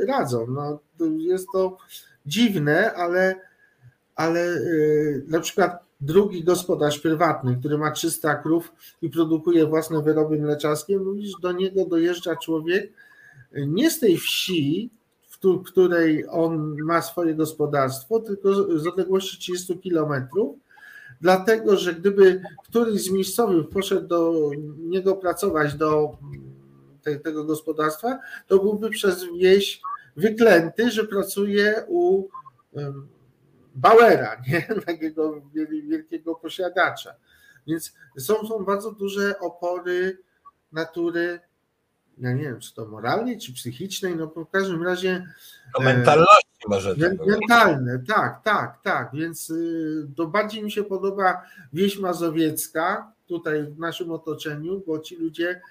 radzą. 0.08 0.48
No, 0.48 0.80
jest 1.18 1.48
to 1.54 1.78
dziwne, 2.26 2.94
ale 2.94 3.47
ale 4.18 4.40
y, 4.56 5.24
na 5.28 5.40
przykład 5.40 5.84
drugi 6.02 6.44
gospodarz 6.44 7.00
prywatny, 7.00 7.58
który 7.60 7.78
ma 7.78 7.92
300 7.92 8.36
krów 8.36 8.72
i 9.02 9.10
produkuje 9.10 9.66
własne 9.66 10.02
wyroby 10.02 10.38
mleczarskie, 10.38 11.00
mówisz, 11.00 11.32
do 11.42 11.52
niego 11.52 11.86
dojeżdża 11.86 12.36
człowiek 12.36 12.94
nie 13.56 13.92
z 13.92 14.00
tej 14.00 14.18
wsi, 14.18 14.90
w 15.30 15.64
której 15.64 16.26
on 16.30 16.76
ma 16.84 17.02
swoje 17.02 17.36
gospodarstwo, 17.36 18.20
tylko 18.20 18.54
z 18.80 18.88
odległości 18.88 19.38
30 19.38 19.80
kilometrów, 19.80 20.56
dlatego 21.22 21.78
że 21.78 21.94
gdyby 21.94 22.42
któryś 22.64 23.04
z 23.04 23.12
miejscowych 23.12 23.70
poszedł 23.70 24.08
do 24.08 24.52
niego 24.80 25.16
pracować 25.16 25.74
do 25.74 26.18
te, 27.04 27.20
tego 27.20 27.44
gospodarstwa, 27.44 28.20
to 28.48 28.60
byłby 28.60 28.90
przez 28.90 29.26
wieś 29.40 29.82
wyklęty, 30.16 30.92
że 30.92 31.04
pracuje 31.04 31.84
u 31.88 32.28
Bauera, 33.78 34.42
nie? 34.48 34.62
takiego 34.86 35.42
wielkiego 35.90 36.36
posiadacza. 36.36 37.16
Więc 37.68 37.94
są, 38.18 38.48
są 38.48 38.66
bardzo 38.66 38.92
duże 38.92 39.40
opory 39.40 40.18
natury, 40.72 41.40
ja 42.18 42.34
nie 42.34 42.44
wiem, 42.44 42.60
czy 42.60 42.74
to 42.74 42.86
moralnej, 42.86 43.40
czy 43.40 43.54
psychicznej, 43.54 44.16
no 44.16 44.28
w 44.28 44.50
każdym 44.52 44.84
razie. 44.84 45.28
To 45.76 45.84
mentalności 45.84 46.48
może. 46.68 46.96
Mentalne, 47.28 48.04
tak, 48.08 48.44
tak, 48.44 48.82
tak. 48.84 49.10
Więc 49.14 49.50
y, 49.50 50.08
to 50.16 50.28
bardziej 50.28 50.64
mi 50.64 50.72
się 50.72 50.84
podoba 50.84 51.42
wieś 51.74 52.00
mazowiecka, 52.00 53.12
tutaj 53.28 53.64
w 53.64 53.80
naszym 53.80 54.12
otoczeniu, 54.12 54.84
bo 54.88 55.00
ci 55.00 55.16
ludzie 55.16 55.62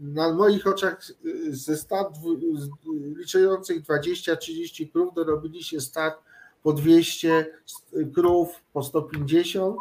na 0.00 0.32
moich 0.32 0.66
oczach 0.66 1.00
y, 1.24 1.56
ze 1.56 1.76
stad 1.76 2.18
liczących 3.16 3.82
20-30 3.82 4.92
krów 4.92 5.14
dorobili 5.14 5.64
się 5.64 5.80
stad 5.80 6.31
po 6.62 6.72
200 6.72 7.46
krów, 8.14 8.48
po 8.72 8.82
150, 8.82 9.76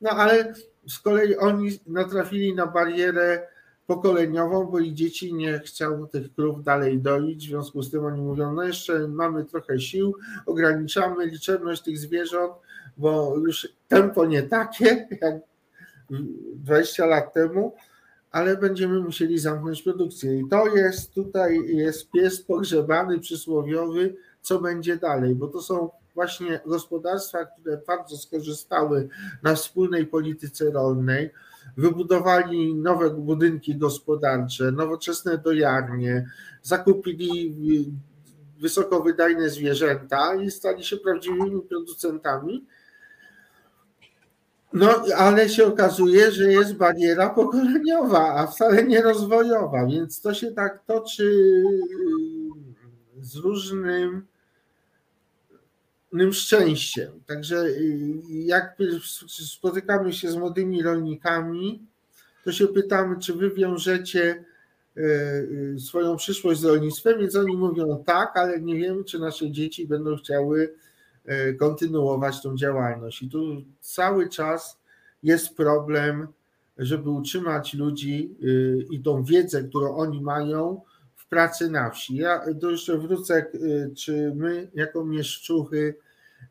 no 0.00 0.10
ale 0.10 0.54
z 0.88 0.98
kolei 0.98 1.36
oni 1.36 1.80
natrafili 1.86 2.54
na 2.54 2.66
barierę 2.66 3.48
pokoleniową, 3.86 4.66
bo 4.66 4.78
ich 4.78 4.94
dzieci 4.94 5.34
nie 5.34 5.58
chciały 5.58 6.08
tych 6.08 6.34
krów 6.34 6.64
dalej 6.64 6.98
doić, 6.98 7.46
w 7.46 7.50
związku 7.50 7.82
z 7.82 7.90
tym 7.90 8.04
oni 8.04 8.22
mówią, 8.22 8.52
no 8.54 8.62
jeszcze 8.62 9.08
mamy 9.08 9.44
trochę 9.44 9.80
sił, 9.80 10.14
ograniczamy 10.46 11.26
liczebność 11.26 11.82
tych 11.82 11.98
zwierząt, 11.98 12.52
bo 12.96 13.36
już 13.38 13.68
tempo 13.88 14.26
nie 14.26 14.42
takie 14.42 15.08
jak 15.22 15.34
20 16.54 17.06
lat 17.06 17.34
temu, 17.34 17.74
ale 18.30 18.56
będziemy 18.56 19.00
musieli 19.00 19.38
zamknąć 19.38 19.82
produkcję. 19.82 20.38
I 20.38 20.48
to 20.48 20.76
jest 20.76 21.14
tutaj 21.14 21.60
jest 21.66 22.10
pies 22.10 22.42
pogrzebany 22.42 23.20
przysłowiowy, 23.20 24.16
co 24.42 24.60
będzie 24.60 24.96
dalej, 24.96 25.34
bo 25.34 25.48
to 25.48 25.62
są 25.62 25.90
właśnie 26.16 26.60
gospodarstwa, 26.66 27.44
które 27.44 27.80
bardzo 27.86 28.16
skorzystały 28.16 29.08
na 29.42 29.54
wspólnej 29.54 30.06
polityce 30.06 30.70
rolnej, 30.70 31.30
wybudowali 31.76 32.74
nowe 32.74 33.10
budynki 33.10 33.76
gospodarcze, 33.76 34.72
nowoczesne 34.72 35.38
dojarnie, 35.38 36.26
zakupili 36.62 37.54
wysokowydajne 38.60 39.50
zwierzęta 39.50 40.34
i 40.34 40.50
stali 40.50 40.84
się 40.84 40.96
prawdziwymi 40.96 41.62
producentami. 41.62 42.66
No, 44.72 45.02
ale 45.16 45.48
się 45.48 45.66
okazuje, 45.66 46.32
że 46.32 46.52
jest 46.52 46.74
bariera 46.74 47.30
pokoleniowa, 47.30 48.34
a 48.34 48.46
wcale 48.46 48.84
nie 48.84 49.02
rozwojowa, 49.02 49.86
więc 49.86 50.20
to 50.20 50.34
się 50.34 50.52
tak 50.52 50.84
toczy 50.86 51.62
z 53.20 53.36
różnym 53.36 54.26
szczęściem. 56.32 57.12
Także 57.26 57.56
y, 57.56 58.20
jak 58.28 58.76
spotykamy 59.28 60.12
się 60.12 60.30
z 60.30 60.36
młodymi 60.36 60.82
rolnikami, 60.82 61.82
to 62.44 62.52
się 62.52 62.66
pytamy, 62.66 63.18
czy 63.20 63.34
wy 63.34 63.50
wiążecie 63.50 64.44
y, 64.96 65.00
y, 65.76 65.80
swoją 65.80 66.16
przyszłość 66.16 66.60
z 66.60 66.64
rolnictwem, 66.64 67.20
więc 67.20 67.36
oni 67.36 67.56
mówią 67.56 68.04
tak, 68.06 68.36
ale 68.36 68.60
nie 68.60 68.76
wiemy, 68.76 69.04
czy 69.04 69.18
nasze 69.18 69.50
dzieci 69.50 69.86
będą 69.86 70.16
chciały 70.16 70.74
kontynuować 71.58 72.42
tą 72.42 72.56
działalność. 72.56 73.22
I 73.22 73.30
tu 73.30 73.62
cały 73.80 74.28
czas 74.28 74.78
jest 75.22 75.56
problem, 75.56 76.28
żeby 76.78 77.10
utrzymać 77.10 77.74
ludzi 77.74 78.36
i 78.90 79.00
tą 79.00 79.24
wiedzę, 79.24 79.64
którą 79.64 79.96
oni 79.96 80.20
mają 80.20 80.80
w 81.16 81.28
pracy 81.28 81.70
na 81.70 81.90
wsi. 81.90 82.16
Ja 82.16 82.40
tu 82.60 82.70
jeszcze 82.70 82.98
wrócę, 82.98 83.46
czy 83.96 84.32
my 84.34 84.70
jako 84.74 85.04
mieszczuchy 85.04 85.94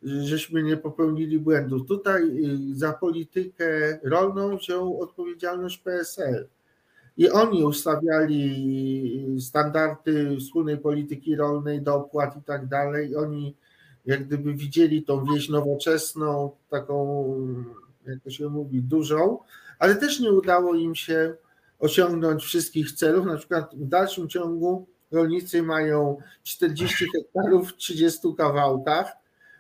żeśmy 0.04 0.64
nie 0.64 0.78
popełnili 0.78 1.40
błędów. 1.40 1.88
Tutaj 1.88 2.24
y, 2.24 2.76
za 2.76 2.94
politykę 2.94 4.00
rolną 4.04 4.58
wziął 4.58 5.02
odpowiedzialność 5.02 5.78
PSL. 5.78 6.48
I 7.18 7.30
oni 7.30 7.64
ustawiali 7.64 9.38
standardy 9.40 10.38
wspólnej 10.40 10.78
polityki 10.78 11.36
rolnej, 11.36 11.82
dopłat 11.82 12.38
i 12.38 12.42
tak 12.42 12.68
dalej. 12.68 13.16
Oni 13.16 13.56
jak 14.06 14.26
gdyby 14.28 14.54
widzieli 14.54 15.04
tą 15.04 15.26
wieś 15.26 15.50
nowoczesną, 15.50 16.52
taką, 16.70 17.26
jak 18.08 18.20
to 18.24 18.30
się 18.30 18.50
mówi, 18.50 18.82
dużą, 18.82 19.40
ale 19.80 19.96
też 19.96 20.20
nie 20.20 20.32
udało 20.32 20.76
im 20.76 20.96
się 20.96 21.36
osiągnąć 21.80 22.44
wszystkich 22.44 22.92
celów. 22.92 23.26
Na 23.26 23.38
przykład 23.38 23.76
w 23.76 23.88
dalszym 23.88 24.30
ciągu 24.30 24.88
rolnicy 25.12 25.64
mają 25.64 26.18
40 26.44 27.06
hektarów 27.16 27.70
w 27.70 27.76
30 27.76 28.20
kawałkach, 28.38 29.12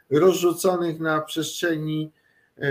rozrzuconych 0.10 0.99
na 0.99 1.22
przestrzeni 1.22 2.11
e, 2.57 2.68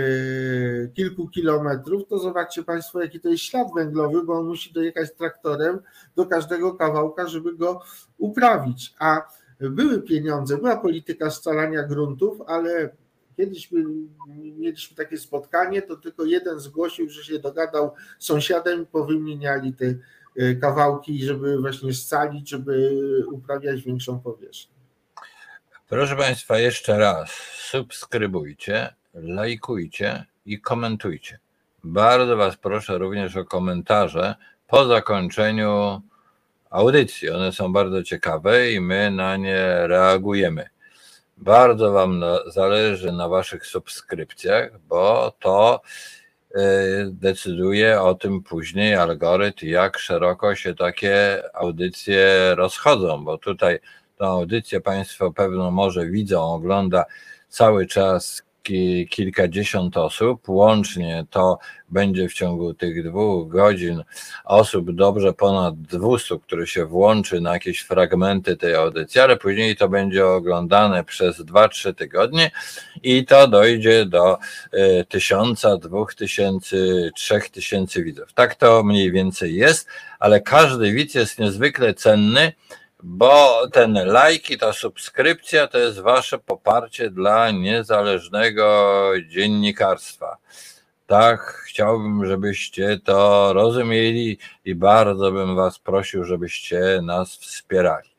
kilku 0.87 1.27
kilometrów, 1.27 2.07
to 2.07 2.19
zobaczcie 2.19 2.63
Państwo, 2.63 3.01
jaki 3.01 3.19
to 3.19 3.29
jest 3.29 3.43
ślad 3.43 3.67
węglowy, 3.75 4.23
bo 4.23 4.33
on 4.33 4.45
musi 4.45 4.73
dojechać 4.73 5.13
traktorem 5.17 5.79
do 6.15 6.25
każdego 6.25 6.73
kawałka, 6.73 7.27
żeby 7.27 7.55
go 7.55 7.81
uprawić. 8.17 8.93
A 8.99 9.21
były 9.59 10.01
pieniądze, 10.01 10.57
była 10.57 10.77
polityka 10.77 11.31
scalania 11.31 11.83
gruntów, 11.83 12.41
ale 12.47 12.89
kiedyś 13.37 13.69
mieliśmy 14.57 14.97
takie 14.97 15.17
spotkanie, 15.17 15.81
to 15.81 15.95
tylko 15.95 16.25
jeden 16.25 16.59
zgłosił, 16.59 17.09
że 17.09 17.23
się 17.23 17.39
dogadał 17.39 17.91
z 18.19 18.25
sąsiadem, 18.25 18.85
powymieniali 18.85 19.73
te 19.73 19.85
e, 20.37 20.55
kawałki, 20.55 21.23
żeby 21.23 21.57
właśnie 21.61 21.93
scalić, 21.93 22.49
żeby 22.49 22.91
uprawiać 23.31 23.81
większą 23.81 24.19
powierzchnię. 24.19 24.74
Proszę 25.89 26.15
Państwa, 26.15 26.59
jeszcze 26.59 26.97
raz 26.97 27.31
subskrybujcie, 27.69 28.93
lajkujcie 29.13 30.25
i 30.45 30.61
komentujcie. 30.61 31.39
Bardzo 31.83 32.37
Was 32.37 32.57
proszę 32.57 32.97
również 32.97 33.35
o 33.35 33.45
komentarze 33.45 34.35
po 34.67 34.85
zakończeniu 34.85 36.01
audycji. 36.69 37.29
One 37.29 37.51
są 37.51 37.73
bardzo 37.73 38.03
ciekawe 38.03 38.71
i 38.71 38.79
my 38.79 39.11
na 39.11 39.37
nie 39.37 39.87
reagujemy. 39.87 40.69
Bardzo 41.37 41.91
Wam 41.91 42.23
zależy 42.47 43.11
na 43.11 43.29
Waszych 43.29 43.65
subskrypcjach, 43.65 44.79
bo 44.79 45.33
to 45.39 45.81
e, 46.55 46.61
decyduje 47.05 48.01
o 48.01 48.15
tym 48.15 48.43
później 48.43 48.95
algorytm, 48.95 49.67
jak 49.67 49.97
szeroko 49.97 50.55
się 50.55 50.75
takie 50.75 51.43
audycje 51.53 52.55
rozchodzą, 52.55 53.23
bo 53.25 53.37
tutaj 53.37 53.79
tę 54.17 54.25
audycję 54.25 54.81
Państwo 54.81 55.31
pewno 55.31 55.71
może 55.71 56.05
widzą, 56.05 56.43
ogląda 56.43 57.05
cały 57.49 57.85
czas 57.87 58.45
kilkadziesiąt 59.09 59.97
osób. 59.97 60.49
Łącznie 60.49 61.25
to 61.29 61.57
będzie 61.89 62.29
w 62.29 62.33
ciągu 62.33 62.73
tych 62.73 63.03
dwóch 63.03 63.49
godzin 63.49 64.03
osób 64.45 64.91
dobrze 64.91 65.33
ponad 65.33 65.81
200, 65.81 66.39
które 66.39 66.67
się 66.67 66.85
włączy 66.85 67.41
na 67.41 67.53
jakieś 67.53 67.79
fragmenty 67.79 68.57
tej 68.57 68.75
audycji, 68.75 69.21
ale 69.21 69.37
później 69.37 69.75
to 69.75 69.89
będzie 69.89 70.27
oglądane 70.27 71.03
przez 71.03 71.39
2-3 71.39 71.95
tygodnie 71.95 72.51
i 73.03 73.25
to 73.25 73.47
dojdzie 73.47 74.05
do 74.05 74.37
e, 74.71 75.05
tysiąca, 75.05 75.77
dwóch 75.77 76.15
tysięcy, 76.15 77.11
trzech 77.15 77.49
tysięcy 77.49 78.03
widzów. 78.03 78.33
Tak 78.33 78.55
to 78.55 78.83
mniej 78.83 79.11
więcej 79.11 79.55
jest, 79.55 79.87
ale 80.19 80.41
każdy 80.41 80.91
widz 80.91 81.15
jest 81.15 81.39
niezwykle 81.39 81.93
cenny 81.93 82.53
bo 83.07 83.67
ten 83.67 83.93
like 83.93 84.53
i 84.53 84.57
ta 84.57 84.73
subskrypcja 84.73 85.67
to 85.67 85.77
jest 85.77 85.99
wasze 85.99 86.39
poparcie 86.39 87.09
dla 87.09 87.51
niezależnego 87.51 89.11
dziennikarstwa. 89.29 90.37
Tak, 91.07 91.63
chciałbym, 91.67 92.25
żebyście 92.25 92.99
to 93.03 93.53
rozumieli 93.53 94.37
i 94.65 94.75
bardzo 94.75 95.31
bym 95.31 95.55
was 95.55 95.79
prosił, 95.79 96.23
żebyście 96.23 97.01
nas 97.03 97.37
wspierali. 97.37 98.09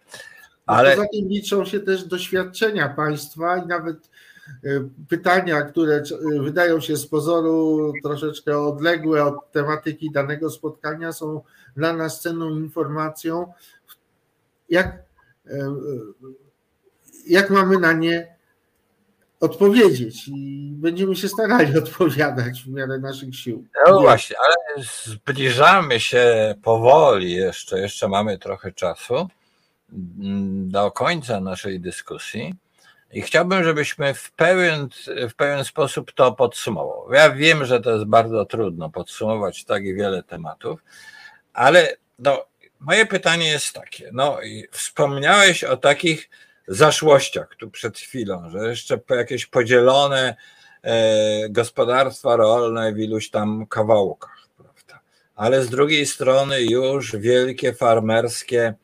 No 0.67 0.75
Ale... 0.75 0.97
Poza 0.97 1.09
tym 1.09 1.29
liczą 1.29 1.65
się 1.65 1.81
też 1.81 2.05
doświadczenia 2.05 2.89
państwa 2.89 3.57
i 3.57 3.67
nawet 3.67 3.97
e, 4.65 4.89
pytania, 5.09 5.63
które 5.63 6.03
wydają 6.41 6.81
się 6.81 6.97
z 6.97 7.07
pozoru 7.07 7.93
troszeczkę 8.03 8.59
odległe 8.59 9.25
od 9.25 9.53
tematyki 9.53 10.11
danego 10.11 10.51
spotkania, 10.51 11.13
są 11.13 11.41
dla 11.77 11.93
nas 11.93 12.21
cenną 12.21 12.51
informacją, 12.51 13.53
jak, 14.69 15.03
e, 15.47 15.75
jak 17.27 17.51
mamy 17.51 17.79
na 17.79 17.93
nie 17.93 18.37
odpowiedzieć 19.41 20.29
i 20.29 20.71
będziemy 20.75 21.17
się 21.17 21.29
starali 21.29 21.79
odpowiadać 21.85 22.63
w 22.63 22.69
miarę 22.69 22.99
naszych 22.99 23.37
sił. 23.37 23.67
No 23.87 24.01
właśnie, 24.01 24.37
ale 24.39 24.85
zbliżamy 25.05 26.01
się 26.01 26.55
powoli 26.63 27.33
jeszcze, 27.33 27.81
jeszcze 27.81 28.09
mamy 28.09 28.39
trochę 28.39 28.73
czasu 28.73 29.29
do 30.69 30.91
końca 30.91 31.41
naszej 31.41 31.81
dyskusji 31.81 32.55
i 33.13 33.23
chciałbym, 33.23 33.65
żebyśmy 33.65 34.15
w 34.15 34.31
pewien, 34.31 34.89
w 35.31 35.35
pewien 35.35 35.65
sposób 35.65 36.13
to 36.13 36.33
podsumował. 36.33 37.13
Ja 37.13 37.31
wiem, 37.31 37.65
że 37.65 37.81
to 37.81 37.91
jest 37.91 38.05
bardzo 38.05 38.45
trudno 38.45 38.91
podsumować 38.91 39.65
tak 39.65 39.83
wiele 39.83 40.23
tematów, 40.23 40.81
ale 41.53 41.97
no, 42.19 42.47
Moje 42.81 43.07
pytanie 43.07 43.49
jest 43.49 43.73
takie. 43.73 44.11
No, 44.13 44.39
wspomniałeś 44.71 45.65
o 45.65 45.77
takich 45.77 46.31
zaszłościach 46.69 47.49
tu 47.59 47.71
przed 47.71 47.99
chwilą, 47.99 48.51
że 48.51 48.69
jeszcze 48.69 49.01
jakieś 49.11 49.47
podzielone 49.47 50.37
e, 50.83 51.49
gospodarstwa 51.49 52.37
rolne 52.37 52.93
w 52.93 52.99
iluś 52.99 53.31
tam 53.31 53.67
kawałkach, 53.67 54.49
prawda? 54.57 55.01
Ale 55.35 55.63
z 55.63 55.71
drugiej 55.71 56.07
strony 56.07 56.63
już 56.63 57.17
wielkie 57.17 57.73
farmerskie, 57.73 58.75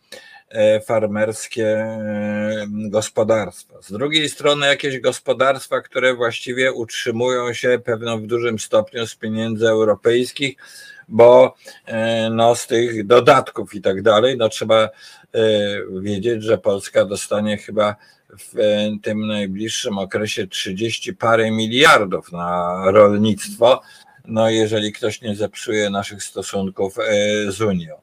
farmerskie 0.87 1.66
e, 1.66 2.66
gospodarstwa. 2.69 3.83
Z 3.83 3.93
drugiej 3.93 4.29
strony 4.29 4.66
jakieś 4.66 5.01
gospodarstwa, 5.01 5.81
które 5.81 6.15
właściwie 6.15 6.73
utrzymują 6.73 7.53
się 7.53 7.79
pewno 7.85 8.19
w 8.19 8.27
dużym 8.27 8.59
stopniu 8.59 9.07
z 9.07 9.15
pieniędzy 9.15 9.69
europejskich, 9.69 10.57
bo 11.09 11.55
e, 11.87 12.31
no, 12.31 12.55
z 12.55 12.66
tych 12.66 13.07
dodatków 13.07 13.74
i 13.74 13.81
tak 13.81 14.03
dalej, 14.03 14.37
no 14.37 14.49
trzeba 14.49 14.83
e, 14.85 14.91
wiedzieć, 16.01 16.43
że 16.43 16.59
Polska 16.59 17.05
dostanie 17.05 17.57
chyba 17.57 17.97
w 18.39 18.55
tym 19.03 19.27
najbliższym 19.27 19.99
okresie 19.99 20.47
30 20.47 21.15
parę 21.15 21.51
miliardów 21.51 22.33
na 22.33 22.83
rolnictwo, 22.87 23.83
no 24.24 24.51
jeżeli 24.51 24.93
ktoś 24.93 25.20
nie 25.20 25.37
zepsuje 25.37 25.91
naszych 25.91 26.23
stosunków 26.23 26.99
e, 26.99 27.53
z 27.53 27.61
Unią. 27.61 27.95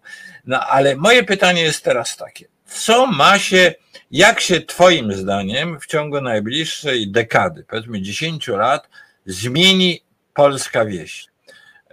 No 0.49 0.59
ale 0.59 0.95
moje 0.95 1.23
pytanie 1.23 1.61
jest 1.61 1.83
teraz 1.83 2.17
takie, 2.17 2.45
co 2.65 3.07
ma 3.07 3.39
się, 3.39 3.73
jak 4.11 4.39
się 4.39 4.61
Twoim 4.61 5.13
zdaniem 5.13 5.79
w 5.79 5.85
ciągu 5.85 6.21
najbliższej 6.21 7.11
dekady, 7.11 7.63
powiedzmy 7.63 8.01
10 8.01 8.47
lat, 8.47 8.89
zmieni 9.25 10.03
polska 10.33 10.85
wieś? 10.85 11.25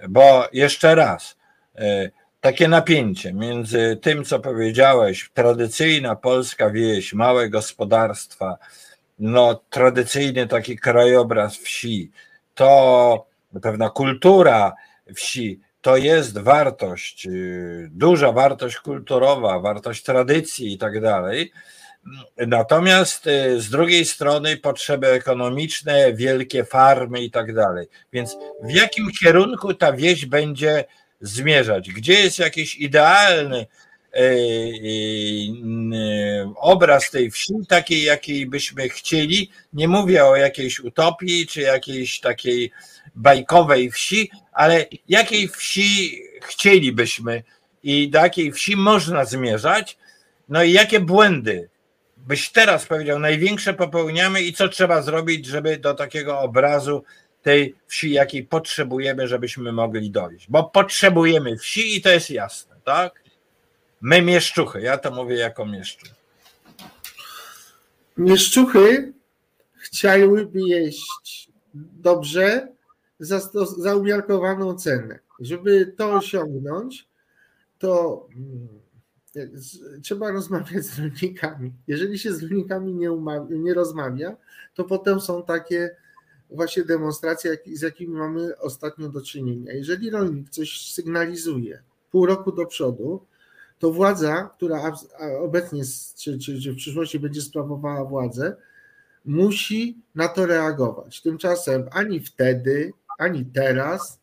Bo 0.08 0.48
jeszcze 0.52 0.94
raz, 0.94 1.36
e, 1.74 2.10
takie 2.40 2.68
napięcie 2.68 3.32
między 3.32 3.98
tym, 4.02 4.24
co 4.24 4.40
powiedziałeś, 4.40 5.30
tradycyjna 5.34 6.16
polska 6.16 6.70
wieś, 6.70 7.12
małe 7.12 7.50
gospodarstwa, 7.50 8.56
no, 9.18 9.60
tradycyjny 9.70 10.46
taki 10.46 10.78
krajobraz 10.78 11.56
wsi, 11.56 12.10
to 12.54 13.26
pewna 13.62 13.90
kultura 13.90 14.72
wsi, 15.14 15.60
to 15.86 15.96
jest 15.96 16.38
wartość, 16.38 17.26
y, 17.26 17.88
duża 17.92 18.32
wartość 18.32 18.76
kulturowa, 18.76 19.58
wartość 19.60 20.02
tradycji 20.02 20.72
i 20.72 20.78
tak 20.78 21.00
dalej. 21.00 21.52
Natomiast 22.36 23.26
y, 23.26 23.60
z 23.60 23.70
drugiej 23.70 24.04
strony 24.04 24.56
potrzeby 24.56 25.06
ekonomiczne, 25.08 26.12
wielkie 26.12 26.64
farmy 26.64 27.20
i 27.20 27.30
tak 27.30 27.54
dalej. 27.54 27.86
Więc 28.12 28.36
w 28.62 28.70
jakim 28.70 29.10
kierunku 29.20 29.74
ta 29.74 29.92
wieś 29.92 30.26
będzie 30.26 30.84
zmierzać? 31.20 31.90
Gdzie 31.90 32.14
jest 32.14 32.38
jakiś 32.38 32.74
idealny 32.74 33.66
y, 34.16 34.20
obraz 36.56 37.10
tej 37.10 37.30
wsi, 37.30 37.54
takiej, 37.68 38.02
jakiej 38.02 38.46
byśmy 38.46 38.88
chcieli? 38.88 39.50
Nie 39.72 39.88
mówię 39.88 40.24
o 40.24 40.36
jakiejś 40.36 40.80
utopii 40.80 41.46
czy 41.46 41.60
jakiejś 41.60 42.20
takiej 42.20 42.72
bajkowej 43.16 43.90
wsi, 43.90 44.30
ale 44.52 44.86
jakiej 45.08 45.48
wsi 45.48 46.22
chcielibyśmy 46.42 47.42
i 47.82 48.10
do 48.10 48.18
jakiej 48.18 48.52
wsi 48.52 48.76
można 48.76 49.24
zmierzać? 49.24 49.98
No 50.48 50.62
i 50.62 50.72
jakie 50.72 51.00
błędy 51.00 51.68
byś 52.16 52.50
teraz 52.50 52.86
powiedział, 52.86 53.18
największe 53.18 53.74
popełniamy 53.74 54.42
i 54.42 54.52
co 54.52 54.68
trzeba 54.68 55.02
zrobić, 55.02 55.46
żeby 55.46 55.76
do 55.76 55.94
takiego 55.94 56.40
obrazu 56.40 57.04
tej 57.42 57.74
wsi, 57.86 58.10
jakiej 58.10 58.44
potrzebujemy, 58.44 59.28
żebyśmy 59.28 59.72
mogli 59.72 60.10
dojść. 60.10 60.46
Bo 60.48 60.64
potrzebujemy 60.64 61.56
wsi 61.56 61.96
i 61.96 62.02
to 62.02 62.08
jest 62.08 62.30
jasne, 62.30 62.76
tak? 62.84 63.22
My 64.00 64.22
mieszczuchy, 64.22 64.80
ja 64.80 64.98
to 64.98 65.10
mówię 65.10 65.36
jako 65.36 65.66
mieszczuch. 65.66 66.08
Mieszczuchy 68.16 69.12
chciałyby 69.76 70.60
jeść 70.60 71.48
dobrze 71.74 72.68
za, 73.18 73.40
za 73.78 73.96
umiarkowaną 73.96 74.74
cenę. 74.74 75.18
Żeby 75.40 75.94
to 75.96 76.14
osiągnąć, 76.14 77.08
to 77.78 78.26
mm, 78.36 78.68
trzeba 80.02 80.30
rozmawiać 80.30 80.84
z 80.84 80.98
rolnikami. 80.98 81.72
Jeżeli 81.86 82.18
się 82.18 82.32
z 82.32 82.42
rolnikami 82.42 82.94
nie, 82.94 83.12
umawia, 83.12 83.56
nie 83.56 83.74
rozmawia, 83.74 84.36
to 84.74 84.84
potem 84.84 85.20
są 85.20 85.42
takie 85.42 85.96
właśnie 86.50 86.84
demonstracje, 86.84 87.58
z 87.72 87.82
jakimi 87.82 88.14
mamy 88.14 88.58
ostatnio 88.58 89.08
do 89.08 89.22
czynienia. 89.22 89.72
Jeżeli 89.72 90.10
rolnik 90.10 90.50
coś 90.50 90.92
sygnalizuje 90.92 91.82
pół 92.10 92.26
roku 92.26 92.52
do 92.52 92.66
przodu, 92.66 93.26
to 93.78 93.92
władza, 93.92 94.50
która 94.56 94.92
obecnie 95.40 95.82
czy, 96.16 96.38
czy, 96.38 96.60
czy 96.60 96.72
w 96.72 96.76
przyszłości 96.76 97.18
będzie 97.20 97.40
sprawowała 97.40 98.04
władzę, 98.04 98.56
musi 99.24 99.98
na 100.14 100.28
to 100.28 100.46
reagować. 100.46 101.22
Tymczasem 101.22 101.88
ani 101.92 102.20
wtedy, 102.20 102.92
ani 103.18 103.44
teraz 103.44 104.20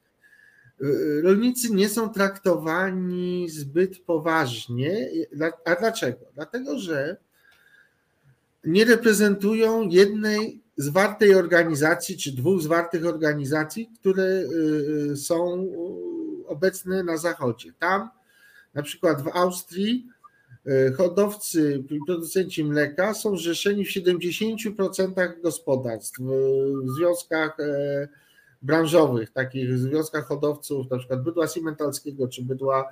y, 0.81 1.21
rolnicy 1.21 1.73
nie 1.73 1.89
są 1.89 2.09
traktowani 2.09 3.49
zbyt 3.49 3.99
poważnie. 3.99 5.09
A 5.65 5.75
dlaczego? 5.75 6.19
Dlatego, 6.33 6.79
że 6.79 7.17
nie 8.63 8.85
reprezentują 8.85 9.89
jednej 9.89 10.61
zwartej 10.77 11.35
organizacji, 11.35 12.17
czy 12.17 12.31
dwóch 12.31 12.61
zwartych 12.61 13.05
organizacji, 13.05 13.89
które 13.99 14.23
y, 14.23 14.47
y, 15.11 15.17
są 15.17 15.67
obecne 16.47 17.03
na 17.03 17.17
Zachodzie. 17.17 17.73
Tam, 17.79 18.09
na 18.73 18.83
przykład 18.83 19.21
w 19.21 19.27
Austrii, 19.27 20.07
hodowcy, 20.97 21.83
producenci 22.05 22.63
mleka 22.63 23.13
są 23.13 23.37
zrzeszeni 23.37 23.85
w 23.85 23.89
70% 23.89 25.41
gospodarstw, 25.41 26.19
w 26.19 26.89
związkach 26.97 27.59
e, 27.59 28.07
branżowych, 28.63 29.31
takich 29.31 29.77
związkach 29.77 30.25
hodowców, 30.25 30.91
na 30.91 30.97
przykład 30.97 31.23
bydła 31.23 31.47
simentalskiego 31.47 32.27
czy 32.27 32.43
bydła 32.43 32.89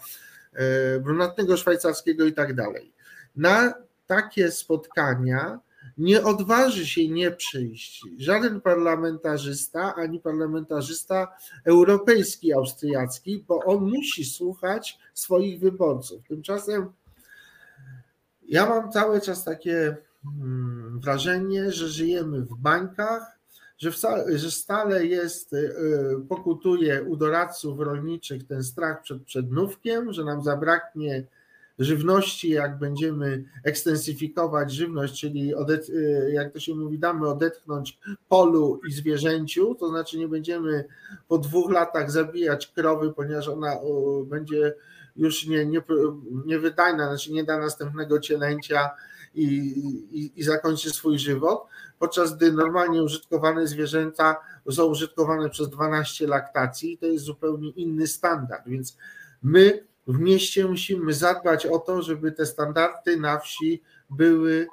e, 0.54 1.00
brunatnego 1.00 1.58
szwajcarskiego 1.58 2.26
i 2.26 2.34
tak 2.34 2.56
dalej. 2.56 2.94
Na 3.36 3.74
takie 4.08 4.52
spotkania 4.52 5.60
nie 5.98 6.24
odważy 6.24 6.88
się 6.88 7.08
nie 7.08 7.32
przyjść 7.32 8.06
żaden 8.18 8.62
parlamentarzysta, 8.62 9.96
ani 9.96 10.20
parlamentarzysta 10.20 11.28
europejski, 11.66 12.54
austriacki, 12.54 13.46
bo 13.48 13.60
on 13.64 13.84
musi 13.84 14.26
słuchać 14.26 15.00
swoich 15.14 15.60
wyborców. 15.60 16.28
Tymczasem 16.28 16.90
ja 18.52 18.66
mam 18.66 18.92
cały 18.92 19.22
czas 19.22 19.44
takie 19.44 19.98
hmm, 20.24 21.00
wrażenie, 21.00 21.72
że 21.72 21.88
żyjemy 21.88 22.42
w 22.42 22.56
bańkach, 22.56 23.40
że, 23.82 23.92
wcale, 23.92 24.38
że 24.38 24.52
stale 24.52 25.06
jest, 25.06 25.54
y, 25.54 25.58
y, 25.58 26.28
pokutuje 26.30 27.04
u 27.04 27.16
doradców 27.16 27.80
rolniczych 27.80 28.48
ten 28.48 28.64
strach 28.64 29.02
przed 29.02 29.24
przednówkiem, 29.24 30.14
że 30.14 30.24
nam 30.24 30.44
zabraknie 30.44 31.24
żywności, 31.80 32.50
jak 32.50 32.80
będziemy 32.80 33.44
ekstensyfikować 33.64 34.72
żywność, 34.72 35.20
czyli 35.20 35.54
y, 35.90 36.32
jak 36.34 36.54
to 36.54 36.60
się 36.60 36.76
mówi, 36.76 37.00
damy 37.00 37.28
odetchnąć 37.28 38.00
polu 38.30 38.82
i 38.88 38.92
zwierzęciu, 38.92 39.76
to 39.76 39.90
znaczy 39.90 40.18
nie 40.18 40.28
będziemy 40.28 40.86
po 41.28 41.38
dwóch 41.38 41.72
latach 41.72 42.12
zabijać 42.12 42.68
krowy, 42.68 43.14
ponieważ 43.14 43.48
ona 43.48 43.76
będzie 44.26 44.74
już 45.16 45.48
nie, 45.48 45.66
nie, 45.66 45.82
znaczy 47.08 47.34
nie 47.34 47.44
da 47.44 47.60
następnego 47.60 48.20
cielęcia 48.20 48.90
i, 49.36 49.46
i, 50.12 50.40
i 50.40 50.44
zakończy 50.44 50.90
swój 50.90 51.20
żywot, 51.20 51.66
podczas 52.00 52.38
gdy 52.38 52.52
normalnie 52.52 53.04
użytkowane 53.04 53.68
zwierzęta 53.68 54.36
są 54.72 54.86
użytkowane 54.86 55.50
przez 55.50 55.70
12 55.70 56.28
laktacji, 56.28 56.98
to 56.98 57.06
jest 57.06 57.26
zupełnie 57.26 57.70
inny 57.70 58.08
standard, 58.08 58.68
więc 58.68 58.98
my 59.44 59.86
w 60.08 60.20
mieście 60.20 60.66
musimy 60.66 61.14
zadbać 61.14 61.66
o 61.66 61.80
to, 61.80 62.02
żeby 62.02 62.32
te 62.32 62.46
standardy 62.46 63.18
na 63.18 63.40
wsi 63.40 63.82
były 64.10 64.68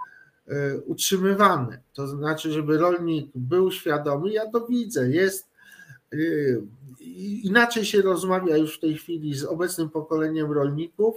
e, 0.47 0.79
utrzymywane. 0.79 1.81
To 1.93 2.07
znaczy, 2.09 2.53
żeby 2.53 2.79
rolnik 2.79 3.31
był 3.35 3.71
świadomy, 3.71 4.33
ja 4.33 4.51
to 4.51 4.67
widzę, 4.67 5.11
jest 5.11 5.49
e, 6.13 6.17
inaczej 7.43 7.85
się 7.85 8.03
rozmawia 8.03 8.57
już 8.57 8.77
w 8.77 8.81
tej 8.81 8.95
chwili 8.95 9.35
z 9.35 9.45
obecnym 9.45 9.91
pokoleniem 9.91 10.53
rolników, 10.53 11.17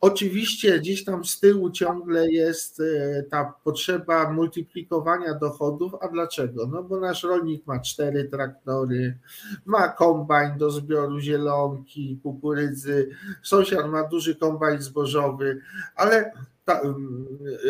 Oczywiście 0.00 0.78
gdzieś 0.78 1.04
tam 1.04 1.24
z 1.24 1.40
tyłu 1.40 1.70
ciągle 1.70 2.30
jest 2.30 2.80
e, 2.80 3.22
ta 3.22 3.54
potrzeba 3.64 4.32
multiplikowania 4.32 5.34
dochodów. 5.34 5.92
A 6.00 6.08
dlaczego? 6.08 6.66
No 6.66 6.82
bo 6.82 7.00
nasz 7.00 7.22
rolnik 7.22 7.66
ma 7.66 7.80
cztery 7.80 8.24
traktory, 8.24 9.18
ma 9.64 9.88
kombajn 9.88 10.58
do 10.58 10.70
zbioru 10.70 11.20
zielonki, 11.20 12.20
kukurydzy, 12.22 13.10
sąsiad 13.42 13.90
ma 13.90 14.04
duży 14.04 14.36
kombajn 14.36 14.82
zbożowy, 14.82 15.60
ale 15.96 16.32
ta, 16.64 16.80
e, 16.80 16.82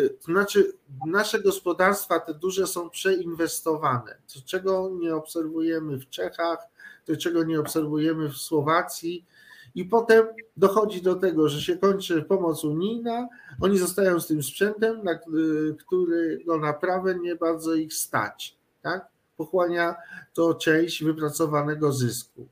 to 0.09 0.23
znaczy 0.23 0.71
nasze 1.05 1.39
gospodarstwa 1.39 2.19
te 2.19 2.33
duże 2.33 2.67
są 2.67 2.89
przeinwestowane, 2.89 4.17
czego 4.45 4.89
nie 4.99 5.15
obserwujemy 5.15 5.97
w 5.97 6.09
Czechach, 6.09 6.59
czego 7.19 7.43
nie 7.43 7.59
obserwujemy 7.59 8.29
w 8.29 8.37
Słowacji 8.37 9.25
i 9.75 9.85
potem 9.85 10.25
dochodzi 10.57 11.01
do 11.01 11.15
tego, 11.15 11.49
że 11.49 11.61
się 11.61 11.77
kończy 11.77 12.21
pomoc 12.23 12.63
unijna, 12.63 13.27
oni 13.61 13.77
zostają 13.77 14.19
z 14.19 14.27
tym 14.27 14.43
sprzętem, 14.43 15.03
na 15.03 15.19
który 15.79 16.39
no, 16.45 16.57
naprawę 16.57 17.15
nie 17.15 17.35
bardzo 17.35 17.73
ich 17.73 17.93
stać. 17.93 18.57
Tak? 18.81 19.07
Pochłania 19.37 19.95
to 20.33 20.53
część 20.53 21.03
wypracowanego 21.03 21.91
zysku. 21.91 22.47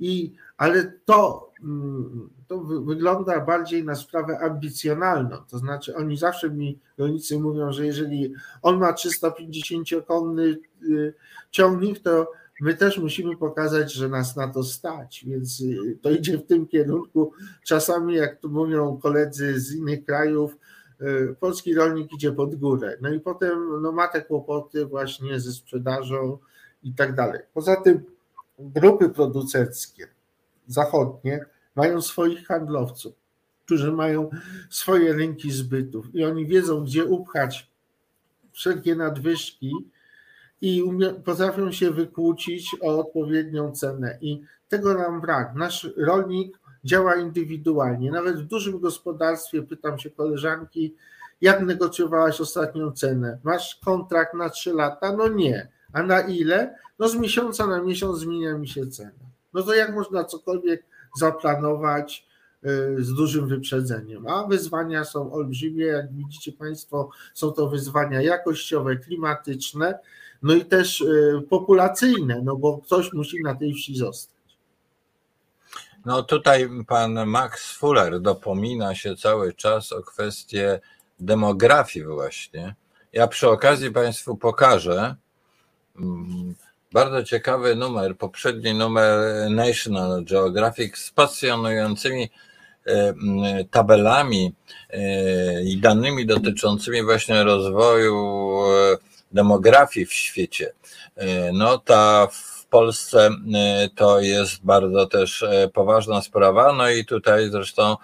I, 0.00 0.34
ale 0.56 0.92
to, 1.04 1.50
mm, 1.62 2.30
to 2.48 2.58
wygląda 2.60 3.40
bardziej 3.40 3.84
na 3.84 3.94
sprawę 3.94 4.38
ambicjonalną. 4.38 5.36
To 5.50 5.58
znaczy, 5.58 5.96
oni 5.96 6.16
zawsze 6.16 6.50
mi, 6.50 6.78
rolnicy 6.98 7.38
mówią, 7.38 7.72
że 7.72 7.86
jeżeli 7.86 8.34
on 8.62 8.78
ma 8.78 8.92
350-konny 8.92 10.58
y, 10.82 11.14
ciągnik, 11.50 12.00
to 12.00 12.32
my 12.62 12.74
też 12.74 12.98
musimy 12.98 13.36
pokazać, 13.36 13.92
że 13.92 14.08
nas 14.08 14.36
na 14.36 14.48
to 14.48 14.62
stać, 14.62 15.24
więc 15.26 15.60
y, 15.60 15.98
to 16.02 16.10
idzie 16.10 16.38
w 16.38 16.46
tym 16.46 16.66
kierunku. 16.66 17.32
Czasami, 17.64 18.14
jak 18.14 18.40
tu 18.40 18.48
mówią 18.48 18.98
koledzy 19.02 19.60
z 19.60 19.74
innych 19.74 20.04
krajów, 20.04 20.56
y, 21.00 21.34
polski 21.40 21.74
rolnik 21.74 22.12
idzie 22.12 22.32
pod 22.32 22.54
górę. 22.54 22.96
No 23.00 23.08
i 23.10 23.20
potem 23.20 23.82
no, 23.82 23.92
ma 23.92 24.08
te 24.08 24.22
kłopoty 24.22 24.86
właśnie 24.86 25.40
ze 25.40 25.52
sprzedażą 25.52 26.38
i 26.82 26.94
tak 26.94 27.14
dalej. 27.14 27.40
Poza 27.54 27.76
tym 27.76 28.02
grupy 28.58 29.08
producenckie 29.08 30.08
zachodnie 30.66 31.44
mają 31.74 32.02
swoich 32.02 32.46
handlowców, 32.46 33.14
którzy 33.64 33.92
mają 33.92 34.30
swoje 34.70 35.12
rynki 35.12 35.50
zbytów 35.50 36.14
i 36.14 36.24
oni 36.24 36.46
wiedzą, 36.46 36.84
gdzie 36.84 37.04
upchać 37.04 37.70
wszelkie 38.52 38.94
nadwyżki, 38.94 39.72
i 40.62 40.84
potrafią 41.24 41.72
się 41.72 41.90
wykłócić 41.90 42.76
o 42.80 42.98
odpowiednią 42.98 43.72
cenę. 43.72 44.18
I 44.20 44.42
tego 44.68 44.94
nam 44.94 45.20
brak. 45.20 45.54
Nasz 45.54 45.88
rolnik 45.96 46.58
działa 46.84 47.16
indywidualnie. 47.16 48.10
Nawet 48.10 48.36
w 48.36 48.46
dużym 48.46 48.80
gospodarstwie 48.80 49.62
pytam 49.62 49.98
się 49.98 50.10
koleżanki, 50.10 50.94
jak 51.40 51.62
negocjowałaś 51.62 52.40
ostatnią 52.40 52.92
cenę? 52.92 53.38
Masz 53.42 53.80
kontrakt 53.84 54.34
na 54.34 54.50
3 54.50 54.72
lata? 54.72 55.16
No 55.16 55.28
nie. 55.28 55.68
A 55.92 56.02
na 56.02 56.20
ile? 56.20 56.74
No 56.98 57.08
z 57.08 57.16
miesiąca 57.16 57.66
na 57.66 57.82
miesiąc 57.82 58.18
zmienia 58.18 58.58
mi 58.58 58.68
się 58.68 58.86
cena. 58.86 59.10
No 59.54 59.62
to 59.62 59.74
jak 59.74 59.94
można 59.94 60.24
cokolwiek 60.24 60.84
zaplanować 61.18 62.26
y, 62.64 63.04
z 63.04 63.14
dużym 63.14 63.48
wyprzedzeniem? 63.48 64.26
A 64.26 64.46
wyzwania 64.46 65.04
są 65.04 65.32
olbrzymie, 65.32 65.84
jak 65.84 66.12
widzicie 66.12 66.52
Państwo, 66.52 67.10
są 67.34 67.52
to 67.52 67.68
wyzwania 67.68 68.20
jakościowe, 68.20 68.96
klimatyczne, 68.96 69.98
no 70.42 70.54
i 70.54 70.64
też 70.64 71.00
y, 71.00 71.42
populacyjne, 71.50 72.40
no 72.44 72.56
bo 72.56 72.78
ktoś 72.78 73.12
musi 73.12 73.42
na 73.42 73.54
tej 73.54 73.74
wsi 73.74 73.96
zostać. 73.96 74.32
No 76.06 76.22
tutaj 76.22 76.68
pan 76.86 77.26
Max 77.26 77.72
Fuller 77.72 78.20
dopomina 78.20 78.94
się 78.94 79.16
cały 79.16 79.52
czas 79.52 79.92
o 79.92 80.02
kwestię 80.02 80.80
demografii 81.20 82.04
właśnie. 82.04 82.74
Ja 83.12 83.26
przy 83.26 83.48
okazji 83.48 83.90
Państwu 83.90 84.36
pokażę 84.36 85.16
mm, 86.00 86.54
bardzo 86.92 87.24
ciekawy 87.24 87.76
numer, 87.76 88.16
poprzedni 88.16 88.74
numer 88.74 89.50
National 89.50 90.24
Geographic 90.24 90.96
z 90.96 91.10
pasjonującymi 91.10 92.22
y, 92.22 92.30
mm, 92.92 93.68
tabelami 93.70 94.54
y, 94.94 94.98
i 95.64 95.76
danymi 95.80 96.26
dotyczącymi 96.26 97.02
właśnie 97.02 97.44
rozwoju 97.44 98.14
demografii 99.32 100.06
w 100.06 100.12
świecie, 100.12 100.72
e, 101.16 101.52
no 101.52 101.78
ta 101.78 102.28
w 102.32 102.66
Polsce 102.66 103.30
e, 103.54 103.88
to 103.94 104.20
jest 104.20 104.64
bardzo 104.64 105.06
też 105.06 105.42
e, 105.42 105.68
poważna 105.68 106.22
sprawa, 106.22 106.72
no 106.72 106.90
i 106.90 107.04
tutaj 107.04 107.50
zresztą 107.50 107.96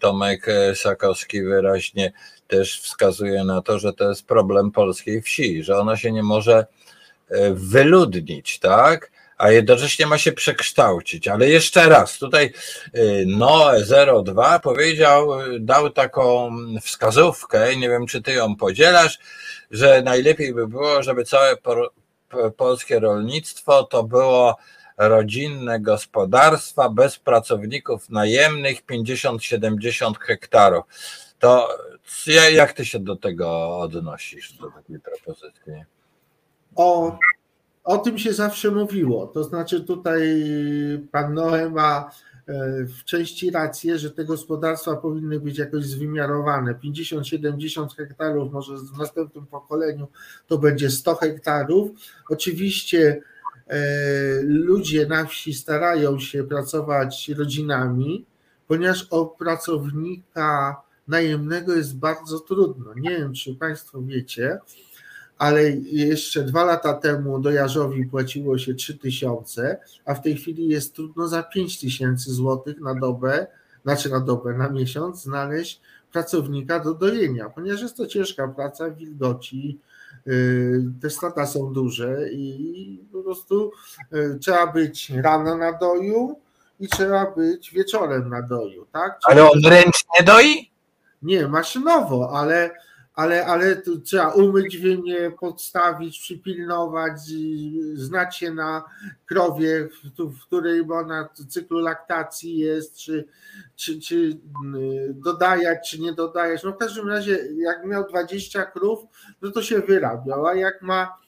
Tomek 0.00 0.46
Sakowski 0.74 1.42
wyraźnie 1.42 2.12
też 2.48 2.80
wskazuje 2.80 3.44
na 3.44 3.62
to, 3.62 3.78
że 3.78 3.92
to 3.92 4.08
jest 4.08 4.26
problem 4.26 4.70
polskiej 4.70 5.22
wsi, 5.22 5.62
że 5.62 5.78
ona 5.78 5.96
się 5.96 6.12
nie 6.12 6.22
może 6.22 6.66
wyludnić, 7.54 8.58
tak? 8.58 9.10
a 9.38 9.50
jednocześnie 9.50 10.06
ma 10.06 10.18
się 10.18 10.32
przekształcić. 10.32 11.28
Ale 11.28 11.48
jeszcze 11.48 11.88
raz, 11.88 12.18
tutaj 12.18 12.52
y, 12.94 13.24
Noe02 13.26 14.60
powiedział, 14.60 15.28
dał 15.60 15.90
taką 15.90 16.50
wskazówkę, 16.82 17.76
nie 17.76 17.88
wiem 17.88 18.06
czy 18.06 18.22
ty 18.22 18.32
ją 18.32 18.56
podzielasz, 18.56 19.18
że 19.70 20.02
najlepiej 20.02 20.54
by 20.54 20.68
było, 20.68 21.02
żeby 21.02 21.24
całe 21.24 21.56
polskie 22.56 23.00
rolnictwo 23.00 23.84
to 23.84 24.04
było 24.04 24.56
rodzinne 24.98 25.80
gospodarstwa 25.80 26.88
bez 26.88 27.18
pracowników 27.18 28.10
najemnych 28.10 28.86
50-70 28.86 30.18
hektarów. 30.20 30.84
To 31.38 31.68
jak 32.52 32.72
ty 32.72 32.84
się 32.84 32.98
do 32.98 33.16
tego 33.16 33.78
odnosisz, 33.78 34.52
do 34.52 34.70
takiej 34.70 35.00
propozycji? 35.00 35.72
O 36.76 37.18
o 37.84 37.98
tym 37.98 38.18
się 38.18 38.32
zawsze 38.32 38.70
mówiło. 38.70 39.26
To 39.26 39.44
znaczy, 39.44 39.80
tutaj 39.80 40.22
pan 41.12 41.34
Noe 41.34 41.70
ma 41.70 42.10
w 42.86 43.04
części 43.04 43.50
rację, 43.50 43.98
że 43.98 44.10
te 44.10 44.24
gospodarstwa 44.24 44.96
powinny 44.96 45.40
być 45.40 45.58
jakoś 45.58 45.84
zwymiarowane. 45.84 46.74
50-70 46.74 47.96
hektarów, 47.96 48.52
może 48.52 48.76
w 48.76 48.98
następnym 48.98 49.46
pokoleniu 49.46 50.08
to 50.46 50.58
będzie 50.58 50.90
100 50.90 51.14
hektarów. 51.14 51.90
Oczywiście 52.30 53.20
e, 53.66 53.80
ludzie 54.42 55.06
na 55.06 55.26
wsi 55.26 55.54
starają 55.54 56.18
się 56.18 56.44
pracować 56.44 57.28
rodzinami, 57.28 58.26
ponieważ 58.68 59.06
o 59.10 59.26
pracownika 59.26 60.82
najemnego 61.08 61.74
jest 61.74 61.98
bardzo 61.98 62.40
trudno. 62.40 62.94
Nie 62.94 63.10
wiem, 63.10 63.32
czy 63.32 63.54
Państwo 63.54 64.02
wiecie, 64.02 64.58
ale 65.38 65.70
jeszcze 65.70 66.42
dwa 66.42 66.64
lata 66.64 66.94
temu 66.94 67.40
do 67.40 67.50
Jarzowi 67.50 68.06
płaciło 68.06 68.58
się 68.58 68.74
3 68.74 68.98
tysiące, 68.98 69.80
a 70.04 70.14
w 70.14 70.22
tej 70.22 70.36
chwili 70.36 70.68
jest 70.68 70.94
trudno 70.94 71.28
za 71.28 71.42
5 71.42 71.80
tysięcy 71.80 72.32
złotych 72.32 72.80
na 72.80 72.94
dobę, 72.94 73.46
znaczy 73.84 74.10
na 74.10 74.20
dobę, 74.20 74.54
na 74.54 74.68
miesiąc 74.68 75.22
znaleźć 75.22 75.80
pracownika 76.12 76.80
do 76.80 76.94
dojenia, 76.94 77.50
ponieważ 77.50 77.82
jest 77.82 77.96
to 77.96 78.06
ciężka 78.06 78.48
praca, 78.48 78.90
wilgoci, 78.90 79.78
y, 80.26 80.82
te 81.02 81.10
stada 81.10 81.46
są 81.46 81.72
duże 81.72 82.28
i 82.32 83.00
po 83.12 83.22
prostu 83.22 83.70
y, 84.12 84.38
trzeba 84.40 84.66
być 84.66 85.10
rano 85.10 85.56
na 85.56 85.72
doju 85.72 86.40
i 86.80 86.88
trzeba 86.88 87.30
być 87.30 87.70
wieczorem 87.70 88.28
na 88.28 88.42
doju, 88.42 88.86
tak? 88.92 89.18
Ale 89.22 89.50
on 89.50 89.60
ręcznie 89.64 90.22
doi? 90.26 90.70
Nie, 91.22 91.48
maszynowo, 91.48 92.30
ale 92.38 92.70
ale, 93.14 93.46
ale 93.46 93.76
tu 93.76 94.00
trzeba 94.00 94.28
umyć 94.28 94.78
wymię, 94.78 95.30
podstawić, 95.40 96.20
przypilnować, 96.20 97.12
znać 97.94 98.36
się 98.36 98.54
na 98.54 98.84
krowie, 99.26 99.88
w, 100.18 100.46
której 100.46 100.80
ona 100.90 101.28
w 101.34 101.46
cyklu 101.46 101.78
laktacji 101.78 102.58
jest, 102.58 102.96
czy, 102.96 103.24
czy, 103.76 104.00
czy 104.00 104.16
y, 104.16 105.14
dodajać, 105.14 105.90
czy 105.90 106.00
nie 106.00 106.12
dodajać. 106.12 106.62
No 106.62 106.72
w 106.72 106.76
każdym 106.76 107.08
razie, 107.08 107.38
jak 107.56 107.84
miał 107.84 108.08
20 108.08 108.64
krów, 108.64 109.00
no 109.42 109.50
to 109.50 109.62
się 109.62 109.80
wyrabiał, 109.80 110.46
a 110.46 110.54
jak 110.54 110.82
ma 110.82 111.18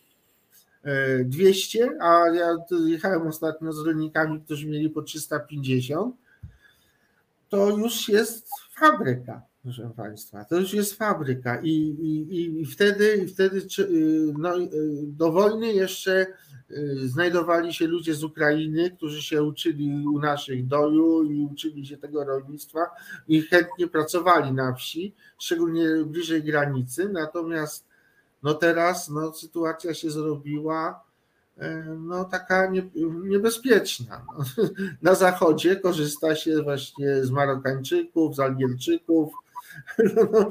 200, 1.25 1.85
e, 1.85 2.03
a 2.03 2.29
ja 2.29 2.57
jechałem 2.87 3.27
ostatnio 3.27 3.73
z 3.73 3.87
rolnikami, 3.87 4.41
którzy 4.41 4.67
mieli 4.67 4.91
po 4.91 5.03
350, 5.03 6.17
to 7.49 7.69
już 7.69 8.09
jest 8.09 8.49
fabryka 8.75 9.43
proszę 9.67 9.91
Państwa. 9.97 10.45
To 10.45 10.61
już 10.61 10.75
jest 10.75 10.95
fabryka 10.95 11.61
i, 11.63 11.71
i, 11.71 12.61
i 12.61 12.67
wtedy, 12.67 13.17
i 13.17 13.29
wtedy 13.29 13.63
no, 14.39 14.59
y, 14.59 14.69
do 15.03 15.33
wojny 15.33 15.73
jeszcze 15.73 16.27
y, 16.71 17.09
znajdowali 17.09 17.75
się 17.75 17.87
ludzie 17.87 18.15
z 18.15 18.25
Ukrainy, 18.25 18.91
którzy 18.91 19.23
się 19.23 19.43
uczyli 19.43 20.07
u 20.07 20.19
naszych 20.19 20.67
doju 20.67 21.23
i 21.23 21.41
uczyli 21.53 21.87
się 21.87 21.97
tego 21.97 22.25
rolnictwa 22.25 22.81
i 23.29 23.43
chętnie 23.43 23.89
pracowali 23.89 24.53
na 24.53 24.75
wsi, 24.75 25.15
szczególnie 25.39 25.89
bliżej 26.05 26.43
granicy. 26.43 27.09
Natomiast 27.09 27.87
no 28.43 28.55
teraz 28.55 29.09
no, 29.09 29.33
sytuacja 29.33 29.95
się 29.95 30.11
zrobiła 30.11 31.05
e, 31.59 31.85
no, 31.99 32.25
taka 32.25 32.67
nie, 32.67 32.83
niebezpieczna. 33.25 34.27
Na 35.03 35.15
zachodzie 35.15 35.77
korzysta 35.77 36.37
się 36.37 36.63
właśnie 36.63 37.25
z 37.25 37.31
Marokańczyków, 37.31 38.37
z 38.37 38.41
Algierczyków, 38.41 39.33
no, 40.17 40.49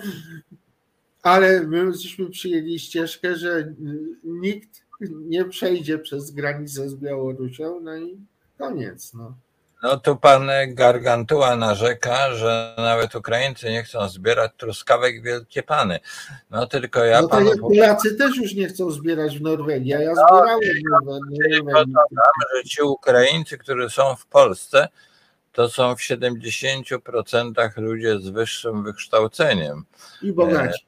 ale 1.23 1.67
my 1.67 1.93
żeśmy 1.93 2.29
przyjęli 2.29 2.79
ścieżkę, 2.79 3.35
że 3.35 3.73
nikt 4.23 4.85
nie 5.09 5.45
przejdzie 5.45 5.99
przez 5.99 6.31
granicę 6.31 6.89
z 6.89 6.95
Białorusią, 6.95 7.79
no 7.81 7.97
i 7.97 8.17
koniec. 8.57 9.13
No. 9.13 9.35
No 9.83 9.97
tu 9.97 10.15
pan 10.15 10.49
Gargantua 10.67 11.55
narzeka, 11.55 12.33
że 12.33 12.75
nawet 12.77 13.15
Ukraińcy 13.15 13.69
nie 13.69 13.83
chcą 13.83 14.09
zbierać 14.09 14.51
truskawek 14.57 15.21
Wielkie 15.21 15.63
Pany. 15.63 15.99
No 16.51 16.67
tylko 16.67 17.03
ja 17.03 17.21
no 17.21 17.27
panu... 17.27 17.51
Polacy 17.57 18.15
też 18.15 18.37
już 18.37 18.53
nie 18.53 18.67
chcą 18.67 18.91
zbierać 18.91 19.39
w 19.39 19.41
Norwegii, 19.41 19.93
a 19.93 20.01
ja 20.01 20.13
no, 20.15 20.23
zbierałem 20.27 20.59
w 20.59 20.95
Norwegii. 20.95 21.95
że 22.55 22.63
ci 22.63 22.81
Ukraińcy, 22.81 23.57
którzy 23.57 23.89
są 23.89 24.15
w 24.15 24.25
Polsce, 24.25 24.87
to 25.55 25.69
są 25.69 25.95
w 25.95 25.99
70% 25.99 27.77
ludzie 27.77 28.19
z 28.19 28.29
wyższym 28.29 28.83
wykształceniem. 28.83 29.83
I 30.21 30.31
bogaci. 30.33 30.85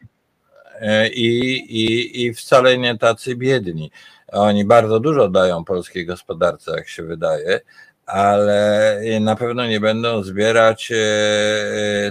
E, 0.81 1.09
I, 1.09 1.57
i, 1.57 2.25
I 2.25 2.33
wcale 2.33 2.77
nie 2.77 2.97
tacy 2.97 3.35
biedni. 3.35 3.91
Oni 4.27 4.65
bardzo 4.65 4.99
dużo 4.99 5.29
dają 5.29 5.63
polskiej 5.63 6.05
gospodarce, 6.05 6.71
jak 6.71 6.87
się 6.87 7.03
wydaje, 7.03 7.59
ale 8.05 9.01
na 9.21 9.35
pewno 9.35 9.67
nie 9.67 9.79
będą 9.79 10.23
zbierać 10.23 10.91
e, 10.91 10.97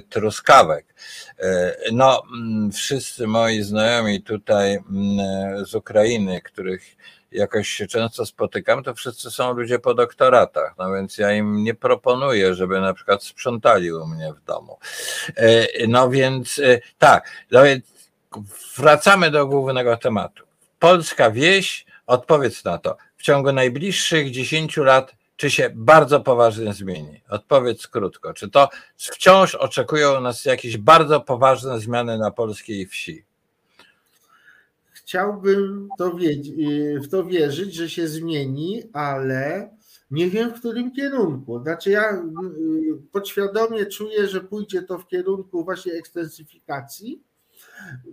truskawek. 0.08 0.94
E, 1.38 1.76
no, 1.92 2.22
wszyscy 2.72 3.26
moi 3.26 3.62
znajomi 3.62 4.22
tutaj 4.22 4.78
z 5.64 5.74
Ukrainy, 5.74 6.40
których 6.40 6.96
jakoś 7.32 7.68
się 7.68 7.86
często 7.86 8.26
spotykam, 8.26 8.82
to 8.82 8.94
wszyscy 8.94 9.30
są 9.30 9.52
ludzie 9.52 9.78
po 9.78 9.94
doktoratach, 9.94 10.74
no 10.78 10.92
więc 10.92 11.18
ja 11.18 11.32
im 11.32 11.64
nie 11.64 11.74
proponuję, 11.74 12.54
żeby 12.54 12.80
na 12.80 12.94
przykład 12.94 13.24
sprzątali 13.24 13.92
u 13.92 14.06
mnie 14.06 14.32
w 14.32 14.44
domu. 14.44 14.78
E, 15.36 15.66
no 15.88 16.10
więc 16.10 16.58
e, 16.58 16.80
tak, 16.98 17.30
no 17.50 17.62
więc 17.62 17.84
wracamy 18.76 19.30
do 19.30 19.46
głównego 19.46 19.96
tematu. 19.96 20.44
Polska 20.78 21.30
wieś, 21.30 21.86
odpowiedz 22.06 22.64
na 22.64 22.78
to, 22.78 22.96
w 23.16 23.22
ciągu 23.22 23.52
najbliższych 23.52 24.30
10 24.30 24.76
lat 24.76 25.16
czy 25.36 25.50
się 25.50 25.70
bardzo 25.74 26.20
poważnie 26.20 26.72
zmieni? 26.72 27.20
Odpowiedz 27.28 27.86
krótko. 27.86 28.34
Czy 28.34 28.50
to 28.50 28.68
wciąż 28.96 29.54
oczekują 29.54 30.20
nas 30.20 30.44
jakieś 30.44 30.78
bardzo 30.78 31.20
poważne 31.20 31.80
zmiany 31.80 32.18
na 32.18 32.30
polskiej 32.30 32.86
wsi? 32.86 33.24
Chciałbym 35.06 35.88
to 35.98 36.18
y, 36.18 37.00
w 37.00 37.08
to 37.08 37.24
wierzyć, 37.24 37.74
że 37.74 37.88
się 37.88 38.08
zmieni, 38.08 38.82
ale 38.92 39.70
nie 40.10 40.30
wiem 40.30 40.50
w 40.50 40.58
którym 40.58 40.92
kierunku. 40.92 41.62
Znaczy 41.62 41.90
ja 41.90 42.14
y, 42.14 42.22
podświadomie 43.12 43.86
czuję, 43.86 44.28
że 44.28 44.40
pójdzie 44.40 44.82
to 44.82 44.98
w 44.98 45.06
kierunku 45.06 45.64
właśnie 45.64 45.92
ekstensyfikacji, 45.92 47.22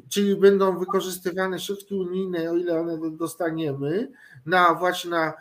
czyli 0.09 0.35
będą 0.35 0.79
wykorzystywane 0.79 1.59
środki 1.59 1.95
unijne, 1.95 2.51
o 2.51 2.55
ile 2.55 2.79
one 2.79 3.11
dostaniemy, 3.11 4.11
na 4.45 4.73
właśnie 4.73 5.11
na 5.11 5.33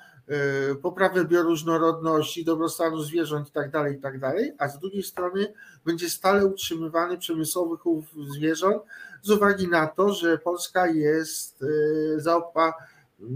poprawę 0.82 1.24
bioróżnorodności, 1.24 2.44
dobrostanu 2.44 3.02
zwierząt 3.02 3.48
i 3.48 3.52
tak 3.52 3.70
dalej, 3.70 3.96
i 3.96 4.00
tak 4.00 4.14
a 4.58 4.68
z 4.68 4.78
drugiej 4.78 5.02
strony 5.02 5.52
będzie 5.84 6.10
stale 6.10 6.46
utrzymywany 6.46 7.18
przemysłowy 7.18 7.76
chów 7.76 8.04
zwierząt, 8.34 8.82
z 9.22 9.30
uwagi 9.30 9.68
na 9.68 9.86
to, 9.86 10.12
że 10.12 10.38
Polska 10.38 10.86
jest, 10.86 11.62
y, 11.62 12.20
zaopa, 12.20 12.74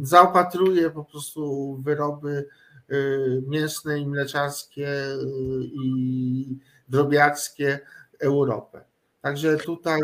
zaopatruje 0.03 0.91
po 0.91 1.05
prostu 1.05 1.75
wyroby 1.77 2.49
y, 2.91 3.43
mięsne 3.47 3.99
i 3.99 4.07
mleczarskie 4.07 4.89
y, 4.89 5.19
i 5.65 6.59
drobiarskie 6.89 7.81
Europę. 8.19 8.85
Także 9.23 9.57
tutaj 9.57 10.01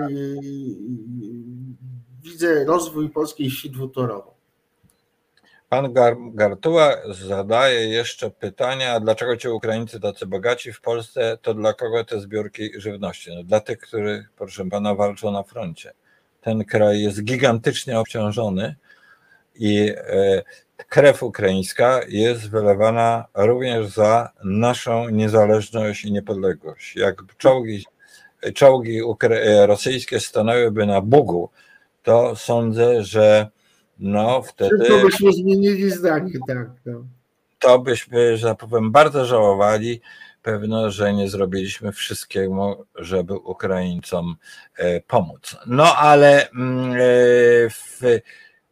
widzę 2.23 2.65
rozwój 2.65 3.11
polskiej 3.11 3.51
wsi 3.51 3.71
dwutorowo. 3.71 4.42
Pan 5.73 5.93
Gartuła 6.35 6.97
zadaje 7.11 7.89
jeszcze 7.89 8.31
pytania, 8.31 9.01
dlaczego 9.01 9.37
ci 9.37 9.49
Ukraińcy 9.49 10.01
tacy 10.01 10.27
bogaci 10.27 10.73
w 10.73 10.81
Polsce, 10.81 11.39
to 11.43 11.55
dla 11.55 11.73
kogo 11.73 12.05
te 12.05 12.21
zbiórki 12.21 12.81
żywności? 12.81 13.35
No 13.35 13.45
dla 13.45 13.61
tych, 13.61 13.79
którzy, 13.79 14.27
proszę 14.37 14.65
pana, 14.71 14.95
walczą 14.95 15.31
na 15.31 15.43
froncie. 15.43 15.93
Ten 16.41 16.65
kraj 16.65 17.01
jest 17.01 17.25
gigantycznie 17.25 17.99
obciążony 17.99 18.77
i 19.55 19.93
krew 20.89 21.23
ukraińska 21.23 22.01
jest 22.09 22.51
wylewana 22.51 23.25
również 23.35 23.87
za 23.87 24.31
naszą 24.45 25.09
niezależność 25.09 26.05
i 26.05 26.13
niepodległość. 26.13 26.97
Jak 26.97 27.23
czołgi, 27.39 27.85
czołgi 28.55 29.01
rosyjskie 29.67 30.21
stanęłyby 30.21 30.87
na 30.87 31.01
Bugu, 31.01 31.51
to 32.03 32.37
sądzę, 32.37 33.05
że 33.05 33.51
no 34.03 34.43
wtedy. 34.43 34.89
To 34.89 34.99
byśmy 34.99 35.33
zmienili 35.33 35.91
zdanie, 35.91 36.33
tak. 36.49 36.69
No. 36.87 37.05
To 37.59 37.79
byśmy, 37.79 38.37
że 38.37 38.49
tak 38.49 38.69
powiem, 38.69 38.93
bardzo 38.93 39.25
żałowali. 39.25 40.01
Pewno, 40.43 40.91
że 40.91 41.15
nie 41.15 41.29
zrobiliśmy 41.29 41.93
wszystkiego, 41.93 42.87
żeby 42.95 43.35
Ukraińcom 43.35 44.37
e, 44.77 45.01
pomóc. 45.01 45.57
No 45.67 45.97
ale 45.97 46.51
mm, 46.51 46.93
e, 46.93 46.99
w, 47.71 48.01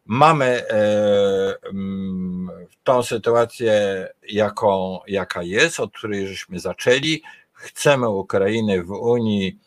mamy 0.07 0.47
e, 0.47 1.55
mm, 1.73 2.51
tą 2.85 3.03
sytuację, 3.03 4.09
jaką, 4.29 4.99
jaka 5.09 5.43
jest, 5.43 5.81
od 5.81 5.93
której 5.93 6.27
żeśmy 6.27 6.59
zaczęli. 6.59 7.23
Chcemy 7.53 8.09
Ukrainy 8.09 8.83
w 8.83 8.91
Unii 8.91 9.59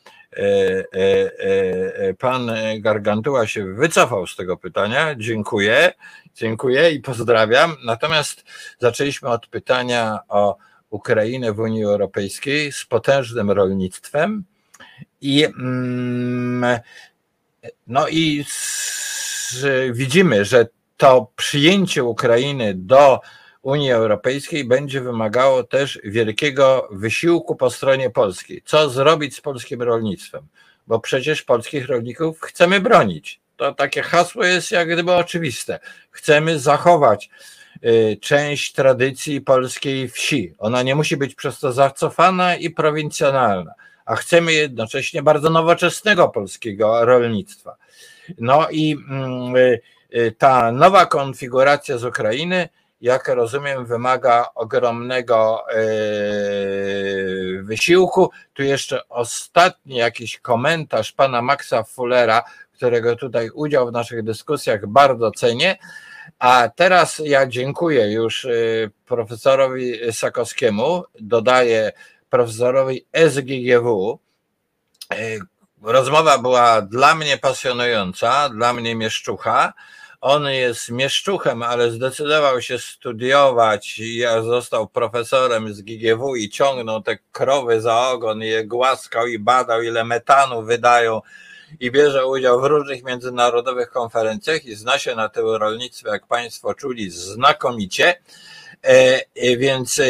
pan 2.20 2.52
Gargantua 2.80 3.48
się 3.48 3.74
wycofał 3.74 4.28
z 4.28 4.36
tego 4.36 4.58
pytania. 4.58 5.16
Dziękuję, 5.16 5.94
dziękuję 6.36 6.92
i 6.92 7.00
pozdrawiam. 7.00 7.76
Natomiast 7.86 8.44
zaczęliśmy 8.80 9.30
od 9.30 9.48
pytania 9.48 10.20
o 10.30 10.58
Ukrainę 10.90 11.54
w 11.54 11.60
Unii 11.60 11.84
Europejskiej 11.84 12.72
z 12.72 12.86
potężnym 12.86 13.52
rolnictwem 13.52 14.44
i 15.22 15.46
mm, 15.46 16.80
no 17.88 18.08
i 18.08 18.46
widzimy, 19.92 20.46
że 20.46 20.68
to 20.98 21.32
przyjęcie 21.36 22.04
Ukrainy 22.04 22.74
do 22.76 23.20
Unii 23.64 23.92
Europejskiej 23.92 24.66
będzie 24.66 25.02
wymagało 25.02 25.64
też 25.64 26.00
wielkiego 26.04 26.88
wysiłku 26.92 27.56
po 27.56 27.70
stronie 27.70 28.10
polskiej. 28.10 28.62
Co 28.66 28.90
zrobić 28.90 29.36
z 29.36 29.42
polskim 29.42 29.82
rolnictwem? 29.82 30.48
Bo 30.88 31.00
przecież 31.00 31.42
polskich 31.42 31.88
rolników 31.88 32.42
chcemy 32.42 32.80
bronić. 32.80 33.40
To 33.58 33.74
takie 33.74 34.02
hasło 34.02 34.46
jest 34.46 34.72
jak 34.72 34.94
gdyby 34.94 35.14
oczywiste. 35.14 35.80
Chcemy 36.12 36.60
zachować 36.60 37.30
y, 37.84 38.18
część 38.22 38.74
tradycji 38.74 39.42
polskiej 39.42 40.10
wsi. 40.10 40.54
Ona 40.60 40.84
nie 40.84 40.96
musi 40.96 41.18
być 41.18 41.36
przez 41.36 41.60
to 41.60 41.72
zacofana 41.72 42.56
i 42.56 42.70
prowincjonalna, 42.70 43.74
a 44.06 44.16
chcemy 44.16 44.54
jednocześnie 44.54 45.24
bardzo 45.24 45.50
nowoczesnego 45.50 46.30
polskiego 46.30 47.06
rolnictwa. 47.06 47.76
No 48.38 48.70
i 48.70 48.98
mm, 49.10 49.56
y, 49.56 49.82
y, 50.16 50.36
ta 50.38 50.72
nowa 50.72 51.06
konfiguracja 51.06 51.98
z 51.98 52.04
Ukrainy 52.04 52.70
jak 53.04 53.28
rozumiem, 53.28 53.86
wymaga 53.86 54.46
ogromnego 54.56 55.64
e, 55.70 55.76
wysiłku. 57.64 58.30
Tu 58.54 58.64
jeszcze 58.64 59.08
ostatni 59.10 59.96
jakiś 59.96 60.40
komentarz 60.40 61.12
pana 61.12 61.42
Maxa 61.42 61.84
Fullera, 61.84 62.44
którego 62.74 63.16
tutaj 63.16 63.50
udział 63.50 63.88
w 63.88 63.92
naszych 63.92 64.24
dyskusjach 64.24 64.88
bardzo 64.88 65.32
cenię. 65.32 65.78
A 66.40 66.70
teraz 66.76 67.22
ja 67.26 67.48
dziękuję 67.48 68.12
już 68.12 68.46
e, 68.46 68.50
profesorowi 69.06 69.94
Sakowskiemu, 70.12 71.04
dodaję 71.20 71.92
profesorowi 72.30 73.06
SGGW. 73.14 74.20
E, 75.12 75.16
rozmowa 75.82 76.38
była 76.38 76.82
dla 76.82 77.16
mnie 77.16 77.38
pasjonująca, 77.38 78.50
dla 78.50 78.74
mnie 78.74 78.96
mieszczucha. 78.96 79.74
On 80.26 80.46
jest 80.50 80.90
mieszczuchem, 80.90 81.64
ale 81.64 81.92
zdecydował 81.92 82.62
się 82.62 82.80
studiować. 82.80 84.00
Ja 84.00 84.42
został 84.42 84.88
profesorem 84.88 85.74
z 85.74 85.82
GGW 85.82 86.36
i 86.36 86.50
ciągnął 86.50 87.02
te 87.02 87.18
krowy 87.32 87.82
za 87.82 88.10
ogon 88.10 88.42
je 88.42 88.66
głaskał 88.66 89.28
i 89.28 89.40
badał, 89.40 89.82
ile 89.82 90.04
metanu 90.04 90.62
wydają 90.62 91.22
i 91.80 91.92
bierze 91.92 92.26
udział 92.26 92.62
w 92.62 92.64
różnych 92.64 93.04
międzynarodowych 93.04 93.90
konferencjach 93.90 94.66
i 94.66 94.76
zna 94.76 95.00
się 95.00 95.16
na 95.16 95.30
tym 95.30 95.46
rolnictwie, 95.46 96.10
jak 96.10 96.28
Państwo 96.28 96.74
czuli, 96.74 97.10
znakomicie. 97.10 98.16
E, 98.84 99.22
e, 99.36 99.58
więc 99.58 100.00
e, 100.00 100.06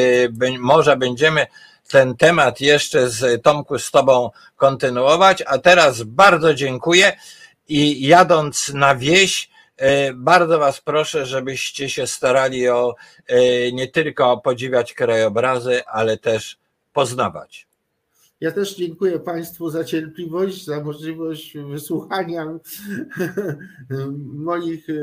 może 0.59 0.97
będziemy 0.97 1.47
ten 1.89 2.17
temat 2.17 2.61
jeszcze 2.61 3.09
z 3.09 3.43
Tomku 3.43 3.79
z 3.79 3.91
Tobą 3.91 4.31
kontynuować, 4.57 5.43
a 5.47 5.57
teraz 5.57 6.03
bardzo 6.03 6.53
dziękuję 6.53 7.17
i 7.67 8.07
jadąc 8.07 8.71
na 8.73 8.95
wieś, 8.95 9.52
bardzo 10.15 10.59
Was 10.59 10.81
proszę, 10.81 11.25
żebyście 11.25 11.89
się 11.89 12.07
starali 12.07 12.69
o 12.69 12.95
e, 13.27 13.71
nie 13.71 13.87
tylko 13.87 14.37
podziwiać 14.37 14.93
krajobrazy, 14.93 15.85
ale 15.85 16.17
też 16.17 16.57
poznawać. 16.93 17.67
Ja 18.41 18.51
też 18.51 18.75
dziękuję 18.75 19.19
Państwu 19.19 19.69
za 19.69 19.83
cierpliwość, 19.83 20.65
za 20.65 20.83
możliwość 20.83 21.57
wysłuchania 21.57 22.45
moich, 24.49 24.89
e, 24.89 24.93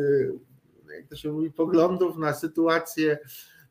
jak 0.97 1.07
to 1.09 1.17
się 1.17 1.33
mówi, 1.33 1.51
poglądów 1.51 2.17
na 2.19 2.35
sytuację 2.35 3.19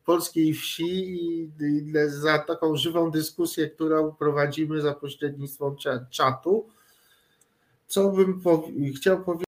polskiej 0.04 0.54
wsi 0.54 1.14
i 1.14 1.92
za 2.06 2.38
taką 2.38 2.76
żywą 2.76 3.10
dyskusję, 3.10 3.70
którą 3.70 4.12
prowadzimy 4.12 4.80
za 4.80 4.94
pośrednictwem 4.94 5.76
czatu. 6.10 6.68
Co 7.86 8.10
bym 8.10 8.40
chciał 8.96 9.24
powiedzieć, 9.24 9.38